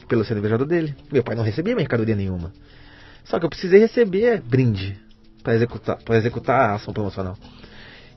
pelo 0.10 0.26
CNPJ 0.26 0.66
dele. 0.66 0.94
Meu 1.10 1.24
pai 1.24 1.38
não 1.38 1.44
recebia 1.46 1.74
mercadoria 1.74 2.18
nenhuma. 2.18 2.52
Só 3.24 3.40
que 3.40 3.46
eu 3.46 3.50
precisei 3.50 3.80
receber 3.80 4.42
brinde 4.42 5.00
para 5.42 5.56
executar, 5.56 5.98
executar 6.10 6.72
a 6.72 6.74
ação 6.74 6.94
promocional. 6.94 7.38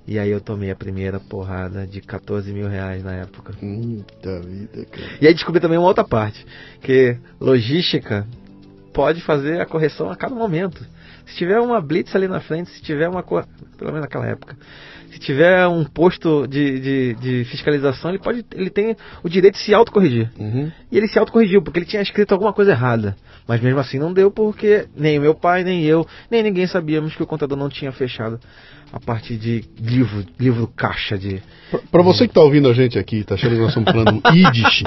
E 0.09 0.19
aí 0.19 0.31
eu 0.33 0.41
tomei 0.41 0.73
a 0.73 0.77
primeira 0.77 1.21
porrada 1.21 1.87
de 1.87 2.01
14 2.01 2.53
mil 2.53 2.67
reais 2.67 3.05
na 3.05 3.13
época. 3.13 3.55
Muita 3.63 4.41
vida, 4.41 4.85
cara. 4.87 5.19
E 5.21 5.29
aí 5.29 5.33
descobri 5.33 5.61
também 5.61 5.79
uma 5.79 5.87
outra 5.87 6.03
parte, 6.03 6.45
que 6.83 7.17
logística 7.41 8.27
pode 8.93 9.21
fazer 9.21 9.61
a 9.61 9.67
correção 9.67 10.11
a 10.11 10.17
cada 10.17 10.35
momento. 10.35 10.85
Se 11.27 11.37
tiver 11.37 11.59
uma 11.61 11.81
blitz 11.81 12.15
ali 12.15 12.29
na 12.29 12.41
frente, 12.41 12.71
se 12.71 12.83
tiver 12.83 13.09
uma 13.09 13.23
pelo 13.23 13.91
menos 13.93 14.01
naquela 14.01 14.27
época, 14.27 14.57
se 15.11 15.19
tiver 15.19 15.67
um 15.67 15.85
posto 15.85 16.47
de, 16.47 16.79
de, 16.79 17.15
de 17.15 17.45
fiscalização, 17.45 18.11
ele 18.11 18.19
pode, 18.19 18.45
ele 18.55 18.71
tem 18.71 18.97
o 19.23 19.29
direito 19.29 19.55
de 19.55 19.61
se 19.61 19.75
autocorrigir. 19.75 20.31
Uhum. 20.39 20.71
E 20.91 20.97
ele 20.97 21.09
se 21.09 21.19
autocorrigiu 21.19 21.63
porque 21.63 21.79
ele 21.79 21.87
tinha 21.87 22.03
escrito 22.03 22.33
alguma 22.33 22.53
coisa 22.53 22.73
errada. 22.73 23.17
Mas 23.49 23.61
mesmo 23.61 23.81
assim 23.81 23.99
não 23.99 24.13
deu 24.13 24.31
porque 24.31 24.87
nem 24.97 25.19
o 25.19 25.23
meu 25.23 25.35
pai, 25.35 25.65
nem 25.65 25.85
eu, 25.85 26.07
nem 26.31 26.43
ninguém 26.43 26.67
sabíamos 26.67 27.15
que 27.15 27.23
o 27.23 27.27
contador 27.27 27.57
não 27.57 27.69
tinha 27.69 27.93
fechado 27.93 28.39
a 28.93 29.01
parte 29.01 29.37
de 29.37 29.65
livro, 29.81 30.25
livro 30.39 30.67
caixa 30.77 31.17
de. 31.17 31.43
Para 31.91 32.03
você 32.03 32.25
que 32.25 32.31
está 32.31 32.41
ouvindo 32.41 32.69
a 32.69 32.75
gente 32.75 32.99
aqui, 32.99 33.19
está 33.21 33.35
achando 33.35 33.55
que 33.55 33.61
nós 33.61 33.69
estamos 33.69 33.91
falando 33.91 34.23
Yiddish, 34.35 34.83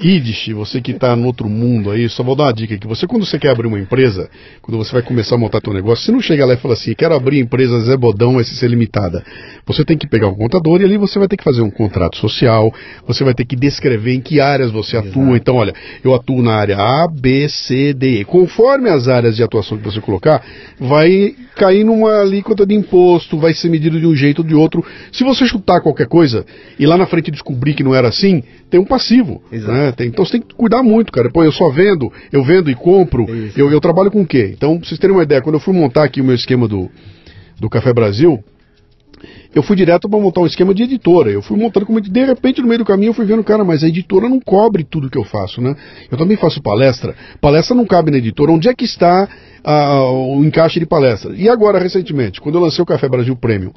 Idish, 0.00 0.52
você 0.52 0.80
que 0.80 0.90
está 0.90 1.14
no 1.14 1.26
outro 1.26 1.48
mundo 1.48 1.90
aí, 1.90 2.08
só 2.08 2.22
vou 2.22 2.34
dar 2.34 2.44
uma 2.44 2.52
dica 2.52 2.74
aqui. 2.74 2.86
Você, 2.86 3.06
quando 3.06 3.24
você 3.24 3.38
quer 3.38 3.50
abrir 3.50 3.68
uma 3.68 3.78
empresa, 3.78 4.28
quando 4.60 4.76
você 4.76 4.92
vai 4.92 5.02
começar 5.02 5.36
a 5.36 5.38
montar 5.38 5.60
seu 5.62 5.72
negócio, 5.72 6.04
você 6.04 6.12
não 6.12 6.20
chega 6.20 6.44
lá 6.44 6.54
e 6.54 6.56
fala 6.56 6.74
assim, 6.74 6.94
quero 6.94 7.14
abrir 7.14 7.38
empresa 7.38 7.78
Zé 7.80 7.96
Bodão 7.96 8.42
SC 8.42 8.66
Limitada. 8.66 9.24
Você 9.66 9.84
tem 9.84 9.96
que 9.96 10.08
pegar 10.08 10.28
um 10.28 10.34
contador 10.34 10.80
e 10.80 10.84
ali 10.84 10.98
você 10.98 11.18
vai 11.18 11.28
ter 11.28 11.36
que 11.36 11.44
fazer 11.44 11.62
um 11.62 11.70
contrato 11.70 12.16
social, 12.16 12.74
você 13.06 13.22
vai 13.22 13.34
ter 13.34 13.44
que 13.44 13.54
descrever 13.54 14.14
em 14.14 14.20
que 14.20 14.40
áreas 14.40 14.70
você 14.70 14.96
Exato. 14.96 15.10
atua. 15.10 15.36
Então, 15.36 15.56
olha, 15.56 15.72
eu 16.02 16.12
atuo 16.12 16.42
na 16.42 16.54
área 16.54 16.76
A, 16.76 17.08
B, 17.08 17.48
C, 17.48 17.94
D, 17.94 18.20
E. 18.20 18.24
Conforme 18.24 18.90
as 18.90 19.06
áreas 19.06 19.36
de 19.36 19.44
atuação 19.44 19.78
que 19.78 19.84
você 19.84 20.00
colocar, 20.00 20.42
vai 20.78 21.34
cair 21.54 21.84
numa 21.84 22.20
alíquota 22.20 22.66
de 22.66 22.74
imposto, 22.74 23.38
vai 23.38 23.54
ser 23.54 23.68
medido 23.68 24.00
de 24.00 24.06
um 24.06 24.14
jeito 24.14 24.40
ou 24.40 24.44
de 24.44 24.54
outro. 24.54 24.84
Se 25.12 25.22
você 25.22 25.46
chutar 25.46 25.80
qualquer 25.80 26.08
coisa 26.08 26.44
e 26.78 26.84
lá 26.84 26.96
na 26.96 27.06
frente 27.06 27.30
descobrir 27.30 27.74
que 27.74 27.84
não 27.84 27.94
era 27.94 28.08
assim, 28.08 28.42
tem 28.68 28.80
um 28.80 28.84
passivo. 28.84 29.42
Né? 29.52 29.83
Tem, 29.92 30.08
então 30.08 30.24
você 30.24 30.32
tem 30.32 30.40
que 30.40 30.54
cuidar 30.54 30.82
muito, 30.82 31.12
cara. 31.12 31.30
Pô, 31.30 31.42
eu 31.42 31.52
só 31.52 31.70
vendo, 31.70 32.12
eu 32.32 32.42
vendo 32.44 32.70
e 32.70 32.74
compro. 32.74 33.26
Eu, 33.56 33.70
eu 33.70 33.80
trabalho 33.80 34.10
com 34.10 34.22
o 34.22 34.26
quê? 34.26 34.52
Então, 34.56 34.78
pra 34.78 34.88
vocês 34.88 34.98
terem 34.98 35.14
uma 35.14 35.22
ideia, 35.22 35.42
quando 35.42 35.54
eu 35.54 35.60
fui 35.60 35.74
montar 35.74 36.04
aqui 36.04 36.20
o 36.20 36.24
meu 36.24 36.34
esquema 36.34 36.66
do, 36.68 36.90
do 37.60 37.68
Café 37.68 37.92
Brasil, 37.92 38.42
eu 39.54 39.62
fui 39.62 39.76
direto 39.76 40.08
para 40.08 40.18
montar 40.18 40.40
um 40.40 40.46
esquema 40.46 40.74
de 40.74 40.82
editora. 40.82 41.30
Eu 41.30 41.40
fui 41.40 41.56
montando 41.56 41.86
como 41.86 42.00
de 42.00 42.24
repente 42.24 42.60
no 42.60 42.66
meio 42.66 42.78
do 42.78 42.84
caminho 42.84 43.10
eu 43.10 43.14
fui 43.14 43.24
vendo, 43.24 43.42
cara, 43.44 43.64
mas 43.64 43.84
a 43.84 43.88
editora 43.88 44.28
não 44.28 44.40
cobre 44.40 44.84
tudo 44.84 45.08
que 45.08 45.16
eu 45.16 45.24
faço, 45.24 45.60
né? 45.60 45.76
Eu 46.10 46.18
também 46.18 46.36
faço 46.36 46.60
palestra. 46.60 47.14
Palestra 47.40 47.74
não 47.74 47.86
cabe 47.86 48.10
na 48.10 48.18
editora. 48.18 48.50
Onde 48.50 48.68
é 48.68 48.74
que 48.74 48.84
está 48.84 49.28
ah, 49.62 50.10
o 50.10 50.44
encaixe 50.44 50.80
de 50.80 50.86
palestra? 50.86 51.32
E 51.36 51.48
agora, 51.48 51.78
recentemente, 51.78 52.40
quando 52.40 52.56
eu 52.56 52.60
lancei 52.60 52.82
o 52.82 52.86
Café 52.86 53.08
Brasil 53.08 53.36
Premium, 53.36 53.72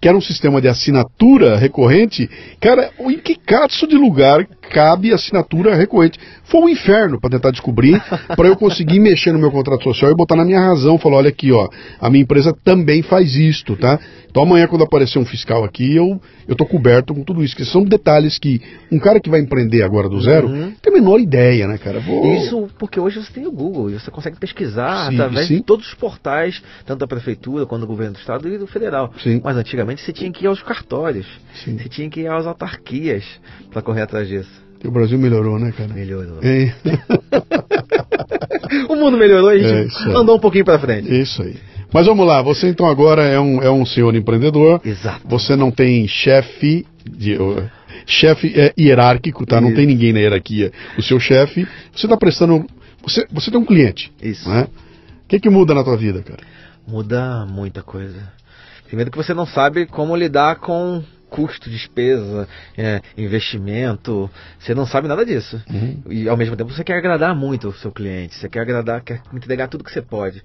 que 0.00 0.08
era 0.08 0.16
um 0.16 0.20
sistema 0.20 0.60
de 0.60 0.68
assinatura 0.68 1.56
recorrente, 1.56 2.28
cara, 2.60 2.90
em 3.00 3.18
que 3.18 3.34
caso 3.34 3.86
de 3.86 3.96
lugar 3.96 4.46
cabe 4.70 5.12
assinatura 5.12 5.74
recorrente? 5.74 6.18
Foi 6.44 6.60
um 6.60 6.68
inferno 6.68 7.20
para 7.20 7.30
tentar 7.30 7.50
descobrir, 7.50 8.00
para 8.34 8.48
eu 8.48 8.56
conseguir 8.56 8.98
mexer 8.98 9.32
no 9.32 9.38
meu 9.38 9.50
contrato 9.50 9.84
social 9.84 10.10
e 10.10 10.14
botar 10.14 10.36
na 10.36 10.44
minha 10.44 10.60
razão, 10.60 10.98
falar, 10.98 11.16
olha 11.18 11.28
aqui, 11.28 11.52
ó, 11.52 11.68
a 12.00 12.08
minha 12.08 12.22
empresa 12.22 12.56
também 12.64 13.02
faz 13.02 13.34
isto, 13.36 13.76
tá? 13.76 13.98
Então 14.30 14.44
amanhã 14.44 14.66
quando 14.68 14.84
aparecer 14.84 15.18
um 15.18 15.24
fiscal 15.24 15.64
aqui, 15.64 15.96
eu 15.96 16.20
eu 16.46 16.56
tô 16.56 16.66
coberto 16.66 17.14
com 17.14 17.22
tudo 17.22 17.44
isso, 17.44 17.54
que 17.54 17.64
são 17.64 17.84
detalhes 17.84 18.38
que 18.38 18.60
um 18.90 18.98
cara 18.98 19.20
que 19.20 19.30
vai 19.30 19.40
empreender 19.40 19.82
agora 19.82 20.08
do 20.08 20.20
zero 20.20 20.48
uhum. 20.48 20.72
tem 20.82 20.92
a 20.92 20.96
menor 20.96 21.20
ideia, 21.20 21.68
né, 21.68 21.78
cara? 21.78 22.00
Vou... 22.00 22.34
Isso 22.34 22.68
porque 22.78 22.98
hoje 22.98 23.22
você 23.22 23.32
tem 23.32 23.46
o 23.46 23.52
Google, 23.52 23.90
você 23.90 24.10
consegue 24.10 24.36
pesquisar 24.36 25.08
sim, 25.08 25.14
através 25.14 25.46
sim. 25.46 25.56
de 25.56 25.62
todos 25.62 25.86
os 25.86 25.94
portais, 25.94 26.62
tanto 26.86 27.00
da 27.00 27.06
prefeitura 27.06 27.66
quanto 27.66 27.82
do 27.82 27.86
governo 27.86 28.14
do 28.14 28.18
estado 28.18 28.48
e 28.48 28.58
do 28.58 28.66
federal. 28.66 29.12
Sim. 29.22 29.40
Mas 29.42 29.56
antigamente 29.56 29.89
você 29.96 30.12
tinha 30.12 30.30
que 30.32 30.44
ir 30.44 30.46
aos 30.46 30.62
cartórios, 30.62 31.26
você 31.54 31.88
tinha 31.88 32.10
que 32.10 32.20
ir 32.20 32.26
às 32.28 32.46
autarquias 32.46 33.24
para 33.70 33.82
correr 33.82 34.02
atrás 34.02 34.28
disso. 34.28 34.50
E 34.82 34.88
o 34.88 34.90
Brasil 34.90 35.18
melhorou, 35.18 35.58
né, 35.58 35.72
cara? 35.72 35.92
Melhorou. 35.92 36.38
É. 36.42 36.72
o 38.88 38.96
mundo 38.96 39.16
melhorou 39.16 39.52
e 39.54 39.64
a 39.64 39.68
gente 39.82 40.08
é 40.08 40.16
andou 40.16 40.36
um 40.36 40.40
pouquinho 40.40 40.64
para 40.64 40.78
frente. 40.78 41.12
Isso 41.14 41.42
aí. 41.42 41.56
Mas 41.92 42.06
vamos 42.06 42.26
lá, 42.26 42.40
você 42.40 42.68
então 42.68 42.86
agora 42.86 43.24
é 43.24 43.38
um, 43.38 43.60
é 43.62 43.70
um 43.70 43.84
senhor 43.84 44.14
empreendedor. 44.14 44.80
Exato. 44.84 45.26
Você 45.28 45.56
não 45.56 45.70
tem 45.70 46.06
chefe 46.06 46.86
de. 47.04 47.36
chefe 48.06 48.52
é, 48.58 48.72
hierárquico, 48.78 49.44
tá? 49.44 49.56
Isso. 49.56 49.68
Não 49.68 49.74
tem 49.74 49.86
ninguém 49.86 50.12
na 50.12 50.20
hierarquia. 50.20 50.72
O 50.96 51.02
seu 51.02 51.18
chefe, 51.18 51.66
você 51.92 52.06
está 52.06 52.16
prestando. 52.16 52.64
Você, 53.02 53.26
você 53.30 53.50
tem 53.50 53.58
um 53.60 53.64
cliente. 53.64 54.12
Isso. 54.22 54.48
Né? 54.48 54.68
O 55.24 55.28
que, 55.28 55.40
que 55.40 55.50
muda 55.50 55.74
na 55.74 55.82
tua 55.82 55.96
vida, 55.96 56.22
cara? 56.22 56.42
Muda 56.86 57.46
muita 57.46 57.82
coisa. 57.82 58.32
Primeiro 58.90 59.08
que 59.08 59.16
você 59.16 59.32
não 59.32 59.46
sabe 59.46 59.86
como 59.86 60.16
lidar 60.16 60.56
com 60.56 61.00
custo, 61.28 61.70
despesa, 61.70 62.48
é, 62.76 63.00
investimento, 63.16 64.28
você 64.58 64.74
não 64.74 64.84
sabe 64.84 65.06
nada 65.06 65.24
disso. 65.24 65.62
Uhum. 65.70 66.02
E 66.10 66.28
ao 66.28 66.36
mesmo 66.36 66.56
tempo 66.56 66.72
você 66.72 66.82
quer 66.82 66.98
agradar 66.98 67.32
muito 67.36 67.68
o 67.68 67.72
seu 67.72 67.92
cliente, 67.92 68.34
você 68.34 68.48
quer 68.48 68.62
agradar, 68.62 69.00
quer 69.02 69.22
entregar 69.32 69.68
tudo 69.68 69.84
que 69.84 69.92
você 69.92 70.02
pode 70.02 70.42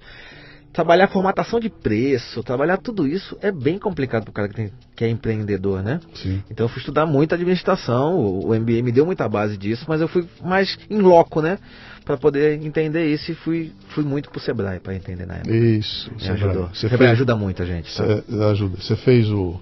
trabalhar 0.72 1.08
formatação 1.08 1.58
de 1.58 1.70
preço, 1.70 2.42
trabalhar 2.42 2.76
tudo 2.76 3.08
isso 3.08 3.36
é 3.40 3.50
bem 3.50 3.78
complicado 3.78 4.24
para 4.24 4.30
o 4.30 4.34
cara 4.34 4.48
que, 4.48 4.54
tem, 4.54 4.72
que 4.94 5.04
é 5.06 5.08
empreendedor, 5.08 5.82
né? 5.82 6.00
Sim. 6.14 6.42
Então 6.50 6.66
eu 6.66 6.68
fui 6.68 6.80
estudar 6.80 7.06
muito 7.06 7.34
administração, 7.34 8.14
o, 8.14 8.50
o 8.50 8.54
MBA 8.54 8.82
me 8.82 8.92
deu 8.92 9.06
muita 9.06 9.26
base 9.26 9.56
disso, 9.56 9.86
mas 9.88 10.02
eu 10.02 10.08
fui 10.08 10.28
mais 10.44 10.78
em 10.90 10.98
loco, 10.98 11.40
né? 11.40 11.58
Para 12.06 12.16
poder 12.16 12.64
entender 12.64 13.12
isso 13.12 13.32
e 13.32 13.34
fui, 13.34 13.72
fui 13.88 14.04
muito 14.04 14.30
pro 14.30 14.38
Sebrae 14.38 14.78
para 14.78 14.94
entender 14.94 15.26
na 15.26 15.34
época. 15.34 15.52
Isso, 15.52 16.08
me 16.14 16.20
Sebrae. 16.20 16.44
ajudou. 16.44 16.68
Você 16.68 16.88
Sebrae 16.88 16.98
fez... 16.98 17.10
ajuda 17.10 17.34
muito 17.34 17.62
a 17.64 17.66
gente. 17.66 17.96
Tá? 17.96 18.04
ajuda. 18.52 18.76
Você 18.80 18.94
fez 18.94 19.28
o, 19.28 19.60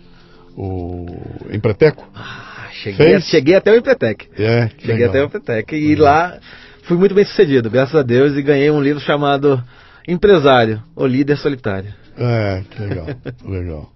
o 0.55 1.07
Empreteco? 1.51 2.07
Ah, 2.15 2.69
cheguei, 2.71 3.15
a, 3.15 3.21
cheguei 3.21 3.55
até 3.55 3.73
o 3.73 3.77
Empretec. 3.77 4.29
É, 4.39 4.69
cheguei 4.79 4.95
legal. 4.95 5.09
até 5.09 5.23
o 5.23 5.25
Empretec 5.25 5.75
e 5.75 5.95
lá 5.97 6.39
fui 6.83 6.99
muito 6.99 7.15
bem 7.15 7.25
sucedido, 7.25 7.71
graças 7.71 7.95
a 7.95 8.03
Deus, 8.03 8.37
e 8.37 8.43
ganhei 8.43 8.71
um 8.71 8.83
livro 8.83 9.01
chamado 9.01 9.65
Empresário, 10.07 10.83
o 10.95 11.07
líder 11.07 11.39
solitário. 11.39 11.95
É, 12.19 12.63
que 12.71 12.83
legal, 12.83 13.07
legal. 13.43 13.93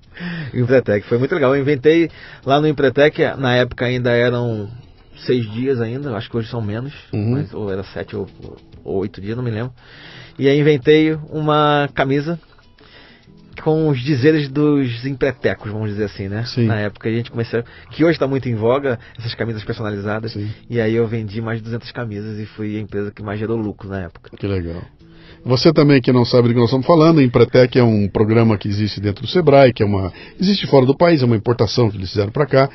Empretec, 0.55 1.07
foi 1.07 1.19
muito 1.19 1.35
legal. 1.35 1.55
Eu 1.55 1.61
inventei 1.61 2.11
lá 2.47 2.63
no 2.63 2.67
Empretec, 2.67 3.21
na 3.37 3.57
época 3.57 3.85
ainda 3.85 4.11
eram 4.11 4.71
seis 5.25 5.51
dias 5.53 5.81
ainda, 5.81 6.15
acho 6.17 6.31
que 6.31 6.37
hoje 6.37 6.49
são 6.49 6.61
menos, 6.61 6.93
uhum. 7.13 7.33
mas, 7.33 7.53
ou 7.53 7.71
era 7.71 7.83
sete 7.85 8.17
ou, 8.17 8.27
ou 8.85 8.97
oito 8.99 9.21
dias, 9.21 9.37
não 9.37 9.45
me 9.45 9.51
lembro. 9.51 9.73
E 10.39 10.49
aí 10.49 10.59
inventei 10.59 11.15
uma 11.31 11.89
camisa 11.95 12.39
com 13.63 13.89
os 13.89 14.01
dizeres 14.01 14.49
dos 14.49 15.05
empretecos, 15.05 15.71
vamos 15.71 15.91
dizer 15.91 16.05
assim, 16.05 16.29
né? 16.29 16.45
Sim. 16.45 16.67
Na 16.67 16.77
época 16.77 17.09
a 17.09 17.13
gente 17.13 17.31
começou, 17.31 17.63
que 17.91 18.05
hoje 18.05 18.13
está 18.13 18.27
muito 18.27 18.49
em 18.49 18.55
voga, 18.55 18.99
essas 19.19 19.35
camisas 19.35 19.65
personalizadas. 19.65 20.33
Sim. 20.33 20.51
E 20.71 20.81
aí 20.81 20.95
eu 20.95 21.07
vendi 21.07 21.41
mais 21.41 21.59
de 21.59 21.65
200 21.65 21.91
camisas 21.93 22.39
e 22.39 22.47
fui 22.47 22.77
a 22.77 22.81
empresa 22.81 23.11
que 23.11 23.23
mais 23.23 23.39
gerou 23.39 23.57
lucro 23.57 23.89
na 23.89 24.03
época. 24.03 24.31
Que 24.37 24.47
legal. 24.47 24.83
Você 25.49 25.73
também 25.73 25.99
que 25.99 26.13
não 26.13 26.27
sabe 26.27 26.49
do 26.49 26.53
que 26.53 26.61
nós 26.61 26.69
estamos 26.69 26.87
falando, 26.87 27.21
a 27.21 27.23
Empretec 27.23 27.79
é 27.79 27.83
um 27.83 28.07
programa 28.07 28.59
que 28.59 28.69
existe 28.69 29.01
dentro 29.01 29.23
do 29.23 29.29
Sebrae, 29.29 29.73
que 29.73 29.83
é 29.83 29.87
uma 29.87 30.13
existe 30.39 30.67
fora 30.67 30.85
do 30.85 30.95
país, 30.95 31.23
é 31.23 31.25
uma 31.25 31.37
importação 31.37 31.91
que 31.91 31.97
eles 31.97 32.11
fizeram 32.11 32.31
para 32.31 32.45
cá 32.45 32.69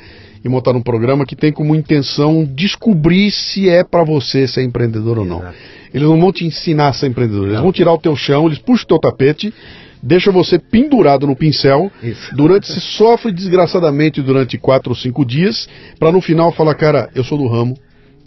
e 0.44 0.48
montaram 0.48 0.80
um 0.80 0.82
programa 0.82 1.24
que 1.24 1.36
tem 1.36 1.52
como 1.52 1.72
intenção 1.72 2.44
descobrir 2.44 3.30
se 3.30 3.68
é 3.68 3.84
para 3.84 4.02
você 4.02 4.48
ser 4.48 4.64
empreendedor 4.64 5.20
ou 5.20 5.24
não. 5.24 5.38
Exato. 5.38 5.56
Eles 5.94 6.08
não 6.08 6.20
vão 6.20 6.32
te 6.32 6.44
ensinar 6.44 6.88
a 6.88 6.92
ser 6.92 7.06
empreendedor, 7.06 7.44
eles 7.44 7.54
não. 7.54 7.62
vão 7.62 7.72
tirar 7.72 7.92
o 7.92 7.98
teu 7.98 8.16
chão, 8.16 8.46
eles 8.46 8.58
puxam 8.58 8.84
o 8.86 8.88
teu 8.88 8.98
tapete 8.98 9.54
deixa 10.02 10.32
você 10.32 10.58
pendurado 10.58 11.28
no 11.28 11.36
pincel. 11.36 11.90
Isso. 12.02 12.34
Durante 12.34 12.66
se 12.66 12.80
sofre 12.80 13.32
desgraçadamente 13.32 14.20
durante 14.20 14.58
quatro 14.58 14.90
ou 14.90 14.96
cinco 14.96 15.24
dias, 15.24 15.68
para 15.98 16.10
no 16.10 16.20
final 16.20 16.50
falar, 16.50 16.74
cara, 16.74 17.08
eu 17.14 17.22
sou 17.22 17.38
do 17.38 17.46
ramo, 17.46 17.74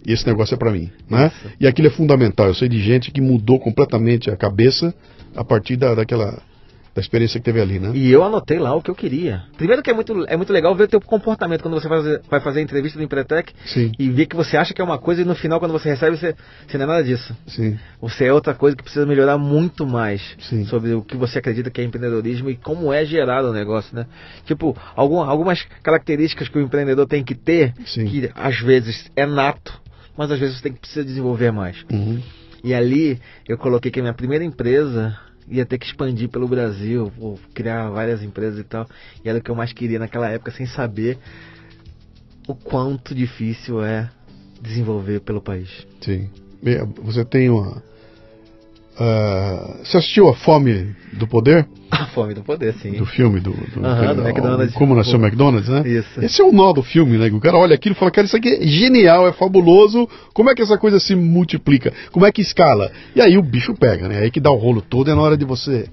e 0.08 0.12
esse 0.12 0.26
negócio 0.26 0.54
é 0.54 0.56
para 0.56 0.72
mim, 0.72 0.90
né? 1.08 1.30
E 1.60 1.66
aquilo 1.66 1.88
é 1.88 1.90
fundamental. 1.90 2.46
Eu 2.46 2.54
sei 2.54 2.66
de 2.66 2.80
gente 2.80 3.10
que 3.10 3.20
mudou 3.20 3.60
completamente 3.60 4.30
a 4.30 4.36
cabeça 4.36 4.94
a 5.36 5.44
partir 5.44 5.76
da, 5.76 5.94
daquela 5.94 6.42
da 6.94 7.00
experiência 7.00 7.38
que 7.38 7.44
teve 7.44 7.60
ali, 7.60 7.78
né? 7.78 7.92
E 7.94 8.10
eu 8.10 8.24
anotei 8.24 8.58
lá 8.58 8.74
o 8.74 8.82
que 8.82 8.90
eu 8.90 8.94
queria. 8.94 9.44
Primeiro 9.56 9.82
que 9.82 9.90
é 9.90 9.94
muito, 9.94 10.24
é 10.26 10.36
muito 10.36 10.52
legal 10.52 10.74
ver 10.74 10.84
o 10.84 10.88
teu 10.88 11.00
comportamento 11.00 11.62
quando 11.62 11.74
você 11.74 11.86
vai 11.86 11.98
fazer, 11.98 12.22
vai 12.28 12.40
fazer 12.40 12.58
a 12.58 12.62
entrevista 12.62 12.98
do 12.98 13.04
Empretec 13.04 13.52
Sim. 13.66 13.92
e 13.96 14.10
ver 14.10 14.26
que 14.26 14.34
você 14.34 14.56
acha 14.56 14.74
que 14.74 14.80
é 14.80 14.84
uma 14.84 14.98
coisa 14.98 15.22
e 15.22 15.24
no 15.24 15.36
final 15.36 15.60
quando 15.60 15.70
você 15.70 15.90
recebe 15.90 16.16
você, 16.16 16.34
você 16.66 16.76
não 16.76 16.84
é 16.84 16.88
nada 16.88 17.04
disso. 17.04 17.36
Sim. 17.46 17.78
Você 18.00 18.24
é 18.24 18.32
outra 18.32 18.52
coisa 18.52 18.76
que 18.76 18.82
precisa 18.82 19.06
melhorar 19.06 19.38
muito 19.38 19.86
mais 19.86 20.22
Sim. 20.40 20.64
sobre 20.64 20.92
o 20.92 21.02
que 21.02 21.16
você 21.16 21.38
acredita 21.38 21.70
que 21.70 21.80
é 21.80 21.84
empreendedorismo 21.84 22.50
e 22.50 22.56
como 22.56 22.92
é 22.92 23.04
gerado 23.04 23.50
o 23.50 23.52
negócio, 23.52 23.94
né? 23.94 24.06
Tipo, 24.44 24.76
algum, 24.96 25.20
algumas 25.20 25.62
características 25.82 26.48
que 26.48 26.58
o 26.58 26.62
empreendedor 26.62 27.06
tem 27.06 27.22
que 27.22 27.34
ter, 27.34 27.74
que 27.74 28.28
às 28.34 28.58
vezes 28.58 29.08
é 29.14 29.24
nato, 29.24 29.80
mas 30.18 30.32
às 30.32 30.40
vezes 30.40 30.56
você 30.56 30.64
tem 30.64 30.72
que 30.72 30.80
precisa 30.80 31.04
desenvolver 31.04 31.52
mais. 31.52 31.84
Uhum. 31.92 32.20
E 32.64 32.74
ali 32.74 33.20
eu 33.48 33.56
coloquei 33.56 33.88
que 33.88 34.00
a 34.00 34.02
minha 34.02 34.12
primeira 34.12 34.44
empresa 34.44 35.16
ia 35.46 35.64
ter 35.64 35.78
que 35.78 35.86
expandir 35.86 36.28
pelo 36.28 36.48
Brasil, 36.48 37.12
criar 37.54 37.88
várias 37.90 38.20
empresas 38.20 38.58
e 38.58 38.64
tal. 38.64 38.84
E 39.24 39.28
era 39.28 39.38
o 39.38 39.40
que 39.40 39.48
eu 39.48 39.54
mais 39.54 39.72
queria 39.72 40.00
naquela 40.00 40.28
época, 40.28 40.50
sem 40.50 40.66
saber 40.66 41.18
o 42.48 42.54
quanto 42.54 43.14
difícil 43.14 43.80
é 43.80 44.10
desenvolver 44.60 45.20
pelo 45.20 45.40
país. 45.40 45.86
Sim. 46.00 46.28
Você 47.04 47.24
tem 47.24 47.48
uma, 47.48 47.80
Uh, 49.00 49.78
você 49.84 49.96
assistiu 49.96 50.28
a 50.28 50.34
Fome 50.34 50.92
do 51.12 51.26
Poder? 51.28 51.68
A 51.88 52.06
Fome 52.06 52.34
do 52.34 52.42
Poder, 52.42 52.74
sim. 52.74 52.92
Do 52.92 53.06
filme 53.06 53.38
do, 53.38 53.52
do, 53.52 53.80
uhum, 53.80 54.14
do 54.16 54.22
McDonald's. 54.22 54.74
Como 54.74 54.94
nasceu 54.94 55.20
o 55.20 55.22
McDonald's, 55.22 55.68
né? 55.68 55.88
Isso. 55.88 56.20
Esse 56.20 56.40
é 56.42 56.44
o 56.44 56.50
nó 56.50 56.72
do 56.72 56.82
filme, 56.82 57.16
né? 57.16 57.28
O 57.28 57.40
cara 57.40 57.56
olha 57.56 57.76
aquilo 57.76 57.94
e 57.94 57.98
fala, 57.98 58.10
cara, 58.10 58.26
isso 58.26 58.36
aqui 58.36 58.48
é 58.48 58.66
genial, 58.66 59.28
é 59.28 59.32
fabuloso. 59.32 60.08
Como 60.34 60.50
é 60.50 60.54
que 60.54 60.62
essa 60.62 60.76
coisa 60.76 60.98
se 60.98 61.14
multiplica? 61.14 61.92
Como 62.10 62.26
é 62.26 62.32
que 62.32 62.42
escala? 62.42 62.90
E 63.14 63.20
aí 63.20 63.38
o 63.38 63.42
bicho 63.42 63.72
pega, 63.72 64.08
né? 64.08 64.18
Aí 64.18 64.30
que 64.32 64.40
dá 64.40 64.50
o 64.50 64.56
rolo 64.56 64.82
todo, 64.82 65.10
é 65.10 65.14
na 65.14 65.20
hora 65.20 65.36
de 65.36 65.44
você 65.44 65.88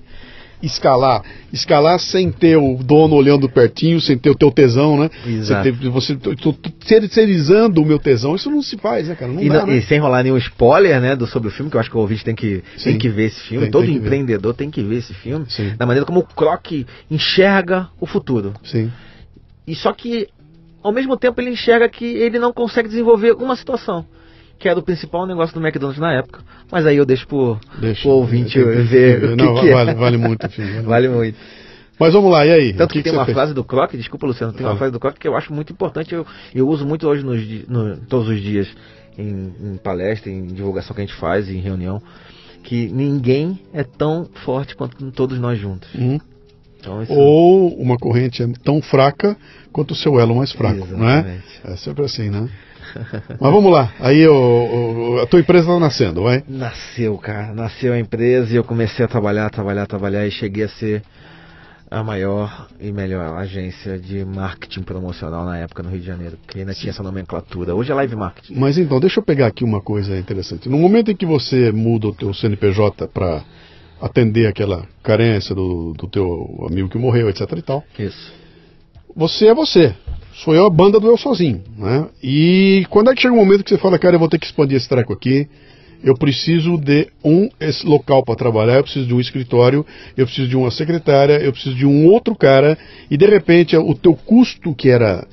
escalar. 0.62 1.24
Escalar 1.52 2.00
sem 2.00 2.32
ter 2.32 2.58
o 2.58 2.78
dono 2.78 3.16
olhando 3.16 3.50
pertinho, 3.50 4.00
sem 4.02 4.18
ter 4.18 4.30
o 4.30 4.36
teu 4.36 4.52
tesão, 4.52 4.98
né? 4.98 5.10
Exato. 5.26 5.74
Você, 5.92 6.16
você 6.16 6.36
tô, 6.36 6.54
terceirizando 6.54 7.82
o 7.82 7.86
meu 7.86 8.00
tesão, 8.00 8.36
isso 8.36 8.50
não 8.50 8.62
se 8.62 8.78
faz, 8.78 9.08
né, 9.08 9.16
cara? 9.16 9.32
Não 9.32 9.42
e, 9.42 9.50
dá, 9.50 9.66
né? 9.66 9.78
e 9.78 9.82
sem 9.82 10.00
rolar 10.00 10.24
nenhum 10.24 10.38
spoiler, 10.38 11.00
né, 11.02 11.16
do, 11.16 11.28
sobre 11.28 11.50
o 11.50 11.52
filme, 11.52 11.70
que 11.70 11.78
eu 11.78 11.82
acho 11.82 11.90
que 11.90 11.98
o 11.98 12.00
ouvinte 12.00 12.24
tem 12.24 12.36
que, 12.36 12.64
tem 12.84 12.98
que 12.98 13.10
ver 13.10 13.26
esse 13.26 13.42
filme. 13.42 13.66
Tem, 13.66 13.72
Todo 13.72 13.86
tem 13.86 13.96
empreendedor 13.96 14.54
ver. 14.54 14.58
tem 14.58 14.72
que 14.72 14.82
ver 14.82 14.98
esse 14.98 15.14
filme. 15.14 15.46
Sim. 15.50 15.74
Da 15.78 15.86
maneira 15.86 16.06
como 16.06 16.20
o 16.20 16.24
Croc 16.24 16.72
enxerga 17.10 17.90
o 18.00 18.06
futuro. 18.06 18.54
Sim. 18.64 18.92
E 19.68 19.76
só 19.76 19.92
que, 19.94 20.28
ao 20.84 20.92
mesmo 20.92 21.18
tempo, 21.18 21.42
ele 21.42 21.52
enxerga 21.52 21.90
que 21.90 22.06
ele 22.06 22.38
não 22.38 22.54
consegue 22.54 22.88
desenvolver 22.88 23.34
uma 23.34 23.56
situação. 23.56 24.06
Que 24.58 24.70
era 24.70 24.80
o 24.80 24.84
principal 24.84 25.26
negócio 25.26 25.54
do 25.54 25.66
McDonald's 25.66 26.00
na 26.00 26.14
época. 26.14 26.42
Mas 26.72 26.86
aí 26.86 26.98
eu 26.98 27.06
deixo 27.06 27.28
pro, 27.28 27.60
deixa, 27.80 28.02
pro 28.02 28.12
ouvinte 28.12 28.58
ver 28.60 29.24
o 29.24 29.38
que, 29.38 29.44
Não, 29.44 29.56
que 29.56 29.72
vale, 29.72 29.92
é. 29.92 29.94
vale 29.94 30.18
muito, 30.18 30.50
filho. 30.50 30.84
Vale, 30.84 31.08
vale 31.08 31.10
muito. 31.10 31.38
Mas 32.00 32.14
vamos 32.14 32.30
lá, 32.30 32.46
e 32.46 32.52
aí? 32.52 32.74
Tanto 32.74 32.92
que, 32.92 33.00
que, 33.00 33.04
tem 33.04 33.14
uma 33.14 33.26
fez? 33.26 33.36
frase 33.36 33.54
do 33.54 33.64
Croc, 33.64 33.94
desculpa 33.94 34.28
Luciano, 34.28 34.52
tem 34.52 34.66
ah. 34.66 34.72
uma 34.72 34.78
frase 34.78 34.92
do 34.92 35.00
Croc 35.00 35.18
que 35.18 35.28
eu 35.28 35.36
acho 35.36 35.54
muito 35.54 35.72
importante, 35.72 36.14
eu, 36.14 36.26
eu 36.54 36.68
uso 36.68 36.86
muito 36.86 37.08
hoje 37.08 37.24
nos, 37.24 37.42
no, 37.70 37.98
todos 38.08 38.28
os 38.28 38.42
dias 38.42 38.68
em, 39.18 39.54
em 39.62 39.78
palestra, 39.78 40.30
em 40.30 40.46
divulgação 40.48 40.94
que 40.94 41.02
a 41.02 41.06
gente 41.06 41.18
faz, 41.18 41.50
em 41.50 41.60
reunião, 41.62 42.02
que 42.64 42.90
ninguém 42.90 43.62
é 43.74 43.84
tão 43.84 44.28
forte 44.44 44.76
quanto 44.76 45.10
todos 45.12 45.40
nós 45.40 45.58
juntos. 45.58 45.88
Hum. 45.96 46.20
Então. 46.80 47.04
Ou 47.10 47.74
uma 47.80 47.98
corrente 47.98 48.44
é 48.44 48.48
tão 48.64 48.82
fraca 48.82 49.36
quanto 49.72 49.92
o 49.92 49.96
seu 49.96 50.20
elo 50.20 50.36
mais 50.36 50.52
fraco, 50.52 50.86
Exatamente. 50.86 51.00
não 51.00 51.10
é? 51.10 51.42
É 51.74 51.78
sempre 51.78 52.04
assim, 52.06 52.30
né? 52.30 52.50
Mas 53.40 53.52
vamos 53.52 53.72
lá, 53.72 53.94
aí 54.00 54.28
o, 54.28 54.34
o, 54.34 55.20
a 55.22 55.28
tua 55.28 55.40
empresa 55.40 55.68
está 55.68 55.80
nascendo, 55.80 56.24
vai? 56.24 56.44
Nasceu, 56.48 57.18
cara, 57.18 57.54
nasceu 57.54 57.94
a 57.94 58.00
empresa 58.00 58.54
e 58.54 58.56
eu 58.56 58.64
comecei 58.64 59.04
a 59.04 59.08
trabalhar, 59.08 59.50
trabalhar, 59.50 59.86
trabalhar 59.86 60.26
e 60.26 60.32
cheguei 60.32 60.64
a 60.64 60.70
ser 60.70 61.04
a 61.90 62.04
maior 62.04 62.68
e 62.80 62.92
melhor 62.92 63.38
agência 63.38 63.98
de 63.98 64.26
marketing 64.26 64.82
promocional 64.82 65.46
na 65.46 65.58
época 65.60 65.84
no 65.84 65.90
Rio 65.90 66.00
de 66.00 66.06
Janeiro, 66.06 66.38
que 66.48 66.60
ainda 66.60 66.74
Sim. 66.74 66.82
tinha 66.82 66.92
essa 66.92 67.04
nomenclatura. 67.04 67.76
Hoje 67.76 67.92
é 67.92 67.96
live 67.96 68.16
marketing. 68.16 68.56
Mas 68.56 68.78
então, 68.78 69.00
deixa 69.00 69.20
eu 69.20 69.24
pegar 69.24 69.48
aqui 69.48 69.64
uma 69.64 69.82
coisa 69.82 70.18
interessante. 70.18 70.68
No 70.68 70.78
momento 70.78 71.12
em 71.12 71.16
que 71.16 71.26
você 71.26 71.72
muda 71.72 72.08
o 72.08 72.14
teu 72.14 72.34
CNPJ 72.34 73.08
para 73.08 73.44
atender 74.02 74.48
aquela 74.48 74.86
carência 75.04 75.56
do, 75.56 75.94
do 75.94 76.08
teu 76.08 76.68
amigo 76.70 76.90
que 76.90 76.98
morreu, 76.98 77.30
etc 77.30 77.50
e 77.56 77.62
tal. 77.62 77.84
Isso. 77.98 78.45
Você 79.16 79.48
é 79.48 79.54
você. 79.54 79.96
Sou 80.34 80.54
eu 80.54 80.66
a 80.66 80.70
banda 80.70 81.00
do 81.00 81.08
eu 81.08 81.18
sozinho, 81.18 81.64
né? 81.78 82.08
E 82.22 82.86
quando 82.90 83.10
é 83.10 83.16
que 83.16 83.22
chega 83.22 83.34
um 83.34 83.38
momento 83.38 83.64
que 83.64 83.70
você 83.70 83.78
fala, 83.78 83.98
cara, 83.98 84.16
eu 84.16 84.20
vou 84.20 84.28
ter 84.28 84.38
que 84.38 84.46
expandir 84.46 84.76
esse 84.76 84.90
treco 84.90 85.14
aqui, 85.14 85.48
eu 86.04 86.14
preciso 86.16 86.78
de 86.78 87.08
um 87.24 87.50
local 87.86 88.24
para 88.26 88.36
trabalhar, 88.36 88.76
eu 88.76 88.84
preciso 88.84 89.08
de 89.08 89.14
um 89.14 89.20
escritório, 89.22 89.86
eu 90.18 90.26
preciso 90.26 90.50
de 90.50 90.58
uma 90.58 90.70
secretária, 90.70 91.40
eu 91.42 91.54
preciso 91.54 91.74
de 91.74 91.86
um 91.86 92.06
outro 92.08 92.36
cara, 92.36 92.78
e 93.10 93.16
de 93.16 93.26
repente 93.26 93.78
o 93.78 93.96
teu 93.96 94.14
custo 94.14 94.76
que 94.76 94.90
era 94.90 95.26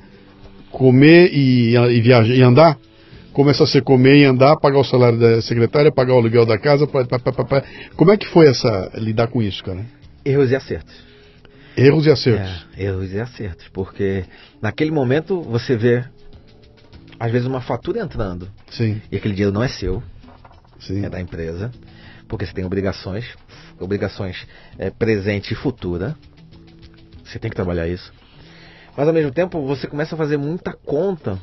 comer 0.71 1.31
e, 1.33 1.75
e 1.75 2.01
viajar 2.01 2.33
e 2.33 2.41
andar, 2.41 2.77
começa 3.33 3.65
a 3.65 3.67
ser 3.67 3.81
comer 3.83 4.19
e 4.19 4.23
andar, 4.23 4.55
pagar 4.55 4.79
o 4.79 4.83
salário 4.85 5.19
da 5.19 5.41
secretária, 5.41 5.91
pagar 5.91 6.13
o 6.13 6.17
aluguel 6.19 6.45
da 6.45 6.57
casa, 6.57 6.87
pá, 6.87 7.03
pá, 7.05 7.19
pá, 7.19 7.63
como 7.97 8.11
é 8.11 8.17
que 8.17 8.27
foi 8.27 8.47
essa 8.47 8.91
lidar 8.95 9.27
com 9.27 9.41
isso, 9.41 9.61
cara? 9.61 9.85
Erros 10.23 10.51
e 10.51 10.55
acertos. 10.55 11.12
Erros 11.75 12.05
e 12.05 12.11
acertos. 12.11 12.65
É, 12.77 12.83
erros 12.83 13.11
e 13.11 13.19
acertos, 13.19 13.67
porque 13.69 14.25
naquele 14.61 14.91
momento 14.91 15.41
você 15.41 15.75
vê 15.75 16.03
às 17.19 17.31
vezes 17.31 17.47
uma 17.47 17.61
fatura 17.61 18.01
entrando. 18.01 18.49
Sim. 18.69 19.01
E 19.11 19.17
aquele 19.17 19.33
dinheiro 19.33 19.53
não 19.53 19.63
é 19.63 19.67
seu. 19.67 20.03
Sim. 20.79 21.05
é 21.05 21.09
da 21.09 21.21
empresa, 21.21 21.71
porque 22.27 22.45
você 22.45 22.53
tem 22.53 22.65
obrigações, 22.65 23.25
obrigações 23.79 24.45
é, 24.77 24.89
presente 24.89 25.53
e 25.53 25.55
futura. 25.55 26.15
Você 27.23 27.39
tem 27.39 27.49
que 27.49 27.55
trabalhar 27.55 27.87
isso. 27.87 28.11
Mas 28.95 29.07
ao 29.07 29.13
mesmo 29.13 29.31
tempo 29.31 29.65
você 29.65 29.87
começa 29.87 30.15
a 30.15 30.17
fazer 30.17 30.37
muita 30.37 30.73
conta 30.73 31.39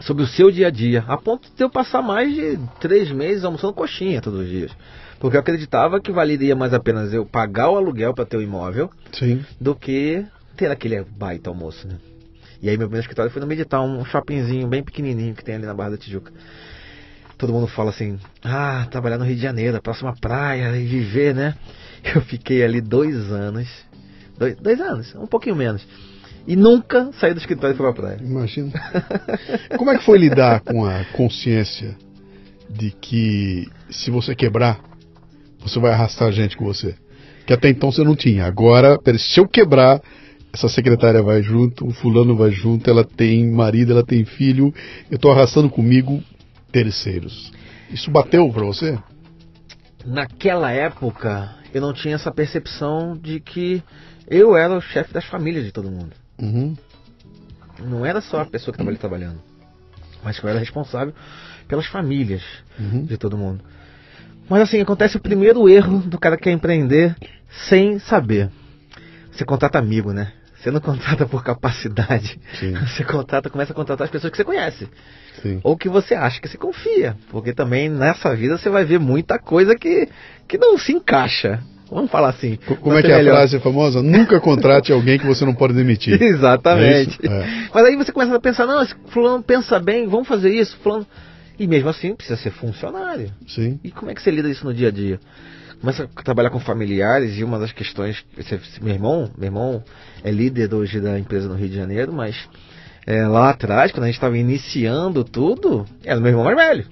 sobre 0.00 0.24
o 0.24 0.26
seu 0.26 0.50
dia 0.50 0.66
a 0.66 0.70
dia, 0.70 1.04
a 1.06 1.16
ponto 1.16 1.48
de 1.54 1.62
eu 1.62 1.70
passar 1.70 2.02
mais 2.02 2.34
de 2.34 2.58
três 2.80 3.10
meses 3.10 3.44
almoçando 3.44 3.72
coxinha 3.72 4.20
todos 4.20 4.40
os 4.40 4.48
dias. 4.48 4.72
Porque 5.18 5.36
eu 5.36 5.40
acreditava 5.40 6.00
que 6.00 6.12
valeria 6.12 6.54
mais 6.54 6.74
a 6.74 6.80
pena 6.80 7.02
eu 7.12 7.24
pagar 7.24 7.70
o 7.70 7.76
aluguel 7.76 8.14
para 8.14 8.26
ter 8.26 8.36
o 8.36 8.42
imóvel 8.42 8.90
Sim. 9.12 9.44
do 9.60 9.74
que 9.74 10.24
ter 10.56 10.70
aquele 10.70 11.02
baita 11.02 11.50
almoço, 11.50 11.86
né? 11.86 11.96
E 12.62 12.68
aí 12.68 12.76
meu 12.76 12.86
primeiro 12.86 13.02
escritório 13.02 13.30
foi 13.30 13.40
no 13.40 13.46
Meditar, 13.46 13.82
um 13.82 14.04
shoppingzinho 14.04 14.66
bem 14.66 14.82
pequenininho 14.82 15.34
que 15.34 15.44
tem 15.44 15.56
ali 15.56 15.66
na 15.66 15.74
Barra 15.74 15.90
da 15.90 15.96
Tijuca 15.98 16.32
todo 17.44 17.52
mundo 17.52 17.66
fala 17.66 17.90
assim, 17.90 18.18
ah, 18.42 18.86
trabalhar 18.90 19.18
no 19.18 19.24
Rio 19.24 19.36
de 19.36 19.42
Janeiro, 19.42 19.76
a 19.76 19.80
próxima 19.80 20.14
praia 20.18 20.76
e 20.76 20.86
viver, 20.86 21.34
né? 21.34 21.54
Eu 22.14 22.20
fiquei 22.22 22.62
ali 22.62 22.80
dois 22.80 23.14
anos, 23.30 23.68
dois, 24.38 24.56
dois 24.56 24.80
anos, 24.80 25.14
um 25.14 25.26
pouquinho 25.26 25.56
menos. 25.56 25.86
E 26.46 26.56
nunca 26.56 27.10
saí 27.18 27.32
do 27.32 27.40
escritório 27.40 27.74
e 27.74 27.76
fui 27.76 27.92
pra 27.92 28.02
praia. 28.02 28.18
Imagina. 28.22 28.72
Como 29.78 29.90
é 29.90 29.98
que 29.98 30.04
foi 30.04 30.18
lidar 30.18 30.60
com 30.60 30.84
a 30.84 31.04
consciência 31.12 31.96
de 32.68 32.90
que 32.90 33.66
se 33.88 34.10
você 34.10 34.34
quebrar, 34.34 34.78
você 35.64 35.80
vai 35.80 35.92
arrastar 35.92 36.30
gente 36.30 36.56
com 36.56 36.64
você? 36.64 36.94
Que 37.46 37.52
até 37.52 37.68
então 37.68 37.90
você 37.90 38.04
não 38.04 38.14
tinha. 38.14 38.44
Agora, 38.44 38.98
se 39.18 39.40
eu 39.40 39.48
quebrar, 39.48 40.00
essa 40.52 40.68
secretária 40.68 41.22
vai 41.22 41.42
junto, 41.42 41.86
o 41.86 41.90
fulano 41.90 42.36
vai 42.36 42.50
junto, 42.50 42.88
ela 42.88 43.04
tem 43.04 43.50
marido, 43.50 43.92
ela 43.92 44.04
tem 44.04 44.24
filho, 44.24 44.72
eu 45.10 45.16
estou 45.16 45.32
arrastando 45.32 45.68
comigo 45.68 46.22
terceiros. 46.70 47.52
Isso 47.90 48.10
bateu 48.10 48.48
para 48.50 48.64
você? 48.64 48.98
Naquela 50.04 50.70
época, 50.70 51.54
eu 51.72 51.80
não 51.80 51.92
tinha 51.92 52.14
essa 52.14 52.30
percepção 52.30 53.16
de 53.16 53.40
que 53.40 53.82
eu 54.28 54.56
era 54.56 54.76
o 54.76 54.80
chefe 54.80 55.12
das 55.12 55.24
famílias 55.24 55.64
de 55.64 55.72
todo 55.72 55.90
mundo. 55.90 56.12
Uhum. 56.38 56.76
Não 57.80 58.04
era 58.04 58.20
só 58.20 58.40
a 58.40 58.46
pessoa 58.46 58.72
que 58.72 58.76
estava 58.76 58.90
ali 58.90 58.98
trabalhando, 58.98 59.40
mas 60.22 60.38
que 60.38 60.44
eu 60.44 60.50
era 60.50 60.58
responsável 60.58 61.14
pelas 61.66 61.86
famílias 61.86 62.42
uhum. 62.78 63.04
de 63.04 63.16
todo 63.16 63.36
mundo. 63.36 63.64
Mas 64.48 64.62
assim, 64.62 64.80
acontece 64.80 65.16
o 65.16 65.20
primeiro 65.20 65.68
erro 65.68 65.98
do 65.98 66.18
cara 66.18 66.36
que 66.36 66.44
quer 66.44 66.52
empreender 66.52 67.14
sem 67.68 67.98
saber. 67.98 68.50
Você 69.32 69.44
contrata 69.44 69.78
amigo, 69.78 70.12
né? 70.12 70.32
Você 70.56 70.70
não 70.70 70.80
contrata 70.80 71.26
por 71.26 71.44
capacidade. 71.44 72.38
Sim. 72.58 72.72
Você 72.88 73.04
contrata, 73.04 73.50
começa 73.50 73.72
a 73.72 73.76
contratar 73.76 74.06
as 74.06 74.10
pessoas 74.10 74.30
que 74.30 74.36
você 74.38 74.44
conhece. 74.44 74.88
Sim. 75.42 75.60
Ou 75.62 75.76
que 75.76 75.90
você 75.90 76.14
acha 76.14 76.40
que 76.40 76.48
se 76.48 76.56
confia. 76.56 77.14
Porque 77.30 77.52
também 77.52 77.90
nessa 77.90 78.34
vida 78.34 78.56
você 78.56 78.70
vai 78.70 78.82
ver 78.82 78.98
muita 78.98 79.38
coisa 79.38 79.74
que, 79.74 80.08
que 80.48 80.56
não 80.56 80.78
se 80.78 80.92
encaixa. 80.92 81.60
Vamos 81.90 82.10
falar 82.10 82.30
assim. 82.30 82.58
Como 82.80 82.96
é 82.96 83.02
que 83.02 83.12
é 83.12 83.16
melhor. 83.18 83.34
a 83.34 83.36
frase 83.38 83.60
famosa? 83.60 84.02
Nunca 84.02 84.40
contrate 84.40 84.90
alguém 84.90 85.18
que 85.18 85.26
você 85.26 85.44
não 85.44 85.54
pode 85.54 85.74
demitir. 85.74 86.16
Exatamente. 86.22 87.18
É 87.22 87.26
é. 87.26 87.68
Mas 87.72 87.84
aí 87.84 87.96
você 87.96 88.10
começa 88.10 88.34
a 88.34 88.40
pensar, 88.40 88.64
não, 88.66 88.82
esse 88.82 88.94
fulano 89.08 89.42
pensa 89.42 89.78
bem, 89.78 90.08
vamos 90.08 90.26
fazer 90.26 90.50
isso, 90.50 90.78
fulano. 90.78 91.06
E 91.58 91.66
mesmo 91.66 91.88
assim 91.88 92.14
precisa 92.14 92.36
ser 92.36 92.50
funcionário. 92.50 93.32
Sim. 93.46 93.78
E 93.82 93.90
como 93.90 94.10
é 94.10 94.14
que 94.14 94.22
você 94.22 94.30
lida 94.30 94.48
isso 94.48 94.64
no 94.64 94.74
dia 94.74 94.88
a 94.88 94.90
dia? 94.90 95.20
começa 95.84 96.08
a 96.16 96.22
trabalhar 96.22 96.48
com 96.48 96.58
familiares 96.58 97.36
e 97.36 97.44
uma 97.44 97.58
das 97.58 97.70
questões 97.70 98.24
meu 98.80 98.94
irmão 98.94 99.30
meu 99.36 99.48
irmão 99.48 99.84
é 100.22 100.30
líder 100.30 100.72
hoje 100.72 100.98
da 100.98 101.18
empresa 101.18 101.46
no 101.46 101.54
Rio 101.54 101.68
de 101.68 101.76
Janeiro 101.76 102.10
mas 102.10 102.36
é, 103.06 103.26
lá 103.26 103.50
atrás 103.50 103.92
quando 103.92 104.04
a 104.04 104.06
gente 104.06 104.14
estava 104.14 104.38
iniciando 104.38 105.22
tudo 105.22 105.84
era 106.02 106.18
meu 106.18 106.30
irmão 106.30 106.44
mais 106.44 106.56
velho 106.56 106.86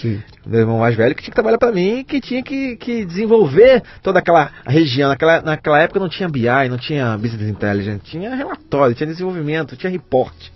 Sim. 0.00 0.22
meu 0.46 0.60
irmão 0.60 0.78
mais 0.78 0.94
velho 0.94 1.12
que 1.14 1.22
tinha 1.22 1.32
que 1.32 1.34
trabalhar 1.34 1.58
para 1.58 1.72
mim 1.72 2.04
que 2.04 2.20
tinha 2.20 2.40
que, 2.40 2.76
que 2.76 3.04
desenvolver 3.04 3.82
toda 4.00 4.20
aquela 4.20 4.50
região 4.64 5.08
naquela, 5.08 5.42
naquela 5.42 5.80
época 5.80 5.98
não 5.98 6.08
tinha 6.08 6.28
BI 6.28 6.68
não 6.70 6.78
tinha 6.78 7.18
business 7.18 7.48
intelligence 7.48 8.04
tinha 8.04 8.32
relatório 8.32 8.94
tinha 8.94 9.08
desenvolvimento 9.08 9.76
tinha 9.76 9.90
reporte 9.90 10.52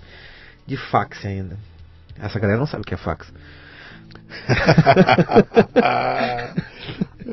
de 0.64 0.76
fax 0.76 1.24
ainda 1.24 1.56
essa 2.22 2.38
galera 2.38 2.58
não 2.58 2.66
sabe 2.66 2.82
o 2.82 2.86
que 2.86 2.94
é 2.94 2.96
fax 2.96 3.32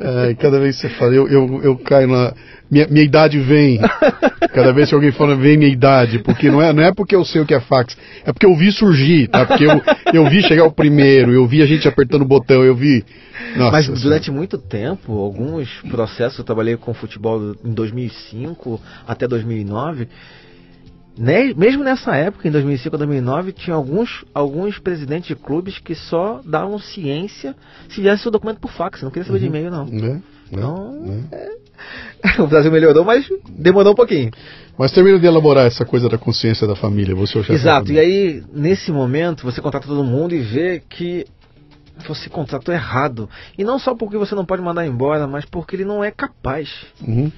É, 0.00 0.34
cada 0.34 0.60
vez 0.60 0.76
que 0.76 0.82
você 0.82 0.94
fala, 0.94 1.12
eu, 1.12 1.28
eu, 1.28 1.62
eu 1.62 1.76
caio 1.76 2.06
na. 2.06 2.32
Minha, 2.70 2.86
minha 2.86 3.04
idade 3.04 3.40
vem. 3.40 3.80
Cada 4.52 4.72
vez 4.72 4.88
que 4.88 4.94
alguém 4.94 5.10
fala, 5.10 5.34
vem 5.34 5.56
minha 5.56 5.70
idade. 5.70 6.18
Porque 6.18 6.50
não 6.50 6.62
é, 6.62 6.72
não 6.72 6.82
é 6.82 6.92
porque 6.92 7.16
eu 7.16 7.24
sei 7.24 7.40
o 7.40 7.46
que 7.46 7.54
é 7.54 7.60
fax, 7.60 7.96
é 8.24 8.32
porque 8.32 8.46
eu 8.46 8.54
vi 8.54 8.70
surgir, 8.70 9.28
tá? 9.28 9.46
Porque 9.46 9.64
eu, 9.64 9.82
eu 10.12 10.28
vi 10.28 10.42
chegar 10.42 10.64
o 10.64 10.72
primeiro, 10.72 11.32
eu 11.32 11.46
vi 11.46 11.62
a 11.62 11.66
gente 11.66 11.88
apertando 11.88 12.22
o 12.22 12.26
botão, 12.26 12.62
eu 12.62 12.76
vi. 12.76 13.04
Nossa, 13.56 13.72
Mas 13.72 14.02
durante 14.02 14.30
muito 14.30 14.58
tempo, 14.58 15.18
alguns 15.18 15.68
processos, 15.90 16.38
eu 16.38 16.44
trabalhei 16.44 16.76
com 16.76 16.92
futebol 16.92 17.56
em 17.64 17.72
2005 17.72 18.80
até 19.06 19.26
2009 19.26 20.08
mesmo 21.18 21.82
nessa 21.82 22.14
época, 22.14 22.46
em 22.46 22.50
2005 22.50 22.94
a 22.94 22.98
2009, 22.98 23.52
tinha 23.52 23.74
alguns, 23.74 24.24
alguns 24.32 24.78
presidentes 24.78 25.28
de 25.28 25.34
clubes 25.34 25.78
que 25.78 25.94
só 25.94 26.40
davam 26.44 26.78
ciência 26.78 27.56
se 27.88 28.00
viesse 28.00 28.26
o 28.28 28.30
documento 28.30 28.60
por 28.60 28.70
fax, 28.70 29.02
não 29.02 29.10
queria 29.10 29.26
saber 29.26 29.38
uhum. 29.38 29.42
de 29.42 29.46
e-mail, 29.46 29.70
não. 29.70 29.86
É, 29.86 30.20
então, 30.52 31.26
é. 31.32 31.58
É. 32.38 32.42
o 32.42 32.46
Brasil 32.46 32.70
melhorou, 32.70 33.04
mas 33.04 33.26
demorou 33.50 33.92
um 33.92 33.96
pouquinho. 33.96 34.30
Mas 34.78 34.92
termina 34.92 35.18
de 35.18 35.26
elaborar 35.26 35.66
essa 35.66 35.84
coisa 35.84 36.08
da 36.08 36.16
consciência 36.16 36.66
da 36.66 36.76
família, 36.76 37.14
você 37.14 37.36
é 37.36 37.40
o 37.40 37.44
chefe 37.44 37.54
Exato, 37.54 37.92
e 37.92 37.98
aí, 37.98 38.44
nesse 38.52 38.92
momento, 38.92 39.42
você 39.42 39.60
contrata 39.60 39.88
todo 39.88 40.04
mundo 40.04 40.34
e 40.34 40.40
vê 40.40 40.80
que 40.88 41.26
você 42.06 42.28
contratou 42.30 42.72
errado. 42.72 43.28
E 43.56 43.64
não 43.64 43.78
só 43.78 43.94
porque 43.94 44.16
você 44.16 44.34
não 44.34 44.44
pode 44.44 44.62
mandar 44.62 44.86
embora, 44.86 45.26
mas 45.26 45.44
porque 45.44 45.74
ele 45.74 45.84
não 45.84 46.04
é 46.04 46.12
capaz. 46.12 46.70
Uhum. 47.02 47.32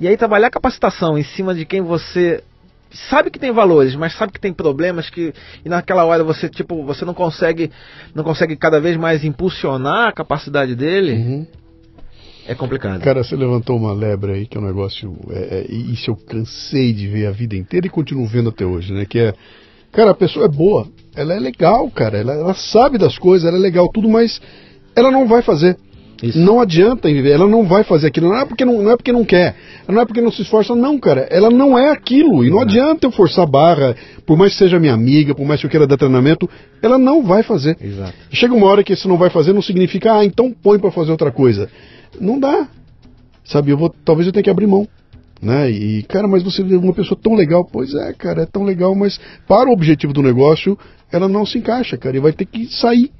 E 0.00 0.06
aí 0.06 0.16
trabalhar 0.16 0.50
capacitação 0.50 1.18
em 1.18 1.24
cima 1.24 1.54
de 1.54 1.64
quem 1.64 1.80
você 1.80 2.44
sabe 2.90 3.30
que 3.30 3.38
tem 3.38 3.52
valores, 3.52 3.94
mas 3.94 4.16
sabe 4.16 4.32
que 4.32 4.40
tem 4.40 4.52
problemas 4.52 5.10
que 5.10 5.32
e 5.64 5.68
naquela 5.68 6.04
hora 6.04 6.24
você 6.24 6.48
tipo 6.48 6.84
você 6.84 7.04
não 7.04 7.14
consegue 7.14 7.70
não 8.14 8.24
consegue 8.24 8.56
cada 8.56 8.80
vez 8.80 8.96
mais 8.96 9.24
impulsionar 9.24 10.08
a 10.08 10.12
capacidade 10.12 10.74
dele. 10.74 11.12
Uhum. 11.12 11.46
É 12.46 12.54
complicado. 12.54 13.02
Cara, 13.02 13.22
você 13.22 13.36
levantou 13.36 13.76
uma 13.76 13.92
lebre 13.92 14.32
aí 14.32 14.46
que 14.46 14.56
é 14.56 14.60
um 14.60 14.64
negócio. 14.64 15.14
É, 15.30 15.58
é, 15.58 15.66
isso 15.70 16.10
eu 16.10 16.16
cansei 16.16 16.94
de 16.94 17.06
ver 17.06 17.26
a 17.26 17.30
vida 17.30 17.54
inteira 17.54 17.86
e 17.86 17.90
continuo 17.90 18.26
vendo 18.26 18.48
até 18.48 18.64
hoje, 18.64 18.92
né? 18.92 19.04
Que 19.04 19.18
é 19.18 19.34
Cara, 19.92 20.10
a 20.10 20.14
pessoa 20.14 20.44
é 20.44 20.48
boa, 20.48 20.86
ela 21.16 21.34
é 21.34 21.40
legal, 21.40 21.90
cara, 21.90 22.18
ela, 22.18 22.32
ela 22.32 22.54
sabe 22.54 22.98
das 22.98 23.18
coisas, 23.18 23.48
ela 23.48 23.56
é 23.56 23.60
legal, 23.60 23.88
tudo, 23.88 24.08
mas 24.08 24.40
ela 24.94 25.10
não 25.10 25.26
vai 25.26 25.42
fazer. 25.42 25.76
Isso. 26.22 26.38
Não 26.38 26.60
adianta 26.60 27.08
viver, 27.08 27.30
ela 27.30 27.46
não 27.46 27.64
vai 27.64 27.84
fazer 27.84 28.08
aquilo. 28.08 28.28
Não 28.28 28.38
é 28.38 28.44
porque 28.44 28.64
não, 28.64 28.82
não, 28.82 28.90
é 28.90 28.96
porque 28.96 29.12
não 29.12 29.24
quer, 29.24 29.54
não 29.86 30.00
é 30.00 30.04
porque 30.04 30.20
não 30.20 30.32
se 30.32 30.42
esforça, 30.42 30.74
não, 30.74 30.98
cara. 30.98 31.28
Ela 31.30 31.48
não 31.48 31.78
é 31.78 31.90
aquilo. 31.90 32.44
E 32.44 32.50
não, 32.50 32.60
adianta 32.60 33.06
eu 33.06 33.10
forçar 33.12 33.44
a 33.44 33.46
barra, 33.46 33.96
por 34.26 34.36
mais 34.36 34.52
que 34.52 34.58
seja 34.58 34.80
minha 34.80 34.94
amiga, 34.94 35.34
por 35.34 35.46
mais 35.46 35.60
que 35.60 35.66
eu 35.66 35.70
queira 35.70 35.86
dar 35.86 35.96
treinamento, 35.96 36.50
ela 36.82 36.98
não 36.98 37.22
vai 37.22 37.42
fazer. 37.42 37.76
Exato. 37.80 38.14
Chega 38.30 38.52
uma 38.52 38.66
hora 38.66 38.82
que 38.82 38.92
isso 38.92 39.08
não 39.08 39.16
vai 39.16 39.30
fazer, 39.30 39.52
não 39.52 39.62
significa, 39.62 40.14
ah, 40.14 40.24
então 40.24 40.50
põe 40.50 40.78
para 40.78 40.90
fazer 40.90 41.12
outra 41.12 41.30
coisa. 41.30 41.70
Não 42.20 42.38
dá. 42.38 42.68
Sabe, 43.44 43.70
eu 43.70 43.78
vou, 43.78 43.94
talvez 44.04 44.26
eu 44.26 44.32
tenha 44.32 44.42
que 44.42 44.50
abrir 44.50 44.66
mão. 44.66 44.88
Né? 45.40 45.70
E, 45.70 46.02
cara, 46.02 46.26
mas 46.26 46.42
você 46.42 46.62
é 46.62 46.76
uma 46.76 46.92
pessoa 46.92 47.18
tão 47.20 47.34
legal. 47.34 47.64
Pois 47.64 47.94
é, 47.94 48.12
cara, 48.12 48.42
é 48.42 48.46
tão 48.46 48.64
legal, 48.64 48.94
mas 48.94 49.20
para 49.46 49.70
o 49.70 49.72
objetivo 49.72 50.12
do 50.12 50.20
negócio, 50.20 50.76
ela 51.12 51.28
não 51.28 51.46
se 51.46 51.58
encaixa, 51.58 51.96
cara, 51.96 52.16
e 52.16 52.20
vai 52.20 52.32
ter 52.32 52.44
que 52.44 52.66
sair. 52.66 53.12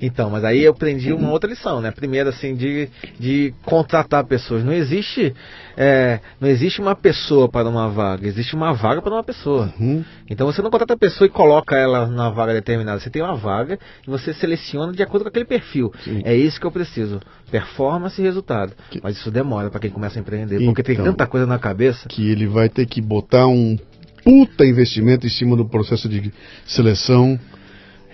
Então, 0.00 0.30
mas 0.30 0.44
aí 0.44 0.62
eu 0.62 0.72
aprendi 0.72 1.12
uma 1.12 1.30
outra 1.30 1.48
lição, 1.48 1.80
né? 1.80 1.90
Primeiro, 1.90 2.28
assim, 2.28 2.54
de, 2.54 2.88
de 3.18 3.54
contratar 3.64 4.24
pessoas. 4.24 4.64
Não 4.64 4.72
existe, 4.72 5.34
é, 5.76 6.20
não 6.40 6.48
existe 6.48 6.80
uma 6.80 6.94
pessoa 6.94 7.48
para 7.48 7.68
uma 7.68 7.88
vaga, 7.88 8.26
existe 8.26 8.54
uma 8.54 8.72
vaga 8.72 9.00
para 9.00 9.12
uma 9.12 9.24
pessoa. 9.24 9.72
Uhum. 9.78 10.04
Então 10.28 10.46
você 10.46 10.62
não 10.62 10.70
contrata 10.70 10.94
a 10.94 10.98
pessoa 10.98 11.26
e 11.26 11.30
coloca 11.30 11.76
ela 11.76 12.06
na 12.06 12.30
vaga 12.30 12.52
determinada. 12.52 13.00
Você 13.00 13.10
tem 13.10 13.22
uma 13.22 13.36
vaga 13.36 13.78
e 14.06 14.10
você 14.10 14.32
seleciona 14.34 14.92
de 14.92 15.02
acordo 15.02 15.24
com 15.24 15.28
aquele 15.28 15.44
perfil. 15.44 15.92
Sim. 16.04 16.22
É 16.24 16.34
isso 16.34 16.60
que 16.60 16.66
eu 16.66 16.72
preciso. 16.72 17.20
Performance 17.50 18.20
e 18.20 18.24
resultado. 18.24 18.72
Que... 18.90 19.00
Mas 19.02 19.16
isso 19.16 19.30
demora 19.30 19.70
para 19.70 19.80
quem 19.80 19.90
começa 19.90 20.18
a 20.18 20.20
empreender, 20.20 20.64
porque 20.64 20.82
então, 20.82 20.94
tem 20.94 21.04
tanta 21.04 21.26
coisa 21.26 21.46
na 21.46 21.58
cabeça. 21.58 22.08
Que 22.08 22.30
ele 22.30 22.46
vai 22.46 22.68
ter 22.68 22.86
que 22.86 23.00
botar 23.00 23.46
um 23.46 23.78
puta 24.24 24.66
investimento 24.66 25.24
em 25.24 25.30
cima 25.30 25.56
do 25.56 25.64
processo 25.64 26.08
de 26.08 26.32
seleção 26.66 27.38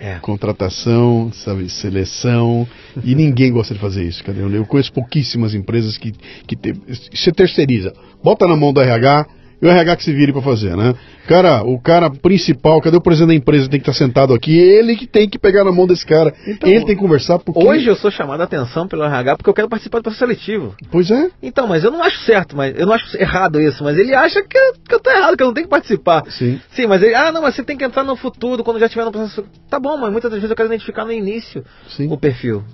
é. 0.03 0.19
Contratação, 0.19 1.31
sabe, 1.31 1.69
seleção. 1.69 2.67
E 3.05 3.15
ninguém 3.15 3.53
gosta 3.53 3.73
de 3.73 3.79
fazer 3.79 4.03
isso, 4.03 4.21
cadê? 4.21 4.41
Eu 4.41 4.65
conheço 4.65 4.91
pouquíssimas 4.91 5.55
empresas 5.55 5.97
que, 5.97 6.11
que 6.45 6.57
te, 6.57 6.73
você 7.09 7.31
terceiriza. 7.31 7.93
Bota 8.21 8.45
na 8.45 8.57
mão 8.57 8.73
do 8.73 8.81
RH, 8.81 9.25
e 9.63 9.65
o 9.65 9.69
RH 9.69 9.95
que 9.95 10.03
se 10.03 10.11
vire 10.11 10.33
para 10.33 10.41
fazer, 10.41 10.75
né? 10.75 10.93
Cara, 11.25 11.63
o 11.63 11.79
cara 11.79 12.09
principal, 12.09 12.81
cadê 12.81 12.97
o 12.97 13.01
presidente 13.01 13.29
da 13.29 13.35
empresa? 13.35 13.69
Tem 13.69 13.79
que 13.79 13.89
estar 13.89 13.97
tá 13.97 14.05
sentado 14.05 14.33
aqui, 14.33 14.53
ele 14.57 14.97
que 14.97 15.07
tem 15.07 15.29
que 15.29 15.39
pegar 15.39 15.63
na 15.63 15.71
mão 15.71 15.87
desse 15.87 16.05
cara. 16.05 16.33
Então, 16.45 16.69
ele 16.69 16.83
tem 16.83 16.95
que 16.95 17.01
conversar 17.01 17.39
porque... 17.39 17.65
Hoje 17.65 17.87
eu 17.87 17.95
sou 17.95 18.11
chamado 18.11 18.41
a 18.41 18.43
atenção 18.43 18.89
pelo 18.89 19.05
RH 19.05 19.37
porque 19.37 19.49
eu 19.49 19.53
quero 19.53 19.69
participar 19.69 19.99
do 19.99 20.03
processo 20.03 20.19
seletivo. 20.19 20.75
Pois 20.91 21.09
é. 21.09 21.29
Então, 21.41 21.65
mas 21.65 21.81
eu 21.85 21.91
não 21.91 22.03
acho 22.03 22.17
certo, 22.25 22.57
mas 22.57 22.77
eu 22.77 22.85
não 22.85 22.93
acho 22.93 23.17
errado 23.17 23.61
isso, 23.61 23.85
mas 23.85 23.97
ele 23.97 24.13
acha 24.13 24.43
que, 24.43 24.57
eu, 24.57 24.73
que 24.85 24.95
eu 24.95 24.99
tô 24.99 25.09
errado, 25.09 25.37
que 25.37 25.43
eu 25.43 25.47
não 25.47 25.53
tenho 25.53 25.65
que 25.65 25.71
participar. 25.71 26.23
Sim. 26.27 26.59
Sim, 26.71 26.87
mas 26.87 27.01
ele, 27.01 27.15
ah, 27.15 27.31
não, 27.31 27.41
mas 27.41 27.55
você 27.55 27.63
tem 27.63 27.77
que 27.77 27.85
entrar 27.85 28.03
no 28.03 28.17
futuro, 28.17 28.65
quando 28.65 28.79
já 28.79 28.87
estiver 28.87 29.05
no 29.05 29.13
processo. 29.13 29.45
Tá 29.69 29.79
bom, 29.79 29.95
mas 29.95 30.11
muitas 30.11 30.29
vezes 30.29 30.49
eu 30.49 30.55
quero 30.57 30.67
identificar 30.67 31.05
no 31.05 31.11
início 31.13 31.63
Sim. 31.87 32.11
o 32.11 32.17
perfil. 32.17 32.65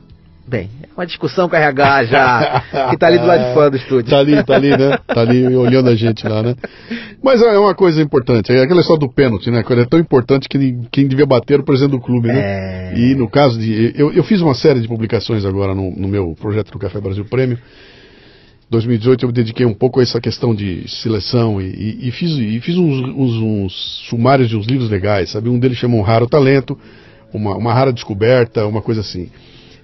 Bem, 0.50 0.68
é 0.82 0.88
uma 0.98 1.06
discussão 1.06 1.48
com 1.48 1.56
a 1.56 1.60
RH 1.60 2.06
já, 2.06 2.64
que 2.90 2.98
tá 2.98 3.06
ali 3.06 3.20
do 3.20 3.28
lado 3.28 3.46
de 3.46 3.54
fora 3.54 3.70
do 3.70 3.78
estúdio. 3.78 4.10
Tá 4.10 4.18
ali, 4.18 4.44
tá 4.44 4.56
ali, 4.56 4.70
né? 4.72 4.98
Tá 5.06 5.22
ali 5.22 5.56
olhando 5.56 5.92
a 5.92 5.96
gente 5.96 6.28
lá, 6.28 6.42
né? 6.42 6.56
Mas 7.22 7.40
é 7.40 7.56
uma 7.60 7.76
coisa 7.76 8.02
importante, 8.02 8.52
é 8.52 8.64
aquela 8.64 8.82
história 8.82 9.00
do 9.00 9.14
pênalti, 9.14 9.52
né? 9.52 9.64
É 9.64 9.86
tão 9.86 10.00
importante 10.00 10.50
que 10.50 10.76
quem 10.92 11.08
devia 11.08 11.28
bater 11.28 11.60
o 11.60 11.64
presidente 11.64 11.92
do 11.92 12.00
clube, 12.00 12.30
né? 12.30 12.40
É... 12.40 12.94
E 12.98 13.14
no 13.14 13.30
caso 13.30 13.60
de. 13.60 13.94
Eu, 13.96 14.12
eu 14.12 14.24
fiz 14.24 14.42
uma 14.42 14.56
série 14.56 14.80
de 14.80 14.88
publicações 14.88 15.46
agora 15.46 15.76
no, 15.76 15.92
no 15.92 16.08
meu 16.08 16.36
projeto 16.42 16.72
do 16.72 16.80
Café 16.80 17.00
Brasil 17.00 17.24
Prêmio. 17.26 17.60
2018 18.72 19.24
eu 19.24 19.28
me 19.28 19.34
dediquei 19.34 19.68
um 19.68 19.74
pouco 19.74 20.00
a 20.00 20.04
essa 20.04 20.20
questão 20.20 20.56
de 20.56 20.88
seleção 20.88 21.62
e, 21.62 21.66
e, 21.66 22.08
e 22.08 22.12
fiz, 22.12 22.32
e 22.32 22.60
fiz 22.60 22.76
uns, 22.76 23.02
uns, 23.02 23.36
uns, 23.36 24.08
sumários 24.10 24.50
de 24.50 24.58
uns 24.58 24.66
livros 24.66 24.90
legais, 24.90 25.30
sabe? 25.30 25.48
Um 25.48 25.60
deles 25.60 25.78
chama 25.78 25.96
Um 25.96 26.02
Raro 26.02 26.28
Talento, 26.28 26.78
uma, 27.32 27.56
uma 27.56 27.72
rara 27.72 27.94
descoberta, 27.94 28.66
uma 28.66 28.82
coisa 28.82 29.02
assim. 29.02 29.30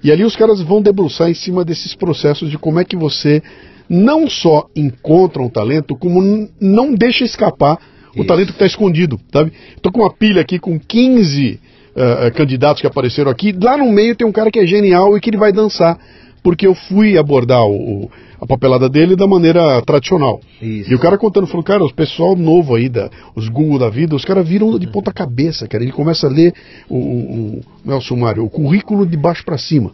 E 0.06 0.12
ali 0.12 0.24
os 0.24 0.36
caras 0.36 0.62
vão 0.62 0.84
debruçar 0.84 1.32
em 1.32 1.34
cima 1.34 1.66
desses 1.66 1.96
processos 1.96 2.52
de 2.52 2.60
como 2.60 2.80
é 2.80 2.86
que 2.86 2.96
você 2.96 3.42
não 3.90 4.30
só 4.30 4.68
encontra 4.76 5.42
um 5.42 5.50
talento, 5.50 5.96
como 5.96 6.48
não 6.62 6.94
deixa 6.94 7.24
escapar 7.24 7.80
o 8.16 8.20
Isso. 8.20 8.28
talento 8.28 8.48
que 8.50 8.54
está 8.54 8.68
escondido, 8.68 9.20
sabe? 9.34 9.52
Estou 9.76 9.92
com 9.92 10.02
uma 10.02 10.14
pilha 10.14 10.44
aqui 10.44 10.60
com 10.60 10.80
15 10.80 11.60
uh, 11.96 12.32
candidatos 12.36 12.82
que 12.82 12.88
apareceram 12.88 13.32
aqui. 13.32 13.52
Lá 13.52 13.76
no 13.76 13.92
meio 13.92 14.16
tem 14.16 14.28
um 14.28 14.32
cara 14.32 14.52
que 14.52 14.60
é 14.60 14.68
genial 14.68 15.18
e 15.18 15.20
que 15.20 15.32
ele 15.32 15.38
vai 15.38 15.52
dançar 15.52 15.98
porque 16.44 16.68
eu 16.68 16.76
fui 16.76 17.18
abordar 17.18 17.66
o, 17.66 18.12
a 18.46 18.48
papelada 18.48 18.88
dele 18.88 19.16
da 19.16 19.28
maneira 19.28 19.82
tradicional. 19.82 20.40
Isso. 20.62 20.92
E 20.92 20.96
o 20.96 21.00
cara 21.00 21.18
contando, 21.18 21.48
falou, 21.48 21.64
cara, 21.64 21.84
o 21.84 21.94
pessoal 21.94 22.36
novo 22.36 22.76
aí, 22.76 22.88
da, 22.88 23.10
os 23.36 23.50
Google 23.50 23.80
da 23.80 23.90
vida, 23.90 24.16
os 24.16 24.24
caras 24.24 24.48
viram 24.48 24.78
de 24.78 24.88
ponta 24.88 25.12
cabeça, 25.12 25.68
cara. 25.68 25.84
Ele 25.84 25.92
começa 25.92 26.28
a 26.28 26.30
ler 26.30 26.54
o, 26.88 26.96
o, 26.96 27.62
o, 27.86 27.92
é 27.92 27.96
o 27.96 28.02
sumário, 28.02 28.44
o 28.44 28.50
currículo 28.50 29.06
de 29.06 29.18
baixo 29.18 29.44
para 29.44 29.58
cima. 29.58 29.92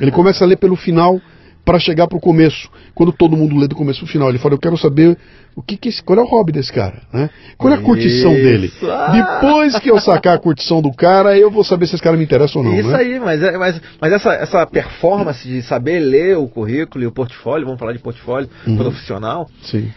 Ele 0.00 0.10
começa 0.10 0.44
a 0.44 0.46
ler 0.46 0.56
pelo 0.56 0.76
final 0.76 1.20
para 1.68 1.78
chegar 1.78 2.08
para 2.08 2.16
o 2.16 2.20
começo. 2.20 2.70
Quando 2.94 3.12
todo 3.12 3.36
mundo 3.36 3.54
lê 3.54 3.68
do 3.68 3.76
começo 3.76 4.00
para 4.00 4.06
o 4.06 4.08
final, 4.10 4.30
ele 4.30 4.38
fala: 4.38 4.54
Eu 4.54 4.58
quero 4.58 4.78
saber 4.78 5.18
o 5.54 5.60
que, 5.60 5.76
que 5.76 5.90
esse, 5.90 6.02
qual 6.02 6.18
é 6.18 6.22
o 6.22 6.24
hobby 6.24 6.50
desse 6.50 6.72
cara, 6.72 7.02
né? 7.12 7.28
Qual 7.58 7.70
é 7.70 7.76
a 7.76 7.82
curtição 7.82 8.32
Isso. 8.32 8.42
dele? 8.42 8.72
Depois 9.12 9.78
que 9.78 9.90
eu 9.90 10.00
sacar 10.00 10.34
a 10.34 10.38
curtição 10.38 10.80
do 10.80 10.90
cara, 10.90 11.36
eu 11.36 11.50
vou 11.50 11.62
saber 11.62 11.86
se 11.86 11.94
esse 11.94 12.02
cara 12.02 12.16
me 12.16 12.24
interessa 12.24 12.58
ou 12.58 12.64
não. 12.64 12.72
Isso 12.74 12.88
né? 12.88 12.96
aí, 12.96 13.20
mas, 13.20 13.42
é, 13.42 13.58
mas, 13.58 13.82
mas 14.00 14.12
essa, 14.14 14.32
essa 14.32 14.66
performance 14.66 15.46
de 15.46 15.60
saber 15.60 16.00
ler 16.00 16.38
o 16.38 16.48
currículo 16.48 17.04
e 17.04 17.06
o 17.06 17.12
portfólio, 17.12 17.66
vamos 17.66 17.78
falar 17.78 17.92
de 17.92 17.98
portfólio 17.98 18.48
uhum. 18.66 18.78
profissional, 18.78 19.46
Sim. 19.62 19.92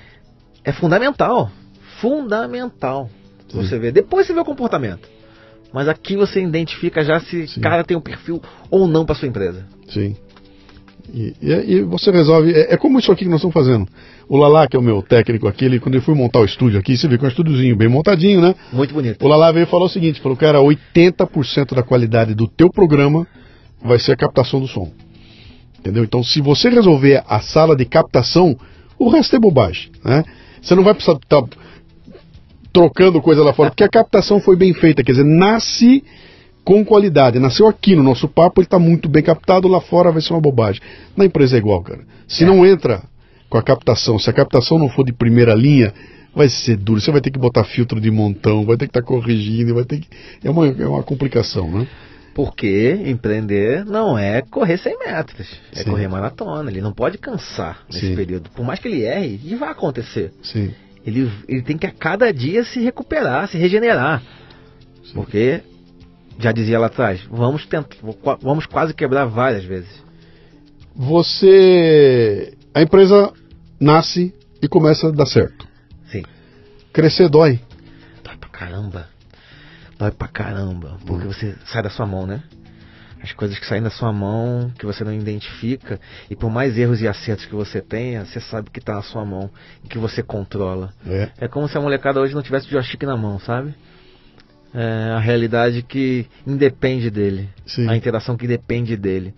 é 0.66 0.74
fundamental. 0.74 1.50
Fundamental. 2.02 3.10
Sim. 3.48 3.62
Você 3.62 3.80
vê. 3.80 3.94
Depois 3.94 4.28
você 4.28 4.34
vê 4.34 4.42
o 4.42 4.46
comportamento. 4.46 5.08
Mas 5.72 5.88
aqui 5.88 6.18
você 6.18 6.42
identifica 6.42 7.02
já 7.02 7.18
se 7.22 7.46
o 7.56 7.62
cara 7.62 7.86
tem 7.86 7.96
um 7.96 8.02
perfil 8.02 8.42
ou 8.70 8.90
não 8.90 9.06
para 9.06 9.16
sua 9.16 9.30
empresa. 9.30 9.66
Sim. 9.88 10.18
E, 11.14 11.36
e, 11.42 11.52
e, 11.52 11.82
você 11.82 12.10
resolve. 12.10 12.52
É, 12.54 12.74
é, 12.74 12.78
como 12.78 12.98
isso 12.98 13.12
aqui 13.12 13.26
que 13.26 13.30
nós 13.30 13.40
estamos 13.40 13.54
fazendo. 13.54 13.88
O 14.30 14.38
Lala, 14.38 14.68
que 14.68 14.78
é 14.78 14.80
o 14.80 14.82
meu 14.82 15.02
técnico 15.02 15.48
aqui, 15.48 15.66
ele, 15.66 15.80
quando 15.80 15.96
ele 15.96 16.04
foi 16.04 16.16
montar 16.16 16.40
o 16.40 16.46
estúdio 16.46 16.80
aqui, 16.80 16.96
você 16.96 17.08
vê 17.08 17.18
que 17.18 17.26
é 17.26 17.28
um 17.28 17.30
estúdiozinho 17.30 17.76
bem 17.76 17.90
montadinho, 17.90 18.42
né? 18.42 18.56
Muito 18.72 18.94
bonito. 18.94 19.24
O 19.24 19.28
Lala 19.28 19.52
veio 19.52 19.64
e 19.64 19.68
falou 19.68 19.88
o 19.88 19.90
seguinte: 19.90 20.22
falou, 20.22 20.38
cara, 20.38 20.60
80% 20.60 21.76
da 21.76 21.84
qualidade 21.84 22.34
do 22.34 22.48
teu 22.48 22.70
programa 22.70 23.28
vai 23.84 24.00
ser 24.00 24.14
a 24.14 24.16
captação 24.16 24.60
do 24.60 24.68
som. 24.68 24.90
Entendeu? 25.80 26.04
Então, 26.04 26.24
se 26.24 26.40
você 26.40 26.70
resolver 26.70 27.24
a 27.28 27.42
sala 27.42 27.76
de 27.76 27.86
captação, 27.86 28.56
o 28.98 29.10
resto 29.10 29.36
é 29.36 29.40
bobagem, 29.40 29.92
né? 30.06 30.24
Você 30.62 30.76
não 30.76 30.84
vai 30.84 30.94
precisar 30.94 31.18
estar 31.18 31.42
tá 31.42 31.48
trocando 32.72 33.22
coisa 33.22 33.44
lá 33.44 33.52
fora, 33.52 33.72
porque 33.72 33.84
a 33.84 33.90
captação 33.90 34.40
foi 34.40 34.56
bem 34.56 34.74
feita, 34.74 35.04
quer 35.04 35.12
dizer, 35.12 35.26
nasce 35.26 36.04
com 36.64 36.84
qualidade. 36.86 37.40
Nasceu 37.40 37.68
aqui 37.68 37.96
no 37.96 38.04
nosso 38.04 38.28
papo, 38.28 38.62
ele 38.62 38.66
está 38.66 38.80
muito 38.80 39.10
bem 39.10 39.24
captado, 39.24 39.68
lá 39.68 39.82
fora 39.82 40.12
vai 40.12 40.22
ser 40.22 40.34
uma 40.34 40.42
bobagem. 40.42 40.82
Na 41.16 41.26
empresa 41.26 41.56
é 41.56 41.60
igual, 41.60 41.82
cara. 41.82 42.02
Se 42.28 42.44
é. 42.44 42.48
não 42.48 42.66
entra 42.66 43.04
com 43.50 43.58
a 43.58 43.64
captação, 43.64 44.18
se 44.18 44.30
a 44.30 44.34
captação 44.34 44.78
não 44.78 44.90
for 44.90 45.04
de 45.04 45.12
primeira 45.12 45.54
linha, 45.54 45.94
vai 46.34 46.48
ser 46.50 46.78
duro. 46.78 47.02
Você 47.02 47.12
vai 47.12 47.22
ter 47.22 47.32
que 47.32 47.40
botar 47.40 47.64
filtro 47.64 48.00
de 48.00 48.10
montão, 48.10 48.66
vai 48.66 48.78
ter 48.78 48.86
que 48.86 48.92
estar 48.92 49.02
tá 49.02 49.08
corrigindo, 49.08 49.76
vai 49.76 49.86
ter 49.86 50.00
que. 50.00 50.08
É 50.44 50.50
uma, 50.50 50.68
é 50.68 50.88
uma 50.88 51.04
complicação, 51.04 51.70
né? 51.70 51.88
Porque 52.34 52.98
empreender 53.06 53.84
não 53.84 54.18
é 54.18 54.42
correr 54.42 54.78
100 54.78 55.00
metros, 55.00 55.60
é 55.76 55.84
Sim. 55.84 55.90
correr 55.90 56.08
maratona. 56.08 56.72
Ele 56.72 56.80
não 56.80 56.94
pode 56.94 57.18
cansar 57.18 57.84
nesse 57.92 58.08
Sim. 58.08 58.16
período. 58.16 58.50
Por 58.52 58.66
mais 58.66 58.80
que 58.80 58.88
ele 58.88 59.04
erre, 59.04 59.40
e 59.44 59.56
vai 59.56 59.70
acontecer. 59.70 60.32
Sim. 60.42 60.74
Ele, 61.06 61.30
ele 61.48 61.62
tem 61.62 61.78
que 61.78 61.86
a 61.86 61.92
cada 61.92 62.32
dia 62.32 62.64
se 62.64 62.80
recuperar, 62.80 63.50
se 63.50 63.58
regenerar. 63.58 64.24
Porque 65.14 65.62
já 66.40 66.52
dizia 66.52 66.80
lá 66.80 66.88
atrás, 66.88 67.22
vamos 67.30 67.66
tentar, 67.66 67.98
vamos 68.42 68.66
quase 68.66 68.94
quebrar 68.94 69.26
várias 69.26 69.64
vezes. 69.64 70.04
Você, 70.96 72.54
a 72.74 72.82
empresa 72.82 73.32
nasce 73.80 74.34
e 74.62 74.68
começa 74.68 75.08
a 75.08 75.12
dar 75.12 75.26
certo. 75.26 75.68
Sim. 76.12 76.24
Crescer 76.94 77.30
dói. 77.30 77.60
Dói 78.24 78.38
pra 78.38 78.50
caramba. 78.50 79.08
Dói 79.98 80.12
pra 80.12 80.28
caramba, 80.28 80.98
porque 81.06 81.28
hum. 81.28 81.32
você 81.32 81.56
sai 81.66 81.84
da 81.84 81.90
sua 81.90 82.06
mão, 82.06 82.26
né? 82.26 82.44
As 83.24 83.32
coisas 83.34 83.58
que 83.60 83.68
saem 83.68 83.84
da 83.84 83.92
sua 83.92 84.12
mão, 84.12 84.72
que 84.80 84.86
você 84.86 85.04
não 85.04 85.14
identifica, 85.14 86.00
e 86.28 86.36
por 86.36 86.50
mais 86.50 86.76
erros 86.76 87.02
e 87.02 87.08
acertos 87.08 87.46
que 87.46 87.54
você 87.54 87.80
tenha, 87.80 88.26
você 88.26 88.40
sabe 88.40 88.72
que 88.72 88.80
está 88.80 88.96
na 88.96 89.04
sua 89.04 89.24
mão, 89.24 89.50
que 89.88 90.00
você 90.00 90.24
controla. 90.24 90.92
É. 91.06 91.30
é 91.38 91.48
como 91.48 91.68
se 91.68 91.78
a 91.78 91.82
molecada 91.82 92.20
hoje 92.20 92.34
não 92.34 92.42
tivesse 92.42 92.66
o 92.68 92.72
joystick 92.72 93.04
na 93.04 93.16
mão, 93.16 93.40
sabe? 93.40 93.76
É, 94.74 95.12
a 95.12 95.20
realidade 95.20 95.82
que 95.84 96.26
independe 96.46 97.10
dele, 97.10 97.50
Sim. 97.66 97.90
a 97.90 97.96
interação 97.96 98.38
que 98.38 98.48
depende 98.48 98.96
dele. 98.96 99.34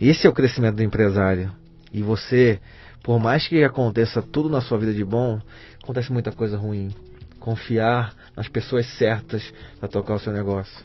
Esse 0.00 0.26
é 0.26 0.30
o 0.30 0.32
crescimento 0.32 0.76
do 0.76 0.82
empresário. 0.82 1.52
E 1.92 2.02
você, 2.02 2.60
por 3.02 3.20
mais 3.20 3.46
que 3.46 3.62
aconteça 3.62 4.20
tudo 4.20 4.48
na 4.48 4.60
sua 4.60 4.78
vida 4.78 4.92
de 4.92 5.04
bom, 5.04 5.40
acontece 5.82 6.12
muita 6.12 6.32
coisa 6.32 6.56
ruim. 6.56 6.90
Confiar 7.38 8.12
nas 8.36 8.48
pessoas 8.48 8.86
certas 8.98 9.52
para 9.78 9.88
tocar 9.88 10.14
o 10.14 10.18
seu 10.18 10.32
negócio. 10.32 10.84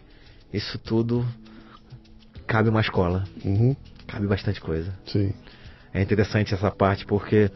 Isso 0.54 0.78
tudo 0.78 1.26
cabe 2.46 2.70
uma 2.70 2.82
escola. 2.82 3.24
Uhum. 3.44 3.76
Cabe 4.06 4.28
bastante 4.28 4.60
coisa. 4.62 4.94
Sim. 5.08 5.34
É 5.94 6.02
interessante 6.02 6.54
essa 6.54 6.70
parte 6.70 7.06
porque 7.06 7.50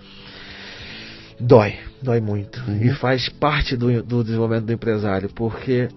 dói, 1.39 1.77
dói 2.01 2.19
muito. 2.19 2.59
Uhum. 2.67 2.81
E 2.81 2.93
faz 2.95 3.29
parte 3.29 3.75
do, 3.75 4.01
do 4.01 4.23
desenvolvimento 4.23 4.65
do 4.65 4.73
empresário, 4.73 5.29
porque 5.29 5.89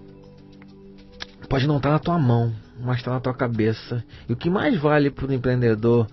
pode 1.47 1.67
não 1.67 1.77
estar 1.77 1.89
tá 1.89 1.93
na 1.93 1.99
tua 1.99 2.19
mão, 2.19 2.53
mas 2.79 2.97
está 2.97 3.11
na 3.11 3.19
tua 3.19 3.33
cabeça. 3.33 4.03
E 4.27 4.33
o 4.33 4.35
que 4.35 4.49
mais 4.49 4.77
vale 4.79 5.09
para 5.09 5.27
o 5.27 5.33
empreendedor, 5.33 6.07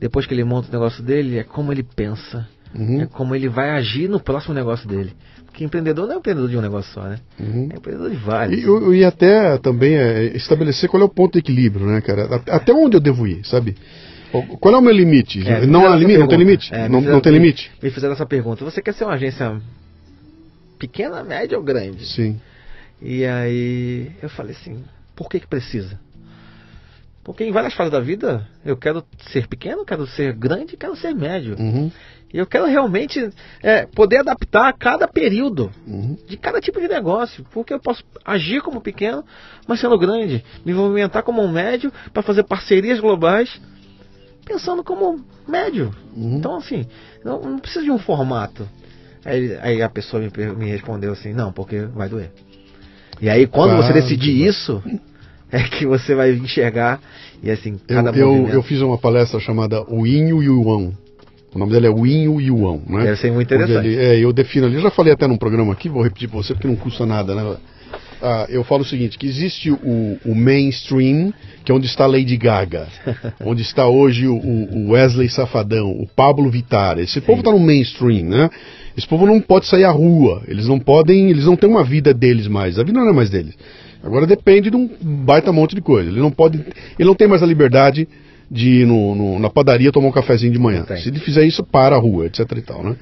depois 0.00 0.26
que 0.26 0.34
ele 0.34 0.44
monta 0.44 0.68
o 0.68 0.72
negócio 0.72 1.02
dele, 1.02 1.38
é 1.38 1.44
como 1.44 1.72
ele 1.72 1.82
pensa. 1.82 2.46
Uhum. 2.74 3.02
É 3.02 3.06
como 3.06 3.34
ele 3.34 3.48
vai 3.48 3.70
agir 3.70 4.08
no 4.08 4.20
próximo 4.20 4.54
negócio 4.54 4.88
dele. 4.88 5.12
Porque 5.44 5.64
empreendedor 5.64 6.06
não 6.06 6.14
é 6.14 6.18
empreendedor 6.18 6.48
de 6.48 6.56
um 6.56 6.60
negócio 6.60 6.92
só, 6.92 7.02
né? 7.02 7.18
Uhum. 7.38 7.68
É 7.72 7.76
empreendedor 7.76 8.10
de 8.10 8.16
vários. 8.16 8.62
E, 8.62 8.98
e 8.98 9.04
até 9.04 9.58
também 9.58 9.96
é 9.96 10.36
estabelecer 10.36 10.88
qual 10.88 11.02
é 11.02 11.04
o 11.04 11.08
ponto 11.08 11.32
de 11.32 11.40
equilíbrio, 11.40 11.86
né, 11.86 12.00
cara? 12.00 12.42
Até 12.48 12.72
onde 12.72 12.96
eu 12.96 13.00
devo 13.00 13.26
ir, 13.26 13.44
sabe? 13.44 13.76
Qual 14.30 14.74
é 14.74 14.78
o 14.78 14.80
meu 14.80 14.92
limite? 14.92 15.46
É, 15.46 15.66
não 15.66 15.86
há 15.86 15.96
limite? 15.96 16.18
Não 16.18 16.28
tem 16.28 16.38
limite? 16.38 16.72
É, 16.72 16.88
não, 16.88 17.00
não 17.00 17.20
tem 17.20 17.32
limite? 17.32 17.70
Me 17.82 17.90
fizeram 17.90 18.14
essa 18.14 18.24
pergunta. 18.24 18.64
Você 18.64 18.80
quer 18.80 18.94
ser 18.94 19.04
uma 19.04 19.14
agência 19.14 19.60
pequena, 20.78 21.24
média 21.24 21.58
ou 21.58 21.64
grande? 21.64 22.06
Sim. 22.06 22.40
E 23.02 23.24
aí 23.24 24.12
eu 24.22 24.28
falei 24.28 24.54
assim, 24.54 24.84
por 25.16 25.28
que 25.28 25.40
que 25.40 25.46
precisa? 25.46 25.98
Porque 27.22 27.44
em 27.44 27.52
várias 27.52 27.74
fases 27.74 27.92
da 27.92 28.00
vida 28.00 28.46
eu 28.64 28.76
quero 28.76 29.04
ser 29.30 29.46
pequeno, 29.46 29.84
quero 29.84 30.06
ser 30.06 30.32
grande, 30.32 30.76
quero 30.76 30.96
ser 30.96 31.14
médio. 31.14 31.56
Uhum. 31.58 31.90
E 32.32 32.38
eu 32.38 32.46
quero 32.46 32.66
realmente 32.66 33.28
é, 33.62 33.86
poder 33.86 34.18
adaptar 34.18 34.68
a 34.68 34.72
cada 34.72 35.08
período 35.08 35.70
uhum. 35.86 36.16
de 36.28 36.36
cada 36.36 36.60
tipo 36.60 36.80
de 36.80 36.88
negócio. 36.88 37.44
Porque 37.52 37.74
eu 37.74 37.80
posso 37.80 38.04
agir 38.24 38.62
como 38.62 38.80
pequeno, 38.80 39.24
mas 39.66 39.80
sendo 39.80 39.98
grande. 39.98 40.44
Me 40.64 40.72
movimentar 40.72 41.22
como 41.22 41.42
um 41.42 41.50
médio 41.50 41.92
para 42.12 42.22
fazer 42.22 42.44
parcerias 42.44 43.00
globais, 43.00 43.60
pensando 44.44 44.84
como 44.84 45.24
médio. 45.46 45.94
Uhum. 46.16 46.36
Então, 46.36 46.56
assim, 46.56 46.86
não, 47.24 47.40
não 47.40 47.58
precisa 47.58 47.84
de 47.84 47.90
um 47.90 47.98
formato. 47.98 48.68
Aí, 49.24 49.58
aí 49.60 49.82
a 49.82 49.88
pessoa 49.88 50.22
me, 50.22 50.30
me, 50.54 50.70
respondeu 50.70 51.12
assim: 51.12 51.32
não, 51.32 51.52
porque 51.52 51.82
vai 51.82 52.08
doer. 52.08 52.30
E 53.20 53.28
aí, 53.28 53.46
quando 53.46 53.76
você 53.76 53.92
decidir 53.92 54.46
isso, 54.46 54.82
é 55.50 55.62
que 55.62 55.86
você 55.86 56.14
vai 56.14 56.32
enxergar. 56.32 57.00
E 57.42 57.50
assim, 57.50 57.78
cada 57.86 58.10
eu, 58.10 58.28
movimento... 58.28 58.50
eu, 58.50 58.54
eu 58.54 58.62
fiz 58.62 58.80
uma 58.80 58.98
palestra 58.98 59.40
chamada 59.40 59.82
O 59.88 60.06
Inho 60.06 60.42
Yuan 60.42 60.92
o 61.54 61.58
nome 61.58 61.72
dele 61.72 61.88
é 61.88 61.90
Winho 61.90 62.40
Yuan, 62.40 62.80
né? 62.86 63.04
Deve 63.04 63.16
ser 63.16 63.32
muito 63.32 63.52
interessante. 63.52 63.86
Ele, 63.86 63.96
é, 63.96 64.18
eu 64.24 64.32
defino 64.32 64.66
ali, 64.66 64.76
eu 64.76 64.82
já 64.82 64.90
falei 64.90 65.12
até 65.12 65.26
num 65.26 65.36
programa 65.36 65.72
aqui, 65.72 65.88
vou 65.88 66.02
repetir 66.02 66.28
para 66.28 66.38
você 66.38 66.54
porque 66.54 66.68
não 66.68 66.76
custa 66.76 67.04
nada, 67.04 67.34
né? 67.34 67.56
Ah, 68.22 68.46
eu 68.48 68.62
falo 68.62 68.82
o 68.82 68.84
seguinte, 68.84 69.18
que 69.18 69.26
existe 69.26 69.70
o, 69.70 70.18
o, 70.24 70.34
mainstream, 70.34 71.32
que 71.64 71.72
é 71.72 71.74
onde 71.74 71.86
está 71.86 72.06
Lady 72.06 72.36
Gaga, 72.36 72.86
onde 73.44 73.62
está 73.62 73.88
hoje 73.88 74.28
o, 74.28 74.36
o, 74.36 74.90
Wesley 74.90 75.28
Safadão, 75.28 75.90
o 75.90 76.06
Pablo 76.06 76.50
Vittar. 76.50 76.98
Esse 76.98 77.14
Sim. 77.14 77.20
povo 77.22 77.40
está 77.40 77.50
no 77.50 77.58
mainstream, 77.58 78.26
né? 78.26 78.50
Esse 78.96 79.06
povo 79.06 79.26
não 79.26 79.40
pode 79.40 79.66
sair 79.66 79.84
à 79.84 79.90
rua, 79.90 80.42
eles 80.46 80.66
não 80.66 80.78
podem, 80.78 81.30
eles 81.30 81.44
não 81.44 81.56
têm 81.56 81.68
uma 81.68 81.84
vida 81.84 82.12
deles 82.12 82.46
mais, 82.46 82.78
a 82.78 82.82
vida 82.82 82.98
não 82.98 83.08
é 83.08 83.12
mais 83.12 83.30
deles. 83.30 83.54
Agora 84.02 84.26
depende 84.26 84.70
de 84.70 84.76
um 84.76 84.88
baita 85.00 85.52
monte 85.52 85.74
de 85.74 85.80
coisa. 85.80 86.08
Ele 86.08 86.20
não 86.20 86.30
pode, 86.30 86.58
ele 86.98 87.08
não 87.08 87.14
tem 87.14 87.28
mais 87.28 87.42
a 87.42 87.46
liberdade 87.46 88.08
de 88.50 88.80
ir 88.80 88.86
no, 88.86 89.14
no, 89.14 89.38
na 89.38 89.48
padaria 89.48 89.92
tomar 89.92 90.08
um 90.08 90.12
cafezinho 90.12 90.52
de 90.52 90.58
manhã. 90.58 90.84
Se 90.96 91.08
ele 91.08 91.20
fizer 91.20 91.44
isso, 91.44 91.62
para 91.62 91.96
a 91.96 91.98
rua, 91.98 92.26
etc 92.26 92.40
e 92.56 92.62
tal, 92.62 92.82
né? 92.82 92.96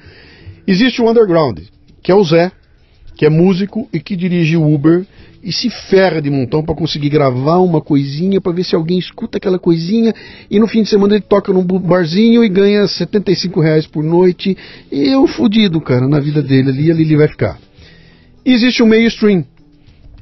Existe 0.67 1.01
o 1.01 1.09
underground, 1.09 1.59
que 2.03 2.11
é 2.11 2.15
o 2.15 2.23
Zé, 2.23 2.51
que 3.19 3.25
é 3.25 3.29
músico 3.29 3.85
e 3.91 3.99
que 3.99 4.15
dirige 4.15 4.55
o 4.55 4.73
Uber 4.73 5.05
e 5.43 5.51
se 5.51 5.69
ferra 5.69 6.21
de 6.21 6.29
montão 6.29 6.63
para 6.63 6.73
conseguir 6.73 7.09
gravar 7.09 7.57
uma 7.57 7.81
coisinha 7.81 8.39
para 8.39 8.53
ver 8.53 8.63
se 8.63 8.73
alguém 8.73 8.97
escuta 8.97 9.37
aquela 9.37 9.59
coisinha 9.59 10.13
e 10.49 10.57
no 10.57 10.65
fim 10.67 10.83
de 10.83 10.89
semana 10.89 11.15
ele 11.15 11.25
toca 11.27 11.51
num 11.51 11.61
barzinho 11.61 12.45
e 12.45 12.47
ganha 12.47 12.87
75 12.87 13.59
reais 13.59 13.85
por 13.85 14.05
noite 14.05 14.57
e 14.89 15.09
eu 15.09 15.27
fudido, 15.27 15.81
cara, 15.81 16.07
na 16.07 16.17
vida 16.17 16.41
dele 16.41 16.69
ali, 16.69 16.91
ali 16.91 17.01
ele 17.01 17.17
vai 17.17 17.27
ficar. 17.27 17.59
Existe 18.45 18.81
o 18.81 18.87
mainstream, 18.87 19.43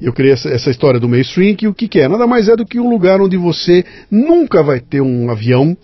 eu 0.02 0.12
criei 0.12 0.32
essa, 0.32 0.48
essa, 0.48 0.68
história 0.68 0.98
do 0.98 1.08
mainstream, 1.08 1.54
que 1.54 1.68
o 1.68 1.74
que, 1.74 1.86
que 1.86 2.00
é? 2.00 2.08
Nada 2.08 2.26
mais 2.26 2.48
é 2.48 2.56
do 2.56 2.66
que 2.66 2.80
um 2.80 2.90
lugar 2.90 3.20
onde 3.20 3.36
você 3.36 3.84
nunca 4.10 4.60
vai 4.60 4.80
ter 4.80 5.00
um 5.00 5.30
avião, 5.30 5.76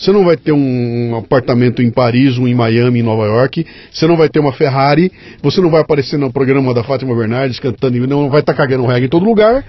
você 0.00 0.12
não 0.12 0.24
vai 0.24 0.34
ter 0.34 0.52
um 0.52 1.14
apartamento 1.14 1.82
em 1.82 1.90
Paris, 1.90 2.38
um 2.38 2.48
em 2.48 2.54
Miami, 2.54 3.00
em 3.00 3.02
Nova 3.02 3.26
York, 3.26 3.66
você 3.92 4.06
não 4.06 4.16
vai 4.16 4.30
ter 4.30 4.40
uma 4.40 4.50
Ferrari, 4.50 5.12
você 5.42 5.60
não 5.60 5.68
vai 5.68 5.82
aparecer 5.82 6.16
no 6.16 6.32
programa 6.32 6.72
da 6.72 6.82
Fátima 6.82 7.14
Bernardes 7.14 7.60
cantando, 7.60 8.06
não 8.06 8.30
vai 8.30 8.40
estar 8.40 8.54
tá 8.54 8.56
cagando 8.56 8.86
reggae 8.86 9.04
em 9.04 9.10
todo 9.10 9.26
lugar, 9.26 9.62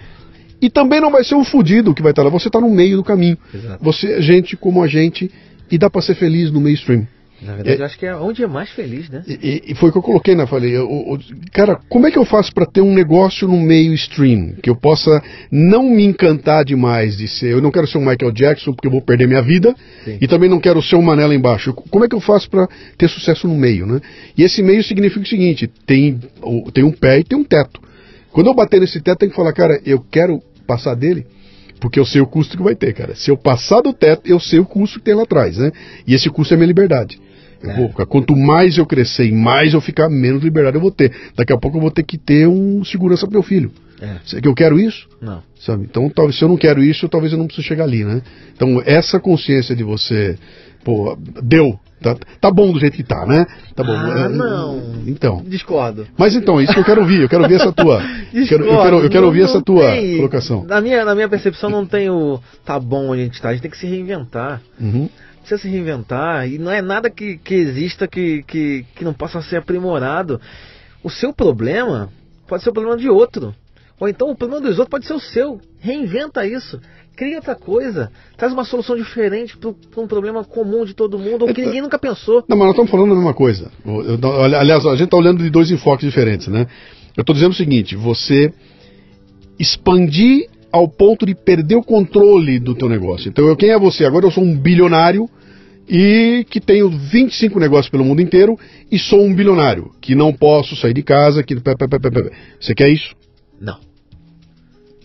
e 0.62 0.70
também 0.70 1.02
não 1.02 1.12
vai 1.12 1.26
ser 1.26 1.36
um 1.36 1.44
fudido 1.44 1.94
que 1.94 2.02
vai 2.02 2.14
estar 2.14 2.22
tá 2.22 2.30
lá, 2.30 2.32
você 2.32 2.48
está 2.48 2.62
no 2.62 2.70
meio 2.70 2.96
do 2.96 3.04
caminho. 3.04 3.38
Exato. 3.54 3.84
Você 3.84 4.08
é 4.08 4.22
gente 4.22 4.56
como 4.56 4.82
a 4.82 4.88
gente, 4.88 5.30
e 5.70 5.78
dá 5.78 5.90
para 5.90 6.02
ser 6.02 6.16
feliz 6.16 6.50
no 6.50 6.62
mainstream. 6.62 7.06
Na 7.42 7.56
verdade, 7.56 7.78
é, 7.78 7.82
eu 7.82 7.86
acho 7.86 7.98
que 7.98 8.06
é 8.06 8.16
onde 8.16 8.44
é 8.44 8.48
mais 8.48 8.70
feliz, 8.70 9.10
né? 9.10 9.24
E, 9.28 9.64
e 9.68 9.76
foi 9.76 9.90
o 9.90 9.92
que 9.92 9.98
eu 9.98 10.04
coloquei, 10.04 10.36
né? 10.36 10.46
Falei, 10.46 10.76
eu, 10.76 10.88
eu, 10.88 11.20
cara, 11.52 11.80
como 11.90 12.06
é 12.06 12.12
que 12.12 12.18
eu 12.18 12.26
faço 12.26 12.54
para 12.54 12.68
ter 12.68 12.82
um 12.82 12.94
negócio 12.94 13.48
no 13.48 13.60
meio 13.60 13.94
stream? 13.96 14.54
Que 14.62 14.70
eu 14.70 14.76
possa 14.76 15.24
não 15.52 15.90
me 15.90 16.06
encantar 16.06 16.64
demais 16.64 17.18
de 17.18 17.28
ser. 17.28 17.52
Eu 17.52 17.62
não 17.62 17.72
quero 17.72 17.88
ser 17.88 17.98
um 17.98 18.06
Michael 18.06 18.32
Jackson 18.32 18.74
porque 18.74 18.88
eu 18.88 18.92
vou 18.92 19.02
perder 19.02 19.28
minha 19.28 19.42
vida. 19.42 19.76
Sim. 20.06 20.20
E 20.22 20.28
também 20.28 20.50
não 20.50 20.60
quero 20.60 20.82
ser 20.84 20.96
um 20.96 21.02
Manela 21.02 21.34
embaixo. 21.34 21.74
Como 21.74 22.06
é 22.06 22.08
que 22.08 22.16
eu 22.16 22.22
faço 22.22 22.48
para 22.48 22.68
ter 22.96 23.10
sucesso 23.10 23.48
no 23.48 23.56
meio, 23.56 23.88
né? 23.88 24.00
E 24.38 24.44
esse 24.44 24.62
meio 24.62 24.84
significa 24.84 25.22
o 25.22 25.28
seguinte: 25.28 25.68
tem, 25.88 26.20
tem 26.74 26.84
um 26.84 26.92
pé 26.92 27.20
e 27.20 27.24
tem 27.24 27.38
um 27.38 27.44
teto. 27.44 27.82
Quando 28.32 28.48
eu 28.48 28.54
bater 28.54 28.80
nesse 28.80 29.02
teto, 29.02 29.18
tem 29.18 29.30
que 29.30 29.36
falar, 29.36 29.52
cara, 29.52 29.82
eu 29.84 30.00
quero 30.00 30.40
passar 30.68 30.94
dele 30.96 31.26
porque 31.82 32.00
eu 32.00 32.06
sei 32.06 32.22
o 32.22 32.28
custo 32.28 32.56
que 32.56 32.64
vai 32.64 32.76
ter, 32.76 32.94
cara. 32.94 33.16
Se 33.16 33.32
eu 33.32 33.36
passar 33.36 33.82
do 33.82 33.92
teto, 33.92 34.30
eu 34.30 34.40
sei 34.40 34.60
o 34.60 34.66
custo 34.66 35.00
que 35.00 35.06
tem 35.06 35.16
lá 35.16 35.24
atrás, 35.24 35.58
né? 35.58 35.72
E 36.06 36.14
esse 36.14 36.30
custo 36.30 36.54
é 36.54 36.58
minha 36.58 36.68
liberdade. 36.68 37.20
É. 37.64 37.76
Vou, 37.76 37.90
quanto 38.08 38.36
mais 38.36 38.78
eu 38.78 38.86
crescer 38.86 39.26
e 39.26 39.32
mais 39.32 39.74
eu 39.74 39.82
ficar, 39.82 40.10
menos 40.10 40.44
liberdade 40.44 40.78
eu 40.78 40.82
vou 40.82 40.92
ter. 40.92 41.12
Daqui 41.36 41.54
a 41.54 41.58
pouco 41.58 41.78
eu 41.78 41.82
vou 41.82 41.92
ter 41.92 42.04
que 42.04 42.18
ter 42.18 42.48
um 42.48 42.84
segurança 42.84 43.26
para 43.28 43.34
meu 43.34 43.44
filho. 43.44 43.72
É. 44.02 44.42
Que 44.42 44.48
eu 44.48 44.56
quero 44.56 44.80
isso? 44.80 45.08
Não. 45.22 45.44
Sabe? 45.60 45.84
Então, 45.84 46.10
talvez 46.10 46.38
se 46.38 46.44
eu 46.44 46.50
não 46.50 46.58
quero 46.58 46.84
isso, 46.84 47.08
talvez 47.08 47.32
eu 47.32 47.38
não 47.38 47.46
precise 47.46 47.68
chegar 47.68 47.84
ali, 47.84 48.04
né? 48.04 48.22
Então, 48.56 48.82
essa 48.84 49.20
consciência 49.20 49.76
de 49.76 49.84
você, 49.84 50.38
pô, 50.84 51.18
deu, 51.42 51.80
Tá, 52.02 52.18
tá, 52.40 52.50
bom 52.50 52.74
do 52.74 52.80
jeito 52.80 52.98
que 52.98 53.04
tá, 53.04 53.28
né? 53.28 53.46
Tá 53.76 53.84
bom. 53.84 53.92
Ah, 53.92 54.28
não. 54.28 55.04
Então. 55.06 55.44
Discordo. 55.46 56.08
Mas 56.18 56.34
então, 56.34 56.60
isso 56.60 56.74
que 56.74 56.80
eu 56.80 56.84
quero 56.84 57.02
ouvir. 57.02 57.22
Eu 57.22 57.30
quero 57.30 57.44
ouvir 57.44 57.56
essa 57.56 57.72
tua. 57.72 58.02
quero, 58.50 58.66
eu 58.66 58.82
quero, 58.82 59.00
eu 59.02 59.10
quero 59.12 59.26
ouvir 59.28 59.44
essa 59.44 59.62
tua 59.62 59.92
tem, 59.92 60.16
colocação. 60.16 60.64
Na 60.64 60.82
minha, 60.82 61.06
na 61.06 61.14
minha 61.14 61.30
percepção, 61.30 61.70
não 61.70 61.86
tem 61.86 62.10
o 62.10 62.40
tá 62.66 62.80
bom 62.80 63.10
onde 63.10 63.22
a 63.22 63.26
gente 63.26 63.40
tá. 63.40 63.50
A 63.50 63.52
gente 63.54 63.62
tem 63.62 63.70
que 63.70 63.78
se 63.78 63.86
reinventar. 63.86 64.60
Uhum 64.80 65.08
precisa 65.42 65.62
se 65.62 65.68
reinventar 65.68 66.48
e 66.48 66.58
não 66.58 66.72
é 66.72 66.82
nada 66.82 67.10
que, 67.10 67.38
que 67.38 67.56
exista 67.56 68.08
que, 68.08 68.44
que, 68.44 68.86
que 68.96 69.04
não 69.04 69.14
possa 69.14 69.42
ser 69.42 69.58
aprimorado. 69.58 70.40
O 71.04 71.10
seu 71.10 71.34
problema 71.34 72.10
pode 72.48 72.64
ser 72.64 72.70
o 72.70 72.74
problema 72.74 72.98
de 72.98 73.10
outro. 73.10 73.54
Ou 74.00 74.08
então 74.08 74.30
o 74.30 74.36
problema 74.36 74.62
dos 74.62 74.80
outros 74.80 74.90
pode 74.90 75.06
ser 75.06 75.14
o 75.14 75.20
seu. 75.20 75.60
Reinventa 75.80 76.46
isso. 76.46 76.80
Cria 77.22 77.36
outra 77.36 77.54
coisa. 77.54 78.12
Traz 78.36 78.52
uma 78.52 78.66
solução 78.66 78.96
diferente 78.96 79.56
para 79.56 80.02
um 80.02 80.08
problema 80.08 80.44
comum 80.44 80.84
de 80.84 80.96
todo 80.96 81.20
mundo, 81.20 81.46
ou 81.46 81.54
que 81.54 81.64
ninguém 81.64 81.80
nunca 81.80 82.00
pensou. 82.00 82.44
Não, 82.50 82.58
mas 82.58 82.66
nós 82.66 82.72
estamos 82.72 82.90
falando 82.90 83.12
a 83.12 83.16
mesma 83.16 83.36
coisa. 83.36 83.72
aliás, 84.58 84.84
a 84.88 84.94
gente 84.94 85.04
está 85.04 85.18
olhando 85.18 85.44
de 85.44 85.52
dois 85.52 85.70
enfoques 85.70 86.04
diferentes, 86.04 86.48
né? 86.48 86.66
Eu 87.16 87.22
estou 87.22 87.36
dizendo 87.36 87.52
o 87.52 87.56
seguinte: 87.56 87.96
você 87.96 88.52
expandir 89.60 90.50
ao 90.72 90.88
ponto 90.88 91.24
de 91.24 91.36
perder 91.36 91.76
o 91.76 91.84
controle 91.84 92.60
do 92.60 92.74
teu 92.74 92.90
negócio. 92.90 93.30
Então, 93.30 93.48
eu, 93.48 93.56
quem 93.56 93.70
é 93.70 93.78
você? 93.78 94.04
Agora 94.04 94.26
eu 94.26 94.32
sou 94.32 94.44
um 94.44 94.58
bilionário 94.58 95.30
e 95.88 96.44
que 96.50 96.60
tenho 96.60 96.90
25 96.90 97.60
negócios 97.60 97.90
pelo 97.92 98.04
mundo 98.04 98.24
inteiro 98.24 98.58
e 98.92 98.98
sou 98.98 99.22
um 99.22 99.32
bilionário, 99.32 99.92
que 100.02 100.16
não 100.16 100.34
posso 100.34 100.76
sair 100.76 100.96
de 100.96 101.04
casa, 101.04 101.44
que 101.44 101.54
você 102.60 102.74
quer 102.74 102.90
isso? 102.90 103.14
Não. 103.60 103.91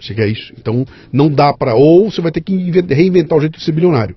Você 0.00 0.14
quer 0.14 0.28
isso? 0.28 0.52
Então 0.58 0.84
não 1.12 1.30
dá 1.30 1.52
para 1.52 1.74
ou 1.74 2.10
você 2.10 2.20
vai 2.20 2.30
ter 2.30 2.40
que 2.40 2.54
reinventar 2.88 3.38
o 3.38 3.40
jeito 3.40 3.58
de 3.58 3.64
ser 3.64 3.72
bilionário. 3.72 4.14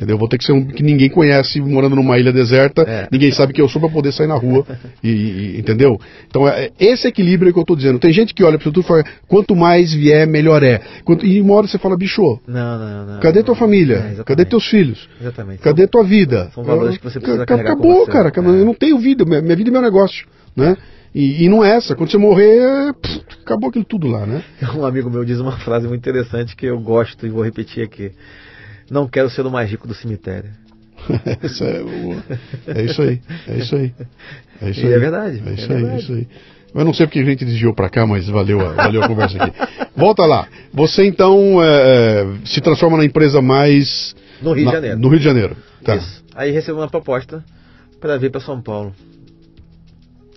Entendeu? 0.00 0.16
Vou 0.16 0.26
ter 0.26 0.38
que 0.38 0.44
ser 0.44 0.52
um 0.52 0.64
que 0.64 0.82
ninguém 0.82 1.10
conhece 1.10 1.60
morando 1.60 1.94
numa 1.94 2.18
ilha 2.18 2.32
deserta, 2.32 2.80
é. 2.88 3.06
ninguém 3.12 3.30
sabe 3.32 3.52
que 3.52 3.60
eu 3.60 3.68
sou 3.68 3.78
para 3.78 3.90
poder 3.90 4.12
sair 4.12 4.26
na 4.26 4.34
rua. 4.34 4.64
e, 5.04 5.10
e, 5.10 5.60
entendeu? 5.60 6.00
Então, 6.26 6.48
é, 6.48 6.70
é 6.80 6.86
esse 6.86 7.06
equilíbrio 7.06 7.52
que 7.52 7.58
eu 7.58 7.62
estou 7.62 7.76
dizendo. 7.76 7.98
Tem 7.98 8.10
gente 8.10 8.32
que 8.32 8.42
olha 8.42 8.56
para 8.56 8.64
tudo 8.64 8.80
e 8.80 8.82
fala, 8.82 9.04
quanto 9.28 9.54
mais 9.54 9.92
vier, 9.92 10.26
melhor 10.26 10.62
é. 10.62 10.80
Quanto, 11.04 11.26
e 11.26 11.38
uma 11.38 11.52
hora 11.52 11.66
você 11.66 11.76
fala, 11.76 11.98
bicho, 11.98 12.40
não, 12.46 12.78
não, 12.78 13.06
não, 13.08 13.20
cadê 13.20 13.42
tua 13.42 13.54
família? 13.54 14.16
É, 14.18 14.24
cadê 14.24 14.46
teus 14.46 14.66
filhos? 14.70 15.06
Exatamente. 15.20 15.60
Cadê 15.60 15.86
tua 15.86 16.02
vida? 16.02 16.50
São 16.54 16.64
valores 16.64 16.96
que 16.96 17.04
você 17.04 17.20
precisa 17.20 17.42
Acabou, 17.42 18.06
cara. 18.06 18.32
Eu 18.34 18.64
não 18.64 18.72
tenho 18.72 18.98
vida, 18.98 19.26
minha, 19.26 19.42
minha 19.42 19.54
vida 19.54 19.68
é 19.68 19.72
meu 19.72 19.82
negócio. 19.82 20.26
Né? 20.56 20.78
E, 21.14 21.44
e, 21.44 21.48
não 21.48 21.64
é 21.64 21.76
essa. 21.76 21.96
Quando 21.96 22.10
você 22.10 22.18
morrer, 22.18 22.94
pff, 22.94 23.22
acabou 23.42 23.68
aquilo 23.68 23.84
tudo 23.84 24.06
lá, 24.06 24.24
né? 24.24 24.44
Um 24.76 24.84
amigo 24.84 25.10
meu 25.10 25.24
diz 25.24 25.40
uma 25.40 25.58
frase 25.58 25.88
muito 25.88 26.00
interessante 26.00 26.54
que 26.54 26.66
eu 26.66 26.80
gosto 26.80 27.26
e 27.26 27.30
vou 27.30 27.42
repetir 27.42 27.84
aqui. 27.84 28.12
Não 28.90 29.08
quero 29.08 29.28
ser 29.30 29.44
o 29.44 29.50
mais 29.50 29.70
rico 29.70 29.88
do 29.88 29.94
cemitério. 29.94 30.50
isso 31.42 31.64
é, 31.64 31.80
o... 31.80 32.22
é, 32.66 32.82
isso 32.84 33.02
aí, 33.02 33.20
é 33.48 33.56
isso 33.56 33.74
aí. 33.74 33.94
É 34.60 34.70
isso 34.70 34.86
aí. 34.86 34.92
É 34.92 34.98
verdade. 34.98 35.42
É 35.46 35.52
isso 35.52 35.72
é 35.72 35.76
aí, 35.76 35.82
verdade. 35.82 35.94
é 35.94 35.98
isso 35.98 36.12
aí. 36.12 36.28
Eu 36.74 36.84
não 36.84 36.94
sei 36.94 37.06
porque 37.06 37.18
a 37.18 37.24
gente 37.24 37.44
desviou 37.44 37.74
para 37.74 37.88
cá, 37.88 38.06
mas 38.06 38.28
valeu 38.28 38.60
a, 38.60 38.72
valeu 38.72 39.02
a 39.02 39.08
conversa 39.08 39.42
aqui. 39.42 39.58
Volta 39.96 40.24
lá. 40.24 40.46
Você 40.72 41.04
então 41.04 41.62
é, 41.62 42.22
é 42.22 42.26
se 42.44 42.60
transforma 42.60 42.96
na 42.96 43.04
empresa 43.04 43.42
mais. 43.42 44.14
No 44.40 44.52
Rio 44.52 44.66
de 44.66 44.72
Janeiro. 44.72 44.98
No 44.98 45.08
Rio 45.08 45.18
de 45.18 45.24
Janeiro. 45.24 45.56
Tá. 45.82 45.96
Isso. 45.96 46.24
Aí 46.34 46.52
recebeu 46.52 46.80
uma 46.80 46.88
proposta 46.88 47.44
para 48.00 48.16
vir 48.16 48.30
para 48.30 48.40
São 48.40 48.60
Paulo. 48.60 48.94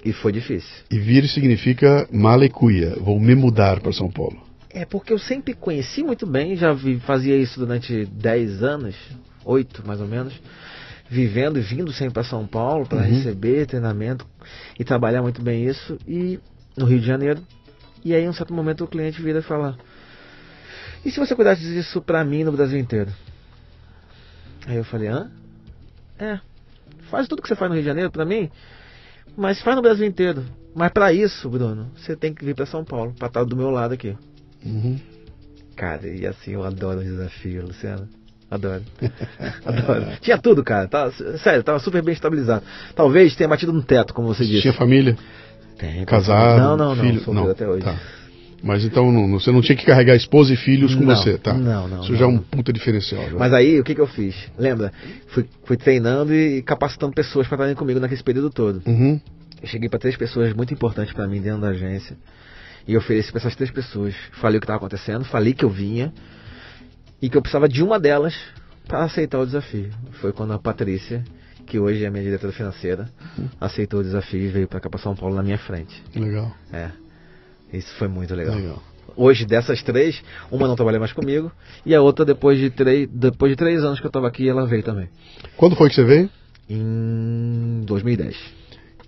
E 0.04 0.12
foi 0.12 0.32
difícil. 0.32 0.70
E 0.92 1.00
vir 1.00 1.28
significa 1.28 2.08
mala 2.12 2.46
e 2.46 2.50
cuia. 2.50 2.96
Vou 3.00 3.20
me 3.20 3.34
mudar 3.36 3.80
para 3.80 3.94
São 3.94 4.12
Paulo. 4.12 4.42
É 4.70 4.86
porque 4.86 5.14
eu 5.14 5.20
sempre 5.20 5.54
conheci 5.54 6.04
muito 6.04 6.26
bem, 6.26 6.56
já 6.56 6.74
vi, 6.74 7.00
fazia 7.00 7.38
isso 7.38 7.60
durante 7.60 8.06
10 8.06 8.64
anos, 8.64 8.96
8 9.46 9.86
mais 9.86 10.02
ou 10.02 10.08
menos, 10.08 10.34
vivendo 11.08 11.60
e 11.60 11.62
vindo 11.62 11.94
sempre 11.94 12.16
para 12.16 12.24
São 12.24 12.46
Paulo 12.48 12.88
para 12.88 12.98
uhum. 13.00 13.04
receber 13.06 13.68
treinamento 13.68 14.26
e 14.78 14.84
trabalhar 14.84 15.22
muito 15.22 15.42
bem 15.42 15.66
isso 15.66 15.98
e 16.08 16.40
no 16.76 16.86
Rio 16.86 17.00
de 17.00 17.06
Janeiro. 17.06 17.42
E 18.04 18.14
aí, 18.14 18.24
em 18.24 18.30
um 18.30 18.34
certo 18.34 18.54
momento, 18.54 18.84
o 18.84 18.88
cliente 18.88 19.22
vira 19.22 19.40
e 19.40 19.44
fala: 19.44 19.78
E 21.06 21.12
se 21.12 21.20
você 21.20 21.36
cuidasse 21.36 21.62
disso 21.62 22.02
para 22.02 22.26
mim 22.26 22.44
no 22.44 22.52
Brasil 22.52 22.80
inteiro? 22.80 23.12
Aí 24.66 24.76
eu 24.76 24.84
falei: 24.84 25.08
Hã? 25.08 25.32
É, 26.18 26.40
faz 27.10 27.28
tudo 27.28 27.42
que 27.42 27.48
você 27.48 27.56
faz 27.56 27.70
no 27.70 27.76
Rio 27.76 27.84
de 27.84 27.90
Janeiro 27.90 28.12
para 28.12 28.26
mim, 28.26 28.50
mas 29.38 29.62
faz 29.62 29.76
no 29.76 29.82
Brasil 29.82 30.06
inteiro. 30.06 30.44
Mas 30.76 30.92
para 30.92 31.14
isso, 31.14 31.50
Bruno, 31.50 31.92
você 31.96 32.16
tem 32.16 32.34
que 32.34 32.44
vir 32.44 32.56
para 32.56 32.66
São 32.66 32.84
Paulo, 32.84 33.14
para 33.18 33.28
estar 33.28 33.44
do 33.44 33.56
meu 33.56 33.70
lado 33.70 33.94
aqui. 33.94 34.16
Uhum. 34.66 35.00
Cara, 35.76 36.08
e 36.08 36.26
assim, 36.26 36.52
eu 36.52 36.64
adoro 36.64 37.00
o 37.00 37.04
desafio, 37.04 37.66
Luciano. 37.68 38.08
Adoro. 38.50 38.84
Adoro. 39.66 40.06
Tinha 40.22 40.38
tudo, 40.38 40.64
cara. 40.64 40.88
Tá, 40.88 41.12
sério, 41.44 41.64
tava 41.64 41.80
super 41.80 42.04
bem 42.04 42.14
estabilizado. 42.14 42.64
Talvez 42.96 43.36
tenha 43.36 43.48
batido 43.48 43.74
no 43.74 43.82
teto, 43.82 44.14
como 44.14 44.28
você 44.28 44.46
disse. 44.46 44.62
Tinha 44.62 44.74
família? 44.74 45.18
Tem. 45.78 46.06
Casado? 46.06 46.60
Não, 46.60 46.78
não, 46.78 46.96
filho? 46.96 47.24
não. 47.28 47.34
não. 47.34 47.52
até 47.52 47.68
hoje. 47.68 47.84
Tá. 47.84 47.98
Mas 48.64 48.86
então 48.86 49.12
não, 49.12 49.30
você 49.30 49.52
não 49.52 49.62
tinha 49.62 49.76
que 49.76 49.86
carregar 49.86 50.16
esposa 50.16 50.54
e 50.54 50.56
filhos 50.56 50.96
com 50.96 51.04
não, 51.04 51.14
você, 51.14 51.38
tá? 51.38 51.54
Não, 51.54 51.86
não. 51.86 52.02
Isso 52.02 52.14
não, 52.14 52.18
já 52.18 52.24
é 52.24 52.28
um 52.30 52.38
puta 52.38 52.72
diferencial. 52.72 53.30
Já. 53.30 53.38
Mas 53.38 53.52
aí, 53.52 53.78
o 53.78 53.84
que, 53.84 53.94
que 53.94 54.00
eu 54.00 54.08
fiz? 54.08 54.34
Lembra? 54.58 54.94
Fui, 55.28 55.46
fui 55.66 55.76
treinando 55.76 56.34
e 56.34 56.62
capacitando 56.62 57.14
pessoas 57.14 57.46
para 57.46 57.58
estarem 57.58 57.76
comigo 57.76 58.00
naquele 58.00 58.24
período 58.24 58.50
todo. 58.50 58.82
Uhum. 58.86 59.20
Eu 59.62 59.68
cheguei 59.68 59.90
para 59.90 60.00
três 60.00 60.16
pessoas 60.16 60.54
muito 60.54 60.74
importantes 60.74 61.14
para 61.14 61.28
mim 61.28 61.42
dentro 61.42 61.60
da 61.60 61.70
agência. 61.70 62.16
E 62.88 62.96
ofereci 62.96 63.32
para 63.32 63.42
essas 63.42 63.56
três 63.56 63.70
pessoas. 63.70 64.16
Falei 64.40 64.58
o 64.58 64.62
que 64.62 64.66
estava 64.66 64.78
acontecendo, 64.78 65.26
falei 65.26 65.54
que 65.54 65.66
eu 65.66 65.70
vinha 65.70 66.14
e 67.22 67.30
que 67.30 67.36
eu 67.36 67.42
precisava 67.42 67.68
de 67.68 67.84
uma 67.84 68.00
delas 68.00 68.34
para 68.88 69.04
aceitar 69.04 69.40
o 69.40 69.46
desafio. 69.46 69.90
Foi 70.22 70.32
quando 70.32 70.54
a 70.54 70.60
Patrícia, 70.60 71.22
que 71.66 71.80
hoje 71.80 72.06
é 72.06 72.10
minha 72.10 72.24
diretora 72.24 72.54
financeira, 72.54 73.10
uhum. 73.38 73.50
aceitou 73.60 74.00
o 74.00 74.04
desafio 74.04 74.42
e 74.42 74.48
veio 74.48 74.68
para 74.70 74.80
cá 74.80 74.90
para 74.90 75.02
São 75.02 75.14
Paulo 75.14 75.36
na 75.36 75.44
minha 75.44 75.58
frente. 75.58 76.02
Legal. 76.16 76.56
É. 76.72 77.03
Isso 77.74 77.94
foi 77.96 78.08
muito 78.08 78.34
legal. 78.36 78.56
Legal. 78.56 78.84
Hoje, 79.16 79.46
dessas 79.46 79.84
três, 79.84 80.24
uma 80.52 80.68
não 80.68 80.76
trabalha 80.76 81.00
mais 81.00 81.12
comigo 81.12 81.52
e 81.86 81.94
a 81.94 82.02
outra, 82.02 82.24
depois 82.24 82.58
de 82.58 82.70
três, 82.70 83.08
depois 83.12 83.52
de 83.52 83.56
três 83.56 83.84
anos 83.84 84.00
que 84.00 84.06
eu 84.06 84.10
estava 84.10 84.28
aqui, 84.28 84.48
ela 84.48 84.66
veio 84.66 84.84
também. 84.84 85.10
Quando 85.58 85.76
foi 85.76 85.90
que 85.90 85.96
você 85.96 86.04
veio? 86.04 86.30
Em 86.70 87.82
2010. 87.86 88.36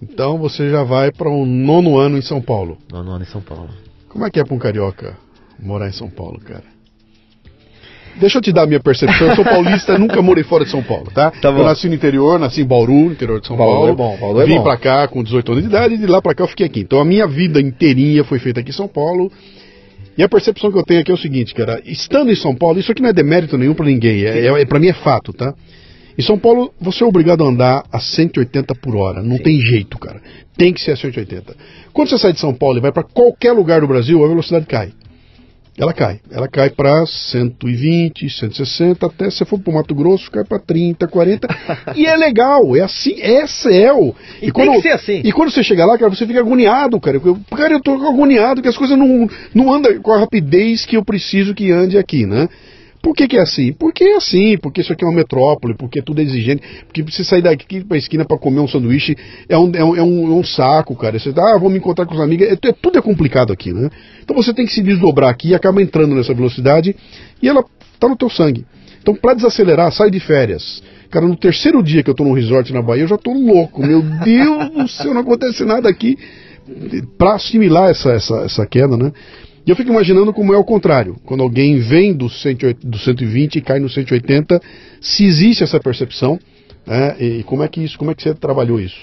Então 0.01 0.37
você 0.37 0.69
já 0.69 0.83
vai 0.83 1.11
para 1.11 1.29
o 1.29 1.43
um 1.43 1.45
nono 1.45 1.97
ano 1.97 2.17
em 2.17 2.21
São 2.21 2.41
Paulo. 2.41 2.77
Nono 2.91 3.11
ano 3.11 3.23
em 3.23 3.27
São 3.27 3.41
Paulo. 3.41 3.69
Como 4.09 4.25
é 4.25 4.29
que 4.29 4.39
é 4.39 4.43
para 4.43 4.53
um 4.53 4.59
carioca 4.59 5.17
morar 5.59 5.87
em 5.87 5.93
São 5.93 6.09
Paulo, 6.09 6.39
cara? 6.39 6.74
Deixa 8.17 8.37
eu 8.37 8.41
te 8.41 8.51
dar 8.51 8.63
a 8.63 8.65
minha 8.65 8.79
percepção. 8.79 9.27
Eu 9.27 9.35
sou 9.35 9.43
paulista, 9.43 9.97
nunca 9.99 10.21
morei 10.21 10.43
fora 10.43 10.63
de 10.63 10.71
São 10.71 10.81
Paulo, 10.81 11.11
tá? 11.13 11.31
tá 11.31 11.49
eu 11.49 11.63
nasci 11.63 11.87
no 11.89 11.95
interior, 11.95 12.39
nasci 12.39 12.61
em 12.61 12.65
Bauru, 12.65 13.11
interior 13.11 13.41
de 13.41 13.47
São 13.47 13.57
Bauru 13.57 13.73
Paulo. 13.73 13.89
É 13.89 13.95
bom, 13.95 14.17
Bauru 14.19 14.41
é 14.41 14.45
Vim 14.45 14.61
pra 14.61 14.77
cá 14.77 15.07
com 15.07 15.21
18 15.21 15.51
anos 15.51 15.63
de 15.63 15.69
idade 15.69 15.93
e 15.95 15.97
de 15.97 16.05
lá 16.05 16.21
pra 16.21 16.33
cá 16.33 16.43
eu 16.43 16.47
fiquei 16.47 16.65
aqui. 16.65 16.79
Então 16.79 16.99
a 16.99 17.05
minha 17.05 17.27
vida 17.27 17.59
inteirinha 17.59 18.23
foi 18.23 18.39
feita 18.39 18.61
aqui 18.61 18.69
em 18.69 18.73
São 18.73 18.87
Paulo. 18.87 19.31
E 20.17 20.23
a 20.23 20.29
percepção 20.29 20.71
que 20.71 20.77
eu 20.77 20.83
tenho 20.83 21.01
aqui 21.01 21.11
é 21.11 21.13
o 21.13 21.17
seguinte, 21.17 21.53
cara. 21.53 21.81
Estando 21.85 22.31
em 22.31 22.35
São 22.35 22.55
Paulo, 22.55 22.79
isso 22.79 22.89
aqui 22.89 23.01
não 23.01 23.09
é 23.09 23.13
demérito 23.13 23.57
nenhum 23.57 23.73
para 23.73 23.85
ninguém. 23.85 24.23
É, 24.23 24.47
é, 24.47 24.61
é, 24.61 24.65
pra 24.65 24.79
mim 24.79 24.87
é 24.87 24.93
fato, 24.93 25.33
tá? 25.33 25.53
Em 26.17 26.21
São 26.21 26.37
Paulo, 26.37 26.73
você 26.79 27.03
é 27.03 27.05
obrigado 27.05 27.43
a 27.43 27.47
andar 27.47 27.83
a 27.91 27.99
180 27.99 28.73
por 28.75 28.95
hora. 28.95 29.21
Não 29.21 29.35
Sim. 29.35 29.43
tem 29.43 29.59
jeito, 29.59 29.99
cara. 29.99 30.21
Tem 30.57 30.71
que 30.71 30.79
ser 30.79 30.91
a 30.91 30.95
180. 30.95 31.53
Quando 31.91 32.09
você 32.09 32.17
sai 32.17 32.31
de 32.31 32.39
São 32.39 32.53
Paulo 32.53 32.77
e 32.77 32.81
vai 32.81 32.93
para 32.93 33.03
qualquer 33.03 33.51
lugar 33.51 33.81
do 33.81 33.87
Brasil, 33.87 34.23
a 34.23 34.27
velocidade 34.27 34.65
cai. 34.65 34.93
Ela 35.77 35.93
cai. 35.93 36.21
Ela 36.31 36.47
cai 36.47 36.69
para 36.69 37.05
120, 37.05 38.29
160, 38.29 39.05
até 39.05 39.29
se 39.29 39.43
for 39.43 39.59
para 39.59 39.71
o 39.71 39.73
Mato 39.73 39.93
Grosso, 39.93 40.31
cai 40.31 40.45
para 40.45 40.57
30, 40.57 41.05
40. 41.05 41.47
e 41.95 42.05
é 42.05 42.15
legal, 42.15 42.75
é 42.77 42.81
assim, 42.81 43.19
é 43.19 43.45
céu. 43.45 44.15
E, 44.41 44.47
e 44.47 44.51
quando, 44.51 44.71
tem 44.71 44.81
que 44.81 44.87
ser 44.87 44.93
assim. 44.93 45.21
E 45.23 45.33
quando 45.33 45.51
você 45.51 45.63
chega 45.63 45.85
lá, 45.85 45.97
cara, 45.97 46.09
você 46.09 46.25
fica 46.25 46.39
agoniado, 46.39 46.99
cara. 46.99 47.19
Eu, 47.23 47.37
cara, 47.55 47.73
eu 47.73 47.81
tô 47.81 47.91
agoniado 47.91 48.61
que 48.61 48.69
as 48.69 48.77
coisas 48.77 48.97
não, 48.97 49.29
não 49.53 49.73
andam 49.73 50.01
com 50.01 50.13
a 50.13 50.19
rapidez 50.19 50.85
que 50.85 50.95
eu 50.95 51.03
preciso 51.03 51.53
que 51.53 51.71
ande 51.71 51.97
aqui, 51.97 52.25
né? 52.25 52.47
Por 53.05 53.13
que, 53.13 53.27
que, 53.27 53.37
é 53.37 53.41
assim? 53.41 53.71
Porque 53.71 54.03
é 54.03 54.15
assim, 54.15 54.57
porque 54.57 54.81
isso 54.81 54.91
aqui 54.91 55.05
é 55.05 55.07
uma 55.07 55.15
metrópole, 55.15 55.75
porque 55.75 56.01
tudo 56.01 56.21
é 56.21 56.23
exigente, 56.23 56.63
porque 56.87 57.03
você 57.03 57.23
sair 57.23 57.43
daqui 57.43 57.83
para 57.83 57.97
a 57.97 57.99
esquina 57.99 58.25
para 58.25 58.35
comer 58.35 58.59
um 58.59 58.67
sanduíche 58.67 59.15
é 59.47 59.55
um, 59.55 59.71
é 59.75 59.83
um, 59.83 59.95
é 59.95 60.01
um, 60.01 60.31
é 60.31 60.35
um 60.35 60.43
saco, 60.43 60.95
cara. 60.95 61.19
Você 61.19 61.31
ah, 61.37 61.55
vou 61.59 61.69
me 61.69 61.77
encontrar 61.77 62.07
com 62.07 62.15
os 62.15 62.19
amigos, 62.19 62.47
é, 62.47 62.53
é, 62.53 62.71
tudo 62.71 62.97
é 62.97 63.01
complicado 63.03 63.53
aqui, 63.53 63.71
né? 63.71 63.91
Então 64.23 64.35
você 64.35 64.51
tem 64.51 64.65
que 64.65 64.73
se 64.73 64.81
desdobrar 64.81 65.29
aqui 65.29 65.49
e 65.49 65.53
acaba 65.53 65.83
entrando 65.83 66.15
nessa 66.15 66.33
velocidade 66.33 66.95
e 67.43 67.47
ela 67.47 67.63
tá 67.99 68.09
no 68.09 68.17
teu 68.17 68.27
sangue. 68.27 68.65
Então 68.99 69.13
para 69.13 69.35
desacelerar, 69.35 69.91
sai 69.91 70.09
de 70.09 70.19
férias. 70.19 70.81
Cara, 71.11 71.27
no 71.27 71.35
terceiro 71.35 71.83
dia 71.83 72.01
que 72.01 72.09
eu 72.09 72.15
tô 72.15 72.23
no 72.23 72.33
resort 72.33 72.73
na 72.73 72.81
Bahia, 72.81 73.03
eu 73.03 73.07
já 73.07 73.19
tô 73.19 73.31
louco. 73.31 73.85
Meu 73.85 74.01
Deus 74.01 74.69
do 74.71 74.87
céu, 74.87 75.13
não 75.13 75.21
acontece 75.21 75.63
nada 75.63 75.87
aqui 75.87 76.17
para 77.19 77.35
assimilar 77.35 77.91
essa, 77.91 78.13
essa, 78.13 78.35
essa 78.45 78.65
queda, 78.65 78.97
né? 78.97 79.11
E 79.65 79.69
eu 79.71 79.75
fico 79.75 79.89
imaginando 79.89 80.31
como 80.31 80.53
é 80.53 80.57
o 80.57 80.63
contrário, 80.63 81.15
quando 81.25 81.41
alguém 81.41 81.79
vem 81.79 82.13
do, 82.13 82.29
108, 82.29 82.85
do 82.85 82.99
120 82.99 83.55
e 83.55 83.61
cai 83.61 83.79
no 83.79 83.89
180, 83.89 84.61
se 85.01 85.25
existe 85.25 85.63
essa 85.63 85.79
percepção, 85.79 86.39
né, 86.85 87.15
e 87.19 87.43
como 87.43 87.63
é 87.63 87.67
que 87.67 87.83
isso, 87.83 87.97
como 87.97 88.11
é 88.11 88.15
que 88.15 88.21
você 88.21 88.35
trabalhou 88.35 88.79
isso? 88.79 88.99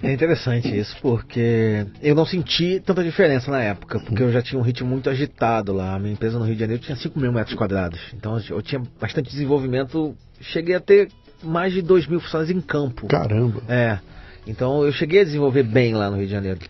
É 0.00 0.12
interessante 0.12 0.68
isso, 0.76 0.96
porque 1.00 1.84
eu 2.02 2.14
não 2.14 2.26
senti 2.26 2.80
tanta 2.84 3.02
diferença 3.02 3.50
na 3.50 3.60
época, 3.62 3.98
porque 3.98 4.22
eu 4.22 4.30
já 4.30 4.42
tinha 4.42 4.58
um 4.58 4.62
ritmo 4.62 4.88
muito 4.88 5.08
agitado 5.08 5.72
lá. 5.72 5.94
A 5.94 5.98
minha 5.98 6.12
empresa 6.12 6.38
no 6.38 6.44
Rio 6.44 6.54
de 6.54 6.60
Janeiro 6.60 6.82
tinha 6.82 6.94
5 6.94 7.18
mil 7.18 7.32
metros 7.32 7.56
quadrados, 7.56 7.98
então 8.12 8.38
eu 8.50 8.60
tinha 8.60 8.82
bastante 9.00 9.30
desenvolvimento. 9.30 10.14
Cheguei 10.40 10.74
a 10.74 10.80
ter 10.80 11.08
mais 11.42 11.72
de 11.72 11.80
2 11.80 12.06
mil 12.06 12.20
funcionários 12.20 12.54
em 12.54 12.60
campo. 12.60 13.06
Caramba! 13.06 13.62
É, 13.66 13.98
então 14.46 14.84
eu 14.84 14.92
cheguei 14.92 15.22
a 15.22 15.24
desenvolver 15.24 15.62
bem 15.62 15.94
lá 15.94 16.10
no 16.10 16.18
Rio 16.18 16.26
de 16.26 16.32
Janeiro. 16.32 16.60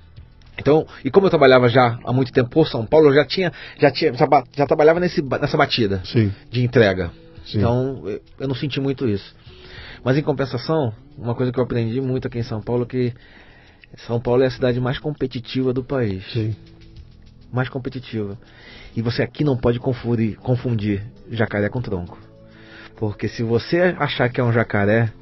Então, 0.58 0.86
e 1.04 1.10
como 1.10 1.26
eu 1.26 1.30
trabalhava 1.30 1.68
já 1.68 1.98
há 2.04 2.12
muito 2.12 2.32
tempo 2.32 2.50
por 2.50 2.66
São 2.68 2.86
Paulo, 2.86 3.08
eu 3.08 3.14
já 3.14 3.24
tinha, 3.24 3.52
já 3.78 3.90
tinha, 3.90 4.12
já, 4.14 4.26
já 4.56 4.66
trabalhava 4.66 5.00
nesse, 5.00 5.20
nessa 5.22 5.56
batida 5.56 6.00
Sim. 6.04 6.32
de 6.50 6.62
entrega. 6.62 7.10
Sim. 7.44 7.58
Então, 7.58 8.02
eu 8.38 8.48
não 8.48 8.54
senti 8.54 8.80
muito 8.80 9.08
isso. 9.08 9.34
Mas 10.04 10.16
em 10.16 10.22
compensação, 10.22 10.92
uma 11.16 11.34
coisa 11.34 11.50
que 11.50 11.58
eu 11.58 11.64
aprendi 11.64 12.00
muito 12.00 12.28
aqui 12.28 12.38
em 12.38 12.42
São 12.42 12.60
Paulo 12.60 12.84
é 12.84 12.86
que 12.86 13.14
São 14.06 14.20
Paulo 14.20 14.42
é 14.42 14.46
a 14.46 14.50
cidade 14.50 14.80
mais 14.80 14.98
competitiva 14.98 15.72
do 15.72 15.82
país. 15.82 16.24
Sim. 16.32 16.54
Mais 17.52 17.68
competitiva. 17.68 18.38
E 18.94 19.02
você 19.02 19.22
aqui 19.22 19.42
não 19.42 19.56
pode 19.56 19.80
confundir, 19.80 20.36
confundir 20.36 21.02
jacaré 21.30 21.68
com 21.68 21.80
tronco. 21.80 22.18
Porque 22.96 23.28
se 23.28 23.42
você 23.42 23.94
achar 23.98 24.28
que 24.28 24.40
é 24.40 24.44
um 24.44 24.52
jacaré, 24.52 25.12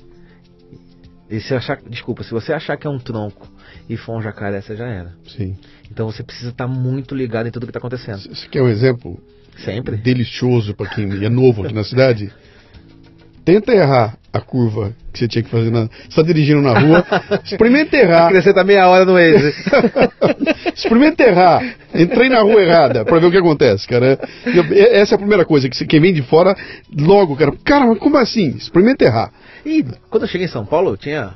e 1.33 1.41
se 1.41 1.55
achar, 1.55 1.80
desculpa, 1.89 2.22
se 2.22 2.30
você 2.30 2.53
achar 2.53 2.76
que 2.76 2.87
é 2.87 2.91
um 2.91 2.99
tronco 2.99 3.49
e 3.89 3.97
for 3.97 4.18
um 4.18 4.20
jacaré, 4.20 4.61
você 4.61 4.76
já 4.76 4.87
era. 4.87 5.14
Sim. 5.26 5.57
Então 5.91 6.05
você 6.05 6.22
precisa 6.22 6.51
estar 6.51 6.68
muito 6.68 7.14
ligado 7.14 7.47
em 7.47 7.51
tudo 7.51 7.64
que 7.64 7.70
está 7.70 7.78
acontecendo. 7.78 8.18
Você 8.18 8.47
quer 8.49 8.61
um 8.61 8.68
exemplo? 8.68 9.18
Sempre. 9.57 9.97
Delicioso 9.97 10.74
para 10.74 10.91
quem 10.91 11.24
é 11.24 11.30
novo 11.30 11.64
aqui 11.64 11.72
na 11.72 11.85
cidade? 11.85 12.30
Tenta 13.45 13.72
errar 13.72 14.16
a 14.32 14.40
curva 14.40 14.95
que 15.12 15.18
você 15.18 15.28
tinha 15.28 15.43
que 15.43 15.51
fazer. 15.51 15.70
Na... 15.70 15.86
Você 15.86 16.09
está 16.09 16.22
dirigindo 16.22 16.62
na 16.62 16.78
rua, 16.78 17.05
experimenta 17.45 17.97
errar. 17.97 18.30
Tá 18.55 18.64
meia 18.64 18.88
hora 18.88 19.05
no 19.05 19.12
Waze. 19.12 19.55
experimenta 20.74 21.24
errar. 21.24 21.76
Entrei 21.95 22.28
na 22.28 22.40
rua 22.40 22.62
errada 22.62 23.05
para 23.05 23.18
ver 23.18 23.26
o 23.26 23.30
que 23.30 23.36
acontece, 23.36 23.86
cara. 23.86 24.18
Essa 24.93 25.14
é 25.14 25.16
a 25.16 25.18
primeira 25.18 25.45
coisa, 25.45 25.68
que 25.68 25.84
quem 25.84 26.01
vem 26.01 26.14
de 26.14 26.22
fora, 26.22 26.57
logo, 26.97 27.36
cara, 27.36 27.53
cara, 27.64 27.86
mas 27.86 27.99
como 27.99 28.16
assim? 28.16 28.49
Experimenta 28.57 29.05
errar. 29.05 29.32
E 29.66 29.84
quando 30.09 30.22
eu 30.22 30.28
cheguei 30.28 30.47
em 30.47 30.51
São 30.51 30.64
Paulo, 30.64 30.90
eu 30.90 30.97
tinha. 30.97 31.34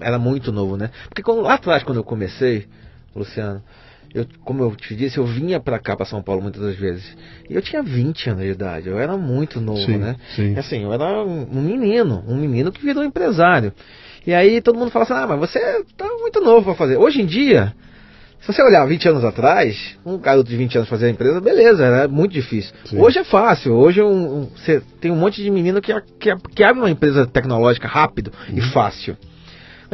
Era 0.00 0.18
muito 0.18 0.52
novo, 0.52 0.76
né? 0.76 0.90
Porque 1.08 1.22
quando, 1.22 1.40
lá 1.40 1.54
atrás, 1.54 1.82
quando 1.82 1.98
eu 1.98 2.04
comecei, 2.04 2.66
Luciano, 3.14 3.62
eu, 4.14 4.24
como 4.44 4.62
eu 4.62 4.76
te 4.76 4.94
disse, 4.94 5.18
eu 5.18 5.26
vinha 5.26 5.58
para 5.58 5.78
cá, 5.78 5.96
para 5.96 6.06
São 6.06 6.22
Paulo, 6.22 6.40
muitas 6.40 6.62
das 6.62 6.76
vezes. 6.76 7.04
E 7.50 7.54
eu 7.54 7.60
tinha 7.60 7.82
20 7.82 8.30
anos 8.30 8.44
de 8.44 8.50
idade, 8.50 8.88
eu 8.88 8.98
era 8.98 9.16
muito 9.16 9.60
novo, 9.60 9.80
sim, 9.80 9.96
né? 9.96 10.14
Sim. 10.36 10.54
E 10.54 10.58
assim, 10.58 10.84
eu 10.84 10.92
era 10.92 11.24
um 11.24 11.60
menino, 11.60 12.24
um 12.28 12.36
menino 12.36 12.70
que 12.70 12.80
virou 12.80 13.02
empresário. 13.02 13.72
E 14.24 14.32
aí 14.32 14.60
todo 14.60 14.78
mundo 14.78 14.92
fala 14.92 15.02
assim: 15.02 15.14
ah, 15.14 15.26
mas 15.26 15.40
você 15.40 15.84
tá 15.96 16.06
muito 16.20 16.40
novo 16.40 16.64
para 16.64 16.74
fazer. 16.76 16.96
Hoje 16.96 17.20
em 17.20 17.26
dia, 17.26 17.74
se 18.40 18.52
você 18.52 18.62
olhar 18.62 18.86
20 18.86 19.08
anos 19.08 19.24
atrás, 19.24 19.96
um 20.06 20.16
garoto 20.16 20.48
de 20.48 20.56
20 20.56 20.76
anos 20.76 20.88
fazer 20.88 21.06
a 21.06 21.10
empresa, 21.10 21.40
beleza, 21.40 21.84
era 21.84 22.06
muito 22.06 22.32
difícil. 22.32 22.72
Sim. 22.84 23.00
Hoje 23.00 23.18
é 23.18 23.24
fácil, 23.24 23.72
hoje 23.72 24.00
um, 24.00 24.42
um, 24.42 24.44
você 24.54 24.80
tem 25.00 25.10
um 25.10 25.16
monte 25.16 25.42
de 25.42 25.50
menino 25.50 25.82
que, 25.82 25.92
que, 26.20 26.34
que 26.54 26.62
abre 26.62 26.80
uma 26.80 26.90
empresa 26.90 27.26
tecnológica 27.26 27.88
rápido 27.88 28.30
uhum. 28.48 28.58
e 28.58 28.60
fácil. 28.60 29.16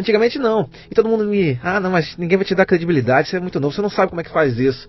Antigamente 0.01 0.39
não. 0.39 0.69
E 0.91 0.95
todo 0.95 1.09
mundo 1.09 1.25
me, 1.25 1.59
ah, 1.63 1.79
não, 1.79 1.91
mas 1.91 2.17
ninguém 2.17 2.39
vai 2.39 2.47
te 2.47 2.55
dar 2.55 2.65
credibilidade, 2.65 3.29
você 3.29 3.37
é 3.37 3.41
muito 3.41 3.61
novo, 3.61 3.75
você 3.75 3.83
não 3.83 3.91
sabe 3.91 4.09
como 4.09 4.21
é 4.21 4.25
que 4.25 4.31
faz 4.31 4.59
isso. 4.59 4.89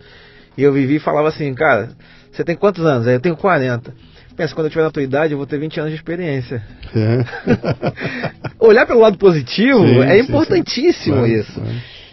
E 0.57 0.63
eu 0.63 0.71
vivi 0.71 0.95
e 0.95 0.99
falava 0.99 1.27
assim, 1.27 1.53
cara, 1.53 1.89
você 2.31 2.43
tem 2.43 2.55
quantos 2.55 2.85
anos? 2.85 3.07
Eu 3.07 3.19
tenho 3.19 3.35
40. 3.35 3.93
Pensa, 4.35 4.55
quando 4.55 4.67
eu 4.67 4.71
tiver 4.71 4.83
na 4.83 4.91
tua 4.91 5.03
idade, 5.03 5.33
eu 5.33 5.37
vou 5.37 5.45
ter 5.45 5.59
20 5.59 5.79
anos 5.81 5.91
de 5.91 5.97
experiência. 5.97 6.63
É. 6.95 7.25
Olhar 8.65 8.85
pelo 8.85 9.01
lado 9.01 9.17
positivo 9.17 9.85
sim, 9.85 10.01
é 10.01 10.17
importantíssimo 10.17 11.25
sim, 11.25 11.33
sim. 11.33 11.39
isso. 11.39 11.61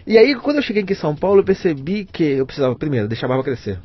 E 0.05 0.17
aí, 0.17 0.35
quando 0.35 0.57
eu 0.57 0.63
cheguei 0.63 0.83
aqui 0.83 0.93
em 0.93 0.95
São 0.95 1.15
Paulo, 1.15 1.39
eu 1.39 1.45
percebi 1.45 2.03
que 2.03 2.23
eu 2.23 2.45
precisava, 2.45 2.75
primeiro, 2.75 3.07
deixar 3.07 3.27
a 3.27 3.29
barba 3.29 3.43
crescer. 3.43 3.79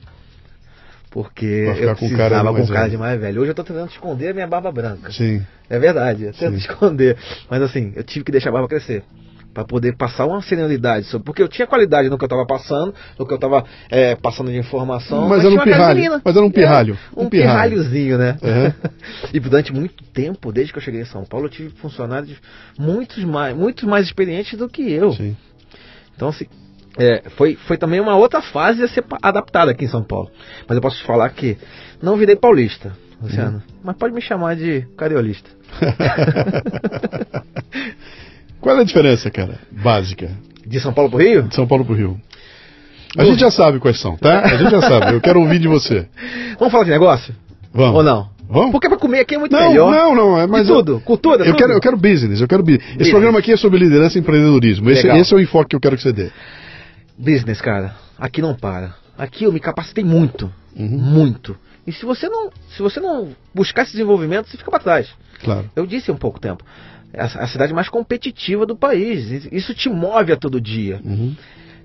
Porque 1.15 1.47
eu 1.47 1.95
precisava 1.95 2.53
com 2.53 2.67
cara 2.67 2.89
de 2.89 2.97
mais 2.97 3.21
velho. 3.21 3.41
Hoje 3.41 3.53
eu 3.53 3.55
tô 3.55 3.63
tentando 3.63 3.89
esconder 3.89 4.31
a 4.31 4.35
minha 4.35 4.49
barba 4.49 4.73
branca. 4.73 5.13
Sim. 5.13 5.47
É 5.71 5.79
verdade, 5.79 6.25
eu 6.25 6.33
tento 6.33 6.55
Sim. 6.55 6.59
esconder. 6.59 7.17
Mas 7.49 7.63
assim, 7.63 7.93
eu 7.95 8.03
tive 8.03 8.25
que 8.25 8.33
deixar 8.33 8.49
a 8.49 8.53
barba 8.55 8.67
crescer. 8.67 9.05
Pra 9.55 9.65
poder 9.65 9.97
passar 9.97 10.27
uma 10.27 10.43
senioridade 10.43 11.07
sobre. 11.07 11.25
Porque 11.25 11.41
eu 11.41 11.47
tinha 11.47 11.69
qualidade 11.69 12.09
no 12.11 12.19
que 12.19 12.25
eu 12.25 12.29
tava 12.29 12.45
passando, 12.45 12.93
no 13.17 13.25
que 13.25 13.33
eu 13.33 13.39
tava 13.39 13.65
é, 13.89 14.17
passando 14.17 14.51
de 14.51 14.59
informação. 14.59 15.29
Mas 15.29 15.45
era 15.45 15.55
um 15.55 15.63
pirralho, 15.63 16.21
mas 16.25 16.37
era 16.37 16.45
um 16.45 16.51
pirralho, 16.51 16.99
É, 17.17 17.21
um 17.21 17.27
um 17.27 17.31
pirralho. 17.31 17.71
pirralhozinho, 17.75 18.19
né? 18.19 18.37
Uhum. 18.43 18.91
e 19.33 19.39
durante 19.39 19.73
muito 19.73 20.03
tempo, 20.13 20.51
desde 20.51 20.73
que 20.73 20.81
eu 20.81 20.83
cheguei 20.83 21.03
em 21.03 21.07
São 21.07 21.25
Paulo, 21.25 21.47
eu 21.47 21.51
tive 21.51 21.71
funcionários 21.77 22.37
muitos 22.77 23.23
mais, 23.23 23.57
muito 23.57 23.87
mais 23.87 24.05
experientes 24.07 24.59
do 24.59 24.69
que 24.69 24.91
eu. 24.91 25.13
Sim. 25.13 25.37
Então, 26.17 26.27
assim, 26.27 26.47
é, 26.99 27.23
foi, 27.37 27.57
foi 27.67 27.77
também 27.77 28.01
uma 28.01 28.17
outra 28.17 28.41
fase 28.43 28.83
a 28.83 28.89
ser 28.89 29.05
adaptada 29.23 29.71
aqui 29.73 29.85
em 29.85 29.89
São 29.89 30.03
Paulo. 30.03 30.31
Mas 30.69 30.77
eu 30.77 30.83
posso 30.83 30.99
te 30.99 31.05
falar 31.05 31.29
que 31.31 31.57
não 32.03 32.17
virei 32.17 32.37
paulista, 32.37 32.93
Luciano. 33.23 33.63
Mas 33.83 33.97
pode 33.97 34.15
me 34.15 34.21
chamar 34.21 34.57
de 34.57 34.83
cariolista. 34.97 35.51
Qual 38.61 38.77
é 38.77 38.81
a 38.81 38.85
diferença, 38.85 39.31
cara? 39.31 39.59
Básica. 39.71 40.31
De 40.67 40.81
São 40.81 40.93
Paulo 40.93 41.11
pro 41.11 41.19
Rio? 41.21 41.43
De 41.43 41.55
São 41.55 41.67
Paulo 41.67 41.85
pro 41.85 41.95
Rio. 41.95 42.19
A 43.17 43.25
gente 43.25 43.39
já 43.41 43.51
sabe 43.51 43.79
quais 43.79 44.01
são, 44.01 44.17
tá? 44.17 44.41
A 44.41 44.57
gente 44.57 44.71
já 44.73 44.81
sabe. 44.81 45.13
Eu 45.15 45.21
quero 45.21 45.41
ouvir 45.41 45.61
de 45.61 45.69
você. 45.69 46.09
Vamos 46.59 46.73
falar 46.73 46.85
de 46.85 46.91
negócio? 46.91 47.33
Vamos. 47.73 47.95
Ou 47.97 48.03
não? 48.03 48.29
Vamos? 48.49 48.73
Porque 48.73 48.89
pra 48.89 48.99
comer 48.99 49.21
aqui 49.21 49.37
é 49.37 49.39
muito 49.39 49.53
Não, 49.53 49.69
melhor. 49.69 49.91
não, 49.93 50.15
não. 50.15 50.39
É, 50.41 50.63
De 50.63 50.67
tudo, 50.69 51.01
cultura, 51.01 51.43
eu 51.43 51.47
tudo. 51.47 51.57
quero, 51.57 51.73
eu 51.73 51.81
quero 51.81 51.97
business, 51.97 52.41
eu 52.41 52.49
quero 52.49 52.63
business. 52.63 52.83
Esse 52.85 52.93
Business. 52.99 53.11
programa 53.13 53.39
aqui 53.39 53.53
é 53.53 53.57
sobre 53.57 53.79
liderança 53.79 54.19
e 54.19 54.21
empreendedorismo. 54.21 54.91
Esse, 54.91 55.07
esse 55.09 55.33
é 55.33 55.37
o 55.37 55.41
enfoque 55.41 55.71
que 55.71 55.77
eu 55.77 55.81
quero 55.81 55.97
que 55.97 56.03
você 56.03 56.13
dê. 56.13 56.31
Business, 57.19 57.61
cara, 57.61 57.95
aqui 58.19 58.43
não 58.43 58.55
para. 58.55 58.95
Aqui 59.17 59.45
eu 59.45 59.53
me 59.53 59.61
capacitei 59.61 60.05
muito, 60.05 60.53
Uhum. 60.77 60.89
muito. 60.89 61.57
E 61.87 61.93
se 61.93 62.05
você 62.05 62.29
não, 62.29 62.51
se 62.75 62.83
você 62.83 62.99
não 62.99 63.29
buscar 63.55 63.83
esse 63.83 63.93
desenvolvimento, 63.93 64.49
você 64.49 64.57
fica 64.57 64.71
para 64.71 64.81
trás. 64.83 65.09
Claro. 65.43 65.71
Eu 65.77 65.87
disse 65.87 66.11
há 66.11 66.15
um 66.15 66.19
pouco 66.19 66.41
tempo. 66.41 66.65
É 67.13 67.21
a, 67.21 67.25
a 67.27 67.47
cidade 67.47 67.73
mais 67.73 67.89
competitiva 67.89 68.67
do 68.67 68.75
país. 68.75 69.31
Isso 69.53 69.75
te 69.75 69.89
move 69.89 70.33
a 70.33 70.37
todo 70.37 70.61
dia. 70.61 71.01
Uhum. 71.05 71.37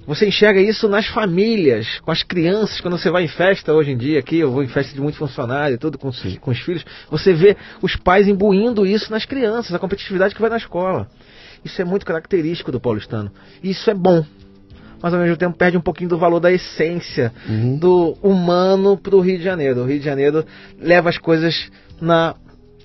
Você 0.07 0.27
enxerga 0.27 0.59
isso 0.59 0.87
nas 0.89 1.05
famílias, 1.05 1.99
com 1.99 2.09
as 2.09 2.23
crianças, 2.23 2.81
quando 2.81 2.97
você 2.97 3.11
vai 3.11 3.25
em 3.25 3.27
festa 3.27 3.71
hoje 3.73 3.91
em 3.91 3.97
dia, 3.97 4.17
aqui 4.17 4.39
eu 4.39 4.51
vou 4.51 4.63
em 4.63 4.67
festa 4.67 4.91
de 4.95 4.99
muito 4.99 5.17
funcionário 5.19 5.75
e 5.75 5.77
tudo 5.77 5.99
com, 5.99 6.11
Sim. 6.11 6.37
com 6.37 6.49
os 6.49 6.59
filhos, 6.59 6.83
você 7.11 7.31
vê 7.31 7.55
os 7.79 7.95
pais 7.95 8.27
imbuindo 8.27 8.87
isso 8.87 9.11
nas 9.11 9.25
crianças, 9.25 9.71
a 9.71 9.77
competitividade 9.77 10.33
que 10.33 10.41
vai 10.41 10.49
na 10.49 10.57
escola. 10.57 11.07
Isso 11.63 11.79
é 11.79 11.85
muito 11.85 12.07
característico 12.07 12.71
do 12.71 12.79
paulistano. 12.79 13.31
E 13.61 13.69
isso 13.69 13.87
é 13.87 13.93
bom. 13.93 14.25
Mas 15.01 15.13
ao 15.13 15.19
mesmo 15.19 15.37
tempo 15.37 15.57
perde 15.57 15.77
um 15.77 15.81
pouquinho 15.81 16.09
do 16.09 16.17
valor 16.17 16.39
da 16.39 16.51
essência 16.51 17.31
Uhum. 17.47 17.77
do 17.77 18.17
humano 18.21 18.97
pro 18.97 19.19
Rio 19.19 19.37
de 19.37 19.43
Janeiro. 19.43 19.81
O 19.81 19.85
Rio 19.85 19.99
de 19.99 20.05
Janeiro 20.05 20.45
leva 20.79 21.09
as 21.09 21.17
coisas 21.17 21.69
na. 22.01 22.35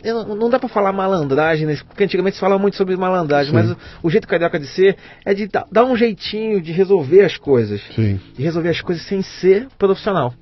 não- 0.04 0.36
Não 0.36 0.50
dá 0.50 0.58
pra 0.58 0.68
falar 0.68 0.92
malandragem, 0.92 1.66
né? 1.66 1.76
porque 1.86 2.04
antigamente 2.04 2.34
se 2.36 2.40
falava 2.40 2.60
muito 2.60 2.76
sobre 2.76 2.96
malandragem, 2.96 3.50
Sim. 3.50 3.56
mas 3.56 3.70
o, 3.70 3.76
o 4.04 4.10
jeito 4.10 4.28
carioca 4.28 4.58
de 4.60 4.66
ser 4.66 4.96
é 5.24 5.32
de 5.34 5.46
dar, 5.48 5.66
dar 5.72 5.84
um 5.84 5.96
jeitinho 5.96 6.60
de 6.60 6.72
resolver 6.72 7.22
as 7.24 7.36
coisas. 7.36 7.80
Sim, 7.94 8.20
De 8.36 8.42
resolver 8.42 8.68
as 8.68 8.80
coisas 8.80 9.04
sem 9.06 9.22
ser 9.22 9.66
profissional. 9.78 10.32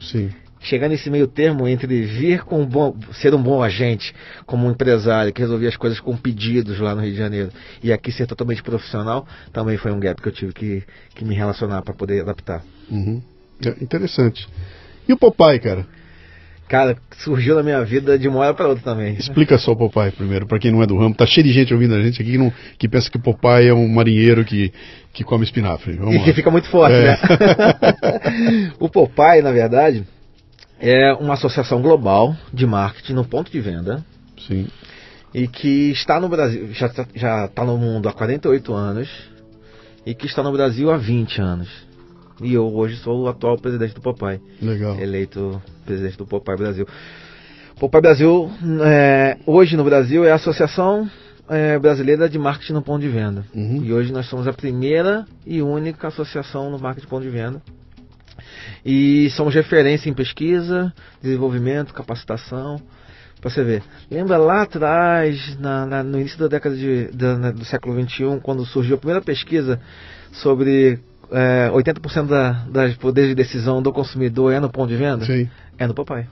sim. 0.00 0.30
Chegar 0.62 0.88
nesse 0.88 1.08
meio 1.08 1.26
termo 1.26 1.66
entre 1.66 2.02
vir 2.02 2.42
com 2.42 2.60
um 2.60 2.66
bom, 2.66 2.94
ser 3.14 3.34
um 3.34 3.42
bom 3.42 3.62
agente, 3.62 4.14
como 4.44 4.66
um 4.66 4.70
empresário 4.72 5.32
que 5.32 5.40
resolvia 5.40 5.68
as 5.70 5.76
coisas 5.76 5.98
com 6.00 6.14
pedidos 6.16 6.78
lá 6.78 6.94
no 6.94 7.00
Rio 7.00 7.12
de 7.12 7.16
Janeiro, 7.18 7.50
e 7.82 7.90
aqui 7.92 8.12
ser 8.12 8.26
totalmente 8.26 8.62
profissional, 8.62 9.26
também 9.52 9.78
foi 9.78 9.90
um 9.90 9.98
gap 9.98 10.20
que 10.20 10.28
eu 10.28 10.32
tive 10.32 10.52
que, 10.52 10.82
que 11.14 11.24
me 11.24 11.34
relacionar 11.34 11.80
para 11.82 11.94
poder 11.94 12.20
adaptar. 12.20 12.62
Uhum. 12.90 13.22
É 13.64 13.70
interessante. 13.82 14.46
E 15.08 15.12
o 15.12 15.16
Popeye, 15.16 15.58
cara? 15.58 15.86
Cara, 16.68 16.96
surgiu 17.18 17.56
na 17.56 17.62
minha 17.64 17.82
vida 17.84 18.16
de 18.16 18.28
uma 18.28 18.38
hora 18.40 18.54
para 18.54 18.68
outra 18.68 18.84
também. 18.84 19.14
Explica 19.14 19.58
só 19.58 19.72
o 19.72 19.76
Popeye 19.76 20.12
primeiro, 20.12 20.46
pra 20.46 20.58
quem 20.58 20.70
não 20.70 20.82
é 20.82 20.86
do 20.86 20.96
ramo. 20.96 21.14
Tá 21.14 21.26
cheio 21.26 21.44
de 21.44 21.52
gente 21.52 21.74
ouvindo 21.74 21.94
a 21.94 22.02
gente 22.02 22.22
aqui 22.22 22.32
que, 22.32 22.38
não, 22.38 22.52
que 22.78 22.86
pensa 22.88 23.10
que 23.10 23.16
o 23.16 23.20
Popeye 23.20 23.68
é 23.68 23.74
um 23.74 23.88
marinheiro 23.88 24.44
que, 24.44 24.72
que 25.12 25.24
come 25.24 25.42
espinafre. 25.44 25.94
Vamos 25.94 26.14
E 26.14 26.18
lá. 26.18 26.24
que 26.24 26.32
fica 26.32 26.50
muito 26.50 26.68
forte, 26.68 26.94
É. 26.94 27.06
né? 27.08 28.72
o 28.78 28.88
Popeye, 28.88 29.42
na 29.42 29.50
verdade, 29.50 30.04
é 30.80 31.12
uma 31.12 31.34
associação 31.34 31.82
global 31.82 32.34
de 32.52 32.66
marketing 32.66 33.12
no 33.12 33.24
ponto 33.24 33.50
de 33.50 33.60
venda 33.60 34.04
Sim. 34.46 34.66
e 35.32 35.46
que 35.46 35.90
está 35.90 36.18
no 36.18 36.28
Brasil, 36.28 36.72
já 36.72 36.86
está 36.86 37.06
já 37.14 37.48
tá 37.48 37.64
no 37.64 37.76
mundo 37.76 38.08
há 38.08 38.12
48 38.12 38.72
anos 38.72 39.08
e 40.06 40.14
que 40.14 40.26
está 40.26 40.42
no 40.42 40.50
Brasil 40.50 40.90
há 40.90 40.96
20 40.96 41.40
anos. 41.40 41.68
E 42.42 42.54
eu 42.54 42.74
hoje 42.74 42.96
sou 42.96 43.24
o 43.24 43.28
atual 43.28 43.58
presidente 43.58 43.94
do 43.94 44.00
Popeye, 44.00 44.40
Legal. 44.62 44.98
eleito 44.98 45.60
presidente 45.84 46.16
do 46.16 46.26
Popeye 46.26 46.56
Brasil. 46.56 46.88
Popeye 47.78 48.00
Brasil, 48.00 48.50
é, 48.82 49.36
hoje 49.44 49.76
no 49.76 49.84
Brasil, 49.84 50.24
é 50.24 50.32
a 50.32 50.36
Associação 50.36 51.08
é, 51.50 51.78
Brasileira 51.78 52.28
de 52.28 52.38
Marketing 52.38 52.72
no 52.72 52.82
Ponto 52.82 53.02
de 53.02 53.08
Venda. 53.08 53.44
Uhum. 53.54 53.82
E 53.84 53.92
hoje 53.92 54.10
nós 54.10 54.26
somos 54.26 54.48
a 54.48 54.52
primeira 54.52 55.26
e 55.44 55.60
única 55.60 56.08
associação 56.08 56.70
no 56.70 56.78
marketing 56.78 57.08
ponto 57.08 57.22
de 57.22 57.30
venda. 57.30 57.60
E 58.84 59.28
somos 59.30 59.54
referência 59.54 60.08
em 60.08 60.14
pesquisa, 60.14 60.92
desenvolvimento, 61.22 61.92
capacitação. 61.94 62.80
Pra 63.40 63.48
você 63.48 63.64
ver. 63.64 63.82
Lembra 64.10 64.36
lá 64.36 64.62
atrás, 64.62 65.58
na- 65.58 65.86
na- 65.86 66.02
no 66.02 66.20
início 66.20 66.38
da 66.38 66.46
década 66.46 66.76
de, 66.76 67.06
da- 67.12 67.38
na- 67.38 67.50
do 67.50 67.64
século 67.64 67.94
XXI, 67.98 68.38
quando 68.42 68.64
surgiu 68.66 68.96
a 68.96 68.98
primeira 68.98 69.22
pesquisa 69.22 69.80
sobre 70.32 70.98
é, 71.32 71.70
80% 71.72 72.26
da, 72.26 72.52
das 72.70 72.96
poderes 72.96 73.30
de 73.30 73.36
decisão 73.36 73.80
do 73.80 73.92
consumidor 73.92 74.52
é 74.52 74.58
no 74.60 74.68
ponto 74.68 74.88
de 74.88 74.96
venda? 74.96 75.24
Sim. 75.24 75.48
É 75.78 75.86
no 75.86 75.94
Popeye. 75.94 76.26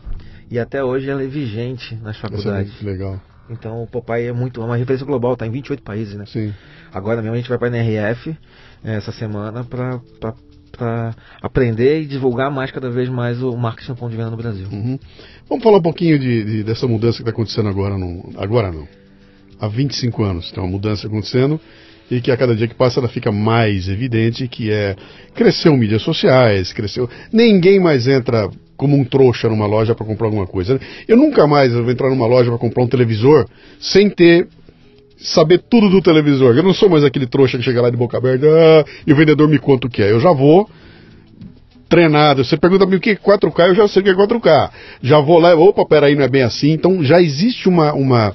E 0.51 0.59
até 0.59 0.83
hoje 0.83 1.09
ela 1.09 1.23
é 1.23 1.27
vigente 1.27 1.95
nas 2.03 2.17
faculdades. 2.19 2.75
Essa 2.75 2.83
é 2.85 2.91
legal. 2.91 3.21
Então 3.49 3.83
o 3.83 3.87
Popeye 3.87 4.27
é 4.27 4.33
muito 4.33 4.61
é 4.61 4.65
uma 4.65 4.77
referência 4.77 5.07
global, 5.07 5.35
está 5.35 5.47
em 5.47 5.51
28 5.51 5.83
países, 5.83 6.15
né? 6.15 6.25
Sim. 6.27 6.53
Agora 6.93 7.23
mesmo 7.23 7.35
a 7.35 7.37
gente 7.39 7.49
vai 7.49 7.57
para 7.59 7.69
a 7.69 7.71
NRF 7.79 8.37
eh, 8.85 8.95
essa 8.97 9.13
semana 9.13 9.63
para 9.65 10.01
aprender 11.43 12.03
e 12.03 12.07
divulgar 12.07 12.51
mais 12.51 12.71
cada 12.71 12.91
vez 12.91 13.09
mais 13.09 13.43
o 13.43 13.57
marketing 13.57 13.95
ponto 13.95 14.11
de 14.11 14.17
venda 14.17 14.31
no 14.31 14.37
Brasil. 14.37 14.67
Uhum. 14.71 14.99
Vamos 15.49 15.63
falar 15.65 15.79
um 15.79 15.83
pouquinho 15.83 16.19
de, 16.19 16.45
de- 16.45 16.63
dessa 16.65 16.87
mudança 16.87 17.17
que 17.19 17.23
está 17.23 17.31
acontecendo 17.31 17.69
agora. 17.69 17.97
No, 17.97 18.31
agora 18.37 18.71
não. 18.73 18.87
Há 19.61 19.67
25 19.69 20.23
anos 20.23 20.51
tem 20.53 20.63
uma 20.63 20.71
mudança 20.71 21.07
acontecendo 21.07 21.61
e 22.11 22.21
que 22.21 22.31
a 22.31 22.37
cada 22.37 22.55
dia 22.55 22.69
que 22.69 22.75
passa 22.75 23.01
ela 23.01 23.09
fica 23.09 23.31
mais 23.33 23.89
evidente 23.89 24.47
que 24.49 24.71
é 24.71 24.95
cresceu 25.35 25.77
mídias 25.77 26.03
sociais, 26.03 26.73
cresceu. 26.73 27.09
Ninguém 27.33 27.79
mais 27.81 28.07
entra 28.07 28.49
como 28.77 28.97
um 28.97 29.05
trouxa 29.05 29.49
numa 29.49 29.67
loja 29.67 29.95
para 29.95 30.07
comprar 30.07 30.29
alguma 30.29 30.47
coisa. 30.47 30.75
né? 30.75 30.81
Eu 31.09 31.17
nunca 31.17 31.47
mais 31.49 31.73
vou 31.73 31.91
entrar 31.91 32.09
numa 32.09 32.27
loja 32.27 32.49
para 32.51 32.59
comprar 32.59 32.85
um 32.85 32.87
televisor 32.87 33.47
sem 33.81 34.09
ter 34.09 34.47
saber 35.19 35.59
tudo 35.69 35.89
do 35.89 36.01
televisor. 36.01 36.57
Eu 36.57 36.63
não 36.63 36.73
sou 36.73 36.89
mais 36.89 37.05
aquele 37.05 37.27
trouxa 37.27 37.59
que 37.59 37.65
chega 37.65 37.83
lá 37.83 37.91
de 37.91 37.97
boca 37.97 38.17
aberta 38.17 38.47
ah, 38.47 38.85
e 39.07 39.13
o 39.13 39.17
vendedor 39.17 39.49
me 39.49 39.59
conta 39.59 39.87
o 39.87 39.91
que 39.91 40.03
é. 40.03 40.11
Eu 40.11 40.21
já 40.21 40.33
vou 40.33 40.69
treinado. 41.89 42.45
Você 42.45 42.57
pergunta 42.57 42.85
para 42.85 42.91
mim 42.91 42.99
o 42.99 43.01
que 43.01 43.11
é 43.11 43.17
4K, 43.17 43.69
eu 43.69 43.75
já 43.75 43.89
sei 43.89 44.03
o 44.03 44.05
que 44.05 44.11
é 44.11 44.15
4K. 44.15 44.71
Já 45.03 45.19
vou 45.21 45.39
lá, 45.39 45.55
opa, 45.55 45.85
peraí, 45.87 46.15
não 46.15 46.23
é 46.23 46.29
bem 46.29 46.43
assim. 46.43 46.71
Então 46.73 47.03
já 47.03 47.21
existe 47.21 47.69
uma. 47.69 47.93
uma, 47.93 48.35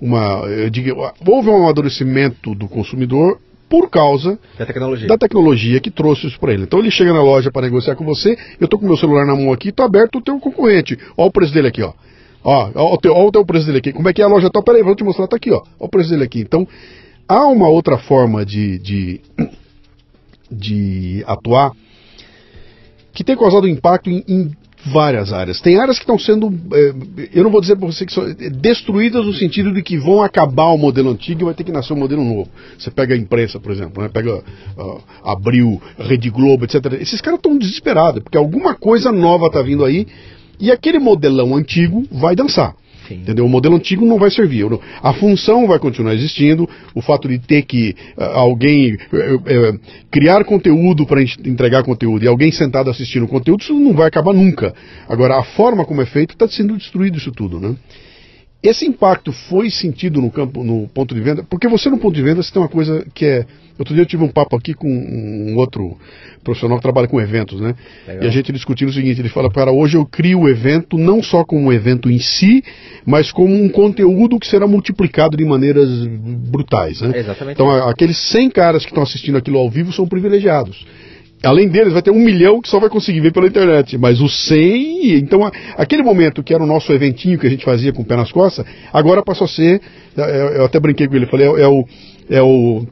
uma 0.00 0.46
eu 0.46 0.70
digo, 0.70 1.12
houve 1.26 1.50
um 1.50 1.56
amadurecimento 1.64 2.54
do 2.54 2.68
consumidor 2.68 3.38
por 3.68 3.90
causa 3.90 4.38
Da 4.58 4.66
tecnologia. 4.66 5.08
da 5.08 5.18
tecnologia 5.18 5.80
que 5.80 5.90
trouxe 5.90 6.28
isso 6.28 6.38
para 6.38 6.52
ele. 6.52 6.62
Então 6.62 6.78
ele 6.78 6.90
chega 6.90 7.12
na 7.12 7.22
loja 7.22 7.50
para 7.50 7.66
negociar 7.66 7.96
com 7.96 8.04
você, 8.04 8.36
eu 8.60 8.68
tô 8.68 8.78
com 8.78 8.86
meu 8.86 8.96
celular 8.96 9.26
na 9.26 9.34
mão 9.34 9.52
aqui, 9.52 9.72
tô 9.72 9.82
aberto 9.82 10.18
o 10.18 10.22
teu 10.22 10.38
concorrente. 10.38 10.96
Ó 11.16 11.26
o 11.26 11.30
preço 11.30 11.52
dele 11.52 11.68
aqui, 11.68 11.82
ó. 11.82 11.92
Ó, 12.44 12.70
ó, 12.74 12.94
o 12.94 12.98
teu, 12.98 13.14
ó 13.14 13.26
o 13.26 13.46
preço 13.46 13.66
dele 13.66 13.78
aqui. 13.78 13.92
Como 13.92 14.08
é 14.08 14.12
que 14.12 14.20
é 14.20 14.24
a 14.24 14.28
loja 14.28 14.50
tal? 14.50 14.62
Peraí, 14.62 14.82
vou 14.82 14.94
te 14.94 15.02
mostrar, 15.02 15.26
tá 15.26 15.36
aqui, 15.36 15.50
ó. 15.50 15.62
Ó 15.80 15.86
o 15.86 15.88
preço 15.88 16.10
dele 16.10 16.24
aqui. 16.24 16.40
Então, 16.40 16.68
há 17.26 17.46
uma 17.46 17.68
outra 17.68 17.96
forma 17.96 18.44
de, 18.44 18.78
de, 18.78 19.20
de 20.50 21.24
atuar 21.26 21.72
que 23.14 23.24
tem 23.24 23.36
causado 23.36 23.66
impacto 23.66 24.10
em, 24.10 24.22
em 24.28 24.50
várias 24.86 25.32
áreas. 25.32 25.60
Tem 25.60 25.78
áreas 25.78 25.96
que 25.96 26.02
estão 26.02 26.18
sendo, 26.18 26.52
eh, 26.74 26.94
eu 27.32 27.44
não 27.44 27.50
vou 27.50 27.60
dizer 27.60 27.76
para 27.76 27.86
você 27.86 28.04
que 28.04 28.12
são 28.12 28.24
eh, 28.28 28.50
destruídas 28.50 29.24
no 29.24 29.32
sentido 29.32 29.72
de 29.72 29.82
que 29.82 29.96
vão 29.96 30.22
acabar 30.22 30.66
o 30.66 30.76
modelo 30.76 31.10
antigo 31.10 31.40
e 31.40 31.44
vai 31.44 31.54
ter 31.54 31.64
que 31.64 31.72
nascer 31.72 31.94
um 31.94 31.98
modelo 31.98 32.22
novo. 32.22 32.50
Você 32.78 32.90
pega 32.90 33.14
a 33.14 33.16
imprensa, 33.16 33.58
por 33.58 33.72
exemplo, 33.72 34.02
né? 34.02 34.10
pega 34.12 34.42
ah, 34.76 35.32
Abril, 35.32 35.80
Rede 35.98 36.28
Globo, 36.28 36.64
etc. 36.64 36.92
Esses 37.00 37.20
caras 37.20 37.38
estão 37.38 37.56
desesperados, 37.56 38.22
porque 38.22 38.36
alguma 38.36 38.74
coisa 38.74 39.10
nova 39.10 39.46
está 39.46 39.62
vindo 39.62 39.84
aí 39.84 40.06
e 40.60 40.70
aquele 40.70 40.98
modelão 40.98 41.54
antigo 41.54 42.04
vai 42.10 42.34
dançar. 42.34 42.74
Sim. 43.06 43.16
Entendeu? 43.16 43.44
O 43.44 43.48
modelo 43.48 43.76
antigo 43.76 44.06
não 44.06 44.18
vai 44.18 44.30
servir. 44.30 44.64
A 45.02 45.12
função 45.12 45.66
vai 45.66 45.78
continuar 45.78 46.14
existindo. 46.14 46.68
O 46.94 47.02
fato 47.02 47.28
de 47.28 47.38
ter 47.38 47.62
que 47.62 47.94
ah, 48.16 48.38
alguém 48.38 48.96
eh, 49.12 49.38
eh, 49.46 49.72
criar 50.10 50.44
conteúdo 50.44 51.04
para 51.06 51.22
entregar 51.22 51.82
conteúdo 51.82 52.24
e 52.24 52.28
alguém 52.28 52.50
sentado 52.50 52.88
assistindo 52.88 53.24
o 53.24 53.28
conteúdo, 53.28 53.60
isso 53.60 53.74
não 53.74 53.92
vai 53.92 54.08
acabar 54.08 54.32
nunca. 54.32 54.74
Agora, 55.08 55.38
a 55.38 55.42
forma 55.42 55.84
como 55.84 56.00
é 56.00 56.06
feito 56.06 56.32
está 56.32 56.48
sendo 56.48 56.76
destruído 56.76 57.18
isso 57.18 57.30
tudo, 57.30 57.60
né? 57.60 57.74
Esse 58.68 58.86
impacto 58.86 59.30
foi 59.30 59.70
sentido 59.70 60.20
no 60.22 60.30
campo, 60.30 60.64
no 60.64 60.88
ponto 60.88 61.14
de 61.14 61.20
venda? 61.20 61.44
Porque 61.44 61.68
você 61.68 61.90
no 61.90 61.98
ponto 61.98 62.14
de 62.14 62.22
venda 62.22 62.42
você 62.42 62.52
tem 62.52 62.62
uma 62.62 62.68
coisa 62.68 63.06
que 63.14 63.26
é. 63.26 63.46
Outro 63.76 63.92
dia 63.92 64.02
eu 64.02 64.06
tive 64.06 64.22
um 64.22 64.28
papo 64.28 64.56
aqui 64.56 64.72
com 64.72 64.88
um 64.88 65.56
outro 65.56 65.98
profissional 66.44 66.78
que 66.78 66.82
trabalha 66.82 67.08
com 67.08 67.20
eventos, 67.20 67.60
né? 67.60 67.74
Legal. 68.06 68.22
E 68.22 68.26
a 68.28 68.30
gente 68.30 68.52
discutindo 68.52 68.88
o 68.88 68.92
seguinte, 68.92 69.20
ele 69.20 69.28
fala, 69.28 69.50
cara, 69.50 69.72
hoje 69.72 69.96
eu 69.96 70.06
crio 70.06 70.42
o 70.42 70.48
evento 70.48 70.96
não 70.96 71.20
só 71.20 71.44
como 71.44 71.62
um 71.62 71.72
evento 71.72 72.08
em 72.08 72.20
si, 72.20 72.62
mas 73.04 73.32
como 73.32 73.52
um 73.52 73.68
conteúdo 73.68 74.38
que 74.38 74.46
será 74.46 74.66
multiplicado 74.68 75.36
de 75.36 75.44
maneiras 75.44 75.88
brutais, 76.06 77.00
né? 77.00 77.18
exatamente. 77.18 77.56
Então 77.56 77.68
aqueles 77.88 78.16
100 78.30 78.50
caras 78.50 78.84
que 78.84 78.92
estão 78.92 79.02
assistindo 79.02 79.36
aquilo 79.36 79.58
ao 79.58 79.68
vivo 79.68 79.92
são 79.92 80.06
privilegiados. 80.06 80.86
Além 81.44 81.68
deles, 81.68 81.92
vai 81.92 82.02
ter 82.02 82.10
um 82.10 82.18
milhão 82.18 82.60
que 82.60 82.68
só 82.68 82.80
vai 82.80 82.88
conseguir 82.88 83.20
ver 83.20 83.32
pela 83.32 83.46
internet. 83.46 83.96
Mas 83.98 84.20
os 84.20 84.46
100. 84.46 85.18
Então, 85.18 85.44
a, 85.44 85.52
aquele 85.76 86.02
momento 86.02 86.42
que 86.42 86.54
era 86.54 86.62
o 86.62 86.66
nosso 86.66 86.92
eventinho 86.92 87.38
que 87.38 87.46
a 87.46 87.50
gente 87.50 87.64
fazia 87.64 87.92
com 87.92 88.02
o 88.02 88.04
pé 88.04 88.16
nas 88.16 88.32
costas, 88.32 88.64
agora 88.92 89.22
passou 89.22 89.44
a 89.44 89.48
ser. 89.48 89.80
É, 90.16 90.58
eu 90.58 90.64
até 90.64 90.80
brinquei 90.80 91.06
com 91.06 91.14
ele, 91.14 91.26
falei, 91.26 91.46
é, 91.46 91.62
é 91.62 91.68
o. 91.68 91.84
É 92.30 92.42
o 92.42 92.86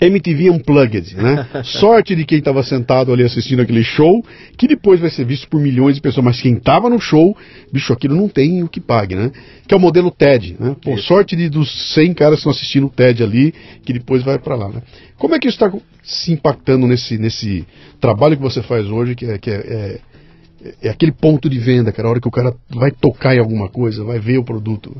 MTV 0.00 0.50
Unplugged, 0.50 1.16
né? 1.16 1.46
Sorte 1.64 2.14
de 2.14 2.24
quem 2.24 2.38
estava 2.38 2.62
sentado 2.62 3.12
ali 3.12 3.24
assistindo 3.24 3.62
aquele 3.62 3.82
show, 3.82 4.24
que 4.56 4.68
depois 4.68 5.00
vai 5.00 5.10
ser 5.10 5.24
visto 5.24 5.48
por 5.48 5.60
milhões 5.60 5.96
de 5.96 6.00
pessoas, 6.00 6.24
mas 6.24 6.40
quem 6.40 6.54
estava 6.54 6.88
no 6.88 7.00
show, 7.00 7.36
bicho, 7.72 7.92
aquilo 7.92 8.14
não 8.14 8.28
tem 8.28 8.62
o 8.62 8.68
que 8.68 8.80
pague, 8.80 9.14
né? 9.14 9.30
Que 9.66 9.74
é 9.74 9.76
o 9.76 9.80
modelo 9.80 10.10
TED, 10.10 10.56
né? 10.58 10.76
Pô, 10.82 10.96
sorte 10.98 11.34
de, 11.34 11.48
dos 11.48 11.94
100 11.94 12.14
caras 12.14 12.34
que 12.34 12.40
estão 12.40 12.52
assistindo 12.52 12.86
o 12.86 12.90
TED 12.90 13.22
ali, 13.22 13.52
que 13.84 13.92
depois 13.92 14.22
vai 14.22 14.38
para 14.38 14.54
lá, 14.54 14.68
né? 14.68 14.82
Como 15.18 15.34
é 15.34 15.38
que 15.38 15.48
isso 15.48 15.62
está 15.62 15.76
se 16.02 16.32
impactando 16.32 16.86
nesse, 16.86 17.18
nesse 17.18 17.66
trabalho 18.00 18.36
que 18.36 18.42
você 18.42 18.62
faz 18.62 18.86
hoje, 18.86 19.14
que 19.14 19.26
é, 19.26 19.38
que 19.38 19.50
é, 19.50 19.54
é, 19.54 20.74
é 20.82 20.88
aquele 20.88 21.12
ponto 21.12 21.48
de 21.48 21.58
venda, 21.58 21.92
cara, 21.92 22.08
a 22.08 22.10
hora 22.12 22.20
que 22.20 22.28
o 22.28 22.30
cara 22.30 22.54
vai 22.70 22.90
tocar 22.90 23.34
em 23.34 23.38
alguma 23.38 23.68
coisa, 23.68 24.04
vai 24.04 24.18
ver 24.18 24.38
o 24.38 24.44
produto? 24.44 24.96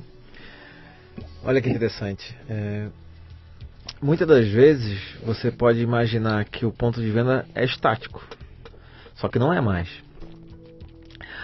Olha 1.45 1.63
que 1.63 1.71
interessante. 1.71 2.37
É, 2.49 2.89
muitas 4.03 4.27
das 4.27 4.49
vezes 4.49 5.01
você 5.25 5.51
pode 5.51 5.81
imaginar 5.81 6.45
que 6.45 6.65
o 6.65 6.73
ponto 6.73 7.01
de 7.01 7.11
venda 7.11 7.47
é 7.55 7.65
estático, 7.65 8.25
só 9.15 9.29
que 9.29 9.39
não 9.39 9.53
é 9.53 9.61
mais. 9.61 9.89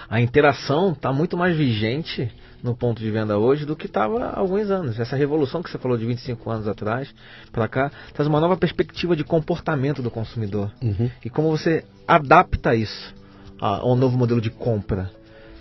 A 0.09 0.21
interação 0.21 0.93
está 0.93 1.13
muito 1.13 1.37
mais 1.37 1.57
vigente 1.57 2.31
no 2.63 2.75
ponto 2.75 3.01
de 3.01 3.11
venda 3.11 3.37
hoje 3.39 3.67
do 3.67 3.77
que 3.77 3.87
estava 3.87 4.25
há 4.25 4.39
alguns 4.39 4.71
anos. 4.71 4.99
Essa 4.99 5.17
revolução 5.17 5.63
que 5.63 5.71
você 5.71 5.79
falou 5.79 5.99
de 5.99 6.07
25 6.07 6.51
anos 6.51 6.69
atrás 6.69 7.15
para 7.53 7.69
cá 7.69 7.91
traz 8.13 8.27
uma 8.27 8.41
nova 8.41 8.57
perspectiva 8.57 9.15
de 9.15 9.25
comportamento 9.25 10.03
do 10.03 10.11
consumidor 10.11 10.73
uhum. 10.83 11.11
e 11.25 11.29
como 11.29 11.51
você 11.51 11.85
adapta 12.07 12.75
isso 12.75 13.15
a 13.61 13.87
um 13.87 13.95
novo 13.95 14.17
modelo 14.17 14.41
de 14.41 14.51
compra. 14.51 15.11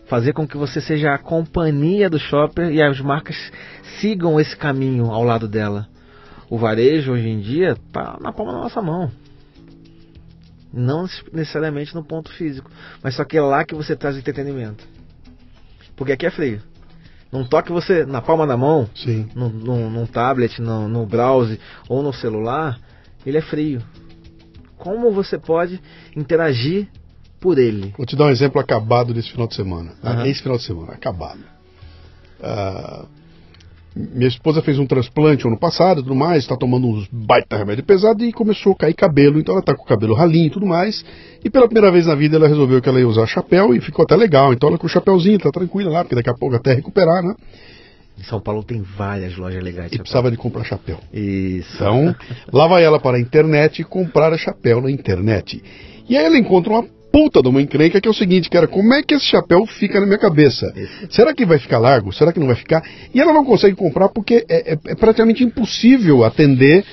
Fazer 0.06 0.34
com 0.34 0.48
que 0.48 0.58
você 0.58 0.80
seja 0.80 1.14
a 1.14 1.18
companhia 1.18 2.10
do 2.10 2.20
shopper 2.20 2.72
e 2.72 2.82
as 2.82 3.00
marcas 3.00 3.36
sigam 4.00 4.40
esse 4.40 4.56
caminho 4.56 5.12
ao 5.12 5.24
lado 5.24 5.48
dela 5.48 5.88
o 6.54 6.58
varejo 6.60 7.14
hoje 7.14 7.28
em 7.28 7.40
dia 7.40 7.72
está 7.72 8.16
na 8.22 8.32
palma 8.32 8.52
da 8.54 8.60
nossa 8.60 8.80
mão. 8.80 9.12
Não 10.72 11.08
necessariamente 11.32 11.96
no 11.96 12.04
ponto 12.04 12.32
físico, 12.32 12.70
mas 13.02 13.16
só 13.16 13.26
que 13.26 13.36
é 13.36 13.42
lá 13.42 13.66
que 13.66 13.74
você 13.74 13.96
traz 13.96 14.16
entretenimento. 14.16 14.88
Porque 15.96 16.12
aqui 16.12 16.28
é 16.28 16.30
frio. 16.30 16.62
Num 17.32 17.44
toque 17.44 17.72
você 17.72 18.06
na 18.06 18.22
palma 18.22 18.46
da 18.46 18.56
mão, 18.56 18.88
Sim. 18.94 19.28
Num, 19.34 19.50
num, 19.50 19.90
num 19.90 20.06
tablet, 20.06 20.62
no, 20.62 20.88
no 20.88 21.08
browser 21.08 21.58
ou 21.90 22.04
no 22.04 22.14
celular, 22.14 22.80
ele 23.26 23.40
é 23.40 23.42
frio. 23.42 23.82
Como 24.78 25.12
você 25.12 25.40
pode 25.40 25.82
interagir 26.16 26.88
por 27.40 27.58
ele? 27.58 27.96
Vou 27.98 28.06
te 28.06 28.16
dar 28.16 28.26
um 28.26 28.30
exemplo 28.30 28.62
acabado 28.62 29.12
desse 29.12 29.32
final 29.32 29.48
de 29.48 29.56
semana. 29.56 29.94
Uhum. 30.04 30.26
Esse 30.28 30.44
final 30.44 30.60
de 30.60 30.66
semana, 30.66 30.94
acabado. 30.94 31.44
Uh, 32.40 33.08
minha 33.96 34.28
esposa 34.28 34.62
fez 34.62 34.80
um 34.80 34.86
transplante 34.86 35.48
ano 35.48 35.58
passado 35.58 36.02
tudo 36.02 36.16
mais, 36.16 36.44
está 36.44 36.56
tomando 36.56 36.88
uns 36.88 37.08
baita 37.12 37.58
remédio 37.58 37.84
pesado 37.84 38.24
e 38.24 38.34
começou 38.34 38.74
a 38.74 38.76
cair 38.76 38.94
cabelo, 38.94 39.40
então 39.40 39.54
ela 39.54 39.60
está 39.60 39.76
com 39.76 39.84
o 39.84 39.86
cabelo 39.86 40.16
ralinho 40.16 40.48
e 40.48 40.50
tudo 40.50 40.66
mais. 40.66 41.06
E 41.44 41.50
pela 41.50 41.68
primeira 41.68 41.92
vez 41.92 42.08
na 42.08 42.16
vida 42.16 42.38
ela 42.38 42.48
resolveu 42.48 42.82
que 42.82 42.90
ela 42.90 43.00
ia 43.00 43.08
usar 43.08 43.26
chapéu 43.28 43.74
e 43.74 43.82
ficou 43.82 44.04
até 44.04 44.16
legal. 44.16 44.54
Então 44.54 44.70
ela 44.70 44.78
com 44.78 44.88
o 44.88 44.90
chapéuzinho, 44.90 45.40
tá 45.40 45.52
tranquila 45.52 45.92
lá, 45.92 46.04
porque 46.04 46.16
daqui 46.16 46.30
a 46.30 46.34
pouco 46.34 46.56
até 46.56 46.74
recuperar, 46.74 47.24
né? 47.24 47.36
Em 48.18 48.24
São 48.24 48.40
Paulo 48.40 48.64
tem 48.64 48.82
várias 48.82 49.36
lojas 49.38 49.64
legais. 49.64 49.92
E 49.92 49.98
precisava 49.98 50.30
de 50.30 50.38
comprar 50.38 50.64
chapéu. 50.64 51.00
Isso. 51.12 51.76
Então, 51.76 52.16
lá 52.52 52.68
vai 52.68 52.84
ela 52.84 53.00
para 53.00 53.18
a 53.18 53.20
internet 53.20 53.82
e 53.82 53.86
comprar 53.86 54.32
a 54.32 54.38
chapéu 54.38 54.82
na 54.82 54.92
internet. 54.92 55.64
E 56.08 56.16
aí 56.16 56.26
ela 56.26 56.38
encontra 56.38 56.74
uma 56.74 56.86
puta 57.14 57.44
de 57.44 57.48
uma 57.48 57.62
encrenca 57.62 58.02
que 58.02 58.08
é 58.08 58.12
o 58.12 58.14
seguinte, 58.14 58.50
cara, 58.50 58.68
como 58.68 58.92
é 58.92 59.04
que 59.04 59.14
esse 59.14 59.26
chapéu 59.26 59.68
fica 59.68 60.00
na 60.00 60.08
minha 60.08 60.18
cabeça? 60.18 60.74
Será 61.12 61.32
que 61.32 61.46
vai 61.46 61.60
ficar 61.60 61.78
largo? 61.78 62.12
Será 62.12 62.34
que 62.34 62.40
não 62.40 62.48
vai 62.48 62.56
ficar? 62.56 62.84
E 63.14 63.22
ela 63.22 63.32
não 63.32 63.46
consegue 63.46 63.76
comprar 63.76 64.10
porque 64.10 64.44
é, 64.50 64.74
é, 64.74 64.78
é 64.88 64.96
praticamente 64.96 65.44
impossível 65.44 66.24
atender 66.24 66.84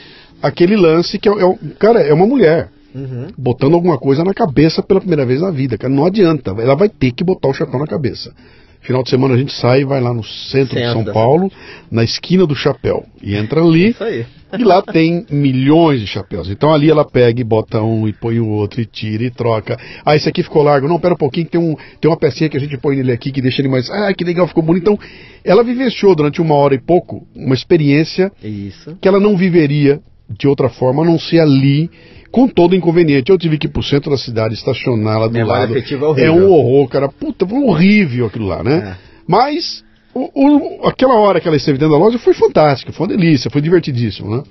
aquele 0.42 0.76
lance 0.76 1.18
que 1.18 1.26
é, 1.26 1.32
é 1.32 1.56
cara, 1.78 2.00
é 2.02 2.12
uma 2.12 2.26
mulher. 2.26 2.68
Uhum. 2.94 3.28
Botando 3.38 3.74
alguma 3.74 3.96
coisa 3.96 4.22
na 4.22 4.34
cabeça 4.34 4.82
pela 4.82 5.00
primeira 5.00 5.24
vez 5.24 5.40
na 5.40 5.50
vida, 5.50 5.78
cara. 5.78 5.92
Não 5.92 6.04
adianta, 6.04 6.50
ela 6.50 6.74
vai 6.74 6.90
ter 6.90 7.12
que 7.12 7.24
botar 7.24 7.48
o 7.48 7.54
chapéu 7.54 7.80
na 7.80 7.86
cabeça. 7.86 8.34
Final 8.80 9.02
de 9.02 9.10
semana 9.10 9.34
a 9.34 9.36
gente 9.36 9.52
sai 9.52 9.82
e 9.82 9.84
vai 9.84 10.00
lá 10.00 10.12
no 10.12 10.24
centro, 10.24 10.78
centro 10.78 10.78
de 10.78 10.92
São 10.92 11.12
Paulo, 11.12 11.50
na 11.90 12.02
esquina 12.02 12.46
do 12.46 12.54
chapéu. 12.54 13.04
E 13.22 13.36
entra 13.36 13.62
ali. 13.62 13.90
Isso 13.90 14.04
aí. 14.04 14.26
E 14.58 14.64
lá 14.64 14.82
tem 14.82 15.24
milhões 15.30 16.00
de 16.00 16.08
chapéus. 16.08 16.50
Então 16.50 16.72
ali 16.72 16.90
ela 16.90 17.04
pega 17.04 17.40
e 17.40 17.44
bota 17.44 17.80
um 17.82 18.08
e 18.08 18.12
põe 18.12 18.40
o 18.40 18.48
outro 18.48 18.80
e 18.80 18.84
tira 18.84 19.22
e 19.22 19.30
troca. 19.30 19.78
Ah, 20.04 20.16
esse 20.16 20.28
aqui 20.28 20.42
ficou 20.42 20.64
largo. 20.64 20.88
Não, 20.88 20.98
pera 20.98 21.14
um 21.14 21.16
pouquinho 21.16 21.46
que 21.46 21.52
tem, 21.52 21.60
um, 21.60 21.76
tem 22.00 22.10
uma 22.10 22.16
pecinha 22.16 22.50
que 22.50 22.56
a 22.56 22.60
gente 22.60 22.76
põe 22.76 22.96
nele 22.96 23.12
aqui 23.12 23.30
que 23.30 23.40
deixa 23.40 23.62
ele 23.62 23.68
mais. 23.68 23.88
Ah, 23.88 24.12
que 24.12 24.24
legal, 24.24 24.48
ficou 24.48 24.62
bonito. 24.62 24.82
Então 24.82 24.98
ela 25.44 25.62
vivenciou 25.62 26.16
durante 26.16 26.40
uma 26.42 26.54
hora 26.56 26.74
e 26.74 26.80
pouco 26.80 27.24
uma 27.32 27.54
experiência 27.54 28.32
Isso. 28.42 28.98
que 29.00 29.06
ela 29.06 29.20
não 29.20 29.36
viveria 29.36 30.00
de 30.30 30.46
outra 30.46 30.68
forma 30.68 31.02
a 31.02 31.06
não 31.06 31.18
ser 31.18 31.40
ali 31.40 31.90
com 32.30 32.46
todo 32.46 32.76
inconveniente. 32.76 33.30
Eu 33.30 33.38
tive 33.38 33.58
que 33.58 33.66
ir 33.66 33.70
pro 33.70 33.82
centro 33.82 34.10
da 34.10 34.16
cidade, 34.16 34.54
estacionar 34.54 35.18
lá 35.18 35.26
do 35.26 35.32
Memória 35.32 35.60
lado. 35.62 35.72
É, 36.18 36.26
é 36.26 36.30
um 36.30 36.50
horror, 36.50 36.88
cara. 36.88 37.08
Puta, 37.08 37.46
foi 37.46 37.58
horrível 37.62 38.26
aquilo 38.26 38.46
lá, 38.46 38.62
né? 38.62 38.96
É. 38.96 39.10
Mas 39.26 39.84
o, 40.14 40.30
o, 40.34 40.86
aquela 40.86 41.14
hora 41.14 41.40
que 41.40 41.48
ela 41.48 41.56
esteve 41.56 41.78
dentro 41.78 41.94
da 41.94 41.98
loja 41.98 42.18
foi 42.18 42.34
fantástica, 42.34 42.92
foi 42.92 43.06
uma 43.06 43.16
delícia, 43.16 43.50
foi 43.50 43.60
divertidíssimo, 43.60 44.36
né? 44.36 44.42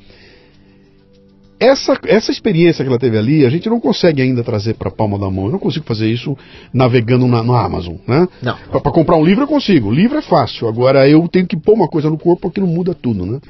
Essa, 1.59 1.99
essa 2.05 2.31
experiência 2.31 2.85
que 2.85 2.89
ela 2.89 2.97
teve 2.97 3.17
ali, 3.17 3.45
a 3.45 3.49
gente 3.49 3.69
não 3.69 3.81
consegue 3.81 4.21
ainda 4.21 4.41
trazer 4.41 4.75
para 4.75 4.87
a 4.87 4.91
palma 4.91 5.19
da 5.19 5.29
mão. 5.29 5.47
Eu 5.47 5.51
não 5.51 5.59
consigo 5.59 5.85
fazer 5.85 6.09
isso 6.09 6.37
navegando 6.73 7.27
na, 7.27 7.43
no 7.43 7.53
Amazon, 7.53 7.95
né? 8.07 8.29
Não. 8.41 8.55
Para 8.71 8.91
comprar 8.93 9.17
um 9.17 9.25
livro 9.25 9.43
eu 9.43 9.47
consigo. 9.47 9.89
O 9.89 9.93
livro 9.93 10.17
é 10.17 10.21
fácil. 10.21 10.69
Agora 10.69 11.09
eu 11.09 11.27
tenho 11.27 11.45
que 11.45 11.57
pôr 11.57 11.73
uma 11.73 11.89
coisa 11.89 12.09
no 12.09 12.17
corpo 12.17 12.43
porque 12.43 12.61
não 12.61 12.67
muda 12.67 12.93
tudo, 12.93 13.25
né? 13.25 13.41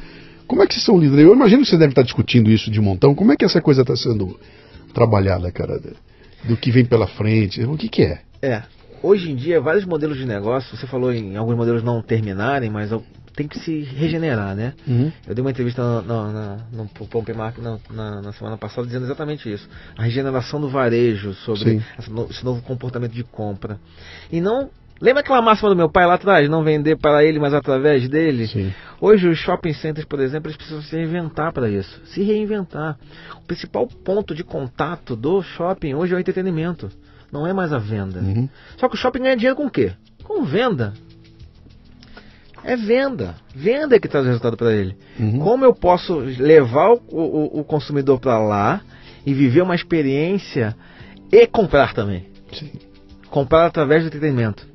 Como 0.50 0.64
é 0.64 0.68
que 0.68 0.74
vocês 0.74 0.84
são 0.84 0.98
líderes? 0.98 1.28
Eu 1.28 1.36
imagino 1.36 1.62
que 1.62 1.70
você 1.70 1.78
deve 1.78 1.92
estar 1.92 2.02
discutindo 2.02 2.50
isso 2.50 2.72
de 2.72 2.82
montão. 2.82 3.14
Como 3.14 3.32
é 3.32 3.36
que 3.36 3.46
essa 3.46 3.62
coisa 3.62 3.82
está 3.82 3.96
sendo 3.96 4.36
trabalhada, 4.96 5.52
cara? 5.52 5.80
Do 6.44 6.58
que 6.58 6.72
vem 6.72 6.84
pela 6.84 7.06
frente? 7.06 7.64
O 7.64 7.78
que, 7.78 7.88
que 7.88 8.02
é? 8.02 8.22
É. 8.42 8.64
Hoje 9.04 9.32
em 9.32 9.36
dia, 9.36 9.62
vários 9.62 9.86
modelos 9.86 10.18
de 10.18 10.26
negócio, 10.26 10.76
você 10.76 10.88
falou 10.88 11.14
em 11.14 11.38
alguns 11.38 11.56
modelos 11.56 11.84
não 11.84 12.02
terminarem, 12.02 12.68
mas 12.68 12.90
tem 13.36 13.48
que 13.48 13.60
se 13.60 13.82
regenerar, 13.82 14.56
né? 14.56 14.74
Uhum. 14.88 15.12
Eu 15.28 15.36
dei 15.36 15.42
uma 15.44 15.52
entrevista 15.52 15.84
no, 16.02 16.88
Pompe 17.08 17.32
Mark 17.32 17.60
na, 17.60 17.78
na, 17.92 18.22
na, 18.24 18.34
semana 18.34 18.58
passada 18.58 18.88
dizendo 18.88 19.06
exatamente 19.06 19.54
isso. 19.54 19.70
A 19.96 20.04
regeneração 20.04 20.60
do 20.60 20.68
varejo, 20.68 21.36
sobre 21.46 21.80
esse 22.00 22.44
novo 22.44 22.64
comportamento 22.64 23.14
de 23.14 23.24
compra. 23.24 23.80
E 24.32 24.42
não 24.42 24.72
Lembra 25.02 25.22
aquela 25.22 25.42
máxima 25.42 25.70
do 25.70 25.76
meu 25.76 25.90
pai 25.90 26.06
lá 26.06 26.16
atrás? 26.16 26.50
Não 26.50 26.64
vender 26.64 26.98
para 26.98 27.24
ele, 27.24 27.40
mas 27.40 27.54
através 27.54 28.08
dele? 28.10 28.48
Sim. 28.48 28.74
Hoje 29.00 29.30
os 29.30 29.38
shopping 29.38 29.74
centers, 29.74 30.06
por 30.06 30.20
exemplo, 30.20 30.48
eles 30.48 30.58
precisam 30.58 30.82
se 30.82 30.96
reinventar 30.96 31.54
para 31.54 31.70
isso. 31.70 32.02
Se 32.06 32.22
reinventar. 32.22 32.98
O 33.42 33.46
principal 33.46 33.88
ponto 33.88 34.36
de 34.36 34.44
contato 34.44 35.16
do 35.16 35.42
shopping 35.42 35.94
hoje 35.94 36.14
é 36.14 36.18
o 36.18 36.20
entretenimento. 36.20 36.90
Não 37.32 37.48
é 37.48 37.54
mais 37.54 37.72
a 37.72 37.78
venda. 37.78 38.20
Uhum. 38.20 38.50
Só 38.78 38.90
que 38.90 38.96
o 38.96 38.98
shopping 38.98 39.20
ganha 39.20 39.38
dinheiro 39.38 39.56
com 39.56 39.68
o 39.68 39.72
quê? 39.72 39.94
Com 40.24 40.44
venda. 40.44 40.94
É 42.64 42.76
venda. 42.76 43.36
Venda 43.56 43.96
é 43.96 44.00
que 44.00 44.08
traz 44.08 44.26
resultado 44.26 44.58
para 44.58 44.74
ele. 44.74 44.98
Uhum. 45.18 45.40
Como 45.40 45.64
eu 45.64 45.74
posso 45.74 46.18
levar 46.18 46.92
o, 46.92 47.02
o, 47.10 47.60
o 47.62 47.64
consumidor 47.64 48.20
para 48.20 48.38
lá 48.38 48.82
e 49.26 49.34
viver 49.34 49.62
uma 49.62 49.76
experiência 49.76 50.76
e 51.32 51.48
comprar 51.48 51.94
também? 51.94 52.26
Sim. 52.52 52.72
Comprar 53.30 53.66
através 53.66 54.04
do 54.04 54.08
entretenimento. 54.08 54.68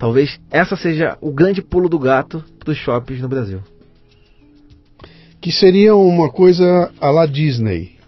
Talvez 0.00 0.40
essa 0.50 0.76
seja 0.76 1.18
o 1.20 1.30
grande 1.30 1.60
pulo 1.60 1.86
do 1.86 1.98
gato 1.98 2.42
dos 2.64 2.78
shoppings 2.78 3.20
no 3.20 3.28
Brasil. 3.28 3.60
Que 5.38 5.52
seria 5.52 5.94
uma 5.94 6.30
coisa 6.30 6.90
a 6.98 7.10
la 7.10 7.26
Disney. 7.26 8.00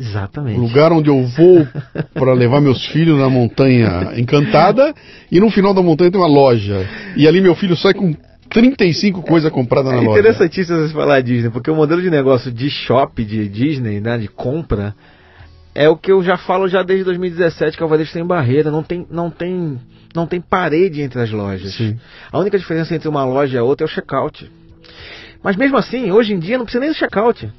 Exatamente. 0.00 0.58
Lugar 0.58 0.90
onde 0.90 1.10
eu 1.10 1.22
vou 1.26 1.68
para 2.14 2.32
levar 2.32 2.62
meus 2.62 2.86
filhos 2.86 3.18
na 3.18 3.28
montanha 3.28 4.14
encantada 4.16 4.94
e 5.30 5.38
no 5.38 5.50
final 5.50 5.74
da 5.74 5.82
montanha 5.82 6.10
tem 6.10 6.18
uma 6.18 6.26
loja. 6.26 6.88
E 7.14 7.28
ali 7.28 7.42
meu 7.42 7.54
filho 7.54 7.76
sai 7.76 7.92
com 7.92 8.16
35 8.48 9.20
coisas 9.20 9.52
compradas 9.52 9.92
na 9.92 9.98
é 9.98 10.00
loja. 10.00 10.16
É 10.16 10.20
interessantíssimo 10.20 10.78
você 10.78 10.94
falar 10.94 11.20
Disney, 11.20 11.50
porque 11.50 11.70
o 11.70 11.76
modelo 11.76 12.00
de 12.00 12.08
negócio 12.08 12.50
de 12.50 12.70
shopping 12.70 13.24
de 13.24 13.48
Disney, 13.50 14.00
né, 14.00 14.16
de 14.16 14.28
compra, 14.28 14.94
é 15.74 15.88
o 15.88 15.96
que 15.96 16.12
eu 16.12 16.22
já 16.22 16.36
falo 16.36 16.68
já 16.68 16.82
desde 16.82 17.04
2017 17.04 17.76
que 17.76 17.84
o 17.84 17.88
varejo 17.88 18.12
tem 18.12 18.24
barreira, 18.24 18.70
não 18.70 18.82
tem, 18.82 19.06
não 19.10 19.30
tem, 19.30 19.80
não 20.14 20.26
tem 20.26 20.40
parede 20.40 21.00
entre 21.00 21.20
as 21.20 21.30
lojas. 21.30 21.74
Sim. 21.74 21.98
A 22.30 22.38
única 22.38 22.58
diferença 22.58 22.94
entre 22.94 23.08
uma 23.08 23.24
loja 23.24 23.56
e 23.56 23.58
a 23.58 23.62
outra 23.62 23.84
é 23.84 23.88
o 23.88 23.90
checkout. 23.90 24.50
Mas 25.42 25.56
mesmo 25.56 25.76
assim, 25.76 26.10
hoje 26.10 26.32
em 26.32 26.38
dia 26.38 26.58
não 26.58 26.64
precisa 26.64 26.80
nem 26.80 26.90
do 26.90 26.96
checkout, 26.96 27.50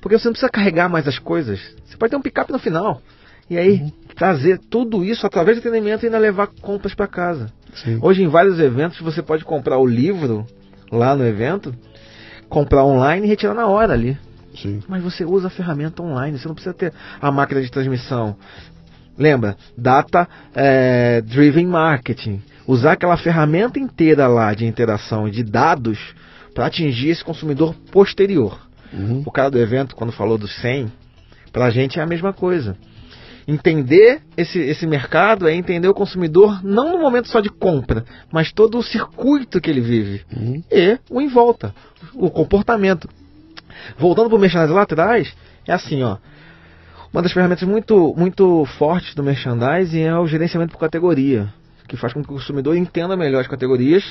porque 0.00 0.18
você 0.18 0.26
não 0.26 0.32
precisa 0.32 0.50
carregar 0.50 0.88
mais 0.88 1.06
as 1.06 1.18
coisas. 1.18 1.60
Você 1.84 1.96
pode 1.96 2.10
ter 2.10 2.16
um 2.16 2.22
picape 2.22 2.52
no 2.52 2.58
final. 2.58 3.00
E 3.48 3.56
aí 3.56 3.80
uhum. 3.80 3.92
trazer 4.16 4.58
tudo 4.70 5.04
isso 5.04 5.26
através 5.26 5.56
do 5.56 5.60
atendimento 5.60 6.02
e 6.02 6.06
ainda 6.06 6.18
levar 6.18 6.48
compras 6.60 6.94
para 6.94 7.06
casa. 7.06 7.52
Sim. 7.74 7.98
Hoje 8.02 8.22
em 8.22 8.28
vários 8.28 8.58
eventos 8.60 9.00
você 9.00 9.22
pode 9.22 9.44
comprar 9.44 9.78
o 9.78 9.86
livro 9.86 10.44
lá 10.90 11.14
no 11.14 11.24
evento, 11.24 11.74
comprar 12.48 12.84
online 12.84 13.26
e 13.26 13.28
retirar 13.30 13.54
na 13.54 13.66
hora 13.66 13.92
ali. 13.92 14.18
Sim. 14.54 14.82
Mas 14.88 15.02
você 15.02 15.24
usa 15.24 15.46
a 15.46 15.50
ferramenta 15.50 16.02
online, 16.02 16.38
você 16.38 16.48
não 16.48 16.54
precisa 16.54 16.74
ter 16.74 16.92
a 17.20 17.30
máquina 17.30 17.62
de 17.62 17.70
transmissão. 17.70 18.36
Lembra? 19.16 19.56
Data 19.76 20.28
é, 20.54 21.20
Driven 21.20 21.66
Marketing. 21.66 22.42
Usar 22.66 22.92
aquela 22.92 23.16
ferramenta 23.16 23.78
inteira 23.78 24.26
lá 24.26 24.54
de 24.54 24.64
interação 24.64 25.28
e 25.28 25.30
de 25.30 25.42
dados 25.42 25.98
para 26.54 26.66
atingir 26.66 27.10
esse 27.10 27.24
consumidor 27.24 27.74
posterior. 27.92 28.58
Uhum. 28.92 29.22
O 29.24 29.30
cara 29.30 29.50
do 29.50 29.58
evento, 29.58 29.94
quando 29.94 30.12
falou 30.12 30.38
dos 30.38 30.54
100, 30.60 30.90
para 31.52 31.66
a 31.66 31.70
gente 31.70 31.98
é 31.98 32.02
a 32.02 32.06
mesma 32.06 32.32
coisa. 32.32 32.76
Entender 33.46 34.22
esse, 34.36 34.58
esse 34.58 34.86
mercado 34.86 35.48
é 35.48 35.54
entender 35.54 35.88
o 35.88 35.94
consumidor 35.94 36.64
não 36.64 36.92
no 36.92 36.98
momento 36.98 37.28
só 37.28 37.40
de 37.40 37.48
compra, 37.48 38.04
mas 38.30 38.52
todo 38.52 38.78
o 38.78 38.82
circuito 38.82 39.60
que 39.60 39.68
ele 39.68 39.80
vive 39.80 40.22
uhum. 40.34 40.62
e 40.70 40.98
o 41.10 41.20
em 41.20 41.28
volta, 41.28 41.74
o 42.14 42.30
comportamento. 42.30 43.08
Voltando 43.98 44.28
para 44.28 44.36
o 44.36 44.40
merchandising 44.40 44.74
lá 44.74 44.82
atrás, 44.82 45.34
é 45.66 45.72
assim, 45.72 46.02
ó. 46.02 46.16
Uma 47.12 47.22
das 47.22 47.32
ferramentas 47.32 47.66
muito, 47.68 48.14
muito 48.16 48.64
fortes 48.78 49.14
do 49.14 49.22
merchandising 49.22 50.02
é 50.02 50.16
o 50.16 50.26
gerenciamento 50.26 50.72
por 50.72 50.78
categoria, 50.78 51.52
que 51.88 51.96
faz 51.96 52.12
com 52.12 52.22
que 52.22 52.30
o 52.30 52.34
consumidor 52.34 52.76
entenda 52.76 53.16
melhor 53.16 53.40
as 53.40 53.48
categorias 53.48 54.04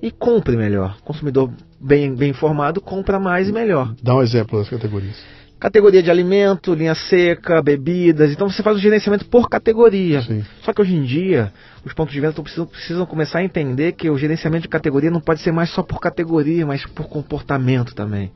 e 0.00 0.10
compre 0.10 0.56
melhor. 0.56 0.96
O 1.00 1.04
consumidor 1.04 1.50
bem, 1.80 2.14
bem 2.14 2.30
informado 2.30 2.80
compra 2.80 3.18
mais 3.18 3.48
e 3.48 3.52
melhor. 3.52 3.92
Dá 4.02 4.14
um 4.14 4.22
exemplo 4.22 4.58
das 4.58 4.68
categorias. 4.68 5.16
Categoria 5.58 6.02
de 6.02 6.10
alimento, 6.10 6.74
linha 6.74 6.94
seca, 6.94 7.62
bebidas. 7.62 8.30
Então 8.30 8.48
você 8.48 8.62
faz 8.62 8.76
o 8.76 8.80
gerenciamento 8.80 9.24
por 9.24 9.48
categoria. 9.48 10.20
Sim. 10.22 10.44
Só 10.62 10.72
que 10.72 10.82
hoje 10.82 10.94
em 10.94 11.02
dia, 11.02 11.52
os 11.84 11.92
pontos 11.94 12.12
de 12.12 12.20
venda 12.20 12.34
precisam, 12.34 12.66
precisam 12.66 13.06
começar 13.06 13.38
a 13.38 13.44
entender 13.44 13.92
que 13.92 14.10
o 14.10 14.18
gerenciamento 14.18 14.64
de 14.64 14.68
categoria 14.68 15.10
não 15.10 15.20
pode 15.20 15.40
ser 15.40 15.52
mais 15.52 15.70
só 15.70 15.82
por 15.82 15.98
categoria, 16.00 16.66
mas 16.66 16.84
por 16.84 17.08
comportamento 17.08 17.94
também. 17.94 18.30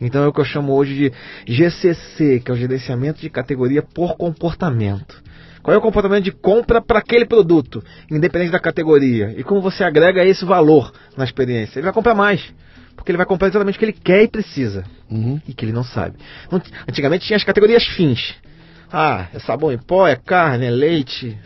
Então 0.00 0.24
é 0.24 0.28
o 0.28 0.32
que 0.32 0.40
eu 0.40 0.44
chamo 0.44 0.72
hoje 0.74 1.12
de 1.46 1.52
GCC, 1.52 2.40
que 2.40 2.50
é 2.50 2.54
o 2.54 2.56
gerenciamento 2.56 3.20
de 3.20 3.30
categoria 3.30 3.82
por 3.82 4.16
comportamento. 4.16 5.22
Qual 5.62 5.74
é 5.74 5.78
o 5.78 5.82
comportamento 5.82 6.24
de 6.24 6.32
compra 6.32 6.82
para 6.82 6.98
aquele 6.98 7.24
produto, 7.24 7.82
independente 8.10 8.50
da 8.50 8.58
categoria? 8.58 9.32
E 9.36 9.44
como 9.44 9.60
você 9.60 9.84
agrega 9.84 10.24
esse 10.24 10.44
valor 10.44 10.92
na 11.16 11.24
experiência? 11.24 11.78
Ele 11.78 11.84
vai 11.84 11.92
comprar 11.92 12.14
mais. 12.14 12.52
Porque 12.96 13.10
ele 13.10 13.16
vai 13.16 13.26
comprar 13.26 13.48
exatamente 13.48 13.76
o 13.76 13.78
que 13.78 13.84
ele 13.84 13.92
quer 13.92 14.24
e 14.24 14.28
precisa. 14.28 14.84
Uhum. 15.10 15.40
E 15.46 15.54
que 15.54 15.64
ele 15.64 15.72
não 15.72 15.84
sabe. 15.84 16.16
Antigamente 16.88 17.26
tinha 17.26 17.36
as 17.36 17.44
categorias 17.44 17.86
fins. 17.86 18.34
Ah, 18.92 19.28
é 19.32 19.38
sabão 19.38 19.72
em 19.72 19.78
pó, 19.78 20.06
é 20.06 20.16
carne, 20.16 20.66
é 20.66 20.70
leite. 20.70 21.38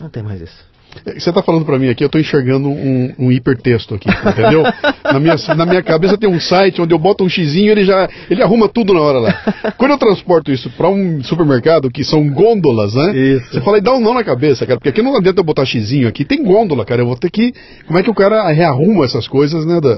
Não 0.00 0.08
tem 0.08 0.22
mais 0.22 0.40
isso. 0.40 0.75
Você 1.04 1.30
está 1.30 1.42
falando 1.42 1.64
para 1.64 1.78
mim 1.78 1.88
aqui, 1.88 2.02
eu 2.02 2.06
estou 2.06 2.20
enxergando 2.20 2.68
um, 2.68 3.14
um, 3.18 3.32
hipertexto 3.32 3.94
aqui, 3.94 4.08
entendeu? 4.08 4.62
na, 5.04 5.20
minha, 5.20 5.36
na 5.56 5.66
minha 5.66 5.82
cabeça 5.82 6.16
tem 6.16 6.28
um 6.28 6.40
site 6.40 6.80
onde 6.80 6.94
eu 6.94 6.98
boto 6.98 7.24
um 7.24 7.28
xizinho 7.28 7.72
ele 7.72 7.84
já 7.84 8.08
ele 8.30 8.42
arruma 8.42 8.68
tudo 8.68 8.92
na 8.92 9.00
hora 9.00 9.18
lá. 9.18 9.72
Quando 9.76 9.92
eu 9.92 9.98
transporto 9.98 10.50
isso 10.50 10.70
para 10.70 10.88
um 10.88 11.22
supermercado, 11.22 11.90
que 11.90 12.04
são 12.04 12.28
gôndolas, 12.28 12.94
né? 12.94 13.16
Isso. 13.16 13.52
Você 13.52 13.60
fala 13.60 13.78
e 13.78 13.80
dá 13.80 13.94
um 13.94 14.00
não 14.00 14.14
na 14.14 14.24
cabeça, 14.24 14.66
cara, 14.66 14.78
porque 14.78 14.88
aqui 14.88 15.02
não 15.02 15.16
adianta 15.16 15.40
eu 15.40 15.44
botar 15.44 15.64
xizinho 15.64 16.08
aqui, 16.08 16.24
tem 16.24 16.42
gôndola, 16.42 16.84
cara. 16.84 17.02
Eu 17.02 17.06
vou 17.06 17.16
ter 17.16 17.30
que. 17.30 17.52
Como 17.86 17.98
é 17.98 18.02
que 18.02 18.10
o 18.10 18.14
cara 18.14 18.50
rearruma 18.50 19.04
essas 19.04 19.28
coisas, 19.28 19.64
né? 19.64 19.80
Da, 19.80 19.94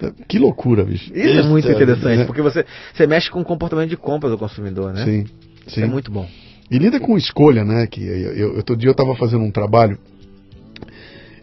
da... 0.00 0.12
Que 0.28 0.38
loucura, 0.38 0.84
bicho. 0.84 1.12
Isso, 1.14 1.38
é 1.38 1.42
muito 1.42 1.70
interessante, 1.70 2.22
é. 2.22 2.24
porque 2.24 2.42
você, 2.42 2.64
você 2.92 3.06
mexe 3.06 3.30
com 3.30 3.40
o 3.40 3.44
comportamento 3.44 3.90
de 3.90 3.96
compra 3.96 4.28
do 4.28 4.38
consumidor, 4.38 4.92
né? 4.92 5.04
Sim. 5.04 5.24
Isso 5.66 5.76
sim. 5.76 5.82
é 5.82 5.86
muito 5.86 6.10
bom. 6.10 6.26
E 6.70 6.78
lida 6.78 6.98
com 6.98 7.16
escolha, 7.16 7.64
né? 7.64 7.86
Que 7.86 8.02
eu, 8.02 8.32
eu, 8.32 8.56
outro 8.56 8.76
dia 8.76 8.88
eu 8.88 8.92
estava 8.92 9.14
fazendo 9.14 9.44
um 9.44 9.50
trabalho 9.50 9.98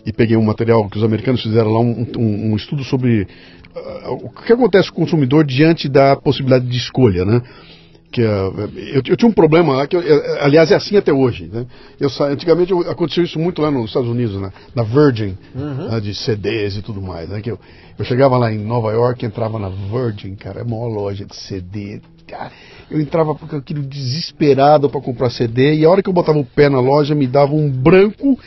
e 0.09 0.13
peguei 0.13 0.35
um 0.35 0.43
material 0.43 0.89
que 0.89 0.97
os 0.97 1.03
americanos 1.03 1.41
fizeram 1.41 1.71
lá, 1.71 1.79
um, 1.79 2.05
um, 2.17 2.51
um 2.51 2.55
estudo 2.55 2.83
sobre 2.83 3.27
uh, 3.75 4.13
o 4.13 4.29
que 4.29 4.51
acontece 4.51 4.91
com 4.91 5.01
o 5.01 5.05
consumidor 5.05 5.45
diante 5.45 5.87
da 5.87 6.15
possibilidade 6.15 6.67
de 6.67 6.77
escolha, 6.77 7.23
né? 7.23 7.41
que 8.11 8.23
uh, 8.23 8.71
eu, 8.75 9.03
eu, 9.05 9.15
tinha 9.15 9.29
um 9.29 9.33
problema 9.33 9.75
lá 9.75 9.85
que 9.85 9.95
eu, 9.95 10.01
aliás 10.41 10.71
é 10.71 10.75
assim 10.75 10.97
até 10.97 11.13
hoje 11.13 11.47
né 11.53 11.63
eu 11.99 12.09
antigamente 12.25 12.71
eu, 12.71 12.79
aconteceu 12.89 13.23
isso 13.23 13.37
muito 13.37 13.61
lá 13.61 13.69
nos 13.69 13.85
Estados 13.85 14.09
Unidos 14.09 14.35
né? 14.41 14.51
na 14.73 14.81
Virgin 14.81 15.37
uhum. 15.53 15.91
né? 15.91 15.99
de 15.99 16.15
CDs 16.15 16.77
e 16.77 16.81
tudo 16.81 17.03
mais 17.03 17.29
né 17.29 17.39
que 17.39 17.51
eu, 17.51 17.59
eu 17.99 18.03
chegava 18.05 18.35
lá 18.35 18.51
em 18.51 18.57
Nova 18.57 18.91
York 18.91 19.23
entrava 19.23 19.59
na 19.59 19.69
Virgin 19.69 20.33
cara 20.33 20.57
é 20.57 20.61
a 20.63 20.65
maior 20.65 20.87
loja 20.87 21.23
de 21.23 21.35
CD 21.35 22.01
cara 22.27 22.51
eu 22.89 22.99
entrava 22.99 23.35
com 23.35 23.55
aquilo 23.55 23.83
desesperado 23.83 24.89
para 24.89 25.01
comprar 25.01 25.29
CD 25.29 25.75
e 25.75 25.85
a 25.85 25.89
hora 25.91 26.01
que 26.01 26.09
eu 26.09 26.13
botava 26.13 26.39
o 26.39 26.45
pé 26.45 26.67
na 26.67 26.79
loja 26.79 27.13
me 27.13 27.27
dava 27.27 27.53
um 27.53 27.69
branco 27.69 28.39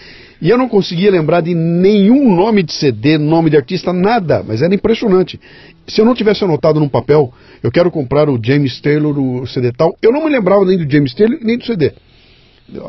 e 0.43 0.51
eu 0.51 0.59
não 0.59 0.69
conseguia 0.69 1.09
lembrar 1.09 1.41
de 1.41 1.55
nenhum 1.55 2.35
nome 2.35 2.65
de 2.65 2.73
CD, 2.73 3.17
nome 3.17 3.49
de 3.49 3.57
artista, 3.57 3.93
nada, 3.93 4.43
mas 4.45 4.61
era 4.61 4.75
impressionante. 4.75 5.39
Se 5.87 6.01
eu 6.01 6.05
não 6.05 6.17
tivesse 6.17 6.43
anotado 6.43 6.81
num 6.81 6.89
papel, 6.89 7.33
eu 7.63 7.71
quero 7.71 7.93
comprar 7.93 8.29
o 8.29 8.41
James 8.45 8.81
Taylor, 8.81 9.17
o 9.17 9.47
CD 9.47 9.71
tal, 9.71 9.97
eu 10.03 10.11
não 10.11 10.25
me 10.25 10.31
lembrava 10.31 10.65
nem 10.65 10.77
do 10.77 10.91
James 10.91 11.15
Taylor, 11.15 11.39
nem 11.41 11.57
do 11.57 11.65
CD. 11.65 11.93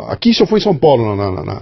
Aqui, 0.10 0.32
eu 0.40 0.48
for 0.48 0.58
em 0.58 0.62
São 0.62 0.76
Paulo, 0.76 1.16
na, 1.16 1.32
na, 1.32 1.62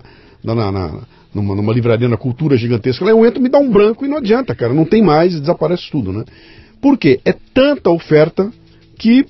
na, 0.55 0.72
na 0.72 0.99
numa, 1.35 1.55
numa, 1.55 1.73
livraria 1.73 2.07
na 2.07 2.15
cultura 2.15 2.55
gigantesca, 2.55 3.03
lá 3.03 3.11
eu 3.11 3.26
entro, 3.26 3.41
me 3.41 3.49
dá 3.49 3.59
um 3.59 3.69
branco 3.69 4.05
e 4.05 4.07
não 4.07 4.19
adianta, 4.19 4.55
cara, 4.55 4.73
não 4.73 4.85
tem 4.85 5.03
mais, 5.03 5.38
desaparece 5.38 5.91
tudo, 5.91 6.13
né? 6.13 6.23
Por 6.81 6.97
quê? 6.97 7.19
É 7.26 7.34
tanta 7.53 7.89
oferta 7.89 8.49
que 8.97 9.26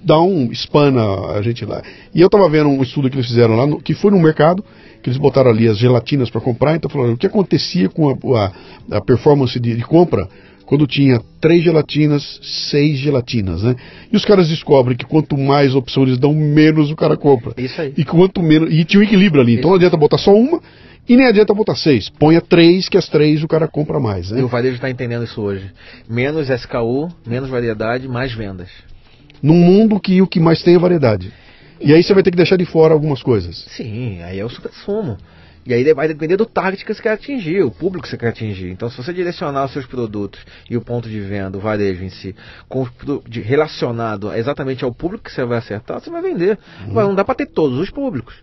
dá 0.00 0.20
um 0.20 0.52
espana 0.52 1.32
a 1.36 1.42
gente 1.42 1.64
lá. 1.64 1.82
E 2.14 2.20
eu 2.20 2.26
estava 2.26 2.48
vendo 2.48 2.68
um 2.68 2.82
estudo 2.84 3.10
que 3.10 3.16
eles 3.16 3.26
fizeram 3.26 3.56
lá, 3.56 3.66
no, 3.66 3.80
que 3.80 3.94
foi 3.94 4.12
no 4.12 4.20
mercado, 4.20 4.64
que 5.04 5.10
eles 5.10 5.18
botaram 5.18 5.50
ali 5.50 5.68
as 5.68 5.76
gelatinas 5.76 6.30
para 6.30 6.40
comprar, 6.40 6.76
então 6.76 6.90
falaram 6.90 7.12
o 7.12 7.16
que 7.16 7.26
acontecia 7.26 7.90
com 7.90 8.08
a, 8.08 8.16
a, 8.38 8.96
a 8.96 9.00
performance 9.02 9.60
de, 9.60 9.76
de, 9.76 9.82
compra 9.82 10.26
quando 10.64 10.86
tinha 10.86 11.20
três 11.42 11.62
gelatinas, 11.62 12.40
seis 12.70 12.98
gelatinas, 13.00 13.62
né? 13.62 13.76
E 14.10 14.16
os 14.16 14.24
caras 14.24 14.48
descobrem 14.48 14.96
que 14.96 15.04
quanto 15.04 15.36
mais 15.36 15.74
opções 15.74 16.08
eles 16.08 16.18
dão, 16.18 16.32
menos 16.32 16.90
o 16.90 16.96
cara 16.96 17.18
compra. 17.18 17.52
Isso 17.58 17.78
aí. 17.82 17.92
E 17.98 18.02
quanto 18.02 18.42
menos. 18.42 18.72
E 18.72 18.82
tinha 18.82 18.98
um 18.98 19.02
equilíbrio 19.04 19.42
ali. 19.42 19.52
Então 19.52 19.58
Isso. 19.58 19.58
Então 19.60 19.70
não 19.72 19.76
adianta 19.76 19.96
botar 19.98 20.16
só 20.16 20.34
uma 20.34 20.58
e 21.06 21.16
nem 21.18 21.26
adianta 21.26 21.52
botar 21.52 21.76
seis. 21.76 22.08
Ponha 22.08 22.40
três, 22.40 22.88
que 22.88 22.96
as 22.96 23.06
três 23.06 23.44
o 23.44 23.46
cara 23.46 23.68
compra 23.68 24.00
mais. 24.00 24.30
Né? 24.30 24.40
E 24.40 24.42
o 24.42 24.48
varejo 24.48 24.76
está 24.76 24.88
entendendo 24.88 25.24
isso 25.24 25.38
hoje. 25.38 25.70
Menos 26.08 26.48
SKU, 26.48 27.10
menos 27.26 27.50
variedade, 27.50 28.08
mais 28.08 28.32
vendas. 28.32 28.70
Num 29.42 29.58
mundo 29.58 30.00
que 30.00 30.22
o 30.22 30.26
que 30.26 30.40
mais 30.40 30.62
tem 30.62 30.76
é 30.76 30.78
variedade. 30.78 31.30
E 31.84 31.92
aí 31.92 32.02
você 32.02 32.14
vai 32.14 32.22
ter 32.22 32.30
que 32.30 32.36
deixar 32.36 32.56
de 32.56 32.64
fora 32.64 32.94
algumas 32.94 33.22
coisas. 33.22 33.66
Sim, 33.68 34.22
aí 34.22 34.38
é 34.40 34.44
o 34.44 34.48
super-sumo. 34.48 35.18
E 35.66 35.72
aí 35.72 35.92
vai 35.94 36.08
depender 36.08 36.36
do 36.36 36.44
target 36.44 36.84
que 36.84 36.92
você 36.92 37.02
quer 37.02 37.12
atingir, 37.12 37.62
o 37.62 37.70
público 37.70 38.04
que 38.04 38.08
você 38.08 38.18
quer 38.18 38.28
atingir. 38.28 38.70
Então, 38.70 38.90
se 38.90 38.96
você 38.96 39.12
direcionar 39.12 39.64
os 39.64 39.72
seus 39.72 39.86
produtos 39.86 40.40
e 40.68 40.76
o 40.76 40.80
ponto 40.80 41.08
de 41.08 41.20
venda, 41.20 41.56
o 41.56 41.60
varejo 41.60 42.04
em 42.04 42.10
si, 42.10 42.34
com, 42.68 42.86
de, 43.26 43.40
relacionado 43.40 44.32
exatamente 44.34 44.84
ao 44.84 44.92
público 44.92 45.24
que 45.24 45.32
você 45.32 45.44
vai 45.44 45.58
acertar, 45.58 46.00
você 46.00 46.10
vai 46.10 46.20
vender. 46.20 46.58
Uhum. 46.86 46.94
Não 46.94 47.14
dá 47.14 47.24
para 47.24 47.34
ter 47.34 47.46
todos 47.46 47.78
os 47.78 47.90
públicos. 47.90 48.34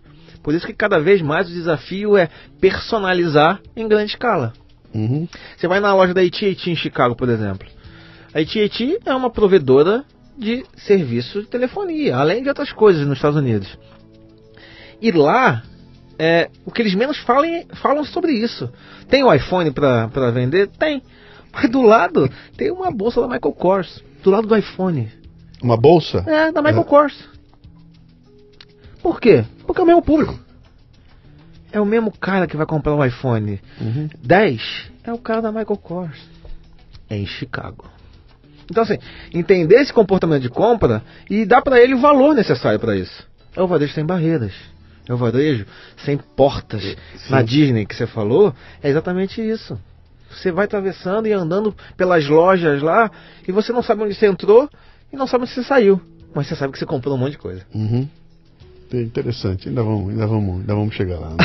Por 0.42 0.54
isso 0.54 0.66
que 0.66 0.72
cada 0.72 0.98
vez 0.98 1.22
mais 1.22 1.48
o 1.48 1.52
desafio 1.52 2.16
é 2.16 2.28
personalizar 2.60 3.60
em 3.76 3.86
grande 3.86 4.12
escala. 4.12 4.52
Uhum. 4.92 5.28
Você 5.56 5.68
vai 5.68 5.80
na 5.80 5.94
loja 5.94 6.12
da 6.12 6.20
AT&T 6.20 6.70
em 6.70 6.76
Chicago, 6.76 7.14
por 7.14 7.28
exemplo. 7.28 7.68
A 8.34 8.40
AT&T 8.40 9.00
é 9.04 9.14
uma 9.14 9.30
provedora 9.30 10.04
de 10.36 10.64
serviço 10.76 11.42
de 11.42 11.48
telefonia, 11.48 12.16
além 12.16 12.42
de 12.42 12.48
outras 12.48 12.72
coisas 12.72 13.06
nos 13.06 13.18
Estados 13.18 13.38
Unidos. 13.38 13.78
E 15.00 15.10
lá, 15.10 15.62
é, 16.18 16.48
o 16.64 16.70
que 16.70 16.80
eles 16.82 16.94
menos 16.94 17.18
falam, 17.18 17.64
falam 17.74 18.04
sobre 18.04 18.32
isso. 18.32 18.70
Tem 19.08 19.24
o 19.24 19.32
iPhone 19.32 19.70
para 19.72 20.30
vender? 20.30 20.68
Tem. 20.68 21.02
Mas 21.52 21.70
do 21.70 21.82
lado 21.82 22.30
tem 22.56 22.70
uma 22.70 22.90
bolsa 22.90 23.20
da 23.20 23.26
Michael 23.26 23.54
Kors. 23.54 24.02
Do 24.22 24.30
lado 24.30 24.46
do 24.46 24.56
iPhone. 24.56 25.10
Uma 25.62 25.76
bolsa? 25.76 26.24
É, 26.26 26.50
da 26.50 26.62
Michael 26.62 26.82
é. 26.82 26.84
Kors. 26.84 27.28
Por 29.02 29.20
quê? 29.20 29.44
Porque 29.66 29.80
é 29.80 29.84
o 29.84 29.86
mesmo 29.86 30.02
público. 30.02 30.38
É 31.72 31.80
o 31.80 31.86
mesmo 31.86 32.12
cara 32.12 32.46
que 32.46 32.56
vai 32.56 32.66
comprar 32.66 32.94
um 32.94 33.04
iPhone 33.04 33.60
uhum. 33.80 34.08
10. 34.22 34.92
É 35.04 35.12
o 35.12 35.18
cara 35.18 35.42
da 35.42 35.50
Michael 35.50 35.76
Kors. 35.78 36.18
É 37.10 37.16
em 37.16 37.26
Chicago. 37.26 37.91
Então, 38.72 38.84
assim, 38.84 38.96
entender 39.34 39.76
esse 39.76 39.92
comportamento 39.92 40.40
de 40.40 40.48
compra 40.48 41.02
e 41.28 41.44
dar 41.44 41.60
para 41.60 41.78
ele 41.78 41.92
o 41.92 41.98
valor 41.98 42.34
necessário 42.34 42.80
para 42.80 42.96
isso. 42.96 43.26
É 43.54 43.60
o 43.60 43.66
varejo 43.66 43.92
sem 43.92 44.04
barreiras. 44.04 44.54
É 45.06 45.12
o 45.12 45.16
varejo 45.18 45.66
sem 45.98 46.16
portas. 46.16 46.82
Sim. 46.82 46.96
Na 47.30 47.42
Disney 47.42 47.84
que 47.84 47.94
você 47.94 48.06
falou, 48.06 48.54
é 48.82 48.88
exatamente 48.88 49.42
isso. 49.42 49.78
Você 50.30 50.50
vai 50.50 50.64
atravessando 50.64 51.26
e 51.26 51.32
andando 51.32 51.76
pelas 51.98 52.26
lojas 52.26 52.80
lá 52.80 53.10
e 53.46 53.52
você 53.52 53.74
não 53.74 53.82
sabe 53.82 54.04
onde 54.04 54.14
você 54.14 54.26
entrou 54.26 54.70
e 55.12 55.16
não 55.16 55.26
sabe 55.26 55.44
onde 55.44 55.52
você 55.52 55.62
saiu. 55.62 56.00
Mas 56.34 56.46
você 56.46 56.56
sabe 56.56 56.72
que 56.72 56.78
você 56.78 56.86
comprou 56.86 57.14
um 57.14 57.18
monte 57.18 57.32
de 57.32 57.38
coisa. 57.38 57.62
Uhum. 57.74 58.08
interessante. 58.94 59.68
Ainda 59.68 59.82
vamos, 59.82 60.08
ainda 60.08 60.26
vamos, 60.26 60.60
ainda 60.60 60.74
vamos 60.74 60.94
chegar 60.94 61.18
lá. 61.18 61.28
Né? 61.32 61.36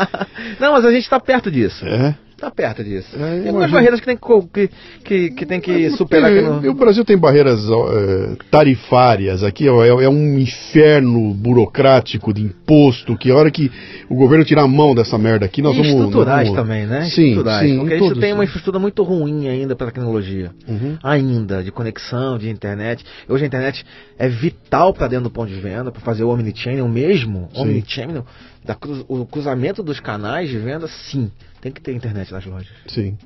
Não, 0.58 0.72
mas 0.72 0.86
a 0.86 0.90
gente 0.90 1.02
está 1.02 1.20
perto 1.20 1.50
disso. 1.50 1.84
É? 1.86 2.16
Está 2.42 2.50
perto 2.50 2.82
disso. 2.82 3.14
É, 3.14 3.38
tem 3.38 3.48
algumas 3.50 3.70
barreiras 3.70 4.00
que 4.00 4.06
tem 4.06 4.18
que, 4.18 4.68
que, 5.04 5.30
que, 5.30 5.46
tem 5.46 5.60
que 5.60 5.90
superar. 5.90 6.32
É, 6.32 6.42
no... 6.42 6.70
O 6.70 6.74
Brasil 6.74 7.04
tem 7.04 7.16
barreiras 7.16 7.60
é, 7.64 8.36
tarifárias. 8.50 9.44
Aqui 9.44 9.68
é, 9.68 9.70
é, 9.70 10.08
um 10.08 10.40
inferno 10.40 11.32
burocrático 11.34 12.34
de 12.34 12.42
imposto. 12.42 13.16
Que 13.16 13.30
a 13.30 13.36
hora 13.36 13.48
que 13.48 13.70
o 14.08 14.16
governo 14.16 14.44
tirar 14.44 14.62
a 14.62 14.66
mão 14.66 14.92
dessa 14.92 15.16
merda 15.16 15.46
aqui, 15.46 15.62
nós 15.62 15.76
e 15.76 15.82
vamos. 15.82 15.92
Estruturais 15.92 16.48
vamos... 16.48 16.60
também, 16.60 16.84
né? 16.84 17.04
Sim, 17.04 17.28
estruturais, 17.28 17.70
sim. 17.70 17.78
Porque 17.78 17.94
a 17.94 17.98
gente 17.98 18.18
tem 18.18 18.32
uma 18.32 18.42
infraestrutura 18.42 18.78
muito 18.80 19.04
ruim 19.04 19.48
ainda 19.48 19.76
para 19.76 19.92
tecnologia. 19.92 20.50
Uhum. 20.66 20.98
Ainda, 21.00 21.62
de 21.62 21.70
conexão, 21.70 22.38
de 22.38 22.50
internet. 22.50 23.04
Hoje 23.28 23.44
a 23.44 23.46
internet 23.46 23.86
é 24.18 24.28
vital 24.28 24.92
para 24.92 25.06
dentro 25.06 25.24
do 25.24 25.30
ponto 25.30 25.48
de 25.48 25.60
venda, 25.60 25.92
para 25.92 26.00
fazer 26.00 26.24
o 26.24 26.28
omnichannel 26.30 26.88
mesmo. 26.88 27.48
Sim. 27.54 27.60
Omnichannel, 27.60 28.26
da 28.64 28.74
cruz, 28.74 29.04
o 29.06 29.24
cruzamento 29.26 29.80
dos 29.80 30.00
canais 30.00 30.50
de 30.50 30.58
venda, 30.58 30.88
sim. 30.88 31.30
Tem 31.62 31.70
que 31.70 31.80
ter 31.80 31.92
internet 31.92 32.32
nas 32.32 32.44
lojas. 32.44 32.68
Sim. 32.88 33.16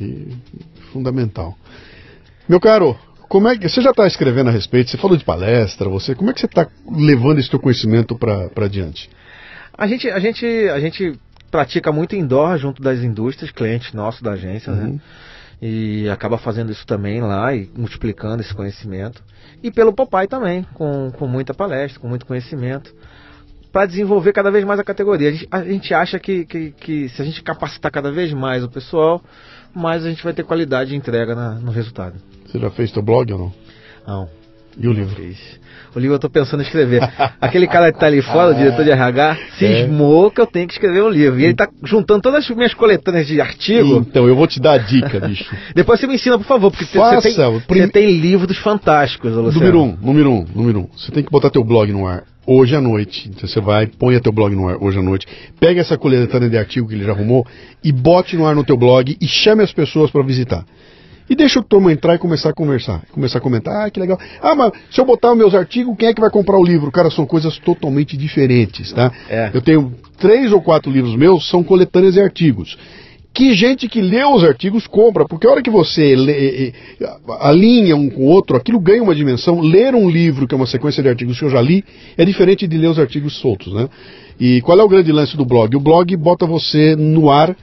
E, 0.00 0.34
fundamental. 0.90 1.56
Meu 2.48 2.58
caro, 2.58 2.98
como 3.28 3.46
é 3.46 3.58
que 3.58 3.68
você 3.68 3.82
já 3.82 3.90
está 3.90 4.06
escrevendo 4.06 4.48
a 4.48 4.50
respeito? 4.50 4.90
Você 4.90 4.96
falou 4.96 5.18
de 5.18 5.24
palestra, 5.24 5.86
você 5.86 6.14
como 6.14 6.30
é 6.30 6.32
que 6.32 6.40
você 6.40 6.46
está 6.46 6.66
levando 6.90 7.38
esse 7.38 7.50
teu 7.50 7.60
conhecimento 7.60 8.16
para 8.16 8.64
adiante? 8.64 9.10
A 9.76 9.86
gente, 9.86 10.08
a 10.08 10.18
gente, 10.18 10.46
a 10.46 10.80
gente 10.80 11.20
pratica 11.50 11.92
muito 11.92 12.16
indoor 12.16 12.56
junto 12.56 12.82
das 12.82 13.00
indústrias, 13.00 13.50
clientes 13.50 13.92
nossos 13.92 14.22
da 14.22 14.32
agência, 14.32 14.72
né? 14.72 14.84
uhum. 14.84 14.92
né? 14.94 15.00
E 15.60 16.08
acaba 16.08 16.38
fazendo 16.38 16.72
isso 16.72 16.86
também 16.86 17.20
lá 17.20 17.54
e 17.54 17.68
multiplicando 17.76 18.40
esse 18.40 18.54
conhecimento. 18.54 19.22
E 19.62 19.70
pelo 19.70 19.92
papai 19.92 20.26
também, 20.26 20.62
com, 20.72 21.10
com 21.10 21.26
muita 21.26 21.52
palestra, 21.52 22.00
com 22.00 22.08
muito 22.08 22.24
conhecimento 22.24 22.94
para 23.72 23.86
desenvolver 23.86 24.32
cada 24.32 24.50
vez 24.50 24.64
mais 24.64 24.80
a 24.80 24.84
categoria. 24.84 25.28
A 25.28 25.32
gente, 25.32 25.48
a 25.50 25.62
gente 25.64 25.94
acha 25.94 26.18
que, 26.18 26.44
que, 26.44 26.70
que, 26.72 27.08
se 27.08 27.20
a 27.20 27.24
gente 27.24 27.42
capacitar 27.42 27.90
cada 27.90 28.10
vez 28.10 28.32
mais 28.32 28.64
o 28.64 28.68
pessoal, 28.68 29.22
mais 29.74 30.04
a 30.04 30.08
gente 30.08 30.22
vai 30.24 30.32
ter 30.32 30.44
qualidade 30.44 30.90
de 30.90 30.96
entrega 30.96 31.34
na, 31.34 31.54
no 31.54 31.70
resultado. 31.70 32.16
Você 32.46 32.58
já 32.58 32.70
fez 32.70 32.90
teu 32.90 33.02
blog 33.02 33.32
ou 33.32 33.38
não? 33.38 33.52
Não. 34.06 34.28
E 34.76 34.88
o 34.88 34.92
livro? 34.92 35.14
Fiz. 35.14 35.60
O 35.94 35.98
livro 35.98 36.14
eu 36.14 36.16
estou 36.16 36.30
pensando 36.30 36.60
em 36.60 36.66
escrever. 36.66 37.02
Aquele 37.40 37.66
cara 37.66 37.90
que 37.90 37.96
está 37.96 38.06
ali 38.06 38.22
fora, 38.22 38.50
o 38.50 38.54
diretor 38.54 38.84
de 38.84 38.90
RH, 38.90 39.38
cismou 39.58 40.28
é. 40.28 40.30
que 40.30 40.40
eu 40.40 40.46
tenho 40.46 40.66
que 40.66 40.74
escrever 40.74 41.02
um 41.02 41.08
livro. 41.08 41.40
E 41.40 41.44
ele 41.44 41.52
está 41.52 41.68
juntando 41.84 42.20
todas 42.20 42.44
as 42.44 42.56
minhas 42.56 42.74
coletâneas 42.74 43.26
de 43.26 43.40
artigo. 43.40 43.96
Então, 43.96 44.26
eu 44.26 44.36
vou 44.36 44.46
te 44.46 44.60
dar 44.60 44.72
a 44.72 44.78
dica, 44.78 45.20
bicho. 45.20 45.44
Depois 45.74 46.00
você 46.00 46.06
me 46.06 46.14
ensina, 46.14 46.38
por 46.38 46.46
favor, 46.46 46.70
porque 46.70 46.84
Faça, 46.86 47.20
você, 47.20 47.34
tem, 47.34 47.60
prim... 47.60 47.80
você 47.82 47.88
tem 47.88 48.10
livros 48.10 48.56
fantásticos, 48.58 49.32
Luciano. 49.32 49.58
Número 49.58 49.82
um, 49.82 49.96
número 50.00 50.30
um, 50.32 50.46
número 50.54 50.80
um. 50.80 50.88
Você 50.96 51.10
tem 51.10 51.22
que 51.22 51.30
botar 51.30 51.50
teu 51.50 51.64
blog 51.64 51.92
no 51.92 52.06
ar 52.06 52.24
hoje 52.48 52.74
à 52.74 52.80
noite. 52.80 53.28
Então 53.28 53.46
você 53.46 53.60
vai, 53.60 53.86
põe 53.86 54.18
teu 54.20 54.32
blog 54.32 54.54
no 54.54 54.68
ar 54.68 54.76
hoje 54.82 54.98
à 54.98 55.02
noite, 55.02 55.26
pega 55.60 55.82
essa 55.82 55.98
coletânea 55.98 56.48
de 56.48 56.56
artigo 56.56 56.88
que 56.88 56.94
ele 56.94 57.04
já 57.04 57.12
arrumou 57.12 57.46
e 57.84 57.92
bote 57.92 58.36
no 58.36 58.46
ar 58.46 58.54
no 58.54 58.64
teu 58.64 58.76
blog 58.76 59.16
e 59.20 59.26
chame 59.28 59.62
as 59.62 59.72
pessoas 59.72 60.10
para 60.10 60.22
visitar. 60.22 60.64
E 61.28 61.34
deixa 61.34 61.60
o 61.60 61.62
turma 61.62 61.92
entrar 61.92 62.14
e 62.14 62.18
começar 62.18 62.50
a 62.50 62.54
conversar. 62.54 63.02
Começar 63.12 63.38
a 63.38 63.40
comentar, 63.40 63.86
ah, 63.86 63.90
que 63.90 64.00
legal. 64.00 64.18
Ah, 64.40 64.54
mas 64.54 64.72
se 64.90 65.00
eu 65.00 65.04
botar 65.04 65.32
os 65.32 65.38
meus 65.38 65.54
artigos, 65.54 65.96
quem 65.98 66.08
é 66.08 66.14
que 66.14 66.20
vai 66.20 66.30
comprar 66.30 66.58
o 66.58 66.64
livro? 66.64 66.90
Cara, 66.90 67.10
são 67.10 67.26
coisas 67.26 67.58
totalmente 67.58 68.16
diferentes, 68.16 68.92
tá? 68.92 69.12
É. 69.28 69.50
Eu 69.52 69.60
tenho 69.60 69.92
três 70.18 70.52
ou 70.52 70.62
quatro 70.62 70.90
livros 70.90 71.14
meus, 71.16 71.48
são 71.48 71.62
coletâneas 71.62 72.14
de 72.14 72.20
artigos 72.20 72.76
que 73.38 73.54
gente 73.54 73.88
que 73.88 74.00
lê 74.00 74.24
os 74.24 74.42
artigos 74.42 74.88
compra, 74.88 75.24
porque 75.24 75.46
a 75.46 75.50
hora 75.50 75.62
que 75.62 75.70
você 75.70 76.16
lê, 76.16 76.72
alinha 77.38 77.94
um 77.94 78.10
com 78.10 78.22
o 78.22 78.26
outro, 78.26 78.56
aquilo 78.56 78.80
ganha 78.80 79.00
uma 79.00 79.14
dimensão. 79.14 79.60
Ler 79.60 79.94
um 79.94 80.10
livro, 80.10 80.44
que 80.44 80.54
é 80.54 80.56
uma 80.56 80.66
sequência 80.66 81.00
de 81.00 81.08
artigos 81.08 81.38
que 81.38 81.44
eu 81.44 81.50
já 81.50 81.60
li, 81.60 81.84
é 82.16 82.24
diferente 82.24 82.66
de 82.66 82.76
ler 82.76 82.88
os 82.88 82.98
artigos 82.98 83.38
soltos, 83.38 83.72
né? 83.72 83.88
E 84.40 84.60
qual 84.62 84.80
é 84.80 84.82
o 84.82 84.88
grande 84.88 85.12
lance 85.12 85.36
do 85.36 85.44
blog? 85.44 85.76
O 85.76 85.80
blog 85.80 86.16
bota 86.16 86.46
você 86.46 86.96
no 86.96 87.30
ar, 87.30 87.56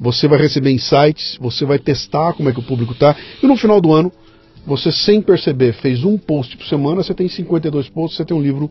você 0.00 0.28
vai 0.28 0.38
receber 0.38 0.70
insights, 0.70 1.38
você 1.40 1.64
vai 1.64 1.78
testar 1.78 2.32
como 2.34 2.48
é 2.48 2.52
que 2.52 2.60
o 2.60 2.62
público 2.62 2.92
está, 2.92 3.16
e 3.42 3.46
no 3.46 3.56
final 3.56 3.80
do 3.80 3.92
ano, 3.92 4.12
você 4.66 4.90
sem 4.90 5.22
perceber 5.22 5.72
fez 5.74 6.04
um 6.04 6.18
post 6.18 6.56
por 6.56 6.66
semana, 6.66 7.02
você 7.02 7.14
tem 7.14 7.28
52 7.28 7.88
posts, 7.88 8.16
você 8.16 8.24
tem 8.24 8.36
um 8.36 8.42
livro 8.42 8.70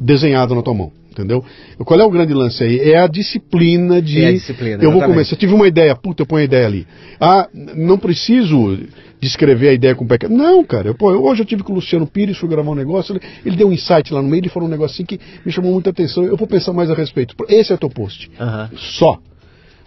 desenhado 0.00 0.54
na 0.54 0.62
tua 0.62 0.74
mão 0.74 0.92
entendeu? 1.10 1.44
Qual 1.84 2.00
é 2.00 2.04
o 2.04 2.10
grande 2.10 2.32
lance 2.32 2.62
aí? 2.62 2.78
É 2.80 2.98
a 2.98 3.06
disciplina 3.06 4.00
de. 4.00 4.22
É 4.22 4.28
a 4.28 4.32
disciplina, 4.32 4.82
eu 4.82 4.90
vou 4.90 5.02
começar. 5.02 5.34
Eu 5.34 5.38
tive 5.38 5.52
uma 5.52 5.66
ideia, 5.66 5.94
puta, 5.94 6.22
eu 6.22 6.26
ponho 6.26 6.42
a 6.42 6.44
ideia 6.44 6.66
ali. 6.66 6.86
Ah, 7.20 7.48
não 7.52 7.98
preciso 7.98 8.78
descrever 9.20 9.68
a 9.68 9.72
ideia 9.72 9.94
com 9.94 10.04
o 10.04 10.08
pé. 10.08 10.16
Não, 10.28 10.64
cara. 10.64 10.88
Eu, 10.88 10.94
pô, 10.94 11.10
hoje 11.10 11.42
eu 11.42 11.46
tive 11.46 11.62
com 11.62 11.72
o 11.72 11.74
Luciano 11.76 12.06
Pires, 12.06 12.38
fui 12.38 12.48
gravar 12.48 12.70
um 12.70 12.74
negócio, 12.74 13.14
ele, 13.14 13.20
ele, 13.44 13.56
deu 13.56 13.68
um 13.68 13.72
insight 13.72 14.12
lá 14.12 14.22
no 14.22 14.28
meio, 14.28 14.40
ele 14.40 14.48
falou 14.48 14.68
um 14.68 14.70
negocinho 14.70 15.06
que 15.06 15.20
me 15.44 15.52
chamou 15.52 15.72
muita 15.72 15.90
atenção. 15.90 16.24
Eu 16.24 16.36
vou 16.36 16.46
pensar 16.46 16.72
mais 16.72 16.90
a 16.90 16.94
respeito. 16.94 17.34
Esse 17.48 17.72
é 17.72 17.74
o 17.74 17.78
teu 17.78 17.90
post. 17.90 18.30
Uhum. 18.40 18.78
Só. 18.78 19.18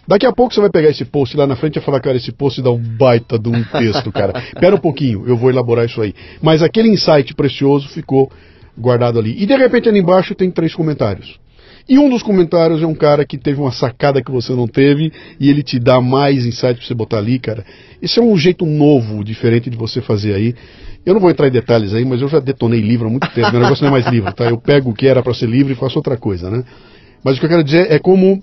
Daqui 0.06 0.26
a 0.26 0.32
pouco 0.32 0.52
você 0.52 0.60
vai 0.60 0.70
pegar 0.70 0.90
esse 0.90 1.04
post 1.04 1.36
lá 1.36 1.46
na 1.46 1.56
frente 1.56 1.78
e 1.78 1.82
falar, 1.82 2.00
cara, 2.00 2.16
esse 2.16 2.32
post 2.32 2.60
dá 2.60 2.70
um 2.70 2.78
baita 2.78 3.38
de 3.38 3.48
um 3.48 3.64
texto, 3.64 4.12
cara. 4.12 4.38
Espera 4.52 4.74
um 4.74 4.80
pouquinho, 4.80 5.24
eu 5.26 5.36
vou 5.36 5.50
elaborar 5.50 5.86
isso 5.86 6.00
aí. 6.00 6.14
Mas 6.42 6.62
aquele 6.62 6.88
insight 6.88 7.34
precioso 7.34 7.88
ficou 7.88 8.30
guardado 8.76 9.18
ali. 9.18 9.34
E 9.42 9.46
de 9.46 9.56
repente 9.56 9.88
ali 9.88 9.98
embaixo 9.98 10.34
tem 10.34 10.50
três 10.50 10.74
comentários. 10.74 11.38
E 11.86 11.98
um 11.98 12.08
dos 12.08 12.22
comentários 12.22 12.82
é 12.82 12.86
um 12.86 12.94
cara 12.94 13.26
que 13.26 13.36
teve 13.36 13.60
uma 13.60 13.70
sacada 13.70 14.22
que 14.22 14.30
você 14.30 14.54
não 14.54 14.66
teve 14.66 15.12
e 15.38 15.50
ele 15.50 15.62
te 15.62 15.78
dá 15.78 16.00
mais 16.00 16.46
insight 16.46 16.76
pra 16.76 16.86
você 16.86 16.94
botar 16.94 17.18
ali, 17.18 17.38
cara. 17.38 17.64
Esse 18.00 18.18
é 18.18 18.22
um 18.22 18.36
jeito 18.38 18.64
novo, 18.64 19.22
diferente 19.22 19.68
de 19.68 19.76
você 19.76 20.00
fazer 20.00 20.34
aí. 20.34 20.54
Eu 21.04 21.12
não 21.12 21.20
vou 21.20 21.30
entrar 21.30 21.46
em 21.46 21.50
detalhes 21.50 21.92
aí, 21.92 22.02
mas 22.02 22.22
eu 22.22 22.28
já 22.28 22.40
detonei 22.40 22.80
livro 22.80 23.06
há 23.06 23.10
muito 23.10 23.28
tempo. 23.30 23.52
Meu 23.52 23.60
negócio 23.60 23.82
não 23.84 23.90
é 23.90 24.00
mais 24.00 24.06
livro, 24.06 24.32
tá? 24.32 24.44
Eu 24.44 24.58
pego 24.58 24.90
o 24.90 24.94
que 24.94 25.06
era 25.06 25.22
para 25.22 25.34
ser 25.34 25.46
livro 25.46 25.72
e 25.72 25.76
faço 25.76 25.98
outra 25.98 26.16
coisa, 26.16 26.50
né? 26.50 26.64
Mas 27.22 27.36
o 27.36 27.40
que 27.40 27.44
eu 27.44 27.50
quero 27.50 27.62
dizer 27.62 27.92
é 27.92 27.98
como 27.98 28.42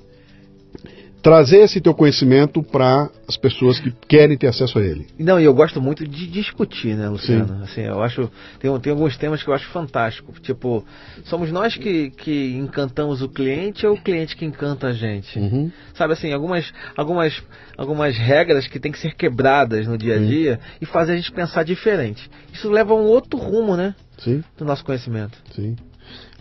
trazer 1.21 1.57
esse 1.57 1.79
teu 1.79 1.93
conhecimento 1.93 2.63
para 2.63 3.09
as 3.27 3.37
pessoas 3.37 3.79
que 3.79 3.91
querem 4.07 4.37
ter 4.37 4.47
acesso 4.47 4.79
a 4.79 4.81
ele. 4.81 5.07
Não, 5.19 5.39
e 5.39 5.43
eu 5.43 5.53
gosto 5.53 5.81
muito 5.81 6.07
de 6.07 6.27
discutir, 6.27 6.95
né, 6.95 7.07
Luciano? 7.07 7.63
Assim, 7.63 7.81
eu 7.81 8.01
acho 8.01 8.29
tem, 8.59 8.79
tem 8.79 8.91
alguns 8.91 9.15
temas 9.17 9.43
que 9.43 9.49
eu 9.49 9.53
acho 9.53 9.67
fantástico. 9.69 10.33
Tipo, 10.41 10.83
somos 11.25 11.51
nós 11.51 11.75
que, 11.75 12.09
que 12.11 12.55
encantamos 12.55 13.21
o 13.21 13.29
cliente 13.29 13.85
ou 13.85 13.95
o 13.95 14.01
cliente 14.01 14.35
que 14.35 14.45
encanta 14.45 14.87
a 14.87 14.93
gente? 14.93 15.37
Uhum. 15.37 15.71
Sabe 15.93 16.13
assim, 16.13 16.33
algumas 16.33 16.73
algumas 16.97 17.41
algumas 17.77 18.17
regras 18.17 18.67
que 18.67 18.79
têm 18.79 18.91
que 18.91 18.99
ser 18.99 19.15
quebradas 19.15 19.87
no 19.87 19.97
dia 19.97 20.15
a 20.15 20.19
dia 20.19 20.53
uhum. 20.53 20.77
e 20.81 20.85
fazer 20.85 21.13
a 21.13 21.15
gente 21.15 21.31
pensar 21.31 21.63
diferente. 21.63 22.29
Isso 22.51 22.69
leva 22.69 22.93
a 22.93 22.95
um 22.95 23.05
outro 23.05 23.39
rumo, 23.39 23.77
né? 23.77 23.95
Sim. 24.17 24.43
Do 24.57 24.65
nosso 24.65 24.83
conhecimento. 24.83 25.37
Sim. 25.55 25.75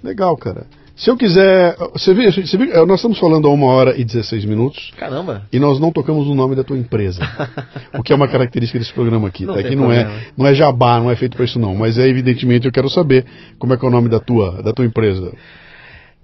Legal, 0.03 0.37
cara. 0.37 0.67
Se 1.01 1.09
eu 1.09 1.17
quiser. 1.17 1.77
Você 1.95 2.13
viu, 2.13 2.31
você 2.31 2.59
viu, 2.59 2.87
nós 2.87 2.99
estamos 2.99 3.19
falando 3.19 3.49
há 3.49 3.51
uma 3.51 3.69
hora 3.69 3.99
e 3.99 4.05
16 4.05 4.45
minutos. 4.45 4.93
Caramba! 4.99 5.47
E 5.51 5.59
nós 5.59 5.81
não 5.81 5.91
tocamos 5.91 6.29
o 6.29 6.35
nome 6.35 6.55
da 6.55 6.63
tua 6.63 6.77
empresa. 6.77 7.23
o 7.99 8.03
que 8.03 8.13
é 8.13 8.17
uma 8.17 8.29
característica 8.29 8.79
desse 8.79 8.93
programa 8.93 9.27
aqui. 9.27 9.47
Não 9.47 9.55
tá? 9.55 9.61
Aqui 9.61 9.75
não 9.75 9.91
é, 9.91 10.07
não 10.37 10.47
é 10.47 10.55
jabá, 10.55 11.01
não 11.01 11.11
é 11.11 11.17
feito 11.17 11.37
para 11.37 11.47
isso 11.47 11.59
não. 11.59 11.75
Mas 11.75 11.97
é 11.97 12.07
evidentemente 12.07 12.67
eu 12.67 12.73
quero 12.73 12.91
saber 12.91 13.25
como 13.59 13.73
é 13.73 13.79
que 13.79 13.85
é 13.85 13.89
o 13.89 13.91
nome 13.91 14.11
da 14.11 14.21
tua, 14.21 14.63
da 14.63 14.75
tua 14.75 14.85
empresa. 14.85 15.33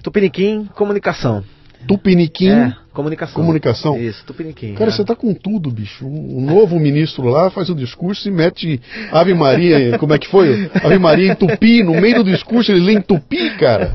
Tupiniquim 0.03 0.67
Comunicação. 0.75 1.43
Tupiniquim. 1.87 2.49
É, 2.49 2.75
comunicação. 2.93 3.35
Comunicação. 3.35 4.01
Isso, 4.01 4.25
Tupiniquim. 4.25 4.75
Cara, 4.75 4.91
é. 4.91 4.93
você 4.93 5.05
tá 5.05 5.15
com 5.15 5.33
tudo, 5.35 5.71
bicho. 5.71 6.07
Um 6.07 6.45
novo 6.45 6.79
ministro 6.79 7.29
lá 7.29 7.51
faz 7.51 7.69
o 7.69 7.73
um 7.73 7.77
discurso 7.77 8.29
e 8.29 8.31
mete 8.31 8.81
Ave 9.13 9.35
Maria, 9.35 9.99
como 9.99 10.15
é 10.15 10.19
que 10.19 10.29
foi? 10.29 10.71
Ave 10.83 10.99
Maria 10.99 11.33
em 11.33 11.35
tupi, 11.35 11.83
no 11.83 12.01
meio 12.01 12.17
do 12.17 12.25
discurso 12.31 12.73
ele 12.73 12.81
lê 12.81 12.95
em 12.95 13.01
tupi, 13.01 13.51
cara. 13.59 13.93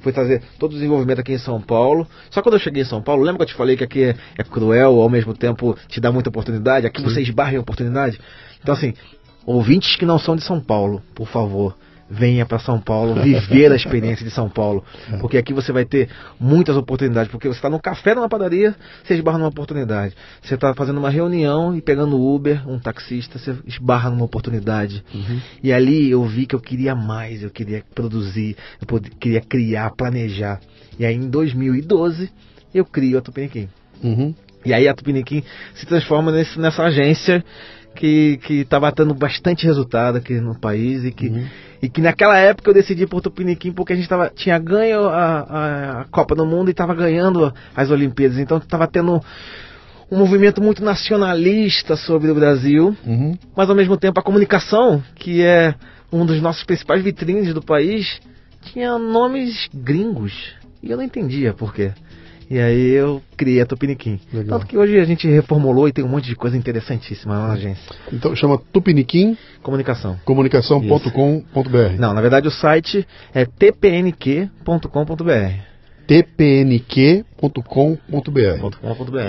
fui 0.00 0.12
trazer 0.12 0.42
todo 0.58 0.72
o 0.72 0.74
desenvolvimento 0.74 1.20
aqui 1.20 1.32
em 1.32 1.38
São 1.38 1.60
Paulo. 1.60 2.06
Só 2.30 2.42
quando 2.42 2.54
eu 2.54 2.60
cheguei 2.60 2.82
em 2.82 2.86
São 2.86 3.02
Paulo, 3.02 3.22
lembra 3.22 3.38
que 3.38 3.42
eu 3.44 3.54
te 3.54 3.54
falei 3.54 3.76
que 3.76 3.84
aqui 3.84 4.04
é, 4.04 4.16
é 4.38 4.44
cruel, 4.44 5.00
ao 5.00 5.08
mesmo 5.08 5.34
tempo 5.34 5.76
te 5.88 6.00
dá 6.00 6.10
muita 6.12 6.30
oportunidade? 6.30 6.86
Aqui 6.86 7.00
Sim. 7.00 7.08
você 7.08 7.22
esbarra 7.22 7.54
em 7.54 7.58
oportunidade. 7.58 8.18
Então, 8.62 8.74
assim, 8.74 8.94
ouvintes 9.44 9.96
que 9.96 10.06
não 10.06 10.18
são 10.18 10.36
de 10.36 10.42
São 10.42 10.60
Paulo, 10.60 11.02
por 11.14 11.28
favor, 11.28 11.76
venha 12.12 12.44
para 12.44 12.58
São 12.58 12.78
Paulo 12.78 13.14
viver 13.22 13.72
a 13.72 13.74
experiência 13.74 14.22
de 14.22 14.30
São 14.30 14.48
Paulo, 14.48 14.84
porque 15.18 15.38
aqui 15.38 15.54
você 15.54 15.72
vai 15.72 15.86
ter 15.86 16.10
muitas 16.38 16.76
oportunidades, 16.76 17.30
porque 17.30 17.48
você 17.48 17.56
está 17.56 17.70
num 17.70 17.78
café 17.78 18.14
numa 18.14 18.28
padaria, 18.28 18.76
você 19.02 19.14
esbarra 19.14 19.38
numa 19.38 19.48
oportunidade. 19.48 20.14
Você 20.42 20.54
está 20.54 20.74
fazendo 20.74 20.98
uma 20.98 21.08
reunião 21.08 21.74
e 21.74 21.80
pegando 21.80 22.20
Uber, 22.20 22.68
um 22.68 22.78
taxista, 22.78 23.38
você 23.38 23.56
esbarra 23.66 24.10
numa 24.10 24.26
oportunidade. 24.26 25.02
Uhum. 25.14 25.40
E 25.62 25.72
ali 25.72 26.10
eu 26.10 26.22
vi 26.24 26.44
que 26.44 26.54
eu 26.54 26.60
queria 26.60 26.94
mais, 26.94 27.42
eu 27.42 27.50
queria 27.50 27.82
produzir, 27.94 28.56
eu 28.80 29.00
queria 29.18 29.40
criar, 29.40 29.90
planejar. 29.90 30.60
E 30.98 31.06
aí 31.06 31.14
em 31.14 31.30
2012 31.30 32.30
eu 32.74 32.84
crio 32.84 33.18
a 33.18 33.22
Tupiniquim. 33.22 33.68
Uhum. 34.04 34.34
E 34.66 34.74
aí 34.74 34.86
a 34.86 34.94
Tupiniquim 34.94 35.42
se 35.74 35.86
transforma 35.86 36.30
nesse, 36.30 36.58
nessa 36.58 36.82
agência 36.82 37.42
que 37.94 38.38
estava 38.48 38.90
dando 38.90 39.14
bastante 39.14 39.66
resultado 39.66 40.18
aqui 40.18 40.40
no 40.40 40.58
país 40.58 41.04
e 41.04 41.12
que, 41.12 41.28
uhum. 41.28 41.46
e 41.82 41.88
que 41.88 42.00
naquela 42.00 42.38
época 42.38 42.70
eu 42.70 42.74
decidi 42.74 43.06
por 43.06 43.20
Tupiniquim 43.20 43.72
porque 43.72 43.92
a 43.92 43.96
gente 43.96 44.08
tava, 44.08 44.30
tinha 44.34 44.58
ganho 44.58 45.04
a, 45.04 46.00
a 46.00 46.04
Copa 46.10 46.34
do 46.34 46.44
Mundo 46.44 46.68
e 46.68 46.72
estava 46.72 46.94
ganhando 46.94 47.52
as 47.76 47.90
Olimpíadas. 47.90 48.38
Então 48.38 48.58
estava 48.58 48.86
tendo 48.86 49.20
um 50.10 50.18
movimento 50.18 50.62
muito 50.62 50.84
nacionalista 50.84 51.96
sobre 51.96 52.30
o 52.30 52.34
Brasil, 52.34 52.96
uhum. 53.06 53.36
mas 53.56 53.70
ao 53.70 53.76
mesmo 53.76 53.96
tempo 53.96 54.20
a 54.20 54.22
comunicação, 54.22 55.02
que 55.14 55.42
é 55.42 55.74
um 56.12 56.26
dos 56.26 56.40
nossos 56.42 56.64
principais 56.64 57.02
vitrines 57.02 57.54
do 57.54 57.62
país, 57.62 58.20
tinha 58.60 58.98
nomes 58.98 59.68
gringos. 59.72 60.54
E 60.82 60.90
eu 60.90 60.96
não 60.96 61.04
entendia 61.04 61.54
por 61.54 61.72
quê. 61.72 61.92
E 62.50 62.58
aí 62.58 62.90
eu 62.90 63.22
criei 63.36 63.60
a 63.60 63.66
Tupiniquim. 63.66 64.20
Legal. 64.32 64.58
Tanto 64.58 64.68
que 64.68 64.76
hoje 64.76 64.98
a 64.98 65.04
gente 65.04 65.26
reformulou 65.28 65.88
e 65.88 65.92
tem 65.92 66.04
um 66.04 66.08
monte 66.08 66.26
de 66.26 66.36
coisa 66.36 66.56
interessantíssima 66.56 67.34
na 67.34 67.52
agência. 67.52 67.94
Então 68.12 68.34
chama 68.36 68.60
Tupiniquim 68.72 69.36
Comunicação. 69.62 70.18
Comunicação.com.br. 70.24 71.98
Não, 71.98 72.12
na 72.12 72.20
verdade 72.20 72.48
o 72.48 72.50
site 72.50 73.06
é 73.32 73.44
tpnq.com.br. 73.44 74.52
tpnq.com.br. 76.06 77.60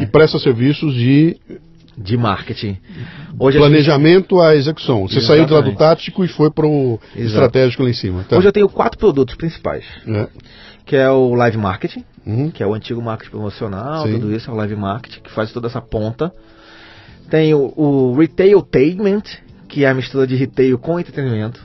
E 0.02 0.06
presta 0.08 0.40
serviços 0.40 0.94
de 0.94 1.38
de 1.98 2.18
marketing. 2.18 2.78
Hoje 3.40 3.58
Planejamento 3.58 4.42
à 4.42 4.56
execução. 4.56 5.08
Você 5.08 5.20
Exatamente. 5.20 5.50
saiu 5.50 5.60
lá 5.60 5.62
do 5.64 5.76
tático 5.76 6.26
e 6.26 6.28
foi 6.28 6.50
para 6.50 6.66
o 6.66 7.00
estratégico 7.16 7.84
lá 7.84 7.90
em 7.90 7.94
cima. 7.94 8.24
Tá. 8.24 8.38
Hoje 8.38 8.48
eu 8.48 8.52
tenho 8.52 8.68
quatro 8.68 8.98
produtos 8.98 9.36
principais. 9.36 9.86
É. 10.08 10.28
Que 10.86 10.96
é 10.96 11.10
o 11.10 11.34
live 11.34 11.58
marketing, 11.58 12.04
uhum. 12.26 12.52
que 12.52 12.62
é 12.62 12.68
o 12.68 12.74
antigo 12.74 13.02
marketing 13.02 13.32
promocional, 13.32 14.06
Sim. 14.06 14.14
tudo 14.14 14.36
isso 14.36 14.50
é 14.50 14.54
o 14.54 14.58
live 14.58 14.76
marketing, 14.76 15.22
que 15.22 15.32
faz 15.32 15.52
toda 15.52 15.68
essa 15.68 15.82
ponta. 15.82 16.32
Tem 17.30 17.54
o, 17.54 17.74
o 17.76 18.16
retailtainment, 18.16 19.24
que 19.70 19.86
é 19.86 19.90
a 19.90 19.94
mistura 19.94 20.28
de 20.28 20.36
retail 20.36 20.78
com 20.78 21.00
entretenimento. 21.00 21.64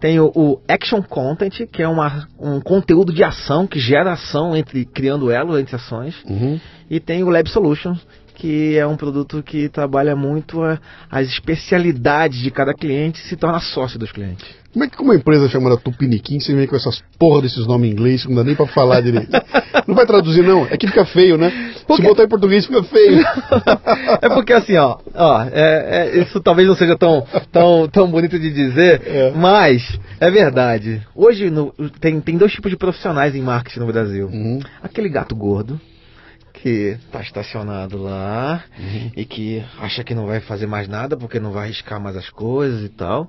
Tem 0.00 0.20
o, 0.20 0.30
o, 0.34 0.60
Action 0.68 1.02
Content, 1.02 1.66
que 1.72 1.82
é 1.82 1.88
uma, 1.88 2.28
um 2.38 2.60
conteúdo 2.60 3.12
de 3.12 3.24
ação 3.24 3.66
que 3.66 3.80
gera 3.80 4.12
ação 4.12 4.56
entre 4.56 4.84
criando 4.84 5.30
elo 5.30 5.58
entre 5.58 5.74
ações. 5.74 6.14
Uhum. 6.24 6.60
E 6.88 7.00
tem 7.00 7.24
o 7.24 7.28
Lab 7.28 7.48
Solutions, 7.50 7.98
que 8.38 8.78
é 8.78 8.86
um 8.86 8.96
produto 8.96 9.42
que 9.42 9.68
trabalha 9.68 10.14
muito 10.14 10.62
a, 10.62 10.78
as 11.10 11.26
especialidades 11.26 12.38
de 12.38 12.50
cada 12.50 12.72
cliente 12.72 13.20
e 13.20 13.28
se 13.28 13.36
torna 13.36 13.58
sócio 13.58 13.98
dos 13.98 14.12
clientes. 14.12 14.46
Como 14.72 14.84
é 14.84 14.88
que 14.88 15.02
uma 15.02 15.16
empresa 15.16 15.48
chamada 15.48 15.76
Tupiniquim 15.76 16.38
você 16.38 16.54
vem 16.54 16.66
com 16.66 16.76
essas 16.76 17.02
porra 17.18 17.42
desses 17.42 17.66
nomes 17.66 17.90
em 17.90 17.92
inglês 17.92 18.22
que 18.22 18.28
não 18.28 18.36
dá 18.36 18.44
nem 18.44 18.54
pra 18.54 18.66
falar 18.66 19.00
direito? 19.00 19.30
não 19.88 19.94
vai 19.94 20.06
traduzir 20.06 20.44
não, 20.44 20.66
é 20.66 20.76
que 20.76 20.86
fica 20.86 21.04
feio, 21.04 21.36
né? 21.36 21.50
Porque... 21.84 22.02
Se 22.02 22.08
botar 22.08 22.24
em 22.24 22.28
português 22.28 22.64
fica 22.64 22.82
feio. 22.84 23.24
é 24.22 24.28
porque 24.28 24.52
assim, 24.52 24.76
ó, 24.76 24.98
ó 25.14 25.42
é, 25.50 26.12
é, 26.12 26.18
isso 26.20 26.38
talvez 26.40 26.68
não 26.68 26.76
seja 26.76 26.96
tão, 26.96 27.26
tão, 27.50 27.88
tão 27.88 28.08
bonito 28.08 28.38
de 28.38 28.52
dizer, 28.52 29.02
é. 29.04 29.32
mas 29.34 29.98
é 30.20 30.30
verdade. 30.30 31.02
Hoje 31.12 31.50
no, 31.50 31.72
tem, 32.00 32.20
tem 32.20 32.36
dois 32.36 32.52
tipos 32.52 32.70
de 32.70 32.76
profissionais 32.76 33.34
em 33.34 33.42
marketing 33.42 33.80
no 33.80 33.86
Brasil. 33.86 34.28
Uhum. 34.28 34.60
Aquele 34.80 35.08
gato 35.08 35.34
gordo, 35.34 35.80
que 36.62 36.96
está 37.04 37.20
estacionado 37.20 37.98
lá 37.98 38.64
uhum. 38.78 39.10
e 39.16 39.24
que 39.24 39.64
acha 39.78 40.02
que 40.02 40.14
não 40.14 40.26
vai 40.26 40.40
fazer 40.40 40.66
mais 40.66 40.88
nada 40.88 41.16
porque 41.16 41.38
não 41.38 41.52
vai 41.52 41.64
arriscar 41.64 42.00
mais 42.00 42.16
as 42.16 42.28
coisas 42.30 42.84
e 42.84 42.88
tal. 42.88 43.28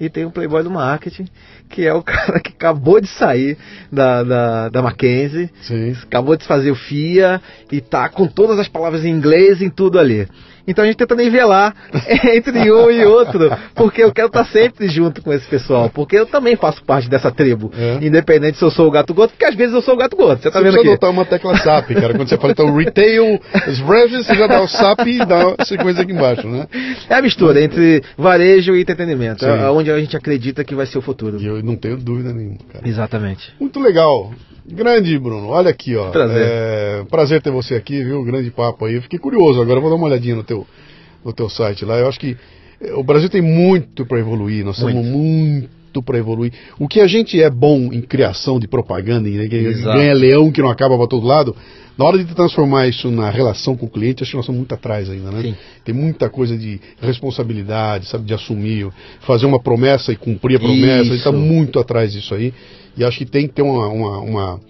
E 0.00 0.08
tem 0.08 0.24
o 0.24 0.30
playboy 0.30 0.62
do 0.62 0.70
marketing, 0.70 1.26
que 1.68 1.84
é 1.84 1.92
o 1.92 2.02
cara 2.04 2.40
que 2.40 2.50
acabou 2.50 3.00
de 3.00 3.08
sair 3.08 3.56
da, 3.90 4.22
da, 4.22 4.68
da 4.68 4.82
Mackenzie, 4.82 5.50
Sim. 5.62 5.96
acabou 6.02 6.36
de 6.36 6.44
fazer 6.44 6.70
o 6.70 6.76
FIA 6.76 7.40
e 7.70 7.80
tá 7.80 8.08
com 8.08 8.26
todas 8.26 8.58
as 8.58 8.68
palavras 8.68 9.04
em 9.04 9.10
inglês 9.10 9.60
em 9.60 9.70
tudo 9.70 9.98
ali. 9.98 10.28
Então 10.68 10.84
a 10.84 10.86
gente 10.86 10.98
tenta 10.98 11.14
nivelar 11.14 11.74
entre 12.34 12.70
um 12.70 12.90
e 12.90 13.04
outro, 13.06 13.50
porque 13.74 14.04
eu 14.04 14.12
quero 14.12 14.28
estar 14.28 14.44
sempre 14.44 14.86
junto 14.88 15.22
com 15.22 15.32
esse 15.32 15.46
pessoal, 15.48 15.88
porque 15.88 16.16
eu 16.16 16.26
também 16.26 16.56
faço 16.56 16.84
parte 16.84 17.08
dessa 17.08 17.30
tribo, 17.30 17.72
é. 17.74 18.04
independente 18.04 18.58
se 18.58 18.64
eu 18.64 18.70
sou 18.70 18.86
o 18.86 18.90
gato 18.90 19.14
gordo, 19.14 19.30
porque 19.30 19.46
às 19.46 19.54
vezes 19.54 19.74
eu 19.74 19.80
sou 19.80 19.94
o 19.94 19.96
gato 19.96 20.14
gordo, 20.14 20.42
você 20.42 20.50
tá 20.50 20.58
você 20.58 20.64
vendo 20.64 20.74
aqui. 20.74 20.84
Você 20.84 20.90
adotar 20.90 21.10
uma 21.10 21.24
tecla 21.24 21.56
SAP, 21.56 21.94
cara, 21.94 22.14
quando 22.14 22.28
você 22.28 22.36
fala 22.36 22.52
então 22.52 22.74
retail, 22.76 23.40
as 23.54 23.80
branches, 23.80 24.26
você 24.26 24.34
já 24.34 24.46
dá 24.46 24.60
o 24.60 24.68
SAP 24.68 25.06
e 25.06 25.18
dá 25.24 25.54
a 25.56 25.64
sequência 25.64 26.02
aqui 26.02 26.12
embaixo, 26.12 26.46
né? 26.46 26.68
É 27.08 27.14
a 27.14 27.22
mistura 27.22 27.62
entre 27.62 28.02
varejo 28.16 28.76
e 28.76 28.82
entretenimento, 28.82 29.46
é 29.46 29.70
onde 29.70 29.90
a 29.90 29.98
gente 29.98 30.16
acredita 30.16 30.62
que 30.62 30.74
vai 30.74 30.84
ser 30.84 30.98
o 30.98 31.02
futuro. 31.02 31.40
E 31.40 31.46
eu 31.46 31.62
não 31.62 31.76
tenho 31.76 31.96
dúvida 31.96 32.32
nenhuma, 32.32 32.58
cara. 32.70 32.86
Exatamente. 32.86 33.54
Muito 33.58 33.80
legal. 33.80 34.32
Grande, 34.70 35.18
Bruno. 35.18 35.48
Olha 35.48 35.70
aqui, 35.70 35.96
ó. 35.96 36.10
Prazer. 36.10 36.46
É, 36.46 37.04
prazer 37.10 37.40
ter 37.40 37.50
você 37.50 37.74
aqui, 37.74 38.04
viu? 38.04 38.22
Grande 38.22 38.50
papo 38.50 38.84
aí. 38.84 39.00
Fiquei 39.00 39.18
curioso. 39.18 39.62
Agora 39.62 39.80
vou 39.80 39.88
dar 39.88 39.96
uma 39.96 40.06
olhadinha 40.06 40.36
no 40.36 40.44
teu, 40.44 40.57
no 41.24 41.32
teu 41.32 41.48
site 41.48 41.84
lá. 41.84 41.98
Eu 41.98 42.08
acho 42.08 42.18
que 42.18 42.36
é, 42.80 42.92
o 42.94 43.02
Brasil 43.02 43.28
tem 43.28 43.42
muito 43.42 44.06
para 44.06 44.18
evoluir. 44.18 44.64
Nós 44.64 44.78
muito. 44.80 44.96
estamos 44.96 45.20
muito 45.20 46.02
para 46.02 46.18
evoluir. 46.18 46.52
O 46.78 46.86
que 46.86 47.00
a 47.00 47.06
gente 47.06 47.40
é 47.42 47.50
bom 47.50 47.92
em 47.92 48.00
criação 48.00 48.60
de 48.60 48.68
propaganda, 48.68 49.28
né? 49.28 49.46
ganha 49.46 50.14
leão 50.14 50.52
que 50.52 50.62
não 50.62 50.70
acaba 50.70 50.96
para 50.96 51.06
todo 51.06 51.26
lado. 51.26 51.56
Na 51.96 52.04
hora 52.04 52.16
de 52.16 52.32
transformar 52.32 52.86
isso 52.86 53.10
na 53.10 53.28
relação 53.28 53.76
com 53.76 53.86
o 53.86 53.90
cliente, 53.90 54.22
acho 54.22 54.30
que 54.30 54.36
nós 54.36 54.44
estamos 54.44 54.60
muito 54.60 54.72
atrás 54.72 55.10
ainda, 55.10 55.32
né? 55.32 55.42
Sim. 55.42 55.56
Tem 55.84 55.92
muita 55.92 56.30
coisa 56.30 56.56
de 56.56 56.80
responsabilidade, 57.00 58.06
sabe, 58.06 58.24
de 58.24 58.32
assumir, 58.32 58.88
fazer 59.22 59.46
uma 59.46 59.58
promessa 59.60 60.12
e 60.12 60.16
cumprir 60.16 60.58
a 60.58 60.60
promessa. 60.60 61.02
Isso. 61.02 61.12
A 61.12 61.16
gente 61.16 61.18
está 61.18 61.32
muito 61.32 61.80
atrás 61.80 62.12
disso 62.12 62.32
aí. 62.34 62.54
E 62.96 63.02
acho 63.02 63.18
que 63.18 63.26
tem 63.26 63.48
que 63.48 63.54
ter 63.54 63.62
uma, 63.62 63.88
uma, 63.88 64.18
uma 64.18 64.60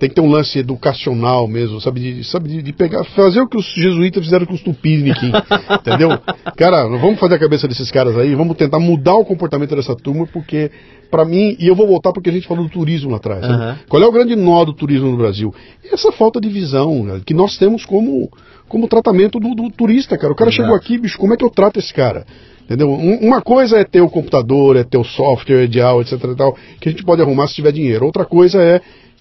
tem 0.00 0.08
que 0.08 0.14
ter 0.14 0.22
um 0.22 0.30
lance 0.30 0.58
educacional 0.58 1.46
mesmo, 1.46 1.78
sabe? 1.78 2.00
De, 2.00 2.24
sabe, 2.24 2.48
de, 2.48 2.62
de 2.62 2.72
pegar, 2.72 3.04
fazer 3.04 3.42
o 3.42 3.46
que 3.46 3.58
os 3.58 3.66
jesuítas 3.66 4.24
fizeram 4.24 4.46
com 4.46 4.54
os 4.54 4.62
tupiniquim, 4.62 5.30
entendeu? 5.78 6.18
Cara, 6.56 6.88
vamos 6.88 7.20
fazer 7.20 7.34
a 7.34 7.38
cabeça 7.38 7.68
desses 7.68 7.90
caras 7.90 8.16
aí, 8.16 8.34
vamos 8.34 8.56
tentar 8.56 8.78
mudar 8.78 9.14
o 9.16 9.26
comportamento 9.26 9.76
dessa 9.76 9.94
turma, 9.94 10.26
porque, 10.26 10.70
para 11.10 11.26
mim, 11.26 11.54
e 11.60 11.68
eu 11.68 11.74
vou 11.74 11.86
voltar 11.86 12.12
porque 12.14 12.30
a 12.30 12.32
gente 12.32 12.48
falou 12.48 12.64
do 12.64 12.70
turismo 12.70 13.10
lá 13.10 13.18
atrás, 13.18 13.44
uhum. 13.44 13.76
Qual 13.90 14.02
é 14.02 14.06
o 14.06 14.12
grande 14.12 14.34
nó 14.34 14.64
do 14.64 14.72
turismo 14.72 15.10
no 15.10 15.18
Brasil? 15.18 15.54
Essa 15.92 16.10
falta 16.12 16.40
de 16.40 16.48
visão 16.48 17.04
né, 17.04 17.20
que 17.24 17.34
nós 17.34 17.58
temos 17.58 17.84
como, 17.84 18.30
como 18.68 18.88
tratamento 18.88 19.38
do, 19.38 19.54
do 19.54 19.70
turista, 19.70 20.16
cara. 20.16 20.32
O 20.32 20.36
cara 20.36 20.48
Exato. 20.48 20.62
chegou 20.62 20.74
aqui, 20.74 20.96
bicho, 20.96 21.18
como 21.18 21.34
é 21.34 21.36
que 21.36 21.44
eu 21.44 21.50
trato 21.50 21.78
esse 21.78 21.92
cara? 21.92 22.24
Entendeu? 22.64 22.90
Uma 22.90 23.42
coisa 23.42 23.78
é 23.78 23.84
ter 23.84 24.00
o 24.00 24.08
computador, 24.08 24.76
é 24.76 24.84
ter 24.84 24.96
o 24.96 25.04
software, 25.04 25.64
ideal, 25.64 26.00
etc. 26.00 26.18
Tal, 26.36 26.56
que 26.80 26.88
a 26.88 26.92
gente 26.92 27.04
pode 27.04 27.20
arrumar 27.20 27.48
se 27.48 27.56
tiver 27.56 27.72
dinheiro. 27.72 28.06
Outra 28.06 28.24
coisa 28.24 28.62
é 28.62 28.80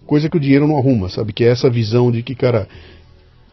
coisa 0.09 0.27
que 0.27 0.37
o 0.37 0.39
dinheiro 0.39 0.67
não 0.67 0.75
arruma, 0.75 1.07
sabe? 1.07 1.31
Que 1.31 1.43
é 1.43 1.49
essa 1.49 1.69
visão 1.69 2.11
de 2.11 2.23
que, 2.23 2.33
cara, 2.33 2.67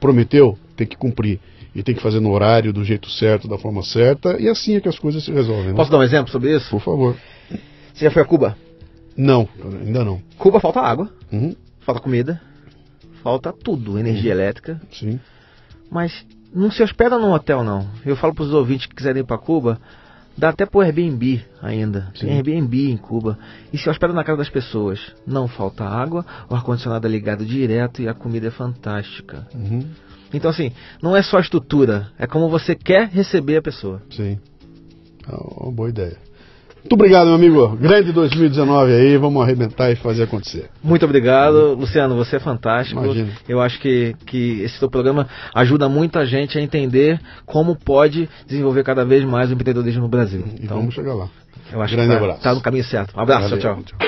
prometeu, 0.00 0.58
tem 0.74 0.86
que 0.86 0.96
cumprir. 0.96 1.38
E 1.74 1.82
tem 1.82 1.94
que 1.94 2.00
fazer 2.00 2.18
no 2.18 2.32
horário, 2.32 2.72
do 2.72 2.82
jeito 2.82 3.10
certo, 3.10 3.46
da 3.46 3.58
forma 3.58 3.82
certa. 3.82 4.40
E 4.40 4.48
assim 4.48 4.74
é 4.74 4.80
que 4.80 4.88
as 4.88 4.98
coisas 4.98 5.22
se 5.22 5.30
resolvem. 5.30 5.66
Né? 5.66 5.74
Posso 5.74 5.90
dar 5.90 5.98
um 5.98 6.02
exemplo 6.02 6.32
sobre 6.32 6.56
isso? 6.56 6.70
Por 6.70 6.80
favor. 6.80 7.14
Você 7.92 8.06
já 8.06 8.10
foi 8.10 8.22
a 8.22 8.24
Cuba? 8.24 8.56
Não, 9.14 9.46
ainda 9.84 10.02
não. 10.02 10.22
Cuba 10.38 10.58
falta 10.58 10.80
água, 10.80 11.10
uhum. 11.30 11.54
falta 11.80 12.00
comida, 12.00 12.40
falta 13.22 13.52
tudo, 13.52 13.98
energia 13.98 14.32
uhum. 14.32 14.40
elétrica. 14.40 14.80
Sim. 14.90 15.20
Mas 15.90 16.24
não 16.54 16.70
se 16.70 16.82
hospeda 16.82 17.18
num 17.18 17.32
hotel, 17.32 17.62
não. 17.62 17.86
Eu 18.04 18.16
falo 18.16 18.34
para 18.34 18.44
os 18.44 18.54
ouvintes 18.54 18.86
que 18.86 18.94
quiserem 18.94 19.20
ir 19.20 19.26
para 19.26 19.36
Cuba, 19.36 19.78
dá 20.36 20.50
até 20.50 20.66
pro 20.66 20.80
Airbnb 20.80 21.42
ainda. 21.62 22.12
Sim. 22.14 22.26
Tem 22.26 22.36
Airbnb 22.36 22.90
em 22.90 22.96
Cuba. 22.96 23.38
E 23.72 23.78
se 23.78 23.88
hospeda 23.88 24.12
na 24.12 24.24
casa 24.24 24.38
das 24.38 24.50
pessoas. 24.50 25.00
Não 25.26 25.48
falta 25.48 25.84
água, 25.84 26.24
o 26.48 26.54
ar-condicionado 26.54 27.06
é 27.06 27.10
ligado 27.10 27.44
direto 27.44 28.02
e 28.02 28.08
a 28.08 28.14
comida 28.14 28.48
é 28.48 28.50
fantástica. 28.50 29.46
Uhum. 29.54 29.86
Então, 30.32 30.50
assim, 30.50 30.72
não 31.02 31.16
é 31.16 31.22
só 31.22 31.38
a 31.38 31.40
estrutura, 31.40 32.08
é 32.18 32.26
como 32.26 32.48
você 32.48 32.74
quer 32.74 33.08
receber 33.08 33.56
a 33.56 33.62
pessoa. 33.62 34.02
Sim. 34.10 34.38
É 35.26 35.64
uma 35.64 35.72
boa 35.72 35.88
ideia. 35.88 36.25
Muito 36.86 36.94
obrigado, 36.94 37.26
meu 37.26 37.34
amigo. 37.34 37.76
Grande 37.76 38.12
2019 38.12 38.92
aí, 38.92 39.16
vamos 39.16 39.42
arrebentar 39.42 39.90
e 39.90 39.96
fazer 39.96 40.22
acontecer. 40.22 40.66
Muito 40.84 41.04
obrigado, 41.04 41.74
Luciano, 41.74 42.14
você 42.14 42.36
é 42.36 42.38
fantástico. 42.38 43.02
Imagina. 43.02 43.28
Eu 43.48 43.60
acho 43.60 43.80
que, 43.80 44.14
que 44.24 44.60
esse 44.62 44.78
seu 44.78 44.88
programa 44.88 45.26
ajuda 45.52 45.88
muita 45.88 46.24
gente 46.24 46.56
a 46.56 46.62
entender 46.62 47.20
como 47.44 47.74
pode 47.74 48.28
desenvolver 48.46 48.84
cada 48.84 49.04
vez 49.04 49.24
mais 49.24 49.50
o 49.50 49.54
empreendedorismo 49.54 50.02
no 50.02 50.08
Brasil. 50.08 50.44
E 50.60 50.64
então, 50.64 50.76
vamos 50.76 50.94
chegar 50.94 51.14
lá. 51.14 51.28
Eu 51.72 51.82
acho 51.82 51.96
Grande 51.96 52.12
que 52.12 52.16
tá, 52.16 52.24
abraço. 52.24 52.42
tá 52.42 52.54
no 52.54 52.60
caminho 52.60 52.84
certo. 52.84 53.16
Um 53.16 53.20
abraço, 53.20 53.48
Valeu. 53.48 53.58
tchau, 53.58 53.82
tchau. 53.82 53.98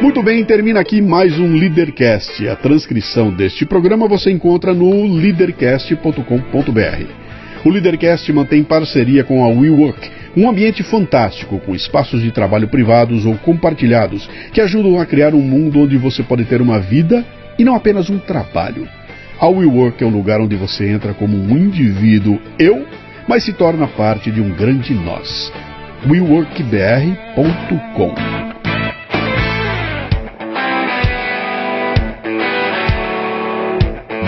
Muito 0.00 0.22
bem, 0.22 0.42
termina 0.46 0.80
aqui 0.80 1.02
mais 1.02 1.38
um 1.38 1.52
Leadercast. 1.52 2.48
A 2.48 2.56
transcrição 2.56 3.30
deste 3.30 3.66
programa 3.66 4.08
você 4.08 4.30
encontra 4.30 4.72
no 4.72 5.14
leadercast.com.br. 5.14 7.66
O 7.66 7.68
Leadercast 7.68 8.32
mantém 8.32 8.64
parceria 8.64 9.22
com 9.22 9.44
a 9.44 9.48
WeWork 9.48 10.21
um 10.36 10.48
ambiente 10.48 10.82
fantástico, 10.82 11.58
com 11.60 11.74
espaços 11.74 12.22
de 12.22 12.30
trabalho 12.30 12.68
privados 12.68 13.26
ou 13.26 13.36
compartilhados, 13.38 14.28
que 14.52 14.60
ajudam 14.60 15.00
a 15.00 15.06
criar 15.06 15.34
um 15.34 15.42
mundo 15.42 15.80
onde 15.80 15.96
você 15.96 16.22
pode 16.22 16.44
ter 16.44 16.62
uma 16.62 16.80
vida 16.80 17.24
e 17.58 17.64
não 17.64 17.74
apenas 17.74 18.08
um 18.08 18.18
trabalho. 18.18 18.88
A 19.38 19.48
WeWork 19.48 20.02
é 20.02 20.06
um 20.06 20.10
lugar 20.10 20.40
onde 20.40 20.56
você 20.56 20.88
entra 20.88 21.12
como 21.12 21.36
um 21.36 21.56
indivíduo 21.56 22.40
eu, 22.58 22.86
mas 23.28 23.44
se 23.44 23.52
torna 23.52 23.86
parte 23.86 24.30
de 24.30 24.40
um 24.40 24.50
grande 24.50 24.94
nós. 24.94 25.52
WeWorkBR.com 26.08 28.61